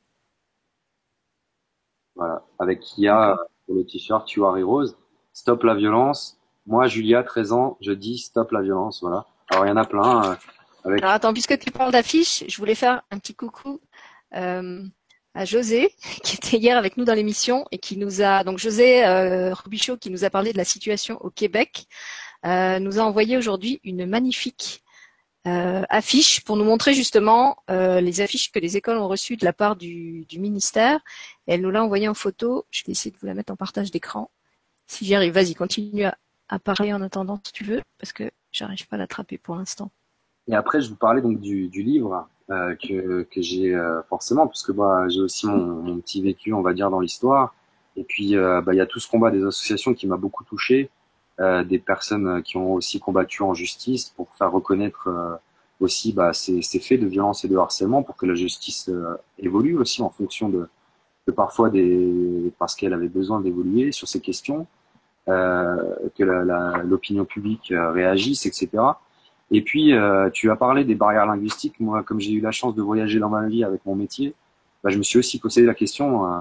Voilà. 2.15 2.43
Avec 2.59 2.82
Kia 2.82 3.38
pour 3.65 3.75
le 3.75 3.86
t-shirt 3.86 4.28
Tu 4.28 4.43
are 4.43 4.59
rose. 4.63 4.97
Stop 5.34 5.63
la 5.63 5.75
violence. 5.75 6.39
Moi, 6.65 6.88
Julia, 6.88 7.23
13 7.23 7.53
ans, 7.53 7.78
je 7.80 7.91
dis 7.91 8.17
stop 8.17 8.51
la 8.51 8.61
violence. 8.61 9.01
Voilà. 9.01 9.25
Alors 9.49 9.65
il 9.65 9.69
y 9.69 9.71
en 9.71 9.78
a 9.78 9.86
plein. 9.86 10.32
Euh, 10.32 10.36
avec... 10.84 11.01
Alors 11.01 11.13
attends, 11.13 11.34
puisque 11.34 11.57
tu 11.59 11.71
parles 11.71 11.91
d'affiches, 11.91 12.43
je 12.47 12.57
voulais 12.57 12.75
faire 12.75 13.03
un 13.11 13.19
petit 13.19 13.36
coucou. 13.36 13.80
Euh, 14.36 14.84
José, 15.45 15.93
qui 16.23 16.35
était 16.35 16.57
hier 16.57 16.77
avec 16.77 16.97
nous 16.97 17.05
dans 17.05 17.13
l'émission 17.13 17.65
et 17.71 17.77
qui 17.77 17.97
nous 17.97 18.21
a, 18.21 18.43
donc 18.43 18.57
José 18.57 19.05
euh, 19.05 19.53
qui 19.99 20.09
nous 20.09 20.23
a 20.23 20.29
parlé 20.29 20.53
de 20.53 20.57
la 20.57 20.65
situation 20.65 21.17
au 21.21 21.29
Québec, 21.29 21.88
euh, 22.45 22.79
nous 22.79 22.99
a 22.99 23.03
envoyé 23.03 23.38
aujourd'hui 23.38 23.79
une 23.83 24.05
magnifique 24.05 24.83
euh, 25.47 25.83
affiche 25.89 26.43
pour 26.43 26.57
nous 26.57 26.65
montrer 26.65 26.93
justement 26.93 27.57
euh, 27.69 28.01
les 28.01 28.21
affiches 28.21 28.51
que 28.51 28.59
les 28.59 28.75
écoles 28.75 28.97
ont 28.97 29.07
reçues 29.07 29.38
de 29.38 29.45
la 29.45 29.53
part 29.53 29.75
du, 29.75 30.25
ministère. 30.33 30.99
Elle 31.45 31.61
nous 31.61 31.71
l'a 31.71 31.83
envoyée 31.83 32.07
en 32.07 32.13
photo. 32.13 32.65
Je 32.69 32.83
vais 32.85 32.91
essayer 32.91 33.11
de 33.11 33.17
vous 33.17 33.27
la 33.27 33.33
mettre 33.33 33.53
en 33.53 33.55
partage 33.55 33.91
d'écran. 33.91 34.29
Si 34.88 35.05
j'y 35.05 35.15
arrive, 35.15 35.33
vas-y, 35.33 35.55
continue 35.55 36.03
à, 36.03 36.59
parler 36.59 36.93
en 36.93 37.01
attendant 37.01 37.39
si 37.45 37.53
tu 37.53 37.63
veux, 37.63 37.81
parce 37.97 38.13
que 38.13 38.29
j'arrive 38.51 38.88
pas 38.88 38.95
à 38.95 38.99
l'attraper 38.99 39.38
pour 39.38 39.55
l'instant. 39.55 39.91
Et 40.47 40.55
après, 40.55 40.81
je 40.81 40.89
vous 40.89 40.95
parlais 40.95 41.21
donc 41.21 41.39
du 41.39 41.69
livre 41.83 42.27
euh, 42.49 42.75
que, 42.75 43.23
que 43.23 43.41
j'ai 43.41 43.75
euh, 43.75 44.01
forcément, 44.03 44.47
puisque 44.47 44.71
bah, 44.71 45.09
j'ai 45.09 45.19
aussi 45.19 45.47
mon, 45.47 45.99
petit 45.99 46.21
vécu, 46.21 46.53
on 46.53 46.61
va 46.61 46.73
dire, 46.73 46.89
dans 46.89 47.01
l'histoire. 47.01 47.53
Et 47.97 48.05
puis, 48.05 48.37
euh, 48.37 48.61
bah, 48.61 48.73
il 48.73 48.77
y 48.77 48.81
a 48.81 48.85
tout 48.85 49.01
ce 49.01 49.09
combat 49.09 49.31
des 49.31 49.43
associations 49.43 49.93
qui 49.93 50.07
m'a 50.07 50.15
beaucoup 50.15 50.45
touché, 50.45 50.89
des 51.39 51.77
personnes 51.77 52.41
qui 52.41 52.57
ont 52.57 52.73
aussi 52.73 52.99
combattu 52.99 53.43
en 53.43 53.53
justice 53.53 54.09
pour 54.15 54.27
faire 54.39 54.51
reconnaître 54.51 55.07
aussi 55.79 56.11
bah, 56.11 56.33
ces, 56.33 56.63
ces, 56.63 56.79
faits 56.79 56.99
de 56.99 57.05
violence 57.05 57.45
et 57.45 57.47
de 57.47 57.55
harcèlement 57.55 58.01
pour 58.01 58.15
que 58.15 58.25
la 58.25 58.33
justice 58.33 58.89
évolue 59.37 59.77
aussi 59.77 60.01
en 60.01 60.09
fonction 60.09 60.49
de, 60.49 60.67
de 61.27 61.31
parfois 61.31 61.69
des 61.69 62.51
parce 62.57 62.75
qu'elle 62.75 62.93
avait 62.93 63.07
besoin 63.07 63.39
d'évoluer 63.39 63.91
sur 63.91 64.07
ces 64.07 64.19
questions, 64.19 64.65
que 65.27 66.23
l'opinion 66.87 67.25
publique 67.25 67.71
réagisse, 67.71 68.47
etc. 68.47 68.69
Et 69.51 69.61
puis, 69.61 69.93
euh, 69.93 70.29
tu 70.29 70.51
as 70.51 70.55
parlé 70.55 70.83
des 70.83 70.95
barrières 70.95 71.25
linguistiques. 71.25 71.79
Moi, 71.79 72.03
comme 72.03 72.19
j'ai 72.19 72.31
eu 72.31 72.41
la 72.41 72.51
chance 72.51 72.75
de 72.75 72.81
voyager 72.81 73.19
dans 73.19 73.29
ma 73.29 73.47
vie 73.47 73.63
avec 73.63 73.85
mon 73.85 73.95
métier, 73.95 74.33
bah, 74.83 74.89
je 74.89 74.97
me 74.97 75.03
suis 75.03 75.19
aussi 75.19 75.39
posé 75.39 75.63
la 75.63 75.73
question 75.73 76.25
euh, 76.25 76.39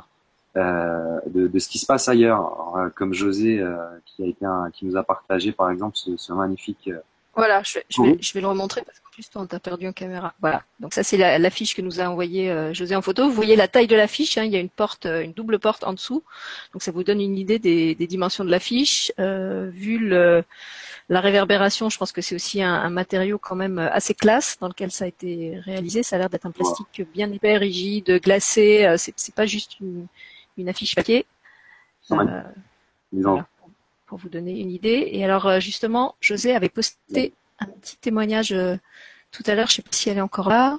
euh 0.57 1.21
de, 1.27 1.47
de, 1.47 1.59
ce 1.59 1.69
qui 1.69 1.79
se 1.79 1.87
passe 1.87 2.09
ailleurs. 2.09 2.77
Euh, 2.77 2.89
comme 2.95 3.15
José, 3.15 3.61
euh, 3.61 3.77
qui 4.05 4.25
a 4.25 4.27
été 4.27 4.45
un, 4.45 4.71
qui 4.73 4.87
nous 4.87 4.97
a 4.97 5.05
partagé, 5.05 5.53
par 5.53 5.71
exemple, 5.71 5.97
ce, 5.97 6.17
ce 6.17 6.33
magnifique. 6.33 6.91
voilà, 7.35 7.63
je, 7.63 7.79
je, 7.89 8.03
vais, 8.03 8.19
je 8.21 8.33
vais 8.35 8.41
le 8.41 8.49
remontrer 8.49 8.83
parce 8.83 8.99
qu'en 8.99 9.11
plus, 9.11 9.31
toi, 9.31 9.43
on 9.43 9.47
t'a 9.47 9.61
perdu 9.61 9.87
en 9.87 9.93
caméra. 9.93 10.35
Voilà. 10.41 10.65
Donc 10.81 10.95
ça, 10.95 11.05
c'est 11.05 11.39
l'affiche 11.39 11.77
que 11.77 11.83
nous 11.83 12.01
a 12.01 12.05
envoyé 12.05 12.75
José 12.75 12.97
en 12.97 13.03
photo. 13.03 13.27
Vous 13.29 13.35
voyez 13.35 13.55
la 13.55 13.69
taille 13.69 13.87
de 13.87 13.97
l'affiche. 13.97 14.37
Hein, 14.37 14.45
il 14.45 14.53
y 14.53 14.57
a 14.57 14.61
une 14.61 14.69
porte, 14.69 15.07
une 15.07 15.33
double 15.33 15.61
porte 15.61 15.85
en 15.85 15.93
dessous. 15.93 16.25
Donc 16.73 16.83
ça 16.83 16.91
vous 16.91 17.05
donne 17.05 17.21
une 17.21 17.39
idée 17.39 17.59
des, 17.59 17.95
des 17.95 18.07
dimensions 18.07 18.45
de 18.45 18.51
l'affiche. 18.51 19.13
vu 19.19 19.99
le 19.99 20.45
la 21.09 21.21
réverbération, 21.21 21.89
je 21.89 21.99
pense 21.99 22.11
que 22.13 22.21
c'est 22.21 22.35
aussi 22.35 22.63
un, 22.63 22.75
un, 22.75 22.91
matériau 22.91 23.39
quand 23.39 23.55
même 23.55 23.79
assez 23.79 24.13
classe 24.13 24.59
dans 24.61 24.69
lequel 24.69 24.91
ça 24.91 25.05
a 25.05 25.09
été 25.09 25.61
réalisé. 25.65 26.03
Ça 26.03 26.17
a 26.17 26.19
l'air 26.19 26.31
d'être 26.31 26.47
un 26.47 26.51
plastique 26.51 27.03
bien 27.13 27.31
épais, 27.31 27.57
rigide, 27.57 28.21
glacé. 28.21 28.85
Euh, 28.85 28.97
c'est, 28.97 29.15
c'est 29.17 29.35
pas 29.35 29.47
juste 29.47 29.79
une, 29.81 30.07
une 30.57 30.69
affiche 30.69 30.95
papier. 30.95 31.27
Euh, 32.13 32.43
voilà, 33.13 33.47
pour, 34.07 34.19
vous 34.19 34.29
donner 34.29 34.61
une 34.61 34.71
idée. 34.71 35.09
Et 35.13 35.25
alors 35.25 35.47
euh, 35.47 35.61
justement, 35.61 36.15
José 36.21 36.55
avait 36.55 36.69
posté 36.69 37.35
un 37.59 37.67
petit 37.67 37.97
témoignage 37.97 38.53
euh, 38.53 38.77
tout 39.31 39.43
à 39.47 39.55
l'heure. 39.55 39.69
Je 39.69 39.75
sais 39.75 39.83
pas 39.83 39.93
si 39.93 40.09
elle 40.09 40.19
est 40.19 40.23
encore 40.23 40.49
là. 40.49 40.79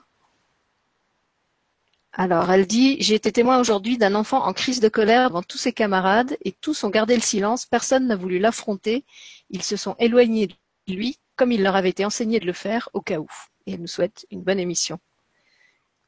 Alors, 2.20 2.50
elle 2.52 2.66
dit, 2.66 2.98
j'ai 3.00 3.14
été 3.14 3.32
témoin 3.32 3.60
aujourd'hui 3.60 4.00
d'un 4.00 4.16
enfant 4.16 4.44
en 4.44 4.52
crise 4.52 4.80
de 4.80 4.90
colère 4.90 5.30
devant 5.30 5.44
tous 5.44 5.60
ses 5.60 5.72
camarades 5.72 6.36
et 6.44 6.52
tous 6.52 6.84
ont 6.84 6.90
gardé 6.90 7.14
le 7.14 7.22
silence, 7.22 7.68
personne 7.68 8.08
n'a 8.08 8.16
voulu 8.16 8.40
l'affronter, 8.40 9.06
ils 9.52 9.62
se 9.62 9.78
sont 9.78 9.96
éloignés 10.00 10.48
de 10.48 10.56
lui 10.88 11.20
comme 11.36 11.52
il 11.52 11.62
leur 11.62 11.76
avait 11.76 11.90
été 11.92 12.06
enseigné 12.06 12.40
de 12.40 12.48
le 12.48 12.54
faire 12.54 12.90
au 12.94 13.02
cas 13.02 13.20
où. 13.20 13.28
Et 13.68 13.74
elle 13.74 13.82
nous 13.82 13.88
souhaite 13.88 14.26
une 14.32 14.42
bonne 14.42 14.58
émission. 14.58 14.98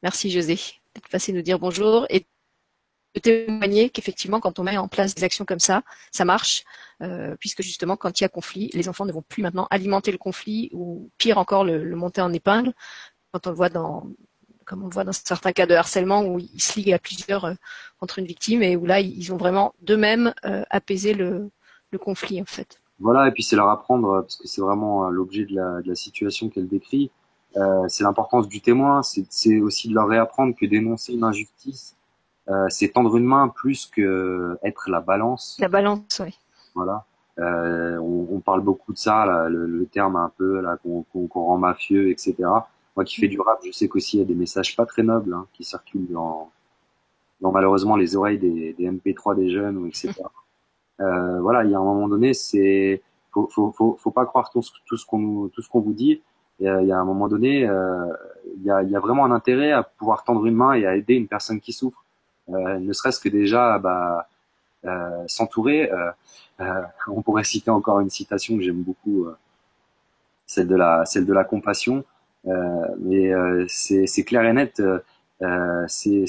Merci 0.01 0.31
José 0.31 0.57
d'être 0.95 1.09
passé 1.09 1.31
nous 1.31 1.43
dire 1.43 1.59
bonjour 1.59 2.07
et 2.09 2.25
de 3.13 3.19
témoigner 3.19 3.91
qu'effectivement, 3.91 4.39
quand 4.39 4.57
on 4.57 4.63
met 4.63 4.77
en 4.79 4.87
place 4.87 5.13
des 5.13 5.23
actions 5.23 5.45
comme 5.45 5.59
ça, 5.59 5.83
ça 6.11 6.25
marche, 6.25 6.63
euh, 7.03 7.35
puisque 7.39 7.61
justement, 7.61 7.97
quand 7.97 8.19
il 8.19 8.23
y 8.23 8.25
a 8.25 8.29
conflit, 8.29 8.71
les 8.73 8.89
enfants 8.89 9.05
ne 9.05 9.11
vont 9.11 9.21
plus 9.21 9.43
maintenant 9.43 9.67
alimenter 9.69 10.11
le 10.11 10.17
conflit 10.17 10.71
ou 10.73 11.11
pire 11.19 11.37
encore 11.37 11.63
le, 11.63 11.83
le 11.83 11.95
monter 11.95 12.21
en 12.21 12.33
épingle. 12.33 12.73
Quand 13.31 13.45
on 13.45 13.51
le 13.51 13.55
voit 13.55 13.69
dans, 13.69 14.07
comme 14.69 14.83
on 14.83 14.87
le 14.87 14.93
voit 14.93 15.03
dans 15.03 15.11
certains 15.11 15.51
cas 15.51 15.65
de 15.65 15.73
harcèlement 15.73 16.23
où 16.23 16.37
ils 16.39 16.61
se 16.61 16.79
liguent 16.79 16.93
à 16.93 16.99
plusieurs 16.99 17.45
euh, 17.45 17.53
contre 17.99 18.19
une 18.19 18.25
victime 18.25 18.61
et 18.61 18.75
où 18.75 18.85
là 18.85 18.99
ils 18.99 19.33
ont 19.33 19.37
vraiment 19.37 19.73
d'eux-mêmes 19.81 20.33
euh, 20.45 20.63
apaisé 20.69 21.13
le, 21.13 21.49
le, 21.91 21.97
conflit 21.97 22.39
en 22.39 22.45
fait. 22.45 22.79
Voilà, 22.99 23.27
et 23.27 23.31
puis 23.31 23.43
c'est 23.43 23.55
leur 23.55 23.69
apprendre, 23.69 24.21
parce 24.21 24.35
que 24.35 24.47
c'est 24.47 24.61
vraiment 24.61 25.07
euh, 25.07 25.09
l'objet 25.09 25.45
de 25.45 25.55
la, 25.55 25.81
de 25.81 25.89
la, 25.89 25.95
situation 25.95 26.49
qu'elle 26.49 26.67
décrit, 26.67 27.09
euh, 27.57 27.85
c'est 27.87 28.03
l'importance 28.03 28.47
du 28.47 28.61
témoin, 28.61 29.01
c'est 29.01 29.59
aussi 29.59 29.89
de 29.89 29.95
leur 29.95 30.07
réapprendre 30.07 30.55
que 30.55 30.65
dénoncer 30.65 31.13
une 31.13 31.23
injustice, 31.23 31.95
euh, 32.49 32.65
c'est 32.69 32.89
tendre 32.89 33.15
une 33.17 33.25
main 33.25 33.47
plus 33.47 33.87
que 33.87 34.57
être 34.63 34.89
la 34.89 35.01
balance. 35.01 35.57
La 35.59 35.67
balance, 35.67 36.21
oui. 36.23 36.37
Voilà. 36.75 37.05
Euh, 37.39 37.97
on, 37.97 38.27
on, 38.35 38.39
parle 38.39 38.61
beaucoup 38.61 38.91
de 38.91 38.97
ça, 38.97 39.25
là, 39.25 39.47
le, 39.49 39.65
le, 39.65 39.85
terme 39.85 40.17
un 40.17 40.31
peu 40.37 40.61
qu'on 40.83 41.03
qu 41.03 41.29
rend 41.33 41.57
mafieux, 41.57 42.11
etc. 42.11 42.35
Moi 42.99 43.05
qui 43.05 43.15
fais 43.21 43.29
du 43.29 43.39
rap, 43.39 43.61
je 43.65 43.71
sais 43.71 43.87
qu'aussi 43.87 44.17
il 44.17 44.19
y 44.19 44.23
a 44.23 44.25
des 44.25 44.35
messages 44.35 44.75
pas 44.75 44.85
très 44.85 45.03
nobles 45.03 45.33
hein, 45.33 45.47
qui 45.53 45.63
circulent 45.63 46.11
dans, 46.11 46.51
dans 47.39 47.49
malheureusement 47.49 47.95
les 47.95 48.17
oreilles 48.17 48.39
des, 48.39 48.73
des 48.73 48.91
MP3 48.91 49.37
des 49.37 49.49
jeunes 49.49 49.77
ou 49.77 49.87
etc. 49.87 50.11
Euh, 50.99 51.39
voilà, 51.39 51.63
il 51.63 51.71
y 51.71 51.75
a 51.75 51.79
un 51.79 51.81
moment 51.81 52.09
donné, 52.09 52.33
c'est 52.33 53.01
faut, 53.31 53.47
faut, 53.47 53.71
faut, 53.71 53.97
faut 53.97 54.11
pas 54.11 54.25
croire 54.25 54.49
tout, 54.49 54.61
tout 54.85 54.97
ce 54.97 55.05
qu'on 55.05 55.47
tout 55.47 55.61
ce 55.61 55.69
qu'on 55.69 55.79
vous 55.79 55.93
dit. 55.93 56.21
Euh, 56.61 56.81
il 56.81 56.89
y 56.89 56.91
a 56.91 56.99
un 56.99 57.05
moment 57.05 57.29
donné, 57.29 57.65
euh, 57.65 58.05
il, 58.57 58.63
y 58.63 58.69
a, 58.69 58.83
il 58.83 58.89
y 58.89 58.97
a 58.97 58.99
vraiment 58.99 59.23
un 59.23 59.31
intérêt 59.31 59.71
à 59.71 59.83
pouvoir 59.83 60.25
tendre 60.25 60.45
une 60.45 60.55
main 60.55 60.73
et 60.73 60.85
à 60.85 60.97
aider 60.97 61.13
une 61.13 61.29
personne 61.29 61.61
qui 61.61 61.71
souffre, 61.71 62.03
ne 62.49 62.91
serait-ce 62.91 63.21
que 63.21 63.29
déjà 63.29 63.79
bah, 63.79 64.27
s'entourer. 65.27 65.89
on 67.07 67.21
pourrait 67.21 67.45
citer 67.45 67.71
encore 67.71 68.01
une 68.01 68.09
citation 68.09 68.57
que 68.57 68.61
j'aime 68.61 68.83
beaucoup, 68.83 69.27
celle 70.45 70.67
de 70.67 70.75
la 70.75 71.05
celle 71.05 71.25
de 71.25 71.33
la 71.33 71.45
compassion. 71.45 72.03
Euh, 72.47 72.95
mais 72.99 73.33
euh, 73.33 73.65
c'est 73.67 74.23
clair 74.23 74.43
et 74.43 74.53
net. 74.53 74.81
Euh, 75.41 75.85
c'est, 75.87 76.25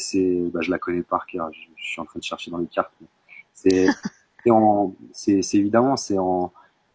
bah, 0.53 0.61
je 0.63 0.71
la 0.71 0.79
connais 0.79 1.03
par 1.03 1.27
cœur. 1.27 1.51
Je, 1.53 1.61
je, 1.77 1.85
suis 1.85 2.01
en 2.01 2.05
train 2.05 2.19
de 2.19 2.25
chercher 2.25 2.51
dans 2.51 2.59
les 2.59 2.67
cartes. 2.67 2.93
C'est, 5.13 5.45
évidemment, 5.53 5.97
c'est 5.97 6.17
en, 6.17 6.51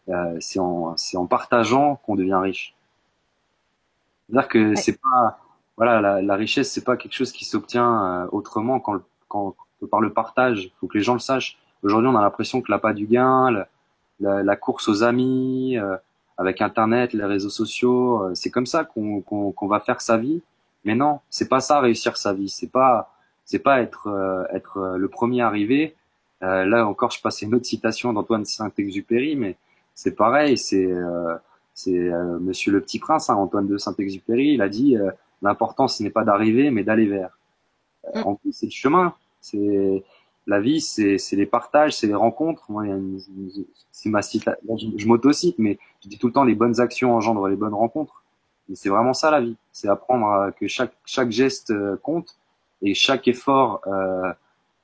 euh, 0.08 0.36
c'est 0.40 0.58
en, 0.58 0.96
en 1.14 1.26
partageant 1.26 1.94
qu'on 1.94 2.16
devient 2.16 2.40
riche. 2.42 2.74
C'est-à-dire 4.28 4.48
que 4.48 4.68
ouais. 4.70 4.76
c'est 4.76 5.00
pas, 5.00 5.38
voilà, 5.76 6.00
la, 6.00 6.22
la 6.22 6.34
richesse, 6.34 6.72
c'est 6.72 6.84
pas 6.84 6.96
quelque 6.96 7.12
chose 7.12 7.30
qui 7.30 7.44
s'obtient 7.44 8.24
euh, 8.24 8.28
autrement 8.32 8.80
quand, 8.80 9.00
quand, 9.28 9.54
par 9.90 10.00
le 10.00 10.12
partage. 10.12 10.64
Il 10.64 10.72
faut 10.80 10.88
que 10.88 10.98
les 10.98 11.04
gens 11.04 11.12
le 11.12 11.20
sachent. 11.20 11.58
Aujourd'hui, 11.82 12.08
on 12.08 12.16
a 12.16 12.20
l'impression 12.20 12.60
que 12.62 12.72
l'appât 12.72 12.94
du 12.94 13.06
gain, 13.06 13.52
la, 13.52 13.68
la, 14.18 14.42
la, 14.42 14.56
course 14.56 14.88
aux 14.88 15.04
amis, 15.04 15.78
euh, 15.78 15.96
avec 16.38 16.60
Internet, 16.60 17.12
les 17.12 17.24
réseaux 17.24 17.50
sociaux. 17.50 18.24
Euh, 18.24 18.34
c'est 18.34 18.50
comme 18.50 18.66
ça 18.66 18.84
qu'on 18.84 19.20
qu'on 19.20 19.52
qu'on 19.52 19.66
va 19.68 19.80
faire 19.80 20.00
sa 20.00 20.16
vie. 20.16 20.42
Mais 20.84 20.94
non, 20.94 21.20
c'est 21.30 21.48
pas 21.48 21.60
ça 21.60 21.80
réussir 21.80 22.16
sa 22.16 22.32
vie. 22.32 22.48
C'est 22.48 22.70
pas 22.70 23.10
c'est 23.46 23.60
pas 23.60 23.80
être 23.80 24.08
euh, 24.08 24.44
être 24.52 24.78
euh, 24.78 24.96
le 24.98 25.08
premier 25.08 25.40
arrivé. 25.40 25.94
Euh, 26.42 26.66
là 26.66 26.86
encore, 26.86 27.10
je 27.12 27.20
passais 27.22 27.46
une 27.46 27.54
autre 27.54 27.64
citation 27.64 28.12
d'Antoine 28.12 28.44
Saint-Exupéry, 28.44 29.36
mais 29.36 29.56
c'est 29.94 30.14
pareil. 30.14 30.58
C'est 30.58 30.88
c'est 31.74 32.10
Monsieur 32.40 32.72
le 32.72 32.80
Petit 32.80 32.98
Prince, 32.98 33.30
hein, 33.30 33.34
Antoine 33.34 33.66
de 33.66 33.78
Saint-Exupéry. 33.78 34.54
Il 34.54 34.62
a 34.62 34.68
dit 34.68 34.96
l'important 35.42 35.88
ce 35.88 36.02
n'est 36.02 36.10
pas 36.10 36.24
d'arriver, 36.24 36.70
mais 36.70 36.84
d'aller 36.84 37.06
vers. 37.06 37.38
Mm. 38.14 38.22
En 38.24 38.34
plus, 38.34 38.52
c'est 38.52 38.66
le 38.66 38.72
chemin. 38.72 39.14
C'est 39.40 40.04
la 40.46 40.60
vie, 40.60 40.80
c'est 40.80 41.18
les 41.32 41.46
partages, 41.46 41.96
c'est 41.96 42.06
les 42.06 42.14
rencontres. 42.14 42.64
Moi, 42.70 42.84
c'est 43.90 44.08
ma 44.08 44.22
cite, 44.22 44.48
je, 44.78 44.86
je 44.96 45.06
m'auto-cite, 45.06 45.58
mais 45.58 45.78
je 46.02 46.08
dis 46.08 46.18
tout 46.18 46.28
le 46.28 46.32
temps 46.32 46.44
les 46.44 46.54
bonnes 46.54 46.80
actions 46.80 47.14
engendrent 47.14 47.48
les 47.48 47.56
bonnes 47.56 47.74
rencontres. 47.74 48.22
Et 48.70 48.74
c'est 48.76 48.88
vraiment 48.88 49.14
ça 49.14 49.30
la 49.30 49.40
vie. 49.40 49.56
C'est 49.72 49.88
apprendre 49.88 50.52
que 50.58 50.66
chaque 50.68 50.92
chaque 51.04 51.30
geste 51.30 51.70
euh, 51.70 51.96
compte 52.02 52.36
et 52.82 52.94
chaque 52.94 53.28
effort 53.28 53.80
euh, 53.86 54.32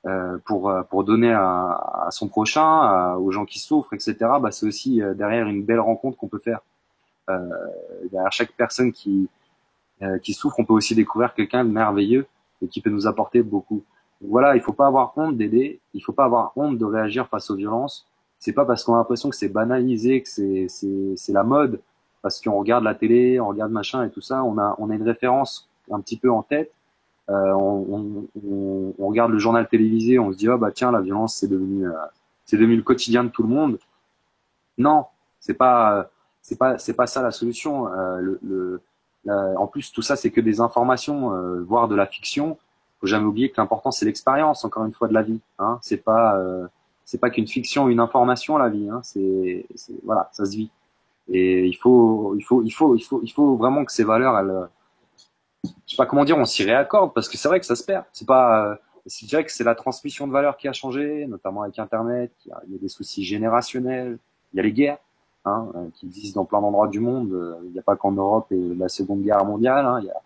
euh, 0.05 0.37
pour 0.45 0.69
euh, 0.69 0.83
pour 0.83 1.03
donner 1.03 1.31
à, 1.31 2.05
à 2.07 2.11
son 2.11 2.27
prochain, 2.27 3.15
aux 3.15 3.31
gens 3.31 3.45
qui 3.45 3.59
souffrent, 3.59 3.93
etc. 3.93 4.15
Bah, 4.41 4.51
c'est 4.51 4.65
aussi 4.65 5.01
euh, 5.01 5.13
derrière 5.13 5.47
une 5.47 5.63
belle 5.63 5.79
rencontre 5.79 6.17
qu'on 6.17 6.27
peut 6.27 6.39
faire. 6.39 6.59
Euh, 7.29 7.39
derrière 8.11 8.31
chaque 8.31 8.51
personne 8.53 8.91
qui 8.91 9.29
qui 10.21 10.33
souffre, 10.33 10.59
on 10.59 10.65
peut 10.65 10.73
aussi 10.73 10.95
découvrir 10.95 11.33
quelqu'un 11.33 11.63
de 11.63 11.69
merveilleux 11.69 12.25
et 12.61 12.67
qui 12.67 12.81
peut 12.81 12.89
nous 12.89 13.07
apporter 13.07 13.41
beaucoup 13.41 13.85
voilà, 14.27 14.55
il 14.55 14.61
faut 14.61 14.73
pas 14.73 14.87
avoir 14.87 15.13
honte 15.17 15.37
d'aider, 15.37 15.79
il 15.93 16.01
faut 16.01 16.13
pas 16.13 16.25
avoir 16.25 16.53
honte 16.55 16.77
de 16.77 16.85
réagir 16.85 17.27
face 17.27 17.49
aux 17.49 17.55
violences. 17.55 18.07
C'est 18.39 18.53
pas 18.53 18.65
parce 18.65 18.83
qu'on 18.83 18.95
a 18.95 18.97
l'impression 18.97 19.29
que 19.29 19.35
c'est 19.35 19.49
banalisé, 19.49 20.21
que 20.21 20.29
c'est 20.29 20.67
c'est 21.15 21.33
la 21.33 21.43
mode, 21.43 21.81
parce 22.21 22.41
qu'on 22.41 22.59
regarde 22.59 22.83
la 22.83 22.95
télé, 22.95 23.39
on 23.39 23.47
regarde 23.47 23.71
machin 23.71 24.03
et 24.05 24.09
tout 24.09 24.21
ça, 24.21 24.43
on 24.43 24.57
a 24.57 24.75
on 24.79 24.89
a 24.89 24.95
une 24.95 25.03
référence 25.03 25.69
un 25.91 26.01
petit 26.01 26.17
peu 26.17 26.31
en 26.31 26.43
tête. 26.43 26.71
Euh, 27.29 27.51
on, 27.53 28.27
on, 28.35 28.93
on, 28.99 29.07
regarde 29.07 29.31
le 29.31 29.39
journal 29.39 29.67
télévisé, 29.69 30.19
on 30.19 30.33
se 30.33 30.37
dit 30.37 30.49
oh 30.49 30.57
bah 30.57 30.71
tiens 30.71 30.91
la 30.91 30.99
violence 30.99 31.37
c'est 31.37 31.47
devenu 31.47 31.87
euh, 31.87 31.93
c'est 32.43 32.57
devenu 32.57 32.75
le 32.75 32.83
quotidien 32.83 33.23
de 33.23 33.29
tout 33.29 33.43
le 33.43 33.49
monde. 33.49 33.79
Non, 34.77 35.05
c'est 35.39 35.53
pas 35.53 36.09
c'est 36.41 36.57
pas 36.57 36.77
c'est 36.77 36.93
pas 36.93 37.07
ça 37.07 37.21
la 37.21 37.31
solution. 37.31 37.87
Euh, 37.93 38.19
le, 38.19 38.39
le 38.43 38.81
en 39.57 39.67
plus 39.67 39.91
tout 39.93 40.01
ça 40.01 40.15
c'est 40.17 40.31
que 40.31 40.41
des 40.41 40.59
informations, 40.59 41.33
euh, 41.33 41.61
voire 41.63 41.87
de 41.87 41.95
la 41.95 42.05
fiction 42.05 42.57
faut 43.03 43.07
jamais 43.07 43.25
oublier 43.25 43.49
que 43.49 43.59
l'important 43.59 43.91
c'est 43.91 44.05
l'expérience, 44.05 44.63
encore 44.63 44.85
une 44.85 44.93
fois, 44.93 45.09
de 45.09 45.13
la 45.13 45.23
vie. 45.23 45.41
Hein. 45.59 45.77
C'est 45.81 45.97
pas 45.97 46.37
euh, 46.37 46.65
c'est 47.03 47.17
pas 47.17 47.29
qu'une 47.29 47.47
fiction, 47.47 47.89
une 47.89 47.99
information 47.99 48.57
la 48.57 48.69
vie. 48.69 48.89
Hein. 48.89 49.01
C'est 49.03 49.65
voilà, 50.03 50.29
ça 50.31 50.45
se 50.45 50.55
vit. 50.55 50.71
Et 51.29 51.65
il 51.65 51.73
faut 51.73 52.33
il 52.37 52.43
faut 52.43 52.63
il 52.63 52.71
faut 52.71 52.95
il 52.95 53.01
faut 53.01 53.19
il 53.21 53.29
faut 53.29 53.57
vraiment 53.57 53.83
que 53.83 53.91
ces 53.91 54.05
valeurs, 54.05 54.37
elles, 54.39 54.69
je 55.65 55.69
sais 55.91 55.97
pas 55.97 56.05
comment 56.05 56.23
dire, 56.23 56.37
on 56.37 56.45
s'y 56.45 56.63
réaccorde 56.63 57.13
parce 57.13 57.27
que 57.27 57.37
c'est 57.37 57.49
vrai 57.49 57.59
que 57.59 57.65
ça 57.65 57.75
se 57.75 57.83
perd. 57.83 58.05
C'est 58.13 58.27
pas 58.27 58.67
euh, 58.67 58.75
je 59.05 59.25
dirais 59.25 59.43
que 59.43 59.51
c'est 59.51 59.65
la 59.65 59.75
transmission 59.75 60.25
de 60.25 60.31
valeurs 60.31 60.55
qui 60.55 60.69
a 60.69 60.73
changé, 60.73 61.27
notamment 61.27 61.63
avec 61.63 61.77
Internet. 61.79 62.31
Il 62.45 62.49
y 62.49 62.53
a, 62.53 62.79
des 62.79 62.87
soucis 62.87 63.25
générationnels. 63.25 64.17
Il 64.53 64.57
y 64.57 64.59
a 64.61 64.63
les 64.63 64.71
guerres 64.71 64.99
hein, 65.43 65.67
euh, 65.75 65.89
qui 65.93 66.05
existent 66.05 66.39
dans 66.39 66.45
plein 66.45 66.61
d'endroits 66.61 66.87
du 66.87 67.01
monde. 67.01 67.59
Il 67.65 67.71
n'y 67.71 67.79
a 67.79 67.83
pas 67.83 67.97
qu'en 67.97 68.13
Europe 68.13 68.47
et 68.51 68.75
la 68.75 68.87
Seconde 68.87 69.23
Guerre 69.23 69.43
mondiale. 69.43 69.85
Hein. 69.85 69.99
Il 70.01 70.05
y 70.05 70.09
a 70.09 70.21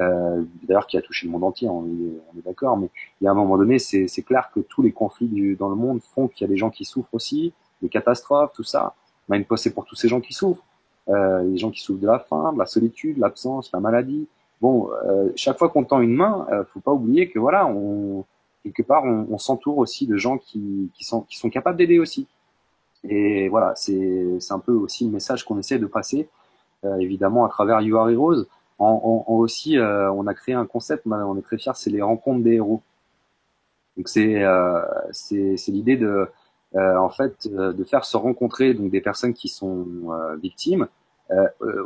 euh, 0.00 0.42
d'ailleurs 0.62 0.86
qui 0.86 0.96
a 0.96 1.02
touché 1.02 1.26
le 1.26 1.32
monde 1.32 1.44
entier, 1.44 1.68
on 1.68 1.84
est, 1.86 2.20
on 2.32 2.38
est 2.38 2.44
d'accord, 2.44 2.76
mais 2.76 2.88
il 3.20 3.24
y 3.24 3.28
a 3.28 3.30
un 3.30 3.34
moment 3.34 3.58
donné, 3.58 3.78
c'est 3.78 4.22
clair 4.22 4.50
que 4.54 4.60
tous 4.60 4.82
les 4.82 4.92
conflits 4.92 5.28
du, 5.28 5.56
dans 5.56 5.68
le 5.68 5.76
monde 5.76 6.00
font 6.14 6.28
qu'il 6.28 6.46
y 6.46 6.48
a 6.48 6.52
des 6.52 6.56
gens 6.56 6.70
qui 6.70 6.84
souffrent 6.84 7.14
aussi, 7.14 7.52
les 7.82 7.88
catastrophes, 7.88 8.52
tout 8.54 8.62
ça. 8.62 8.94
Une 9.30 9.44
pensée 9.44 9.72
pour 9.72 9.84
tous 9.84 9.94
ces 9.96 10.08
gens 10.08 10.20
qui 10.20 10.32
souffrent. 10.32 10.64
euh, 11.10 11.42
les 11.42 11.56
gens 11.58 11.70
qui 11.70 11.80
souffrent 11.80 12.00
de 12.00 12.06
la 12.06 12.18
faim, 12.18 12.52
de 12.52 12.58
la 12.58 12.66
solitude, 12.66 13.18
l'absence, 13.18 13.70
la 13.72 13.80
maladie. 13.80 14.28
Bon, 14.60 14.90
euh, 15.04 15.30
chaque 15.36 15.58
fois 15.58 15.68
qu'on 15.68 15.84
tend 15.84 16.00
une 16.00 16.14
main, 16.14 16.46
euh, 16.52 16.64
faut 16.64 16.80
pas 16.80 16.92
oublier 16.92 17.28
que 17.30 17.38
voilà, 17.38 17.66
on, 17.66 18.24
quelque 18.62 18.82
part, 18.82 19.04
on, 19.04 19.26
on 19.30 19.38
s'entoure 19.38 19.78
aussi 19.78 20.06
de 20.06 20.16
gens 20.16 20.38
qui, 20.38 20.90
qui, 20.94 21.04
sont, 21.04 21.22
qui 21.22 21.38
sont 21.38 21.50
capables 21.50 21.78
d'aider 21.78 21.98
aussi. 21.98 22.26
Et 23.08 23.48
voilà, 23.48 23.72
c'est 23.76 24.38
un 24.50 24.58
peu 24.58 24.72
aussi 24.72 25.06
le 25.06 25.10
message 25.10 25.44
qu'on 25.44 25.58
essaie 25.58 25.78
de 25.78 25.86
passer, 25.86 26.28
euh, 26.84 26.96
évidemment, 26.98 27.46
à 27.46 27.48
travers 27.48 27.80
You 27.80 27.96
Are 27.96 28.10
Heroes. 28.10 28.44
En, 28.80 29.24
en, 29.28 29.34
aussi, 29.34 29.78
euh, 29.78 30.10
on 30.12 30.26
a 30.26 30.34
créé 30.34 30.54
un 30.54 30.66
concept, 30.66 31.06
on 31.06 31.36
est 31.38 31.42
très 31.42 31.58
fiers, 31.58 31.72
c'est 31.76 31.90
les 31.90 32.02
rencontres 32.02 32.42
des 32.42 32.54
héros. 32.54 32.82
Donc 33.96 34.08
c'est 34.08 34.42
euh, 34.42 34.80
c'est 35.12 35.68
l'idée 35.68 35.96
de 35.96 36.28
euh, 36.76 36.96
en 36.96 37.10
fait 37.10 37.48
euh, 37.52 37.72
de 37.72 37.84
faire 37.84 38.04
se 38.04 38.16
rencontrer 38.16 38.72
donc 38.74 38.90
des 38.90 39.00
personnes 39.00 39.34
qui 39.34 39.48
sont 39.48 39.86
victimes. 40.42 40.88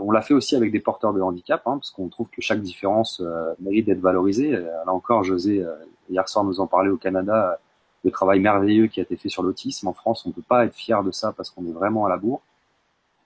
on 0.00 0.10
l'a 0.10 0.22
fait 0.22 0.34
aussi 0.34 0.56
avec 0.56 0.72
des 0.72 0.80
porteurs 0.80 1.12
de 1.12 1.20
handicap, 1.20 1.62
hein, 1.66 1.76
parce 1.78 1.90
qu'on 1.90 2.08
trouve 2.08 2.28
que 2.30 2.40
chaque 2.40 2.62
différence 2.62 3.22
mérite 3.60 3.86
d'être 3.86 4.00
valorisée. 4.00 4.50
Là 4.52 4.92
encore, 4.92 5.24
José 5.24 5.64
hier 6.08 6.28
soir 6.28 6.44
nous 6.44 6.60
en 6.60 6.66
parlait 6.66 6.90
au 6.90 6.96
Canada 6.96 7.58
le 8.04 8.10
travail 8.10 8.40
merveilleux 8.40 8.86
qui 8.86 9.00
a 9.00 9.02
été 9.02 9.16
fait 9.16 9.28
sur 9.28 9.42
l'autisme. 9.42 9.88
En 9.88 9.92
France, 9.92 10.24
on 10.26 10.28
ne 10.28 10.34
peut 10.34 10.42
pas 10.46 10.66
être 10.66 10.74
fier 10.74 11.02
de 11.02 11.10
ça 11.10 11.32
parce 11.32 11.50
qu'on 11.50 11.66
est 11.66 11.72
vraiment 11.72 12.06
à 12.06 12.08
la 12.08 12.18
bourre. 12.18 12.42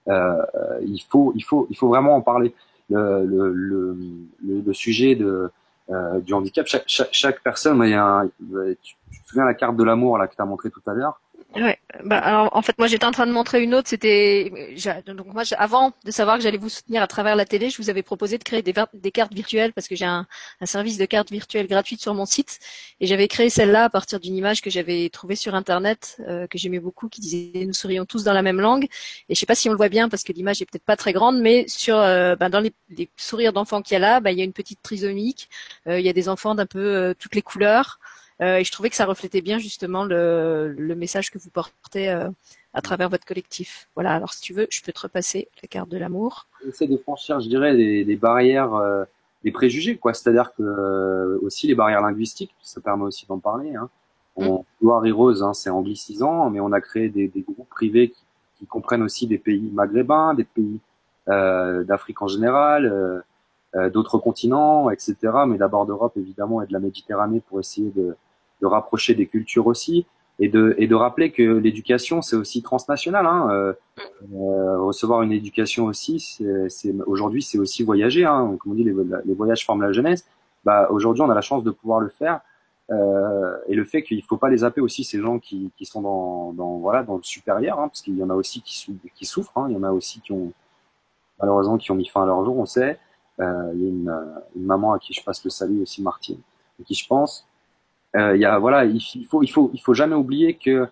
Euh, 0.07 0.41
il 0.81 1.01
faut, 1.01 1.33
il 1.35 1.43
faut, 1.43 1.67
il 1.69 1.77
faut 1.77 1.89
vraiment 1.89 2.15
en 2.15 2.21
parler. 2.21 2.53
Le, 2.89 3.25
le, 3.25 3.53
le, 3.53 4.61
le 4.61 4.73
sujet 4.73 5.15
de, 5.15 5.51
euh, 5.91 6.19
du 6.19 6.33
handicap, 6.33 6.67
chaque, 6.67 6.83
chaque, 6.87 7.41
personne, 7.41 7.81
il 7.83 7.89
y 7.89 7.93
a 7.93 8.05
un, 8.05 8.27
tu, 8.27 8.95
tu, 9.11 9.21
te 9.21 9.27
souviens 9.27 9.45
la 9.45 9.53
carte 9.53 9.75
de 9.75 9.83
l'amour 9.83 10.17
là 10.17 10.27
que 10.27 10.35
tu 10.35 10.41
as 10.41 10.45
montré 10.45 10.69
tout 10.69 10.81
à 10.87 10.93
l'heure? 10.93 11.19
Ouais. 11.55 11.79
Bah, 12.03 12.19
alors, 12.19 12.55
en 12.55 12.61
fait, 12.61 12.77
moi, 12.77 12.87
j'étais 12.87 13.05
en 13.05 13.11
train 13.11 13.25
de 13.25 13.31
montrer 13.31 13.63
une 13.63 13.73
autre. 13.73 13.89
C'était 13.89 14.51
donc 15.07 15.25
moi, 15.33 15.41
avant 15.57 15.93
de 16.05 16.11
savoir 16.11 16.37
que 16.37 16.43
j'allais 16.43 16.59
vous 16.59 16.69
soutenir 16.69 17.01
à 17.01 17.07
travers 17.07 17.35
la 17.35 17.45
télé, 17.45 17.71
je 17.71 17.77
vous 17.81 17.89
avais 17.89 18.03
proposé 18.03 18.37
de 18.37 18.43
créer 18.43 18.61
des, 18.61 18.73
des 18.93 19.11
cartes 19.11 19.33
virtuelles 19.33 19.73
parce 19.73 19.87
que 19.87 19.95
j'ai 19.95 20.05
un, 20.05 20.27
un, 20.61 20.65
service 20.67 20.97
de 20.99 21.05
cartes 21.05 21.31
virtuelles 21.31 21.67
gratuites 21.67 22.01
sur 22.01 22.13
mon 22.13 22.27
site 22.27 22.59
et 22.99 23.07
j'avais 23.07 23.27
créé 23.27 23.49
celle-là 23.49 23.85
à 23.85 23.89
partir 23.89 24.19
d'une 24.19 24.35
image 24.35 24.61
que 24.61 24.69
j'avais 24.69 25.09
trouvée 25.09 25.35
sur 25.35 25.55
internet 25.55 26.17
euh, 26.27 26.45
que 26.45 26.59
j'aimais 26.59 26.79
beaucoup, 26.79 27.09
qui 27.09 27.19
disait 27.19 27.65
nous 27.65 27.73
sourions 27.73 28.05
tous 28.05 28.23
dans 28.23 28.33
la 28.33 28.43
même 28.43 28.61
langue. 28.61 28.87
Et 29.27 29.33
je 29.33 29.39
sais 29.39 29.47
pas 29.47 29.55
si 29.55 29.69
on 29.69 29.71
le 29.71 29.77
voit 29.77 29.89
bien 29.89 30.07
parce 30.07 30.23
que 30.23 30.33
l'image 30.33 30.61
est 30.61 30.65
peut-être 30.65 30.85
pas 30.85 30.97
très 30.97 31.13
grande, 31.13 31.39
mais 31.41 31.65
sur 31.67 31.97
euh, 31.97 32.35
ben, 32.35 32.49
dans 32.49 32.59
les, 32.59 32.73
les 32.89 33.09
sourires 33.17 33.53
d'enfants 33.53 33.81
qu'il 33.81 33.93
y 33.93 33.97
a 33.97 33.99
là, 33.99 34.19
ben, 34.19 34.29
il 34.29 34.37
y 34.37 34.41
a 34.41 34.45
une 34.45 34.53
petite 34.53 34.83
trisomique. 34.83 35.49
Euh, 35.87 35.99
il 35.99 36.05
y 36.05 36.09
a 36.09 36.13
des 36.13 36.29
enfants 36.29 36.53
d'un 36.53 36.67
peu 36.67 36.79
euh, 36.79 37.13
toutes 37.17 37.33
les 37.33 37.41
couleurs. 37.41 37.99
Euh, 38.41 38.57
et 38.57 38.63
je 38.63 38.71
trouvais 38.71 38.89
que 38.89 38.95
ça 38.95 39.05
reflétait 39.05 39.41
bien 39.41 39.59
justement 39.59 40.05
le, 40.05 40.73
le 40.77 40.95
message 40.95 41.29
que 41.29 41.37
vous 41.37 41.49
portez 41.49 42.09
euh, 42.09 42.29
à 42.73 42.81
travers 42.81 43.09
votre 43.09 43.25
collectif. 43.25 43.89
Voilà, 43.95 44.13
alors 44.13 44.33
si 44.33 44.41
tu 44.41 44.53
veux, 44.53 44.67
je 44.69 44.81
peux 44.81 44.91
te 44.91 45.01
repasser 45.01 45.49
la 45.61 45.67
carte 45.67 45.89
de 45.89 45.97
l'amour. 45.97 46.47
Essaie 46.67 46.87
de 46.87 46.97
franchir, 46.97 47.39
je 47.39 47.49
dirais, 47.49 47.75
des, 47.75 48.05
des 48.05 48.15
barrières, 48.15 48.73
euh, 48.75 49.03
des 49.43 49.51
préjugés, 49.51 49.97
quoi. 49.97 50.13
C'est-à-dire 50.13 50.53
que 50.55 50.63
euh, 50.63 51.39
aussi 51.41 51.67
les 51.67 51.75
barrières 51.75 52.01
linguistiques, 52.01 52.55
ça 52.61 52.81
permet 52.81 53.03
aussi 53.03 53.25
d'en 53.25 53.39
parler. 53.39 53.75
Hein. 53.75 53.89
On, 54.35 54.63
Gloire 54.81 55.05
et 55.05 55.11
Rose, 55.11 55.43
hein, 55.43 55.53
c'est 55.53 55.69
anglicisant, 55.69 56.49
mais 56.49 56.59
on 56.59 56.71
a 56.71 56.79
créé 56.79 57.09
des, 57.09 57.27
des 57.27 57.41
groupes 57.41 57.67
privés 57.69 58.09
qui, 58.09 58.23
qui, 58.57 58.65
comprennent 58.65 59.03
aussi 59.03 59.27
des 59.27 59.37
pays 59.37 59.69
maghrébins, 59.73 60.33
des 60.33 60.45
pays 60.45 60.79
euh, 61.27 61.83
d'Afrique 61.83 62.21
en 62.21 62.27
général, 62.27 62.85
euh, 63.75 63.89
d'autres 63.89 64.17
continents, 64.17 64.89
etc. 64.89 65.15
Mais 65.47 65.57
d'abord 65.57 65.85
d'Europe 65.85 66.13
évidemment 66.15 66.61
et 66.61 66.67
de 66.67 66.73
la 66.73 66.79
Méditerranée 66.79 67.41
pour 67.41 67.59
essayer 67.59 67.91
de, 67.91 68.15
de 68.61 68.67
rapprocher 68.67 69.15
des 69.15 69.27
cultures 69.27 69.67
aussi 69.67 70.05
et 70.39 70.47
de, 70.47 70.75
et 70.77 70.87
de 70.87 70.95
rappeler 70.95 71.31
que 71.31 71.43
l'éducation 71.43 72.21
c'est 72.21 72.35
aussi 72.35 72.61
transnational. 72.61 73.25
Hein. 73.25 73.47
Euh, 73.51 73.73
euh, 74.33 74.81
recevoir 74.81 75.21
une 75.21 75.31
éducation 75.31 75.85
aussi, 75.85 76.19
c'est 76.69 76.93
aujourd'hui 77.05 77.41
c'est 77.41 77.57
aussi 77.57 77.83
voyager. 77.83 78.25
Hein. 78.25 78.57
Comme 78.59 78.73
on 78.73 78.75
dit, 78.75 78.83
les, 78.83 78.93
les, 79.25 79.33
voyages 79.33 79.65
forment 79.65 79.81
la 79.81 79.91
jeunesse. 79.91 80.25
Bah, 80.63 80.87
aujourd'hui 80.89 81.21
on 81.21 81.29
a 81.29 81.35
la 81.35 81.41
chance 81.41 81.63
de 81.63 81.71
pouvoir 81.71 81.99
le 81.99 82.09
faire. 82.09 82.41
Euh, 82.91 83.55
et 83.67 83.75
le 83.75 83.83
fait 83.83 84.01
qu'il 84.01 84.23
faut 84.23 84.37
pas 84.37 84.49
les 84.49 84.57
zapper 84.57 84.81
aussi 84.81 85.03
ces 85.03 85.19
gens 85.19 85.37
qui, 85.37 85.71
qui 85.77 85.85
sont 85.85 86.01
dans, 86.01 86.53
dans 86.53 86.77
voilà 86.77 87.03
dans 87.03 87.17
le 87.17 87.23
supérieur, 87.23 87.79
hein, 87.79 87.87
parce 87.87 88.01
qu'il 88.01 88.17
y 88.17 88.23
en 88.23 88.29
a 88.29 88.33
aussi 88.33 88.61
qui, 88.61 89.25
souffrent. 89.25 89.57
Hein. 89.57 89.67
Il 89.69 89.75
y 89.75 89.77
en 89.77 89.83
a 89.83 89.91
aussi 89.91 90.21
qui 90.21 90.31
ont 90.31 90.51
malheureusement 91.39 91.77
qui 91.77 91.91
ont 91.91 91.95
mis 91.95 92.07
fin 92.07 92.23
à 92.23 92.25
leur 92.25 92.43
jour. 92.45 92.57
On 92.57 92.65
sait. 92.65 92.97
Euh, 93.39 93.71
il 93.73 93.81
y 93.81 93.85
a 93.85 93.89
une, 93.89 94.19
une, 94.55 94.65
maman 94.65 94.93
à 94.93 94.99
qui 94.99 95.13
je 95.13 95.23
passe 95.23 95.43
le 95.45 95.49
salut 95.49 95.81
aussi, 95.81 96.01
Martine, 96.01 96.39
à 96.79 96.83
qui 96.83 96.93
je 96.93 97.07
pense, 97.07 97.47
y 98.15 98.45
a 98.45 98.57
voilà, 98.59 98.85
il, 98.85 99.01
faut 99.29 99.43
il 99.43 99.49
faut 99.51 99.69
il 99.73 99.79
faut 99.79 99.93
jamais 99.93 100.15
oublier 100.15 100.55
que 100.55 100.87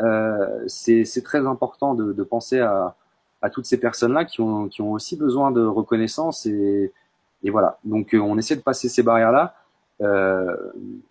euh, 0.00 0.64
c'est 0.66 1.22
très 1.24 1.46
important 1.46 1.94
de, 1.94 2.12
de 2.12 2.22
penser 2.22 2.60
à, 2.60 2.94
à 3.42 3.50
toutes 3.50 3.66
ces 3.66 3.78
personnes-là 3.78 4.24
qui 4.24 4.40
ont 4.40 4.68
qui 4.68 4.82
ont 4.82 4.92
aussi 4.92 5.16
besoin 5.16 5.50
de 5.50 5.64
reconnaissance 5.64 6.46
et 6.46 6.92
et 7.44 7.50
voilà. 7.50 7.78
Donc 7.84 8.14
euh, 8.14 8.18
on 8.18 8.36
essaie 8.38 8.56
de 8.56 8.62
passer 8.62 8.88
ces 8.88 9.02
barrières-là. 9.02 9.54
Euh, 10.00 10.56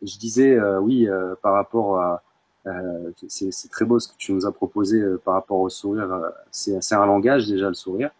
je 0.02 0.18
disais 0.18 0.56
euh, 0.56 0.80
oui 0.80 1.08
euh, 1.10 1.36
par 1.42 1.54
rapport 1.54 2.00
à 2.00 2.24
c'est 3.30 3.72
très 3.72 3.86
beau 3.86 3.98
ce 3.98 4.10
que 4.10 4.18
tu 4.18 4.34
nous 4.34 4.46
as 4.46 4.52
proposé 4.52 5.02
par 5.24 5.36
rapport 5.36 5.60
au 5.60 5.70
sourire. 5.70 6.22
c'est 6.52 6.96
un 6.96 7.06
langage 7.06 7.48
déjà 7.48 7.70
le 7.70 7.74
sourire. 7.74 8.12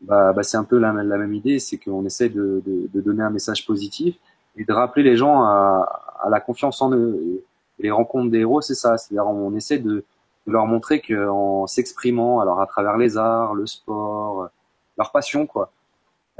Bah, 0.00 0.32
bah 0.32 0.42
c'est 0.42 0.56
un 0.56 0.64
peu 0.64 0.78
la, 0.78 0.92
la 0.92 1.18
même 1.18 1.32
idée, 1.32 1.60
c'est 1.60 1.78
qu'on 1.78 2.04
essaie 2.04 2.28
de, 2.28 2.60
de, 2.66 2.88
de, 2.92 3.00
donner 3.00 3.22
un 3.22 3.30
message 3.30 3.64
positif 3.64 4.16
et 4.56 4.64
de 4.64 4.72
rappeler 4.72 5.04
les 5.04 5.16
gens 5.16 5.44
à, 5.44 6.01
à 6.22 6.30
la 6.30 6.40
confiance 6.40 6.80
en 6.82 6.92
eux. 6.92 7.20
Et, 7.26 7.44
les 7.78 7.90
rencontres 7.90 8.30
des 8.30 8.40
héros, 8.40 8.60
c'est 8.60 8.76
ça. 8.76 8.96
C'est-à-dire, 8.96 9.26
on 9.26 9.54
essaie 9.56 9.78
de, 9.78 10.04
de 10.46 10.52
leur 10.52 10.66
montrer 10.66 11.00
qu'en 11.00 11.66
s'exprimant, 11.66 12.38
alors 12.38 12.60
à 12.60 12.66
travers 12.66 12.96
les 12.96 13.16
arts, 13.16 13.54
le 13.54 13.66
sport, 13.66 14.50
leur 14.98 15.10
passion, 15.10 15.46
quoi, 15.46 15.72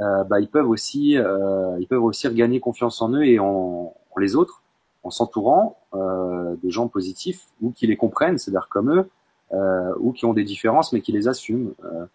euh, 0.01 0.23
bah, 0.23 0.39
ils 0.39 0.47
peuvent 0.47 0.69
aussi, 0.69 1.17
euh, 1.17 1.77
ils 1.79 1.87
peuvent 1.87 2.03
aussi 2.03 2.27
regagner 2.27 2.59
confiance 2.59 3.01
en 3.01 3.09
eux 3.13 3.25
et 3.25 3.39
en, 3.39 3.93
en 4.15 4.19
les 4.19 4.35
autres, 4.35 4.61
en 5.03 5.11
s'entourant 5.11 5.77
euh, 5.95 6.55
de 6.63 6.69
gens 6.69 6.87
positifs 6.87 7.45
ou 7.61 7.71
qui 7.71 7.87
les 7.87 7.97
comprennent, 7.97 8.37
c'est-à-dire 8.37 8.67
comme 8.69 8.91
eux, 8.91 9.09
euh, 9.53 9.93
ou 9.99 10.13
qui 10.13 10.25
ont 10.25 10.33
des 10.33 10.43
différences 10.43 10.93
mais 10.93 11.01
qui 11.01 11.11
les 11.11 11.27
assument. 11.27 11.73
Euh, 11.83 12.05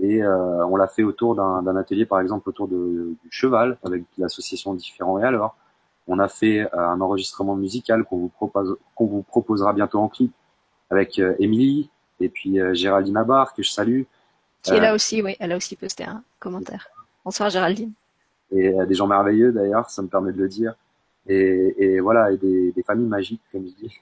et 0.00 0.22
euh, 0.22 0.64
on 0.66 0.76
l'a 0.76 0.86
fait 0.86 1.02
autour 1.02 1.34
d'un 1.34 1.76
atelier, 1.76 2.06
par 2.06 2.20
exemple, 2.20 2.48
autour 2.48 2.68
de, 2.68 3.14
du 3.22 3.30
cheval, 3.30 3.78
avec 3.84 4.04
l'association 4.16 4.74
Différents 4.74 5.18
et 5.18 5.24
alors. 5.24 5.56
On 6.08 6.18
a 6.18 6.28
fait 6.28 6.60
euh, 6.62 6.68
un 6.72 7.00
enregistrement 7.00 7.54
musical 7.54 8.04
qu'on 8.04 8.16
vous, 8.16 8.28
propose, 8.28 8.76
qu'on 8.94 9.06
vous 9.06 9.22
proposera 9.22 9.72
bientôt 9.72 10.00
en 10.00 10.08
clip 10.08 10.32
avec 10.90 11.18
euh, 11.18 11.36
Émilie 11.38 11.90
et 12.18 12.28
puis 12.28 12.58
euh, 12.58 12.74
Géraldine 12.74 13.16
Abar, 13.16 13.54
que 13.54 13.62
je 13.62 13.70
salue. 13.70 14.02
Qui 14.62 14.72
est 14.72 14.80
là 14.80 14.94
aussi, 14.94 15.22
oui, 15.22 15.36
elle 15.38 15.52
a 15.52 15.56
aussi 15.56 15.76
posté 15.76 16.04
un 16.04 16.22
commentaire. 16.40 16.88
Bonsoir 17.24 17.50
Géraldine. 17.50 17.92
Et 18.50 18.72
des 18.86 18.94
gens 18.94 19.06
merveilleux 19.06 19.52
d'ailleurs, 19.52 19.88
ça 19.90 20.02
me 20.02 20.08
permet 20.08 20.32
de 20.32 20.38
le 20.38 20.48
dire. 20.48 20.74
Et, 21.28 21.74
et 21.78 22.00
voilà, 22.00 22.32
et 22.32 22.38
des, 22.38 22.72
des, 22.72 22.82
familles 22.82 23.06
magiques, 23.06 23.42
comme 23.52 23.66
je 23.66 23.86
dis. 23.86 24.00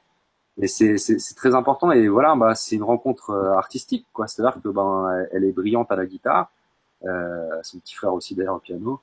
Et 0.59 0.69
c'est, 0.69 0.97
c'est, 0.97 1.19
c'est 1.19 1.35
très 1.35 1.55
important. 1.55 1.91
Et 1.91 2.07
voilà, 2.07 2.35
bah, 2.37 2.55
c'est 2.55 2.77
une 2.77 2.85
rencontre 2.85 3.35
artistique, 3.57 4.07
quoi. 4.13 4.29
C'est-à-dire 4.29 4.63
que 4.63 4.69
ben, 4.69 5.27
elle 5.33 5.45
est 5.45 5.53
brillante 5.53 5.91
à 5.91 5.97
la 5.97 6.07
guitare, 6.07 6.51
euh, 7.05 7.61
son 7.63 7.79
petit 7.79 7.95
frère 7.95 8.15
aussi 8.15 8.35
d'ailleurs 8.35 8.57
au 8.57 8.61
piano. 8.61 9.01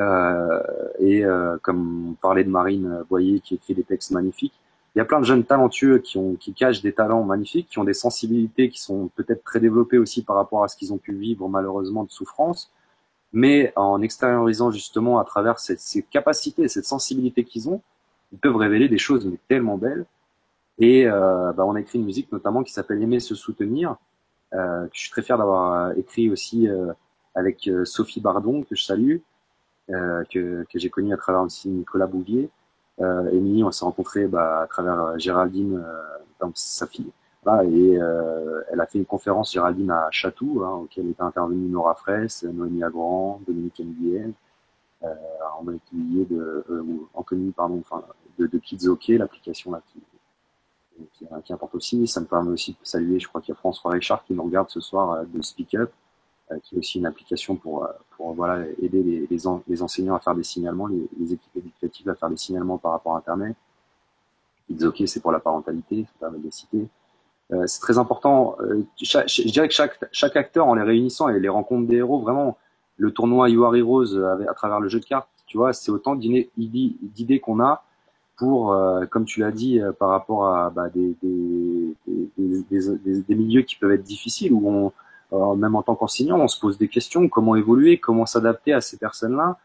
Euh, 0.00 0.62
et 0.98 1.24
euh, 1.24 1.58
comme 1.62 2.10
on 2.10 2.14
parlait 2.14 2.44
de 2.44 2.50
Marine 2.50 3.04
Boyer 3.08 3.40
qui 3.40 3.54
écrit 3.54 3.74
des 3.74 3.84
textes 3.84 4.10
magnifiques, 4.12 4.54
il 4.94 4.98
y 4.98 5.02
a 5.02 5.04
plein 5.04 5.20
de 5.20 5.24
jeunes 5.24 5.44
talentueux 5.44 5.98
qui, 5.98 6.18
ont, 6.18 6.34
qui 6.34 6.52
cachent 6.52 6.82
des 6.82 6.92
talents 6.92 7.22
magnifiques, 7.22 7.68
qui 7.68 7.78
ont 7.78 7.84
des 7.84 7.94
sensibilités 7.94 8.70
qui 8.70 8.80
sont 8.80 9.08
peut-être 9.14 9.44
très 9.44 9.60
développées 9.60 9.98
aussi 9.98 10.24
par 10.24 10.36
rapport 10.36 10.64
à 10.64 10.68
ce 10.68 10.76
qu'ils 10.76 10.92
ont 10.92 10.98
pu 10.98 11.12
vivre 11.14 11.48
malheureusement 11.48 12.02
de 12.02 12.10
souffrance, 12.10 12.72
mais 13.32 13.72
en 13.76 14.02
extériorisant 14.02 14.70
justement 14.70 15.20
à 15.20 15.24
travers 15.24 15.60
cette, 15.60 15.80
ces 15.80 16.02
capacités, 16.02 16.66
cette 16.66 16.86
sensibilité 16.86 17.44
qu'ils 17.44 17.68
ont, 17.68 17.82
ils 18.32 18.38
peuvent 18.38 18.56
révéler 18.56 18.88
des 18.88 18.98
choses 18.98 19.26
mais 19.26 19.38
tellement 19.48 19.76
belles. 19.76 20.06
Et 20.78 21.06
euh, 21.06 21.52
bah, 21.52 21.64
on 21.66 21.74
a 21.74 21.80
écrit 21.80 21.98
une 21.98 22.06
musique 22.06 22.32
notamment 22.32 22.62
qui 22.62 22.72
s'appelle 22.72 23.02
Aimer 23.02 23.20
se 23.20 23.34
soutenir, 23.34 23.96
euh, 24.54 24.86
que 24.86 24.90
je 24.94 25.00
suis 25.00 25.10
très 25.10 25.22
fier 25.22 25.38
d'avoir 25.38 25.92
écrit 25.96 26.30
aussi 26.30 26.68
euh, 26.68 26.92
avec 27.34 27.68
euh, 27.68 27.84
Sophie 27.84 28.20
Bardon, 28.20 28.62
que 28.62 28.74
je 28.74 28.84
salue, 28.84 29.18
euh, 29.90 30.24
que, 30.30 30.64
que 30.70 30.78
j'ai 30.78 30.90
connu 30.90 31.12
à 31.12 31.16
travers 31.16 31.42
aussi 31.42 31.68
Nicolas 31.68 32.06
Bouvier. 32.06 32.50
Euh, 33.00 33.30
Émilie, 33.30 33.64
on 33.64 33.70
s'est 33.70 33.84
rencontrés 33.84 34.26
bah, 34.26 34.62
à 34.62 34.66
travers 34.66 35.00
euh, 35.00 35.18
Géraldine, 35.18 35.82
donc 36.40 36.52
sa 36.54 36.86
fille. 36.86 37.12
Et 37.46 37.96
euh, 37.98 38.62
elle 38.70 38.80
a 38.80 38.86
fait 38.86 38.98
une 38.98 39.06
conférence 39.06 39.52
Géraldine 39.52 39.90
à 39.90 40.08
Chatou, 40.10 40.62
hein, 40.62 40.80
auquel 40.82 41.08
était 41.08 41.22
intervenu 41.22 41.68
Nora 41.70 41.94
Fraisse, 41.94 42.42
Noémie 42.42 42.84
Agrand, 42.84 43.40
Dominique 43.46 43.80
Nguyen, 43.80 44.32
euh, 45.02 45.78
Quillier 45.88 46.26
de 46.26 46.64
euh, 46.70 46.84
Anthony 47.14 47.50
pardon, 47.52 47.78
enfin 47.80 48.04
de, 48.38 48.46
de 48.46 48.58
Kids 48.58 48.88
OK, 48.88 49.08
l'application 49.08 49.72
là 49.72 49.80
qui, 49.90 50.00
qui, 51.14 51.26
qui, 51.44 51.52
importe 51.52 51.74
aussi. 51.74 52.06
Ça 52.06 52.20
me 52.20 52.26
permet 52.26 52.50
aussi 52.50 52.72
de 52.72 52.78
saluer, 52.82 53.18
je 53.18 53.26
crois 53.26 53.40
qu'il 53.40 53.54
y 53.54 53.56
a 53.56 53.58
François 53.58 53.92
Richard 53.92 54.22
qui 54.24 54.34
nous 54.34 54.42
regarde 54.42 54.68
ce 54.68 54.80
soir 54.80 55.24
de 55.24 55.40
Speak 55.40 55.74
Up. 55.76 55.90
Euh, 56.52 56.58
qui 56.62 56.74
est 56.74 56.78
aussi 56.78 56.98
une 56.98 57.06
application 57.06 57.54
pour, 57.54 57.84
euh, 57.84 57.88
pour 58.16 58.32
voilà, 58.32 58.64
aider 58.82 59.02
les, 59.02 59.26
les, 59.30 59.46
en, 59.46 59.62
les, 59.68 59.82
enseignants 59.82 60.16
à 60.16 60.18
faire 60.18 60.34
des 60.34 60.42
signalements, 60.42 60.88
les, 60.88 61.08
les, 61.20 61.34
équipes 61.34 61.56
éducatives 61.56 62.08
à 62.08 62.14
faire 62.16 62.28
des 62.28 62.36
signalements 62.36 62.78
par 62.78 62.92
rapport 62.92 63.14
à 63.14 63.18
Internet. 63.18 63.54
It's 64.68 64.82
OK, 64.82 65.02
c'est 65.06 65.20
pour 65.20 65.30
la 65.30 65.38
parentalité, 65.38 66.06
ça 66.06 66.12
permet 66.18 66.38
de 66.38 66.50
citer. 66.50 66.88
Euh, 67.52 67.66
c'est 67.66 67.80
très 67.80 67.98
important. 67.98 68.56
Euh, 68.60 68.82
je 69.00 69.48
dirais 69.48 69.68
que 69.68 69.74
chaque, 69.74 69.98
chaque 70.10 70.34
acteur, 70.36 70.66
en 70.66 70.74
les 70.74 70.82
réunissant 70.82 71.28
et 71.28 71.38
les 71.38 71.48
rencontres 71.48 71.86
des 71.86 71.96
héros, 71.96 72.20
vraiment, 72.20 72.56
le 72.96 73.12
tournoi 73.12 73.48
You 73.48 73.64
Are 73.64 73.76
Heroes 73.76 74.16
à 74.16 74.54
travers 74.54 74.80
le 74.80 74.88
jeu 74.88 74.98
de 74.98 75.04
cartes, 75.04 75.28
tu 75.46 75.56
vois, 75.56 75.72
c'est 75.72 75.92
autant 75.92 76.16
d'idées 76.16 77.40
qu'on 77.40 77.60
a 77.60 77.84
pour, 78.36 78.76
comme 79.10 79.24
tu 79.24 79.40
l'as 79.40 79.52
dit, 79.52 79.80
par 79.98 80.10
rapport 80.10 80.46
à 80.46 80.70
bah, 80.70 80.88
des, 80.90 81.16
des, 81.22 81.94
des, 82.38 83.22
des, 83.22 83.34
milieux 83.34 83.62
qui 83.62 83.76
peuvent 83.76 83.92
être 83.92 84.02
difficiles, 84.02 84.52
où 84.52 84.68
on, 84.68 84.92
même 85.32 85.76
en 85.76 85.82
tant 85.82 85.94
qu'enseignant, 85.94 86.38
on 86.38 86.48
se 86.48 86.58
pose 86.58 86.78
des 86.78 86.88
questions, 86.88 87.28
comment 87.28 87.56
évoluer, 87.56 87.98
comment 87.98 88.26
s'adapter 88.26 88.72
à 88.72 88.80
ces 88.80 88.96
personnes-là? 88.96 89.58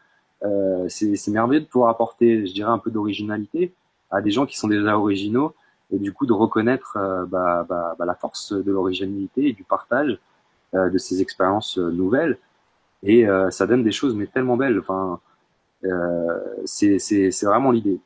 Euh, 0.44 0.86
c'est 0.88 1.28
merveilleux 1.28 1.62
de 1.62 1.66
pouvoir 1.66 1.90
apporter, 1.90 2.46
je 2.46 2.52
dirais, 2.52 2.70
un 2.70 2.78
peu 2.78 2.90
d'originalité 2.90 3.72
à 4.10 4.20
des 4.20 4.30
gens 4.30 4.46
qui 4.46 4.56
sont 4.56 4.68
déjà 4.68 4.98
originaux 4.98 5.54
et 5.92 5.98
du 5.98 6.12
coup 6.12 6.26
de 6.26 6.32
reconnaître 6.32 6.96
euh, 6.96 7.24
bah, 7.26 7.64
bah, 7.68 7.94
bah, 7.98 8.04
la 8.04 8.14
force 8.14 8.52
de 8.52 8.72
l'originalité 8.72 9.48
et 9.48 9.52
du 9.52 9.64
partage 9.64 10.18
euh, 10.74 10.90
de 10.90 10.98
ces 10.98 11.20
expériences 11.20 11.78
euh, 11.78 11.90
nouvelles. 11.90 12.38
Et 13.02 13.26
ça 13.50 13.68
donne 13.68 13.84
des 13.84 13.92
choses 13.92 14.16
mais 14.16 14.26
tellement 14.26 14.56
belles. 14.56 14.80
Enfin, 14.80 15.20
c'est 16.64 17.30
vraiment 17.44 17.70
l'idée. 17.70 18.00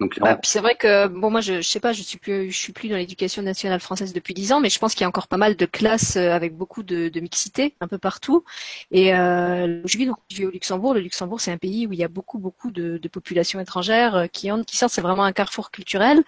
Donc 0.00 0.18
bah, 0.18 0.40
c'est 0.42 0.58
vrai 0.58 0.74
que 0.74 1.06
bon 1.06 1.30
moi 1.30 1.40
je, 1.40 1.60
je 1.62 1.68
sais 1.68 1.78
pas 1.78 1.92
je 1.92 2.02
suis 2.02 2.18
plus 2.18 2.50
je 2.50 2.58
suis 2.58 2.72
plus 2.72 2.88
dans 2.88 2.96
l'éducation 2.96 3.42
nationale 3.42 3.78
française 3.78 4.12
depuis 4.12 4.34
dix 4.34 4.52
ans 4.52 4.58
mais 4.58 4.68
je 4.68 4.80
pense 4.80 4.92
qu'il 4.92 5.02
y 5.02 5.04
a 5.04 5.08
encore 5.08 5.28
pas 5.28 5.36
mal 5.36 5.54
de 5.54 5.66
classes 5.66 6.16
euh, 6.16 6.32
avec 6.32 6.56
beaucoup 6.56 6.82
de, 6.82 7.08
de 7.08 7.20
mixité 7.20 7.76
un 7.80 7.86
peu 7.86 7.96
partout. 7.98 8.44
Et 8.90 9.14
euh, 9.14 9.80
je 9.84 9.96
vis 9.96 10.06
donc 10.06 10.16
je 10.32 10.38
vis 10.38 10.46
au 10.46 10.50
Luxembourg. 10.50 10.94
Le 10.94 11.00
Luxembourg 11.00 11.40
c'est 11.40 11.52
un 11.52 11.58
pays 11.58 11.86
où 11.86 11.92
il 11.92 11.98
y 12.00 12.02
a 12.02 12.08
beaucoup 12.08 12.38
beaucoup 12.38 12.72
de, 12.72 12.98
de 12.98 13.08
populations 13.08 13.60
étrangères 13.60 14.16
euh, 14.16 14.26
qui 14.26 14.50
ont 14.50 14.64
qui 14.64 14.76
sortent. 14.76 14.92
C'est 14.92 15.00
vraiment 15.00 15.22
un 15.22 15.32
carrefour 15.32 15.70
culturel. 15.70 16.18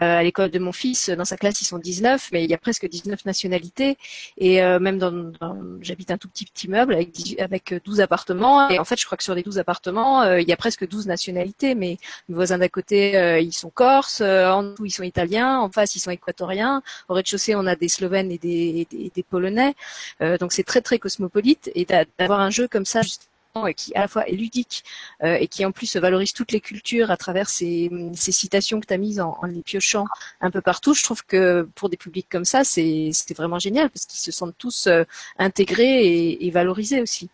Euh, 0.00 0.18
à 0.20 0.22
l'école 0.22 0.50
de 0.50 0.58
mon 0.58 0.72
fils 0.72 1.10
dans 1.10 1.26
sa 1.26 1.36
classe 1.36 1.60
ils 1.60 1.66
sont 1.66 1.78
19 1.78 2.30
mais 2.32 2.44
il 2.44 2.50
y 2.50 2.54
a 2.54 2.58
presque 2.58 2.88
19 2.88 3.26
nationalités. 3.26 3.98
Et 4.38 4.62
euh, 4.62 4.78
même 4.78 4.96
dans, 4.96 5.12
dans 5.12 5.58
j'habite 5.82 6.10
un 6.10 6.16
tout 6.16 6.28
petit 6.28 6.46
petit 6.46 6.68
meuble 6.68 6.94
avec 6.94 7.10
avec 7.38 7.74
12 7.84 8.00
appartements. 8.00 8.70
Et 8.70 8.78
en 8.78 8.84
fait 8.86 8.98
je 8.98 9.04
crois 9.04 9.18
que 9.18 9.24
sur 9.24 9.34
les 9.34 9.42
12 9.42 9.58
appartements 9.58 10.24
il 10.36 10.48
y 10.48 10.52
a 10.52 10.56
presque 10.56 10.88
12 10.88 11.06
nationalités. 11.06 11.74
Mais 11.74 11.98
mes 12.30 12.34
voisins 12.34 12.56
d'à 12.56 12.70
côté 12.70 13.09
euh, 13.16 13.40
ils 13.40 13.52
sont 13.52 13.70
corses, 13.70 14.20
euh, 14.20 14.48
en 14.48 14.62
dessous 14.62 14.84
ils 14.86 14.90
sont 14.90 15.02
italiens, 15.02 15.58
en 15.58 15.70
face 15.70 15.94
ils 15.94 16.00
sont 16.00 16.10
équatoriens. 16.10 16.82
Au 17.08 17.14
rez-de-chaussée 17.14 17.54
on 17.54 17.66
a 17.66 17.76
des 17.76 17.88
Slovènes 17.88 18.30
et 18.30 18.38
des, 18.38 19.24
Polonais. 19.28 19.74
Euh, 20.22 20.38
donc 20.38 20.52
c'est 20.52 20.64
très 20.64 20.80
très 20.80 20.98
cosmopolite 20.98 21.70
et 21.74 21.86
d'avoir 22.18 22.40
un 22.40 22.50
jeu 22.50 22.68
comme 22.68 22.84
ça 22.84 23.02
justement 23.02 23.72
qui 23.76 23.92
à 23.96 24.02
la 24.02 24.08
fois 24.08 24.28
est 24.28 24.36
ludique 24.36 24.84
et 25.24 25.48
qui 25.48 25.64
en 25.64 25.72
plus 25.72 25.96
valorise 25.96 26.32
toutes 26.32 26.52
les 26.52 26.60
cultures 26.60 27.10
à 27.10 27.16
travers 27.16 27.48
ces, 27.48 27.90
citations 28.14 28.80
que 28.80 28.86
tu 28.86 28.94
as 28.94 28.96
mises 28.96 29.20
en, 29.20 29.36
les 29.44 29.62
piochant 29.62 30.06
un 30.40 30.52
peu 30.52 30.60
partout. 30.60 30.94
Je 30.94 31.02
trouve 31.02 31.24
que 31.26 31.68
pour 31.74 31.88
des 31.88 31.96
publics 31.96 32.28
comme 32.30 32.44
ça, 32.44 32.62
c'était 32.62 33.34
vraiment 33.34 33.58
génial 33.58 33.90
parce 33.90 34.06
qu'ils 34.06 34.20
se 34.20 34.30
sentent 34.30 34.54
tous 34.56 34.88
intégrés 35.36 36.06
et, 36.06 36.46
et 36.46 36.50
valorisés 36.52 37.02
aussi. 37.02 37.28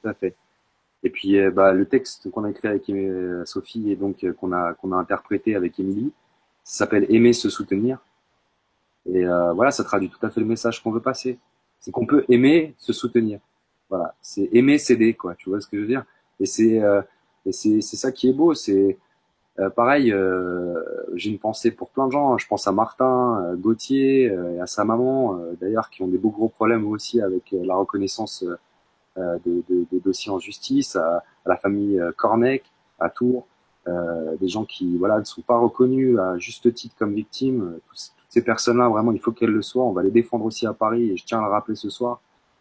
Tout 0.00 0.08
à 0.08 0.14
fait. 0.14 0.36
Et 1.06 1.10
puis 1.10 1.38
euh, 1.38 1.52
bah, 1.52 1.72
le 1.72 1.86
texte 1.86 2.28
qu'on 2.32 2.42
a 2.42 2.50
écrit 2.50 2.66
avec 2.66 2.90
euh, 2.90 3.44
Sophie 3.44 3.92
et 3.92 3.94
donc 3.94 4.24
euh, 4.24 4.32
qu'on 4.32 4.50
a 4.50 4.74
qu'on 4.74 4.90
a 4.90 4.96
interprété 4.96 5.54
avec 5.54 5.78
Émilie, 5.78 6.12
s'appelle 6.64 7.06
Aimer 7.08 7.32
se 7.32 7.48
soutenir. 7.48 8.00
Et 9.08 9.24
voilà, 9.54 9.70
ça 9.70 9.84
traduit 9.84 10.10
tout 10.10 10.26
à 10.26 10.30
fait 10.30 10.40
le 10.40 10.46
message 10.46 10.82
qu'on 10.82 10.90
veut 10.90 11.00
passer. 11.00 11.38
C'est 11.78 11.92
qu'on 11.92 12.06
peut 12.06 12.24
aimer 12.28 12.74
se 12.76 12.92
soutenir. 12.92 13.38
Voilà, 13.88 14.16
c'est 14.20 14.48
aimer 14.52 14.78
céder 14.78 15.14
quoi. 15.14 15.36
Tu 15.36 15.48
vois 15.48 15.60
ce 15.60 15.68
que 15.68 15.76
je 15.76 15.82
veux 15.82 15.86
dire? 15.86 16.04
Et 16.40 16.46
c'est 16.46 16.82
et 17.46 17.52
c'est 17.52 17.80
c'est 17.82 17.96
ça 17.96 18.10
qui 18.10 18.28
est 18.28 18.32
beau. 18.32 18.52
C'est 18.54 18.98
pareil, 19.76 20.12
j'ai 21.14 21.30
une 21.30 21.38
pensée 21.38 21.70
pour 21.70 21.90
plein 21.90 22.08
de 22.08 22.12
gens. 22.12 22.36
Je 22.36 22.48
pense 22.48 22.66
à 22.66 22.72
Martin, 22.72 23.54
Gauthier, 23.54 24.24
et 24.24 24.60
à 24.60 24.66
sa 24.66 24.84
maman, 24.84 25.38
d'ailleurs, 25.60 25.88
qui 25.88 26.02
ont 26.02 26.08
des 26.08 26.18
beaux 26.18 26.30
gros 26.30 26.48
problèmes 26.48 26.84
aussi 26.88 27.20
avec 27.20 27.44
la 27.52 27.76
reconnaissance 27.76 28.44
euh, 29.18 29.38
de, 29.44 29.62
de, 29.68 29.86
de, 29.90 29.98
dossiers 29.98 30.30
en 30.30 30.38
justice, 30.38 30.96
à, 30.96 31.16
à 31.18 31.48
la 31.48 31.56
famille 31.56 31.98
euh, 31.98 32.12
Cornec, 32.16 32.64
à 32.98 33.10
Tours, 33.10 33.46
euh, 33.88 34.36
des 34.40 34.48
gens 34.48 34.64
qui 34.64 34.96
voilà 34.98 35.18
ne 35.18 35.24
sont 35.24 35.42
pas 35.42 35.58
reconnus 35.58 36.18
à 36.18 36.38
juste 36.38 36.72
titre 36.74 36.94
comme 36.98 37.14
victimes. 37.14 37.78
Ces 38.28 38.42
personnes-là, 38.42 38.88
vraiment, 38.88 39.12
il 39.12 39.20
faut 39.20 39.32
qu'elles 39.32 39.50
le 39.50 39.62
soient. 39.62 39.84
On 39.84 39.92
va 39.92 40.02
les 40.02 40.10
défendre 40.10 40.44
aussi 40.44 40.66
à 40.66 40.72
Paris 40.72 41.10
et 41.10 41.16
je 41.16 41.24
tiens 41.24 41.38
à 41.38 41.42
le 41.42 41.50
rappeler 41.50 41.76
ce 41.76 41.88
soir. 41.88 42.20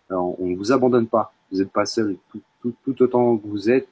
on 0.10 0.36
ne 0.40 0.56
vous 0.56 0.72
abandonne 0.72 1.08
pas. 1.08 1.34
Vous 1.52 1.58
n'êtes 1.60 1.72
pas 1.72 1.86
seul. 1.86 2.18
Tout, 2.30 2.42
tout, 2.62 2.74
tout, 2.84 3.02
autant 3.02 3.38
que 3.38 3.48
vous 3.48 3.70
êtes, 3.70 3.88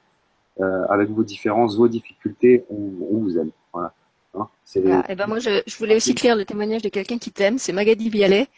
euh, 0.60 0.86
avec 0.88 1.10
vos 1.10 1.24
différences, 1.24 1.76
vos 1.76 1.88
difficultés, 1.88 2.64
on, 2.70 2.90
on 3.10 3.18
vous 3.18 3.38
aime. 3.38 3.50
Voilà. 3.72 3.92
Hein 4.34 4.48
et 4.74 4.82
eh 5.10 5.14
ben 5.14 5.26
moi, 5.26 5.38
je, 5.38 5.62
je, 5.66 5.76
voulais 5.76 5.94
aussi 5.94 6.10
écrire 6.12 6.34
le 6.34 6.44
témoignage 6.44 6.82
de 6.82 6.88
quelqu'un 6.88 7.18
qui 7.18 7.30
t'aime, 7.30 7.58
c'est 7.58 7.72
Magali 7.72 8.10
Bialet, 8.10 8.48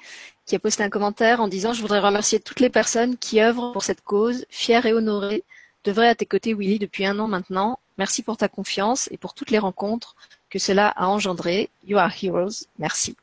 qui 0.47 0.55
a 0.55 0.59
posté 0.59 0.82
un 0.82 0.89
commentaire 0.89 1.40
en 1.40 1.48
disant 1.48 1.73
Je 1.73 1.82
voudrais 1.82 2.01
remercier 2.01 2.40
toutes 2.40 2.61
les 2.61 2.70
personnes 2.70 3.16
qui 3.19 3.40
œuvrent 3.43 3.73
pour 3.73 3.82
cette 3.82 4.03
cause, 4.03 4.47
fière 4.48 4.86
et 4.86 4.94
honorée, 4.94 5.44
devrait 5.85 6.09
à 6.09 6.15
tes 6.15 6.27
côtés, 6.27 6.55
Willy, 6.55 6.78
depuis 6.78 7.05
un 7.05 7.19
an 7.19 7.28
maintenant. 7.28 7.78
Merci 7.98 8.23
pour 8.23 8.36
ta 8.36 8.48
confiance 8.48 9.09
et 9.11 9.16
pour 9.19 9.35
toutes 9.35 9.51
les 9.51 9.59
rencontres 9.59 10.16
que 10.51 10.59
cela 10.59 10.89
a 10.89 11.07
engendré. 11.07 11.70
You 11.86 11.98
are 11.98 12.11
heroes. 12.23 12.66
Merci. 12.78 13.16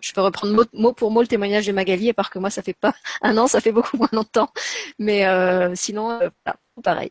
Je 0.00 0.12
peux 0.12 0.20
reprendre 0.20 0.66
mot, 0.72 0.92
pour 0.92 1.10
mot 1.10 1.22
le 1.22 1.26
témoignage 1.26 1.66
de 1.66 1.72
Magali, 1.72 2.10
à 2.10 2.14
part 2.14 2.30
que 2.30 2.38
moi, 2.38 2.50
ça 2.50 2.62
fait 2.62 2.72
pas 2.72 2.94
un 3.22 3.36
an, 3.36 3.46
ça 3.46 3.60
fait 3.60 3.72
beaucoup 3.72 3.96
moins 3.96 4.08
longtemps. 4.12 4.50
Mais 4.98 5.26
euh, 5.26 5.74
sinon, 5.74 6.10
euh, 6.10 6.30
pareil. 6.82 7.10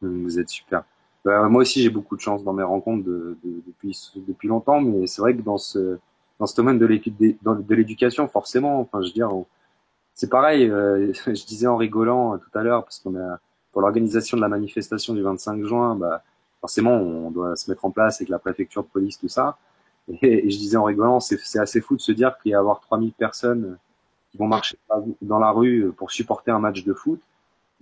Vous 0.00 0.38
êtes 0.38 0.48
super. 0.48 0.84
Bah, 1.24 1.48
moi 1.48 1.62
aussi, 1.62 1.82
j'ai 1.82 1.90
beaucoup 1.90 2.16
de 2.16 2.20
chance 2.20 2.42
dans 2.42 2.52
mes 2.52 2.64
rencontres 2.64 3.04
de, 3.04 3.38
de, 3.44 3.62
depuis, 3.66 3.96
depuis 4.16 4.48
longtemps, 4.48 4.80
mais 4.80 5.06
c'est 5.06 5.22
vrai 5.22 5.36
que 5.36 5.42
dans 5.42 5.58
ce, 5.58 5.98
dans 6.40 6.46
ce 6.46 6.56
domaine 6.56 6.78
de 6.78 7.74
l'éducation, 7.74 8.26
forcément, 8.26 8.80
enfin, 8.80 9.02
je 9.02 9.08
veux 9.08 9.12
dire, 9.12 9.30
c'est 10.14 10.28
pareil. 10.30 10.68
Euh, 10.68 11.12
je 11.26 11.46
disais 11.46 11.66
en 11.66 11.76
rigolant 11.76 12.38
tout 12.38 12.58
à 12.58 12.62
l'heure, 12.62 12.84
parce 12.84 12.98
qu'on 12.98 13.16
a 13.16 13.38
pour 13.72 13.80
l'organisation 13.82 14.36
de 14.36 14.42
la 14.42 14.48
manifestation 14.48 15.14
du 15.14 15.22
25 15.22 15.64
juin, 15.64 15.94
bah, 15.96 16.22
forcément, 16.60 16.94
on 16.94 17.30
doit 17.30 17.56
se 17.56 17.70
mettre 17.70 17.84
en 17.84 17.90
place 17.90 18.16
avec 18.16 18.28
la 18.28 18.38
préfecture 18.38 18.82
de 18.82 18.88
police, 18.88 19.18
tout 19.18 19.28
ça. 19.28 19.56
Et, 20.20 20.50
je 20.50 20.56
disais 20.56 20.76
en 20.76 20.84
rigolant, 20.84 21.20
c'est 21.20 21.58
assez 21.58 21.80
fou 21.80 21.96
de 21.96 22.00
se 22.00 22.12
dire 22.12 22.36
qu'il 22.42 22.52
y 22.52 22.54
a 22.54 22.58
avoir 22.58 22.80
3000 22.80 23.12
personnes 23.12 23.78
qui 24.30 24.38
vont 24.38 24.48
marcher 24.48 24.76
dans 25.22 25.38
la 25.38 25.50
rue 25.50 25.92
pour 25.96 26.10
supporter 26.10 26.50
un 26.50 26.58
match 26.58 26.84
de 26.84 26.92
foot 26.92 27.20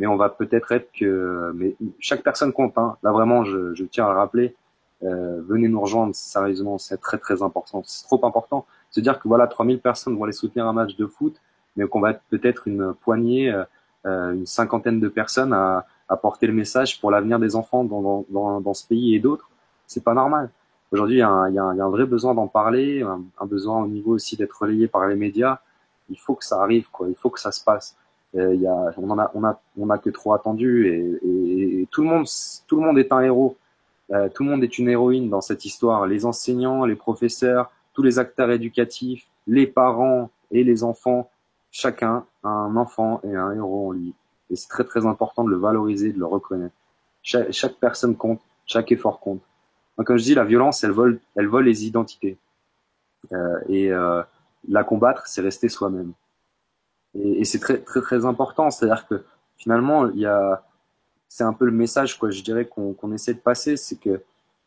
mais 0.00 0.06
on 0.06 0.16
va 0.16 0.30
peut-être 0.30 0.72
être 0.72 0.90
que, 0.92 1.52
mais 1.54 1.76
chaque 2.00 2.22
personne 2.22 2.54
compte. 2.54 2.76
Hein. 2.78 2.96
Là 3.02 3.12
vraiment, 3.12 3.44
je, 3.44 3.74
je, 3.74 3.84
tiens 3.84 4.06
à 4.06 4.12
le 4.12 4.16
rappeler. 4.16 4.56
Euh, 5.02 5.42
venez 5.46 5.68
nous 5.68 5.80
rejoindre 5.80 6.14
sérieusement, 6.14 6.78
c'est 6.78 6.96
très 6.96 7.18
très 7.18 7.42
important. 7.42 7.82
C'est 7.84 8.04
trop 8.04 8.24
important. 8.24 8.66
Se 8.90 9.00
dire 9.00 9.20
que 9.20 9.28
voilà, 9.28 9.46
3000 9.46 9.78
personnes 9.78 10.16
vont 10.16 10.24
aller 10.24 10.32
soutenir 10.32 10.66
un 10.66 10.72
match 10.72 10.96
de 10.96 11.06
foot, 11.06 11.36
mais 11.76 11.86
qu'on 11.86 12.00
va 12.00 12.12
être 12.12 12.22
peut-être 12.30 12.66
une 12.66 12.94
poignée, 12.94 13.52
euh, 13.52 13.64
euh, 14.06 14.32
une 14.32 14.46
cinquantaine 14.46 15.00
de 15.00 15.08
personnes 15.08 15.52
à, 15.52 15.86
à, 16.08 16.16
porter 16.16 16.46
le 16.46 16.54
message 16.54 16.98
pour 16.98 17.10
l'avenir 17.10 17.38
des 17.38 17.54
enfants 17.54 17.84
dans, 17.84 18.24
dans, 18.30 18.60
dans, 18.62 18.74
ce 18.74 18.86
pays 18.86 19.14
et 19.14 19.18
d'autres. 19.18 19.50
C'est 19.86 20.02
pas 20.02 20.14
normal. 20.14 20.48
Aujourd'hui, 20.92 21.16
il 21.16 21.20
y, 21.20 21.22
a 21.22 21.28
un, 21.28 21.50
y 21.50 21.54
y 21.54 21.58
a 21.58 21.64
un 21.64 21.90
vrai 21.90 22.06
besoin 22.06 22.34
d'en 22.34 22.48
parler, 22.48 23.02
un, 23.02 23.20
un, 23.38 23.46
besoin 23.46 23.82
au 23.82 23.86
niveau 23.86 24.12
aussi 24.14 24.38
d'être 24.38 24.58
relayé 24.62 24.88
par 24.88 25.06
les 25.06 25.14
médias. 25.14 25.58
Il 26.08 26.18
faut 26.18 26.34
que 26.34 26.44
ça 26.44 26.62
arrive, 26.62 26.88
quoi. 26.90 27.06
Il 27.08 27.14
faut 27.14 27.28
que 27.28 27.38
ça 27.38 27.52
se 27.52 27.62
passe. 27.62 27.96
Euh, 28.36 28.54
y 28.54 28.66
a, 28.66 28.92
on 28.96 29.10
en 29.10 29.18
a, 29.18 29.30
on 29.34 29.44
a, 29.44 29.60
on 29.76 29.90
a 29.90 29.98
que 29.98 30.10
trop 30.10 30.32
attendu 30.34 30.86
et, 30.86 31.80
et, 31.80 31.88
tout 31.90 32.02
le 32.02 32.08
monde, 32.08 32.26
tout 32.68 32.76
le 32.76 32.86
monde 32.86 32.98
est 32.98 33.12
un 33.12 33.20
héros. 33.20 33.56
Euh, 34.12 34.28
tout 34.28 34.44
le 34.44 34.50
monde 34.50 34.62
est 34.62 34.78
une 34.78 34.88
héroïne 34.88 35.28
dans 35.28 35.40
cette 35.40 35.64
histoire. 35.64 36.06
Les 36.06 36.24
enseignants, 36.24 36.84
les 36.84 36.96
professeurs, 36.96 37.72
tous 37.94 38.02
les 38.02 38.18
acteurs 38.18 38.50
éducatifs, 38.50 39.26
les 39.46 39.66
parents 39.66 40.30
et 40.50 40.64
les 40.64 40.84
enfants. 40.84 41.30
Chacun 41.72 42.24
a 42.42 42.48
un 42.48 42.76
enfant 42.76 43.20
et 43.24 43.34
un 43.34 43.52
héros 43.52 43.88
en 43.88 43.92
lui. 43.92 44.14
Et 44.50 44.56
c'est 44.56 44.68
très 44.68 44.84
très 44.84 45.06
important 45.06 45.44
de 45.44 45.50
le 45.50 45.56
valoriser, 45.56 46.12
de 46.12 46.18
le 46.18 46.26
reconnaître. 46.26 46.74
Chaque 47.22 47.74
personne 47.74 48.16
compte, 48.16 48.40
chaque 48.66 48.90
effort 48.90 49.20
compte. 49.20 49.40
Donc, 49.96 50.06
comme 50.06 50.16
je 50.16 50.24
dis, 50.24 50.34
la 50.34 50.44
violence, 50.44 50.82
elle 50.82 50.92
vole, 50.92 51.20
elle 51.36 51.46
vole 51.46 51.64
les 51.64 51.86
identités. 51.86 52.38
Euh, 53.32 53.60
et 53.68 53.92
euh, 53.92 54.22
la 54.68 54.82
combattre, 54.82 55.26
c'est 55.26 55.42
rester 55.42 55.68
soi-même. 55.68 56.12
Et, 57.14 57.40
et 57.40 57.44
c'est 57.44 57.58
très, 57.58 57.78
très, 57.78 58.00
très 58.00 58.24
important. 58.24 58.70
C'est-à-dire 58.70 59.06
que 59.06 59.24
finalement, 59.56 60.08
il 60.08 60.20
y 60.20 60.26
a, 60.26 60.62
c'est 61.28 61.44
un 61.44 61.52
peu 61.52 61.64
le 61.64 61.72
message, 61.72 62.18
quoi, 62.18 62.30
je 62.30 62.42
dirais, 62.42 62.66
qu'on 62.66 62.92
qu'on 62.92 63.12
essaie 63.12 63.34
de 63.34 63.40
passer, 63.40 63.76
c'est 63.76 63.96
que 63.96 64.22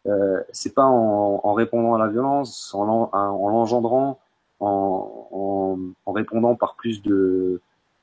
euh, 0.07 0.41
c'est 0.51 0.73
pas 0.73 0.85
en, 0.85 1.41
en, 1.43 1.53
répondant 1.53 1.93
à 1.95 1.99
la 1.99 2.07
violence, 2.07 2.73
en, 2.73 3.09
en 3.13 3.49
l'engendrant, 3.49 4.19
en, 4.59 5.27
en, 5.31 5.79
en, 6.05 6.11
répondant 6.11 6.55
par 6.55 6.75
plus 6.75 7.01
de, 7.01 7.61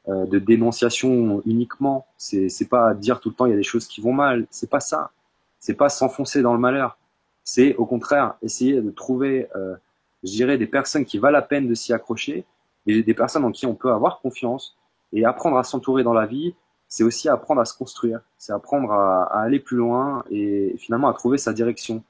euh, 0.08 0.26
de 0.26 0.38
dénonciation 0.38 1.42
uniquement. 1.46 2.06
C'est 2.16 2.48
c'est 2.48 2.68
pas 2.68 2.94
dire 2.94 3.20
tout 3.20 3.30
le 3.30 3.34
temps 3.34 3.46
il 3.46 3.50
y 3.50 3.54
a 3.54 3.56
des 3.56 3.62
choses 3.62 3.86
qui 3.86 4.00
vont 4.00 4.12
mal. 4.12 4.46
C'est 4.50 4.70
pas 4.70 4.80
ça. 4.80 5.10
C'est 5.58 5.74
pas 5.74 5.88
s'enfoncer 5.90 6.42
dans 6.42 6.54
le 6.54 6.58
malheur. 6.58 6.98
C'est 7.44 7.74
au 7.76 7.86
contraire 7.86 8.34
essayer 8.42 8.80
de 8.80 8.90
trouver, 8.90 9.48
euh, 9.56 9.76
je 10.22 10.30
dirais, 10.32 10.58
des 10.58 10.66
personnes 10.66 11.04
qui 11.04 11.18
valent 11.18 11.38
la 11.38 11.42
peine 11.42 11.68
de 11.68 11.74
s'y 11.74 11.92
accrocher 11.92 12.44
des 13.02 13.14
personnes 13.14 13.44
en 13.44 13.52
qui 13.52 13.66
on 13.66 13.74
peut 13.74 13.92
avoir 13.92 14.20
confiance 14.20 14.76
et 15.12 15.24
apprendre 15.24 15.56
à 15.56 15.64
s'entourer 15.64 16.02
dans 16.02 16.12
la 16.12 16.26
vie, 16.26 16.54
c'est 16.88 17.04
aussi 17.04 17.28
apprendre 17.28 17.60
à 17.60 17.64
se 17.64 17.76
construire, 17.76 18.20
c'est 18.36 18.52
apprendre 18.52 18.92
à, 18.92 19.24
aller 19.42 19.60
plus 19.60 19.76
loin 19.76 20.24
et 20.30 20.74
finalement 20.78 21.08
à 21.08 21.14
trouver 21.14 21.38
sa 21.38 21.52
direction. 21.52 22.02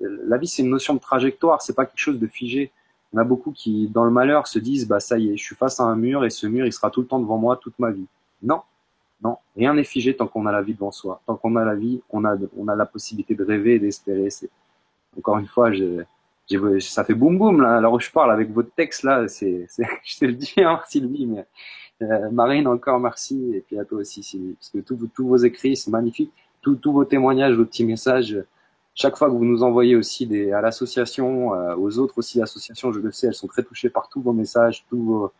La 0.00 0.38
vie, 0.38 0.46
c'est 0.46 0.62
une 0.62 0.70
notion 0.70 0.94
de 0.94 1.00
trajectoire, 1.00 1.60
c'est 1.60 1.74
pas 1.74 1.86
quelque 1.86 1.98
chose 1.98 2.20
de 2.20 2.26
figé. 2.26 2.70
En 3.14 3.18
a 3.18 3.24
beaucoup 3.24 3.52
qui, 3.52 3.88
dans 3.88 4.04
le 4.04 4.10
malheur, 4.10 4.46
se 4.46 4.58
disent, 4.58 4.86
bah 4.86 5.00
ça 5.00 5.18
y 5.18 5.32
est, 5.32 5.36
je 5.36 5.42
suis 5.42 5.56
face 5.56 5.80
à 5.80 5.84
un 5.84 5.96
mur 5.96 6.24
et 6.24 6.30
ce 6.30 6.46
mur, 6.46 6.66
il 6.66 6.72
sera 6.72 6.90
tout 6.90 7.00
le 7.00 7.06
temps 7.06 7.18
devant 7.18 7.38
moi 7.38 7.56
toute 7.56 7.78
ma 7.78 7.90
vie. 7.90 8.06
Non, 8.42 8.60
non, 9.22 9.38
rien 9.56 9.74
n'est 9.74 9.84
figé 9.84 10.14
tant 10.14 10.28
qu'on 10.28 10.46
a 10.46 10.52
la 10.52 10.62
vie 10.62 10.74
devant 10.74 10.92
soi. 10.92 11.20
Tant 11.26 11.36
qu'on 11.36 11.56
a 11.56 11.64
la 11.64 11.74
vie, 11.74 12.00
on 12.10 12.24
a, 12.24 12.36
on 12.56 12.68
a 12.68 12.76
la 12.76 12.86
possibilité 12.86 13.34
de 13.34 13.44
rêver 13.44 13.74
et 13.74 13.78
d'espérer. 13.80 14.28
Encore 15.16 15.38
une 15.38 15.48
fois, 15.48 15.72
je, 15.72 16.04
ça 16.80 17.04
fait 17.04 17.14
boum 17.14 17.38
boum 17.38 17.62
là. 17.62 17.76
Alors 17.76 18.00
je 18.00 18.10
parle 18.10 18.32
avec 18.32 18.50
votre 18.52 18.70
texte 18.70 19.02
là, 19.02 19.28
c'est, 19.28 19.66
je 20.04 20.18
te 20.18 20.24
le 20.24 20.32
dis, 20.32 20.54
hein, 20.58 20.80
Sylvie, 20.88 21.26
mais 21.26 21.46
euh, 22.02 22.30
Marine 22.30 22.66
encore 22.66 23.00
merci 23.00 23.52
et 23.54 23.60
puis 23.60 23.78
à 23.78 23.84
toi 23.84 23.98
aussi 23.98 24.22
Sylvie, 24.22 24.54
parce 24.54 24.70
que 24.70 24.78
tous 24.78 25.26
vos 25.26 25.36
écrits 25.36 25.76
c'est 25.76 25.90
magnifique, 25.90 26.32
tous 26.62 26.92
vos 26.92 27.04
témoignages, 27.04 27.54
vos 27.54 27.64
petits 27.64 27.84
messages 27.84 28.42
chaque 28.98 29.16
fois 29.16 29.28
que 29.28 29.34
vous 29.34 29.44
nous 29.44 29.62
envoyez 29.62 29.94
aussi 29.94 30.26
des, 30.26 30.50
à 30.50 30.60
l'association, 30.60 31.54
euh, 31.54 31.76
aux 31.76 32.00
autres 32.00 32.18
aussi 32.18 32.42
associations, 32.42 32.92
je 32.92 32.98
le 32.98 33.12
sais, 33.12 33.28
elles 33.28 33.34
sont 33.34 33.46
très 33.46 33.62
touchées 33.62 33.90
par 33.90 34.08
tous 34.08 34.20
vos 34.20 34.32
messages, 34.32 34.84
tous 34.90 35.00
vos, 35.00 35.32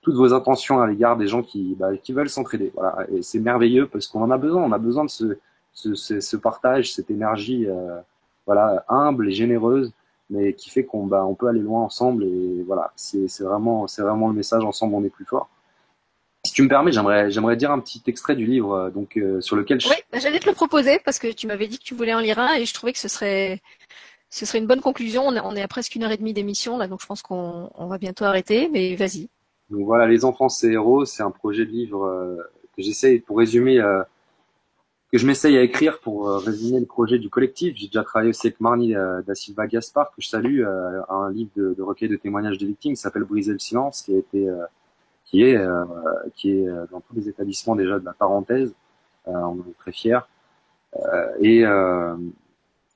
toutes 0.00 0.16
vos 0.16 0.34
intentions 0.34 0.80
à 0.80 0.88
l'égard 0.88 1.16
des 1.16 1.28
gens 1.28 1.42
qui, 1.44 1.76
bah, 1.78 1.96
qui 1.96 2.12
veulent 2.12 2.28
s'entraider. 2.28 2.72
Voilà, 2.74 3.06
et 3.12 3.22
c'est 3.22 3.38
merveilleux 3.38 3.86
parce 3.86 4.08
qu'on 4.08 4.20
en 4.22 4.32
a 4.32 4.36
besoin. 4.36 4.64
On 4.64 4.72
a 4.72 4.78
besoin 4.78 5.04
de 5.04 5.10
ce, 5.10 5.38
ce, 5.72 5.94
ce, 5.94 6.36
partage, 6.36 6.92
cette 6.92 7.08
énergie, 7.08 7.66
euh, 7.68 8.00
voilà, 8.46 8.84
humble 8.88 9.28
et 9.28 9.32
généreuse, 9.32 9.92
mais 10.30 10.54
qui 10.54 10.70
fait 10.70 10.84
qu'on 10.84 11.06
bah, 11.06 11.24
on 11.26 11.34
peut 11.34 11.48
aller 11.48 11.60
loin 11.60 11.82
ensemble. 11.82 12.24
Et 12.24 12.62
voilà, 12.66 12.92
c'est 12.96 13.26
vraiment, 13.40 13.86
c'est 13.86 14.02
vraiment 14.02 14.28
le 14.28 14.34
message. 14.34 14.64
Ensemble, 14.64 14.94
on 14.94 15.04
est 15.04 15.10
plus 15.10 15.24
fort. 15.24 15.48
Si 16.44 16.52
tu 16.52 16.62
me 16.62 16.68
permets, 16.68 16.90
j'aimerais, 16.90 17.30
j'aimerais 17.30 17.56
dire 17.56 17.70
un 17.70 17.78
petit 17.78 18.02
extrait 18.08 18.34
du 18.34 18.46
livre, 18.46 18.72
euh, 18.72 18.90
donc 18.90 19.16
euh, 19.16 19.40
sur 19.40 19.54
lequel. 19.54 19.80
Je... 19.80 19.88
Oui, 19.88 19.94
bah, 20.10 20.18
j'allais 20.18 20.40
te 20.40 20.48
le 20.48 20.54
proposer 20.54 20.98
parce 21.04 21.20
que 21.20 21.28
tu 21.32 21.46
m'avais 21.46 21.68
dit 21.68 21.78
que 21.78 21.84
tu 21.84 21.94
voulais 21.94 22.14
en 22.14 22.18
lire 22.18 22.40
un 22.40 22.54
et 22.54 22.64
je 22.64 22.74
trouvais 22.74 22.92
que 22.92 22.98
ce 22.98 23.06
serait, 23.06 23.60
ce 24.28 24.44
serait 24.44 24.58
une 24.58 24.66
bonne 24.66 24.80
conclusion. 24.80 25.24
On 25.26 25.54
est 25.54 25.62
à 25.62 25.68
presque 25.68 25.94
une 25.94 26.02
heure 26.02 26.10
et 26.10 26.16
demie 26.16 26.32
d'émission 26.32 26.78
là, 26.78 26.88
donc 26.88 27.00
je 27.00 27.06
pense 27.06 27.22
qu'on 27.22 27.70
on 27.74 27.86
va 27.86 27.98
bientôt 27.98 28.24
arrêter. 28.24 28.68
Mais 28.72 28.96
vas-y. 28.96 29.28
Donc 29.70 29.86
voilà, 29.86 30.08
les 30.08 30.24
enfants 30.24 30.48
c'est 30.48 30.72
héros, 30.72 31.04
c'est 31.04 31.22
un 31.22 31.30
projet 31.30 31.64
de 31.64 31.70
livre 31.70 32.04
euh, 32.04 32.36
que 32.76 32.82
j'essaye 32.82 33.20
pour 33.20 33.38
résumer, 33.38 33.80
que 35.12 35.18
je 35.18 35.26
m'essaye 35.26 35.58
à 35.58 35.62
écrire 35.62 36.00
pour 36.00 36.28
résumer 36.38 36.80
le 36.80 36.86
projet 36.86 37.18
du 37.18 37.28
collectif. 37.28 37.76
J'ai 37.76 37.86
déjà 37.86 38.02
travaillé 38.02 38.30
aussi 38.30 38.46
avec 38.46 38.60
Marnie 38.60 38.94
da 38.94 39.34
Silva 39.34 39.66
Gaspar 39.66 40.08
que 40.08 40.22
je 40.22 40.28
salue, 40.28 40.64
un 40.64 41.30
livre 41.30 41.50
de, 41.54 41.74
de 41.74 41.82
recueil 41.82 42.08
de 42.08 42.16
témoignages 42.16 42.56
de 42.56 42.66
victimes 42.66 42.94
qui 42.94 43.00
s'appelle 43.00 43.24
Briser 43.24 43.52
le 43.52 43.58
silence, 43.58 44.00
qui 44.02 44.14
a 44.14 44.18
été 44.18 44.48
qui 45.32 45.42
est 45.42 45.56
euh, 45.56 45.84
qui 46.36 46.50
est 46.50 46.68
euh, 46.68 46.86
dans 46.90 47.00
tous 47.00 47.14
les 47.14 47.28
établissements 47.28 47.74
déjà 47.74 47.98
de 47.98 48.04
la 48.04 48.12
parenthèse. 48.12 48.72
Euh, 49.28 49.32
on 49.32 49.56
est 49.56 49.78
très 49.78 49.92
fiers. 49.92 50.20
et 51.40 51.64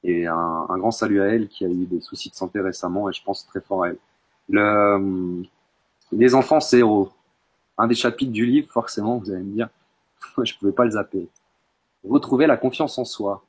et 0.05 0.25
un, 0.27 0.67
un, 0.69 0.79
grand 0.79 0.93
salut 0.93 1.21
à 1.21 1.25
elle 1.27 1.49
qui 1.49 1.65
a 1.65 1.69
eu 1.69 1.85
des 1.87 2.01
soucis 2.01 2.31
de 2.31 2.37
santé 2.37 2.61
récemment 2.61 3.11
et 3.11 3.13
je 3.13 3.21
pense 3.25 3.45
très 3.45 3.61
fort 3.61 3.85
à 3.85 3.89
elle. 3.89 3.99
Le, 4.49 5.43
les 6.13 6.35
enfants, 6.35 6.61
c'est. 6.61 6.83
Un 7.79 7.89
des 7.89 7.95
chapitres 7.95 8.33
du 8.33 8.47
livre, 8.47 8.69
forcément, 8.71 9.19
vous 9.19 9.31
allez 9.31 9.43
me 9.43 9.53
dire, 9.53 9.69
je 10.43 10.55
pouvais 10.59 10.73
pas 10.73 10.85
le 10.85 10.93
zapper. 10.93 11.29
Retrouver 12.09 12.47
la 12.47 12.57
confiance 12.57 12.99
en 12.99 13.05
soi 13.05 13.45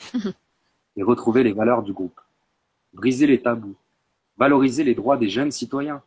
et 0.96 1.02
retrouver 1.02 1.42
les 1.42 1.52
valeurs 1.52 1.82
du 1.82 1.92
groupe. 1.92 2.20
Briser 2.92 3.26
les 3.26 3.42
tabous, 3.42 3.76
valoriser 4.36 4.84
les 4.84 4.94
droits 4.94 5.16
des 5.16 5.28
jeunes 5.28 5.50
citoyens. 5.50 6.02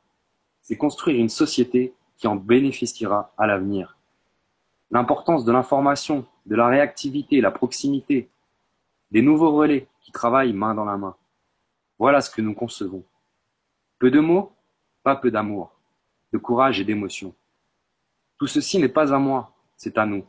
C'est 0.61 0.77
construire 0.77 1.19
une 1.19 1.29
société 1.29 1.93
qui 2.17 2.27
en 2.27 2.35
bénéficiera 2.35 3.33
à 3.37 3.47
l'avenir. 3.47 3.97
L'importance 4.91 5.45
de 5.45 5.51
l'information, 5.51 6.25
de 6.45 6.55
la 6.55 6.67
réactivité, 6.67 7.41
la 7.41 7.51
proximité, 7.51 8.29
des 9.11 9.21
nouveaux 9.21 9.51
relais 9.55 9.87
qui 10.01 10.11
travaillent 10.11 10.53
main 10.53 10.73
dans 10.73 10.85
la 10.85 10.97
main. 10.97 11.15
Voilà 11.99 12.21
ce 12.21 12.29
que 12.29 12.41
nous 12.41 12.53
concevons. 12.53 13.03
Peu 13.99 14.11
de 14.11 14.19
mots, 14.19 14.51
pas 15.03 15.15
peu 15.15 15.31
d'amour, 15.31 15.71
de 16.31 16.37
courage 16.37 16.79
et 16.79 16.83
d'émotion. 16.83 17.33
Tout 18.37 18.47
ceci 18.47 18.79
n'est 18.79 18.89
pas 18.89 19.13
à 19.13 19.19
moi, 19.19 19.53
c'est 19.77 19.97
à 19.97 20.05
nous. 20.05 20.25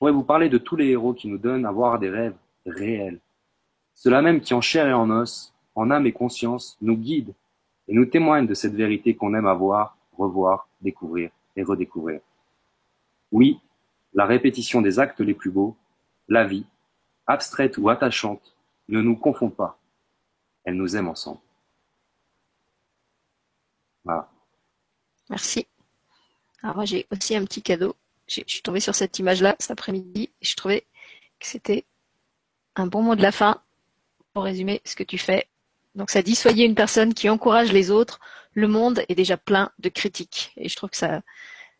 Pourrais 0.00 0.12
vous 0.12 0.24
parler 0.24 0.48
de 0.48 0.56
tous 0.56 0.76
les 0.76 0.88
héros 0.88 1.12
qui 1.12 1.28
nous 1.28 1.36
donnent 1.36 1.66
à 1.66 1.70
voir 1.70 1.98
des 1.98 2.08
rêves 2.08 2.36
réels. 2.64 3.20
Ceux-là 3.94 4.22
même 4.22 4.40
qui 4.40 4.54
en 4.54 4.62
chair 4.62 4.88
et 4.88 4.94
en 4.94 5.10
os, 5.10 5.52
en 5.74 5.90
âme 5.90 6.06
et 6.06 6.12
conscience, 6.12 6.78
nous 6.80 6.96
guident 6.96 7.34
et 7.86 7.92
nous 7.92 8.06
témoignent 8.06 8.46
de 8.46 8.54
cette 8.54 8.72
vérité 8.72 9.14
qu'on 9.14 9.34
aime 9.34 9.46
avoir 9.46 9.98
revoir, 10.16 10.68
découvrir 10.80 11.30
et 11.54 11.62
redécouvrir. 11.62 12.22
Oui, 13.30 13.60
la 14.14 14.24
répétition 14.24 14.80
des 14.80 14.98
actes 14.98 15.20
les 15.20 15.34
plus 15.34 15.50
beaux, 15.50 15.76
la 16.28 16.46
vie, 16.46 16.64
abstraite 17.26 17.76
ou 17.76 17.90
attachante, 17.90 18.56
ne 18.88 19.02
nous 19.02 19.16
confond 19.16 19.50
pas. 19.50 19.78
Elle 20.64 20.76
nous 20.76 20.96
aime 20.96 21.08
ensemble. 21.08 21.40
Voilà. 24.02 24.30
Merci. 25.28 25.66
Alors 26.62 26.76
moi 26.76 26.86
j'ai 26.86 27.06
aussi 27.10 27.36
un 27.36 27.44
petit 27.44 27.60
cadeau. 27.60 27.94
Je 28.30 28.42
suis 28.46 28.62
tombée 28.62 28.80
sur 28.80 28.94
cette 28.94 29.18
image-là 29.18 29.56
cet 29.58 29.72
après-midi 29.72 30.30
et 30.40 30.44
je 30.44 30.54
trouvais 30.54 30.82
que 31.40 31.46
c'était 31.46 31.84
un 32.76 32.86
bon 32.86 33.02
mot 33.02 33.16
de 33.16 33.22
la 33.22 33.32
fin 33.32 33.60
pour 34.32 34.44
résumer 34.44 34.80
ce 34.84 34.94
que 34.94 35.02
tu 35.02 35.18
fais. 35.18 35.48
Donc 35.96 36.10
ça 36.10 36.22
dit 36.22 36.36
soyez 36.36 36.64
une 36.64 36.76
personne 36.76 37.14
qui 37.14 37.28
encourage 37.28 37.72
les 37.72 37.90
autres 37.90 38.20
le 38.54 38.68
monde 38.68 39.02
est 39.08 39.14
déjà 39.14 39.36
plein 39.36 39.70
de 39.78 39.88
critiques. 39.88 40.52
Et 40.56 40.68
je 40.68 40.76
trouve 40.76 40.90
que 40.90 40.96
ça, 40.96 41.22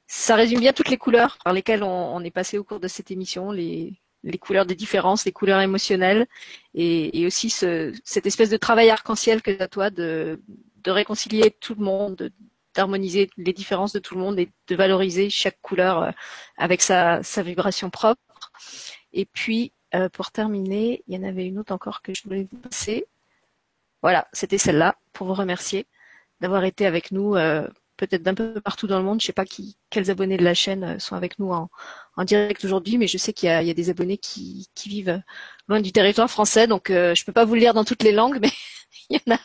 ça 0.07 0.35
résume 0.35 0.61
bien 0.61 0.73
toutes 0.73 0.89
les 0.89 0.97
couleurs 0.99 1.39
par 1.45 1.53
lesquelles 1.53 1.83
on, 1.83 2.21
est 2.23 2.31
passé 2.31 2.59
au 2.59 2.65
cours 2.65 2.81
de 2.81 2.89
cette 2.89 3.11
émission, 3.11 3.51
les, 3.51 3.95
les 4.23 4.39
couleurs 4.39 4.67
des 4.67 4.75
différences, 4.75 5.25
les 5.25 5.33
couleurs 5.33 5.61
émotionnelles, 5.61 6.27
et, 6.75 7.27
aussi 7.27 7.51
ce, 7.51 7.93
cette 8.05 8.27
espèce 8.27 8.51
de 8.51 8.57
travail 8.57 8.91
arc-en-ciel 8.91 9.43
que 9.43 9.51
tu 9.51 9.63
as 9.63 9.69
toi 9.69 9.91
de, 9.91 10.41
de 10.85 10.91
réconcilier 10.91 11.51
tout 11.61 11.75
le 11.75 11.85
monde, 11.85 12.31
d'harmoniser 12.75 13.31
les 13.37 13.53
différences 13.53 13.93
de 13.93 13.99
tout 13.99 14.15
le 14.15 14.21
monde 14.21 14.39
et 14.39 14.51
de 14.69 14.77
valoriser 14.77 15.31
chaque 15.31 15.61
couleur 15.61 16.03
euh, 16.03 16.11
avec 16.57 16.83
sa, 16.83 17.21
vibration 17.39 17.91
propre. 17.91 18.21
Et 19.13 19.27
puis, 19.27 19.73
euh, 19.95 20.09
pour 20.09 20.31
terminer, 20.31 21.03
il 21.09 21.15
y 21.15 21.19
en 21.19 21.29
avait 21.29 21.47
une 21.47 21.59
autre 21.59 21.73
encore 21.73 22.03
que 22.03 22.15
je 22.15 22.23
voulais 22.25 22.47
vous 22.51 22.59
passer. 22.59 23.07
Voilà, 24.03 24.29
c'était 24.33 24.59
celle-là 24.59 24.97
pour 25.13 25.27
vous 25.27 25.35
remercier 25.35 25.87
d'avoir 26.41 26.65
été 26.65 26.87
avec 26.87 27.13
nous, 27.13 27.35
euh, 27.37 27.67
peut-être 27.97 28.23
d'un 28.23 28.35
peu 28.35 28.61
partout 28.61 28.87
dans 28.87 28.99
le 28.99 29.05
monde. 29.05 29.21
Je 29.21 29.27
sais 29.27 29.33
pas 29.33 29.45
qui, 29.45 29.77
quels 29.91 30.11
abonnés 30.11 30.39
de 30.39 30.45
la 30.45 30.55
chaîne 30.55 30.99
sont 30.99 31.17
avec 31.17 31.39
nous 31.39 31.53
en, 31.53 31.69
direct 32.25 32.65
aujourd'hui, 32.65 32.99
mais 32.99 33.07
je 33.07 33.19
sais 33.19 33.33
qu'il 33.33 33.49
y, 33.49 33.53
a, 33.53 33.75
des 33.75 33.91
abonnés 33.91 34.19
qui, 34.19 34.69
vivent 34.87 35.23
loin 35.69 35.81
du 35.81 35.93
territoire 35.93 36.31
français, 36.31 36.67
donc 36.67 36.89
je 36.89 37.25
peux 37.25 37.33
pas 37.33 37.45
vous 37.45 37.55
le 37.55 37.61
lire 37.61 37.75
dans 37.75 37.85
toutes 37.85 38.03
les 38.03 38.13
langues, 38.13 38.39
mais 38.43 38.51
il 39.11 39.17
y 39.19 39.31
en 39.31 39.35
a, 39.35 39.39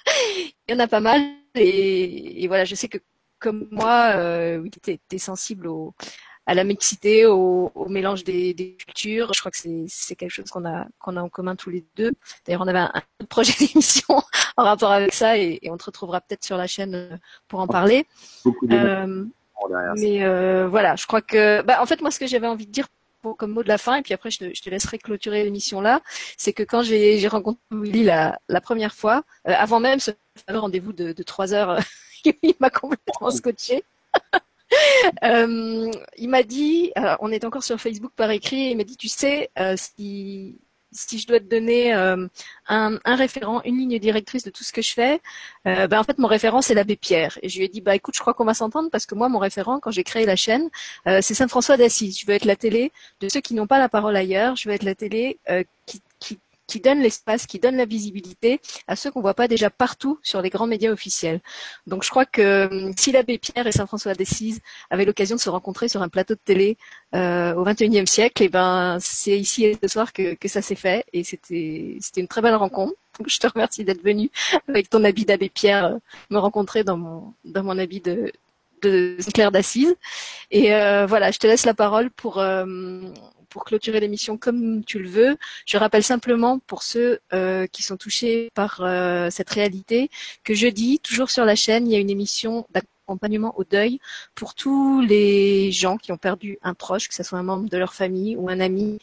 il 0.67 0.71
y 0.71 0.73
en 0.73 0.79
a 0.79 0.87
pas 0.87 0.99
mal. 0.99 1.21
Et, 1.55 2.47
voilà, 2.47 2.65
je 2.65 2.75
sais 2.75 2.87
que 2.87 2.97
comme 3.45 3.67
moi, 3.69 4.13
euh, 4.15 4.57
oui, 4.57 4.71
tu 4.71 4.99
es, 5.11 5.17
sensible 5.19 5.67
au, 5.67 5.93
à 6.47 6.55
la 6.55 6.63
mixité, 6.63 7.27
au, 7.27 7.71
mélange 7.87 8.23
des, 8.23 8.75
cultures. 8.79 9.33
Je 9.35 9.39
crois 9.39 9.51
que 9.51 9.57
c'est 9.87 10.15
quelque 10.15 10.31
chose 10.31 10.49
qu'on 10.49 10.65
a 10.65 10.87
qu'on 10.97 11.15
a 11.15 11.21
en 11.21 11.29
commun 11.29 11.55
tous 11.55 11.69
les 11.69 11.85
deux. 11.95 12.11
D'ailleurs, 12.45 12.61
on 12.61 12.67
avait 12.67 12.79
un, 12.79 12.91
projet 13.29 13.53
d'émission 13.59 14.19
en 14.57 14.63
rapport 14.63 14.91
avec 14.91 15.13
ça 15.13 15.37
et, 15.37 15.59
on 15.69 15.77
te 15.77 15.85
retrouvera 15.85 16.21
peut-être 16.21 16.43
sur 16.43 16.57
la 16.57 16.65
chaîne 16.65 16.95
euh, 16.95 17.17
pour 17.47 17.59
en 17.59 17.67
parler. 17.67 18.07
Euh, 18.71 19.25
mais 19.95 20.23
euh, 20.23 20.67
voilà, 20.67 20.95
je 20.95 21.05
crois 21.05 21.21
que, 21.21 21.61
bah, 21.61 21.83
en 21.83 21.85
fait, 21.85 22.01
moi, 22.01 22.09
ce 22.09 22.19
que 22.19 22.25
j'avais 22.25 22.47
envie 22.47 22.65
de 22.65 22.71
dire 22.71 22.87
comme 23.37 23.51
mot 23.51 23.63
de 23.63 23.67
la 23.67 23.79
fin, 23.79 23.95
et 23.95 24.03
puis 24.03 24.13
après 24.13 24.29
je 24.29 24.37
te, 24.37 24.69
laisserai 24.69 24.99
clôturer 24.99 25.43
l'émission 25.43 25.81
là, 25.81 26.01
c'est 26.37 26.53
que 26.53 26.61
quand 26.61 26.83
j'ai 26.83 27.27
rencontré 27.27 27.59
Willy 27.71 28.03
la, 28.03 28.39
la 28.49 28.61
première 28.61 28.93
fois, 28.93 29.23
avant 29.45 29.79
même 29.79 29.99
ce 29.99 30.11
rendez-vous 30.47 30.93
de, 30.93 31.11
de 31.11 31.23
3 31.23 31.55
heures, 31.55 31.79
il 32.41 32.55
m'a 32.59 32.69
complètement 32.69 33.31
scotché. 33.31 33.83
Euh, 35.23 35.91
il 36.17 36.29
m'a 36.29 36.43
dit, 36.43 36.91
on 37.19 37.31
est 37.31 37.45
encore 37.45 37.63
sur 37.63 37.79
Facebook 37.79 38.11
par 38.15 38.31
écrit, 38.31 38.71
il 38.71 38.77
m'a 38.77 38.83
dit, 38.83 38.97
tu 38.97 39.07
sais, 39.07 39.49
euh, 39.59 39.75
si, 39.77 40.57
je 40.91 41.27
dois 41.27 41.39
te 41.39 41.45
donner 41.45 41.93
euh, 41.93 42.27
un, 42.67 42.99
référent, 43.05 43.61
une 43.63 43.77
ligne 43.77 43.99
directrice 43.99 44.43
de 44.43 44.49
tout 44.49 44.63
ce 44.63 44.71
que 44.73 44.81
je 44.81 44.93
fais, 44.93 45.21
ben 45.65 45.99
en 45.99 46.03
fait 46.03 46.17
mon 46.17 46.27
référent 46.27 46.61
c'est 46.61 46.73
l'abbé 46.73 46.95
Pierre. 46.95 47.37
Et 47.41 47.49
je 47.49 47.57
lui 47.57 47.65
ai 47.65 47.67
dit 47.67 47.81
bah 47.81 47.95
écoute, 47.95 48.15
je 48.15 48.21
crois 48.21 48.33
qu'on 48.33 48.45
va 48.45 48.53
s'entendre 48.53 48.89
parce 48.89 49.05
que 49.05 49.15
moi 49.15 49.29
mon 49.29 49.39
référent 49.39 49.79
quand 49.79 49.91
j'ai 49.91 50.03
créé 50.03 50.25
la 50.25 50.35
chaîne, 50.35 50.69
c'est 51.05 51.33
Saint 51.33 51.47
François 51.47 51.77
d'Assise. 51.77 52.19
Je 52.19 52.25
veux 52.25 52.33
être 52.33 52.45
la 52.45 52.55
télé 52.55 52.91
de 53.19 53.29
ceux 53.29 53.41
qui 53.41 53.53
n'ont 53.53 53.67
pas 53.67 53.79
la 53.79 53.89
parole 53.89 54.15
ailleurs. 54.15 54.55
Je 54.55 54.69
veux 54.69 54.75
être 54.75 54.83
la 54.83 54.95
télé 54.95 55.37
qui, 55.85 56.01
qui 56.67 56.79
donne 56.79 56.99
l'espace, 56.99 57.45
qui 57.45 57.59
donne 57.59 57.75
la 57.77 57.85
visibilité 57.85 58.59
à 58.87 58.95
ceux 58.95 59.11
qu'on 59.11 59.21
voit 59.21 59.33
pas 59.33 59.47
déjà 59.47 59.69
partout 59.69 60.19
sur 60.23 60.41
les 60.41 60.49
grands 60.49 60.67
médias 60.67 60.91
officiels. 60.91 61.41
Donc 61.87 62.03
je 62.03 62.09
crois 62.09 62.25
que 62.25 62.67
hum, 62.71 62.93
si 62.97 63.11
l'abbé 63.11 63.37
Pierre 63.37 63.67
et 63.67 63.71
Saint 63.71 63.85
François 63.85 64.13
d'Assise 64.13 64.61
avaient 64.89 65.05
l'occasion 65.05 65.35
de 65.35 65.41
se 65.41 65.49
rencontrer 65.49 65.89
sur 65.89 66.01
un 66.01 66.09
plateau 66.09 66.33
de 66.35 66.39
télé 66.43 66.77
euh, 67.13 67.53
au 67.55 67.63
XXIe 67.63 68.07
siècle, 68.07 68.43
et 68.43 68.45
eh 68.45 68.49
ben 68.49 68.97
c'est 68.99 69.37
ici 69.37 69.65
et 69.65 69.77
ce 69.81 69.87
soir 69.87 70.13
que, 70.13 70.33
que 70.35 70.47
ça 70.47 70.61
s'est 70.61 70.75
fait 70.75 71.05
et 71.13 71.23
c'était 71.23 71.99
une 72.17 72.27
très 72.27 72.41
belle 72.41 72.55
rencontre. 72.55 72.93
Donc 73.19 73.29
je 73.29 73.39
te 73.39 73.47
remercie 73.47 73.83
d'être 73.85 74.03
venu 74.03 74.29
avec 74.67 74.89
ton 74.89 75.03
habit 75.03 75.25
d'abbé 75.25 75.49
Pierre 75.49 75.85
euh, 75.85 75.97
me 76.29 76.37
rencontrer 76.37 76.83
dans 76.83 76.97
mon 76.97 77.33
dans 77.45 77.63
mon 77.63 77.77
habit 77.77 78.01
de 78.01 78.31
de 78.81 79.17
Claire 79.33 79.51
d'Assise. 79.51 79.95
Et 80.51 80.69
voilà, 81.07 81.31
je 81.31 81.39
te 81.39 81.47
laisse 81.47 81.65
la 81.65 81.73
parole 81.73 82.11
pour 82.11 82.39
pour 83.55 83.63
clôturer 83.63 84.01
l'émission 84.01 84.37
comme 84.37 84.83
tu 84.83 84.99
le 84.99 85.07
veux. 85.07 85.37
Je 85.65 85.77
rappelle 85.77 86.03
simplement 86.03 86.59
pour 86.59 86.83
ceux 86.83 87.21
euh, 87.31 87.67
qui 87.67 87.83
sont 87.83 87.95
touchés 87.95 88.49
par 88.53 88.81
euh, 88.81 89.29
cette 89.29 89.49
réalité 89.49 90.09
que 90.43 90.53
jeudi, 90.53 90.99
toujours 90.99 91.29
sur 91.31 91.45
la 91.45 91.55
chaîne, 91.55 91.87
il 91.87 91.93
y 91.93 91.95
a 91.95 91.99
une 91.99 92.09
émission 92.09 92.67
d'accompagnement 92.71 93.57
au 93.57 93.63
deuil 93.63 94.01
pour 94.35 94.55
tous 94.55 94.99
les 94.99 95.71
gens 95.71 95.95
qui 95.95 96.11
ont 96.11 96.17
perdu 96.17 96.59
un 96.63 96.73
proche, 96.73 97.07
que 97.07 97.15
ce 97.15 97.23
soit 97.23 97.39
un 97.39 97.43
membre 97.43 97.69
de 97.69 97.77
leur 97.77 97.93
famille 97.93 98.35
ou 98.35 98.49
un 98.49 98.59
ami 98.59 98.99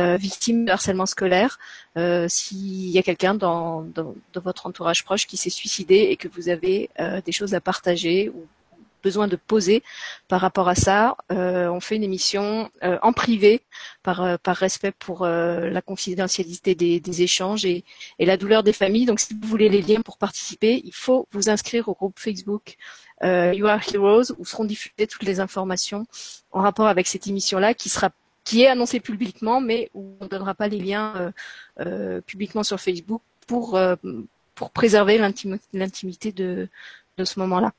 euh, 0.00 0.16
victime 0.16 0.64
de 0.64 0.72
harcèlement 0.72 1.06
scolaire. 1.06 1.60
S'il 2.26 2.90
y 2.90 2.98
a 2.98 3.02
quelqu'un 3.04 3.36
dans, 3.36 3.82
dans, 3.82 4.16
votre 4.34 4.66
entourage 4.66 5.04
proche 5.04 5.28
qui 5.28 5.36
s'est 5.36 5.48
suicidé 5.48 5.94
et 6.10 6.16
que 6.16 6.26
vous 6.26 6.48
avez 6.48 6.90
des 7.24 7.32
choses 7.32 7.54
à 7.54 7.60
partager 7.60 8.30
ou 8.30 8.48
besoin 9.02 9.28
de 9.28 9.36
poser 9.36 9.82
par 10.28 10.40
rapport 10.40 10.68
à 10.68 10.74
ça. 10.74 11.16
Euh, 11.30 11.68
on 11.68 11.80
fait 11.80 11.96
une 11.96 12.04
émission 12.04 12.70
euh, 12.82 12.98
en 13.02 13.12
privé 13.12 13.62
par, 14.02 14.22
euh, 14.22 14.36
par 14.42 14.56
respect 14.56 14.92
pour 14.92 15.26
la 15.26 15.82
confidentialité 15.82 16.74
des, 16.74 17.22
échanges 17.22 17.64
et, 17.64 17.84
la 18.18 18.36
douleur 18.36 18.62
des 18.62 18.72
familles. 18.72 19.06
Donc 19.06 19.20
si 19.20 19.34
vous 19.34 19.48
voulez 19.48 19.68
les 19.68 19.82
liens 19.82 20.00
pour 20.00 20.18
participer, 20.18 20.80
il 20.84 20.94
faut 20.94 21.26
vous 21.32 21.50
inscrire 21.50 21.88
au 21.88 21.94
groupe 21.94 22.18
Facebook 22.18 22.76
You 23.22 23.66
Are 23.66 23.80
Heroes 23.92 24.32
où 24.38 24.44
seront 24.44 24.64
diffusées 24.64 25.06
toutes 25.08 25.22
les 25.22 25.38
informations 25.40 26.06
en 26.50 26.60
rapport 26.60 26.86
avec 26.86 27.06
cette 27.06 27.26
émission-là 27.26 27.74
qui 27.74 27.88
sera 27.88 28.10
qui 28.44 28.62
est 28.62 28.66
annoncée 28.66 28.98
publiquement, 28.98 29.60
mais 29.60 29.88
où 29.94 30.16
on 30.20 30.24
ne 30.24 30.28
donnera 30.28 30.54
pas 30.54 30.66
les 30.66 30.78
liens 30.78 31.32
publiquement 32.26 32.64
sur 32.64 32.80
Facebook 32.80 33.22
pour, 33.46 33.78
pour 34.54 34.70
préserver 34.70 35.18
l'intimité 35.72 36.32
de, 36.32 36.68
de 37.18 37.24
ce 37.24 37.38
moment-là. 37.40 37.72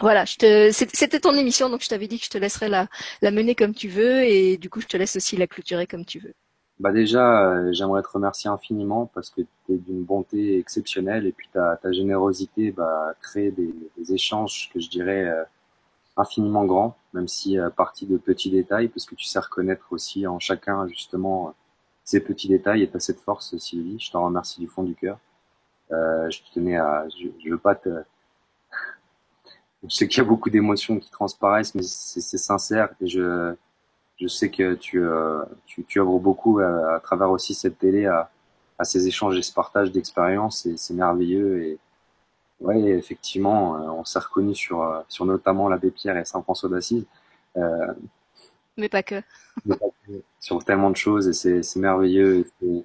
Voilà, 0.00 0.24
c'était 0.26 1.20
ton 1.20 1.34
émission, 1.34 1.70
donc 1.70 1.82
je 1.82 1.88
t'avais 1.88 2.06
dit 2.06 2.18
que 2.18 2.24
je 2.24 2.30
te 2.30 2.38
laisserais 2.38 2.68
la, 2.68 2.86
la 3.20 3.30
mener 3.32 3.54
comme 3.54 3.74
tu 3.74 3.88
veux, 3.88 4.22
et 4.22 4.56
du 4.56 4.70
coup, 4.70 4.80
je 4.80 4.86
te 4.86 4.96
laisse 4.96 5.16
aussi 5.16 5.36
la 5.36 5.46
clôturer 5.46 5.86
comme 5.86 6.04
tu 6.04 6.20
veux. 6.20 6.34
Bah 6.78 6.92
déjà, 6.92 7.50
euh, 7.50 7.72
j'aimerais 7.72 8.02
te 8.02 8.08
remercier 8.08 8.48
infiniment 8.48 9.06
parce 9.06 9.30
que 9.30 9.40
tu 9.40 9.74
es 9.74 9.76
d'une 9.78 10.04
bonté 10.04 10.60
exceptionnelle 10.60 11.26
et 11.26 11.32
puis 11.32 11.48
ta, 11.52 11.76
ta 11.76 11.90
générosité 11.90 12.70
bah, 12.70 13.14
crée 13.20 13.50
des, 13.50 13.74
des, 13.96 14.12
échanges 14.12 14.70
que 14.72 14.78
je 14.78 14.88
dirais 14.88 15.24
euh, 15.24 15.42
infiniment 16.16 16.64
grands, 16.64 16.96
même 17.14 17.26
si 17.26 17.58
à 17.58 17.70
partir 17.70 18.06
de 18.08 18.16
petits 18.16 18.50
détails, 18.50 18.86
parce 18.88 19.06
que 19.06 19.16
tu 19.16 19.24
sais 19.24 19.40
reconnaître 19.40 19.86
aussi 19.90 20.24
en 20.28 20.38
chacun 20.38 20.86
justement 20.86 21.52
ces 22.04 22.20
petits 22.20 22.48
détails 22.48 22.82
et 22.82 22.90
tu 22.90 23.00
cette 23.00 23.20
force, 23.20 23.56
Sylvie. 23.58 23.98
Je 23.98 24.12
t'en 24.12 24.24
remercie 24.24 24.60
du 24.60 24.68
fond 24.68 24.84
du 24.84 24.94
cœur. 24.94 25.18
Euh, 25.90 26.30
je 26.30 26.40
tenais 26.54 26.76
à, 26.76 27.08
je, 27.08 27.28
je 27.44 27.50
veux 27.50 27.58
pas 27.58 27.74
te 27.74 27.88
je 29.86 29.94
sais 29.94 30.08
qu'il 30.08 30.18
y 30.18 30.26
a 30.26 30.28
beaucoup 30.28 30.50
d'émotions 30.50 30.98
qui 30.98 31.10
transparaissent, 31.10 31.74
mais 31.74 31.82
c'est 31.82 32.20
sincère 32.38 32.88
et 33.00 33.06
je, 33.06 33.54
je 34.20 34.26
sais 34.26 34.50
que 34.50 34.74
tu, 34.74 35.00
euh, 35.00 35.42
tu, 35.66 35.84
tu 35.84 36.00
œuvres 36.00 36.18
beaucoup 36.18 36.58
à, 36.60 37.00
travers 37.02 37.30
aussi 37.30 37.54
cette 37.54 37.78
télé 37.78 38.06
à, 38.06 38.30
à 38.78 38.84
ces 38.84 39.06
échanges 39.06 39.36
et 39.36 39.42
ce 39.42 39.52
partage 39.52 39.92
d'expériences 39.92 40.66
et 40.66 40.76
c'est 40.76 40.94
merveilleux 40.94 41.62
et 41.62 41.78
ouais 42.60 42.80
effectivement 42.90 43.76
euh, 43.76 43.90
on 43.90 44.04
s'est 44.04 44.18
reconnu 44.18 44.54
sur 44.54 44.82
euh, 44.82 45.00
sur 45.08 45.26
notamment 45.26 45.68
l'abbé 45.68 45.90
Pierre 45.90 46.16
et 46.16 46.24
Saint 46.24 46.42
François 46.42 46.68
d'Assise 46.68 47.04
euh, 47.56 47.92
mais 48.76 48.88
pas 48.88 49.02
que. 49.02 49.20
sur 50.40 50.64
tellement 50.64 50.90
de 50.90 50.96
choses 50.96 51.28
et 51.28 51.62
c'est 51.62 51.76
merveilleux 51.76 52.46
et 52.62 52.84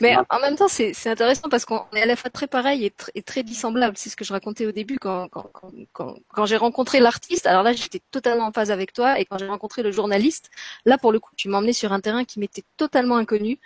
mais 0.00 0.16
en 0.30 0.40
même 0.40 0.56
temps, 0.56 0.68
c'est 0.68 1.08
intéressant 1.08 1.48
parce 1.48 1.64
qu'on 1.64 1.84
est 1.94 2.02
à 2.02 2.06
la 2.06 2.16
fois 2.16 2.30
très 2.30 2.46
pareil 2.46 2.90
et, 3.14 3.22
très 3.22 3.42
dissemblable. 3.42 3.96
C'est 3.96 4.10
ce 4.10 4.16
que 4.16 4.24
je 4.24 4.32
racontais 4.32 4.66
au 4.66 4.72
début 4.72 4.98
quand, 4.98 5.28
quand, 5.28 5.50
quand, 5.92 6.14
quand 6.32 6.46
j'ai 6.46 6.56
rencontré 6.56 7.00
l'artiste. 7.00 7.46
Alors 7.46 7.62
là, 7.62 7.72
j'étais 7.72 8.00
totalement 8.10 8.46
en 8.46 8.52
phase 8.52 8.70
avec 8.70 8.92
toi. 8.92 9.18
Et 9.20 9.24
quand 9.24 9.38
j'ai 9.38 9.46
rencontré 9.46 9.82
le 9.82 9.92
journaliste, 9.92 10.50
là, 10.84 10.98
pour 10.98 11.12
le 11.12 11.20
coup, 11.20 11.30
tu 11.36 11.48
m'emmenais 11.48 11.72
sur 11.72 11.92
un 11.92 12.00
terrain 12.00 12.24
qui 12.24 12.40
m'était 12.40 12.64
totalement 12.76 13.16
inconnu. 13.16 13.58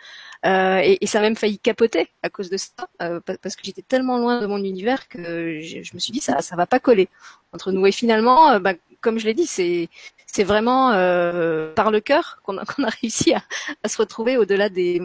Euh, 0.46 0.80
et, 0.82 0.98
et, 1.02 1.06
ça 1.06 1.18
a 1.18 1.22
même 1.22 1.36
failli 1.36 1.58
capoter 1.58 2.08
à 2.22 2.30
cause 2.30 2.48
de 2.48 2.56
ça, 2.56 2.88
euh, 3.02 3.20
parce 3.42 3.56
que 3.56 3.62
j'étais 3.62 3.82
tellement 3.82 4.16
loin 4.16 4.40
de 4.40 4.46
mon 4.46 4.56
univers 4.56 5.06
que 5.08 5.60
je, 5.60 5.82
je, 5.82 5.94
me 5.94 5.98
suis 5.98 6.12
dit, 6.12 6.20
ça 6.20 6.40
ça 6.40 6.56
va 6.56 6.66
pas 6.66 6.80
coller 6.80 7.08
entre 7.52 7.72
nous. 7.72 7.86
Et 7.86 7.92
finalement, 7.92 8.50
euh, 8.52 8.58
bah, 8.58 8.72
comme 9.02 9.18
je 9.18 9.26
l'ai 9.26 9.34
dit, 9.34 9.46
c'est 9.46 9.88
c'est 10.26 10.44
vraiment 10.44 10.92
euh, 10.92 11.74
par 11.74 11.90
le 11.90 12.00
cœur 12.00 12.40
qu'on 12.42 12.58
a, 12.58 12.64
qu'on 12.66 12.84
a 12.84 12.88
réussi 12.88 13.34
à, 13.34 13.42
à 13.82 13.88
se 13.88 13.98
retrouver 13.98 14.36
au-delà 14.38 14.68
des 14.68 15.02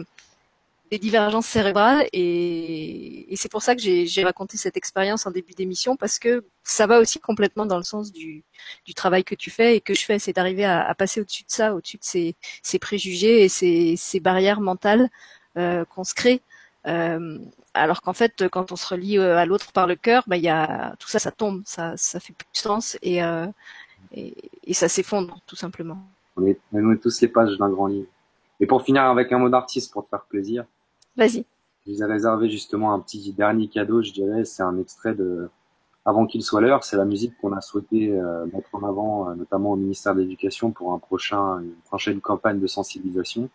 des 0.90 0.98
divergences 0.98 1.46
cérébrales 1.46 2.06
et, 2.12 3.32
et 3.32 3.36
c'est 3.36 3.50
pour 3.50 3.62
ça 3.62 3.74
que 3.74 3.80
j'ai 3.82 4.24
raconté 4.24 4.56
cette 4.56 4.76
expérience 4.76 5.26
en 5.26 5.30
début 5.30 5.52
d'émission 5.54 5.96
parce 5.96 6.18
que 6.18 6.44
ça 6.62 6.86
va 6.86 7.00
aussi 7.00 7.18
complètement 7.18 7.66
dans 7.66 7.76
le 7.76 7.82
sens 7.82 8.12
du, 8.12 8.44
du 8.84 8.94
travail 8.94 9.24
que 9.24 9.34
tu 9.34 9.50
fais 9.50 9.76
et 9.76 9.80
que 9.80 9.94
je 9.94 10.04
fais, 10.04 10.18
c'est 10.18 10.32
d'arriver 10.32 10.64
à, 10.64 10.86
à, 10.86 10.94
passer 10.94 11.20
au-dessus 11.20 11.44
de 11.44 11.50
ça, 11.50 11.74
au-dessus 11.74 11.96
de 11.98 12.04
ces, 12.04 12.36
ces, 12.62 12.78
préjugés 12.78 13.44
et 13.44 13.48
ces, 13.48 13.94
ces 13.96 14.20
barrières 14.20 14.60
mentales 14.60 15.08
euh, 15.56 15.84
qu'on 15.84 16.04
se 16.04 16.14
crée. 16.14 16.40
Euh, 16.86 17.38
alors 17.74 18.00
qu'en 18.02 18.12
fait, 18.12 18.48
quand 18.48 18.72
on 18.72 18.76
se 18.76 18.86
relie 18.88 19.18
euh, 19.18 19.36
à 19.36 19.44
l'autre 19.44 19.72
par 19.72 19.86
le 19.86 19.96
cœur, 19.96 20.22
bah, 20.26 20.36
y 20.36 20.48
a, 20.48 20.94
tout 20.98 21.08
ça, 21.08 21.18
ça 21.18 21.32
tombe, 21.32 21.62
ça, 21.64 21.96
ça 21.96 22.20
fait 22.20 22.32
plus 22.32 22.46
de 22.52 22.58
sens 22.58 22.96
et, 23.02 23.22
euh, 23.24 23.46
et, 24.12 24.34
et, 24.64 24.74
ça 24.74 24.88
s'effondre 24.88 25.40
tout 25.46 25.56
simplement. 25.56 25.98
On 26.36 26.46
est, 26.46 26.60
on 26.72 26.92
est 26.92 26.98
tous 26.98 27.20
les 27.20 27.28
pages 27.28 27.56
d'un 27.58 27.70
grand 27.70 27.88
livre. 27.88 28.08
Et 28.60 28.66
pour 28.66 28.82
finir 28.82 29.02
avec 29.02 29.32
un 29.32 29.38
mot 29.38 29.48
d'artiste 29.48 29.92
pour 29.92 30.04
te 30.04 30.10
faire 30.10 30.24
plaisir, 30.24 30.64
Vas-y. 31.16 31.44
Je 31.86 31.92
vous 31.92 32.02
ai 32.02 32.06
réservé 32.06 32.50
justement 32.50 32.92
un 32.92 33.00
petit 33.00 33.32
dernier 33.32 33.68
cadeau, 33.68 34.02
je 34.02 34.12
dirais. 34.12 34.44
C'est 34.44 34.62
un 34.62 34.78
extrait 34.78 35.14
de 35.14 35.48
Avant 36.04 36.26
qu'il 36.26 36.42
soit 36.42 36.60
l'heure. 36.60 36.84
C'est 36.84 36.96
la 36.96 37.04
musique 37.04 37.36
qu'on 37.40 37.52
a 37.52 37.60
souhaité 37.60 38.12
euh, 38.12 38.46
mettre 38.46 38.74
en 38.74 38.82
avant, 38.82 39.30
euh, 39.30 39.34
notamment 39.34 39.72
au 39.72 39.76
ministère 39.76 40.14
de 40.14 40.20
l'Éducation 40.20 40.70
pour 40.70 40.92
un 40.92 40.98
prochain, 40.98 41.60
une 41.60 41.74
prochaine 41.84 42.20
campagne 42.20 42.60
de 42.60 42.66
sensibilisation. 42.66 43.48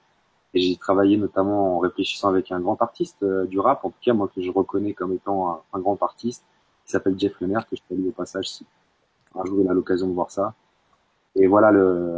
Et 0.54 0.60
j'ai 0.62 0.76
travaillé 0.76 1.18
notamment 1.18 1.78
en 1.78 1.80
réfléchissant 1.80 2.30
avec 2.30 2.52
un 2.52 2.60
grand 2.60 2.82
artiste 2.82 3.24
euh, 3.24 3.46
du 3.46 3.60
rap, 3.60 3.86
en 3.86 3.90
tout 3.90 4.00
cas 4.04 4.14
moi 4.14 4.30
que 4.34 4.42
je 4.42 4.52
reconnais 4.52 4.94
comme 4.94 5.14
étant 5.14 5.64
un, 5.72 5.80
grand 5.80 6.02
artiste, 6.04 6.44
qui 6.86 6.92
s'appelle 6.92 7.18
Jeff 7.18 7.40
Lemire, 7.40 7.68
que 7.70 7.78
je 7.78 7.82
salue 7.88 8.08
au 8.08 8.12
passage 8.12 8.50
si 8.50 8.66
un 9.36 9.46
jour 9.46 9.60
il 9.62 9.70
a 9.70 9.74
l'occasion 9.74 10.08
de 10.08 10.14
voir 10.14 10.30
ça. 10.30 10.54
Et 11.36 11.48
voilà 11.48 11.72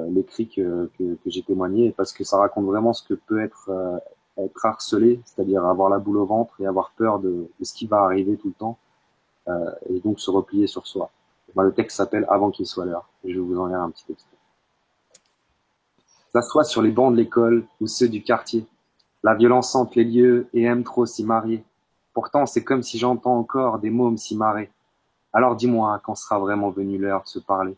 l'écrit 0.10 0.48
que, 0.48 0.90
que, 0.98 1.16
que 1.16 1.30
j'ai 1.30 1.44
témoigné, 1.44 1.92
parce 1.96 2.12
que 2.12 2.24
ça 2.24 2.38
raconte 2.38 2.66
vraiment 2.66 2.94
ce 2.94 3.04
que 3.08 3.14
peut 3.14 3.40
être 3.40 3.70
être 4.38 4.66
harcelé, 4.66 5.22
c'est-à-dire 5.26 5.66
avoir 5.66 5.90
la 5.90 6.00
boule 6.00 6.18
au 6.18 6.26
ventre 6.26 6.60
et 6.60 6.66
avoir 6.66 6.92
peur 6.92 7.20
de, 7.20 7.50
ce 7.62 7.74
qui 7.74 7.86
va 7.86 8.02
arriver 8.02 8.38
tout 8.38 8.48
le 8.48 8.54
temps, 8.54 8.78
euh, 9.48 9.72
et 9.90 10.00
donc 10.00 10.20
se 10.20 10.32
replier 10.32 10.68
sur 10.68 10.88
soi. 10.88 11.12
le 11.56 11.74
texte 11.74 11.98
s'appelle 11.98 12.26
Avant 12.30 12.52
qu'il 12.52 12.66
soit 12.66 12.86
l'heure, 12.86 13.10
je 13.24 13.40
vous 13.40 13.60
en 13.60 13.72
un 13.74 13.90
petit 13.92 14.06
extrait. 14.12 14.38
S'assoit 16.32 16.64
sur 16.64 16.82
les 16.82 16.92
bancs 16.92 17.12
de 17.12 17.18
l'école 17.18 17.66
ou 17.80 17.88
ceux 17.88 18.10
du 18.10 18.24
quartier. 18.24 18.66
La 19.22 19.36
violence 19.36 19.76
hante 19.76 19.96
les 19.96 20.04
lieux 20.04 20.48
et 20.54 20.64
aime 20.64 20.84
trop 20.84 21.06
s'y 21.06 21.24
marier. 21.24 21.64
Pourtant, 22.14 22.46
c'est 22.46 22.64
comme 22.64 22.84
si 22.84 22.98
j'entends 22.98 23.38
encore 23.38 23.80
des 23.80 23.90
mômes 23.90 24.18
s'y 24.18 24.36
marrer. 24.36 24.72
Alors 25.32 25.56
dis-moi, 25.56 26.00
quand 26.04 26.16
sera 26.16 26.40
vraiment 26.40 26.70
venue 26.70 26.98
l'heure 26.98 27.24
de 27.24 27.28
se 27.28 27.40
parler? 27.40 27.76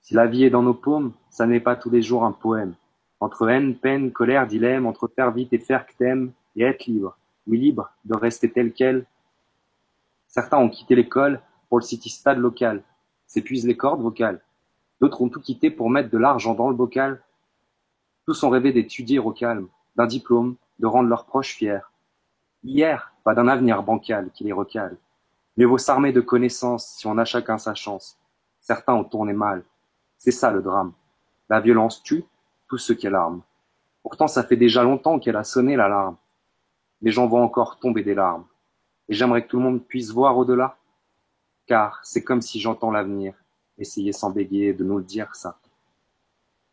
Si 0.00 0.14
la 0.14 0.26
vie 0.26 0.44
est 0.44 0.50
dans 0.50 0.62
nos 0.62 0.74
paumes, 0.74 1.12
ça 1.30 1.46
n'est 1.46 1.60
pas 1.60 1.76
tous 1.76 1.90
les 1.90 2.02
jours 2.02 2.24
un 2.24 2.32
poème. 2.32 2.74
Entre 3.20 3.48
haine, 3.48 3.76
peine, 3.76 4.12
colère, 4.12 4.46
dilemme, 4.46 4.86
entre 4.86 5.08
faire 5.08 5.32
vite 5.32 5.52
et 5.52 5.58
faire 5.58 5.86
que 5.86 5.92
t'aimes, 5.94 6.32
et 6.56 6.62
être 6.62 6.86
libre. 6.86 7.16
Oui, 7.46 7.58
libre 7.58 7.90
de 8.04 8.16
rester 8.16 8.50
tel 8.50 8.72
quel. 8.72 9.06
Certains 10.26 10.58
ont 10.58 10.68
quitté 10.68 10.94
l'école 10.94 11.40
pour 11.68 11.78
le 11.78 11.84
city-stade 11.84 12.38
local, 12.38 12.82
s'épuisent 13.26 13.66
les 13.66 13.76
cordes 13.76 14.02
vocales. 14.02 14.40
D'autres 15.00 15.22
ont 15.22 15.28
tout 15.28 15.40
quitté 15.40 15.70
pour 15.70 15.90
mettre 15.90 16.10
de 16.10 16.18
l'argent 16.18 16.54
dans 16.54 16.68
le 16.68 16.74
bocal. 16.74 17.22
Tous 18.26 18.42
ont 18.42 18.50
rêvé 18.50 18.72
d'étudier 18.72 19.18
au 19.18 19.30
calme, 19.32 19.68
d'un 19.96 20.06
diplôme, 20.06 20.56
de 20.78 20.86
rendre 20.86 21.08
leurs 21.08 21.26
proches 21.26 21.54
fiers. 21.54 21.80
Hier, 22.64 23.12
pas 23.24 23.34
d'un 23.34 23.48
avenir 23.48 23.82
bancal 23.82 24.30
qui 24.32 24.44
les 24.44 24.52
recale. 24.52 24.96
Mais 25.56 25.64
vaut 25.64 25.78
s'armer 25.78 26.12
de 26.12 26.20
connaissances 26.20 26.86
si 26.86 27.06
on 27.06 27.18
a 27.18 27.24
chacun 27.24 27.58
sa 27.58 27.74
chance. 27.74 28.18
Certains 28.60 28.94
ont 28.94 29.04
tourné 29.04 29.32
mal. 29.32 29.64
C'est 30.18 30.32
ça 30.32 30.50
le 30.50 30.62
drame. 30.62 30.92
La 31.48 31.60
violence 31.60 32.02
tue, 32.02 32.24
tout 32.68 32.78
ce 32.78 32.92
qui 32.92 33.06
alarme. 33.06 33.42
Pourtant, 34.02 34.28
ça 34.28 34.44
fait 34.44 34.56
déjà 34.56 34.82
longtemps 34.82 35.18
qu'elle 35.18 35.36
a 35.36 35.44
sonné 35.44 35.76
l'alarme. 35.76 36.16
Mais 37.02 37.10
j'en 37.10 37.26
vois 37.26 37.40
encore 37.40 37.78
tomber 37.78 38.02
des 38.02 38.14
larmes. 38.14 38.44
Et 39.08 39.14
j'aimerais 39.14 39.42
que 39.42 39.48
tout 39.48 39.58
le 39.58 39.64
monde 39.64 39.84
puisse 39.84 40.10
voir 40.10 40.36
au-delà. 40.36 40.76
Car 41.66 42.00
c'est 42.04 42.24
comme 42.24 42.42
si 42.42 42.60
j'entends 42.60 42.90
l'avenir 42.90 43.34
essayer 43.78 44.12
sans 44.12 44.30
bégayer 44.30 44.72
de 44.72 44.84
nous 44.84 45.00
dire 45.00 45.34
ça. 45.34 45.58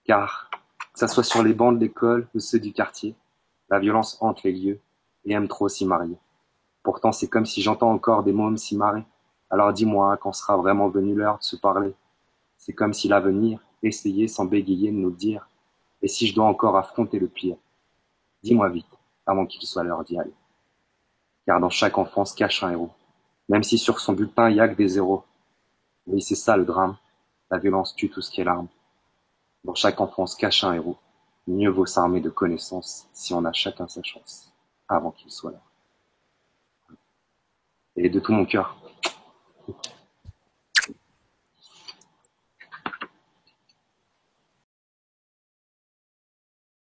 Car, 0.04 0.50
que 0.94 1.00
ça 1.00 1.08
soit 1.08 1.24
sur 1.24 1.44
les 1.44 1.54
bancs 1.54 1.76
de 1.76 1.80
l'école 1.80 2.28
ou 2.34 2.40
ceux 2.40 2.60
du 2.60 2.74
quartier, 2.74 3.16
la 3.70 3.80
violence 3.80 4.18
hante 4.22 4.44
les 4.44 4.52
lieux 4.52 4.80
et 5.26 5.34
aime 5.34 5.48
trop 5.48 5.70
s'y 5.70 5.86
marier. 5.86 6.18
Pourtant, 6.84 7.12
c'est 7.12 7.28
comme 7.28 7.46
si 7.46 7.62
j'entends 7.62 7.92
encore 7.92 8.24
des 8.24 8.34
mômes 8.34 8.58
s'y 8.58 8.78
marrer. 8.78 9.04
Alors 9.50 9.74
dis-moi 9.74 10.18
quand 10.18 10.34
sera 10.34 10.58
vraiment 10.58 10.90
venue 10.90 11.16
l'heure 11.16 11.40
de 11.40 11.44
se 11.44 11.56
parler. 11.56 11.94
C'est 12.58 12.74
comme 12.74 12.94
si 12.94 13.08
l'avenir 13.08 13.60
essayait 13.84 14.28
sans 14.28 14.46
bégayer 14.46 14.92
de 14.92 14.98
nous 14.98 15.12
dire 15.12 15.48
et 16.06 16.08
si 16.08 16.28
je 16.28 16.36
dois 16.36 16.46
encore 16.46 16.78
affronter 16.78 17.18
le 17.18 17.28
pire, 17.28 17.58
dis-moi 18.44 18.70
vite, 18.70 18.86
avant 19.26 19.48
qu'il 19.48 19.64
soit 19.64 19.84
l'heure 19.84 20.04
d'y 20.04 20.20
aller. 20.20 20.36
Car 21.48 21.60
dans 21.60 21.72
chaque 21.72 21.98
enfant 21.98 22.26
se 22.26 22.36
cache 22.36 22.62
un 22.62 22.74
héros, 22.74 22.92
même 23.50 23.64
si 23.64 23.80
sur 23.80 24.00
son 24.00 24.14
bulletin 24.14 24.52
y 24.52 24.60
a 24.60 24.68
que 24.68 24.76
des 24.76 24.88
zéros. 24.88 25.24
Oui, 26.06 26.22
c'est 26.22 26.36
ça 26.36 26.58
le 26.58 26.64
drame. 26.64 26.96
La 27.50 27.58
violence 27.58 27.96
tue 27.96 28.12
tout 28.12 28.22
ce 28.22 28.30
qui 28.30 28.42
est 28.42 28.44
larme. 28.44 28.68
Dans 29.64 29.74
chaque 29.74 30.00
enfant 30.00 30.28
se 30.28 30.38
cache 30.38 30.64
un 30.64 30.74
héros. 30.74 30.98
Mieux 31.48 31.72
vaut 31.72 31.88
s'armer 31.88 32.22
de 32.22 32.30
connaissances 32.30 33.08
si 33.12 33.34
on 33.34 33.44
a 33.44 33.52
chacun 33.52 33.88
sa 33.88 34.04
chance, 34.04 34.54
avant 34.88 35.10
qu'il 35.10 35.32
soit 35.32 35.54
là. 35.54 35.62
Et 37.96 38.10
de 38.10 38.20
tout 38.20 38.32
mon 38.32 38.46
cœur. 38.46 38.78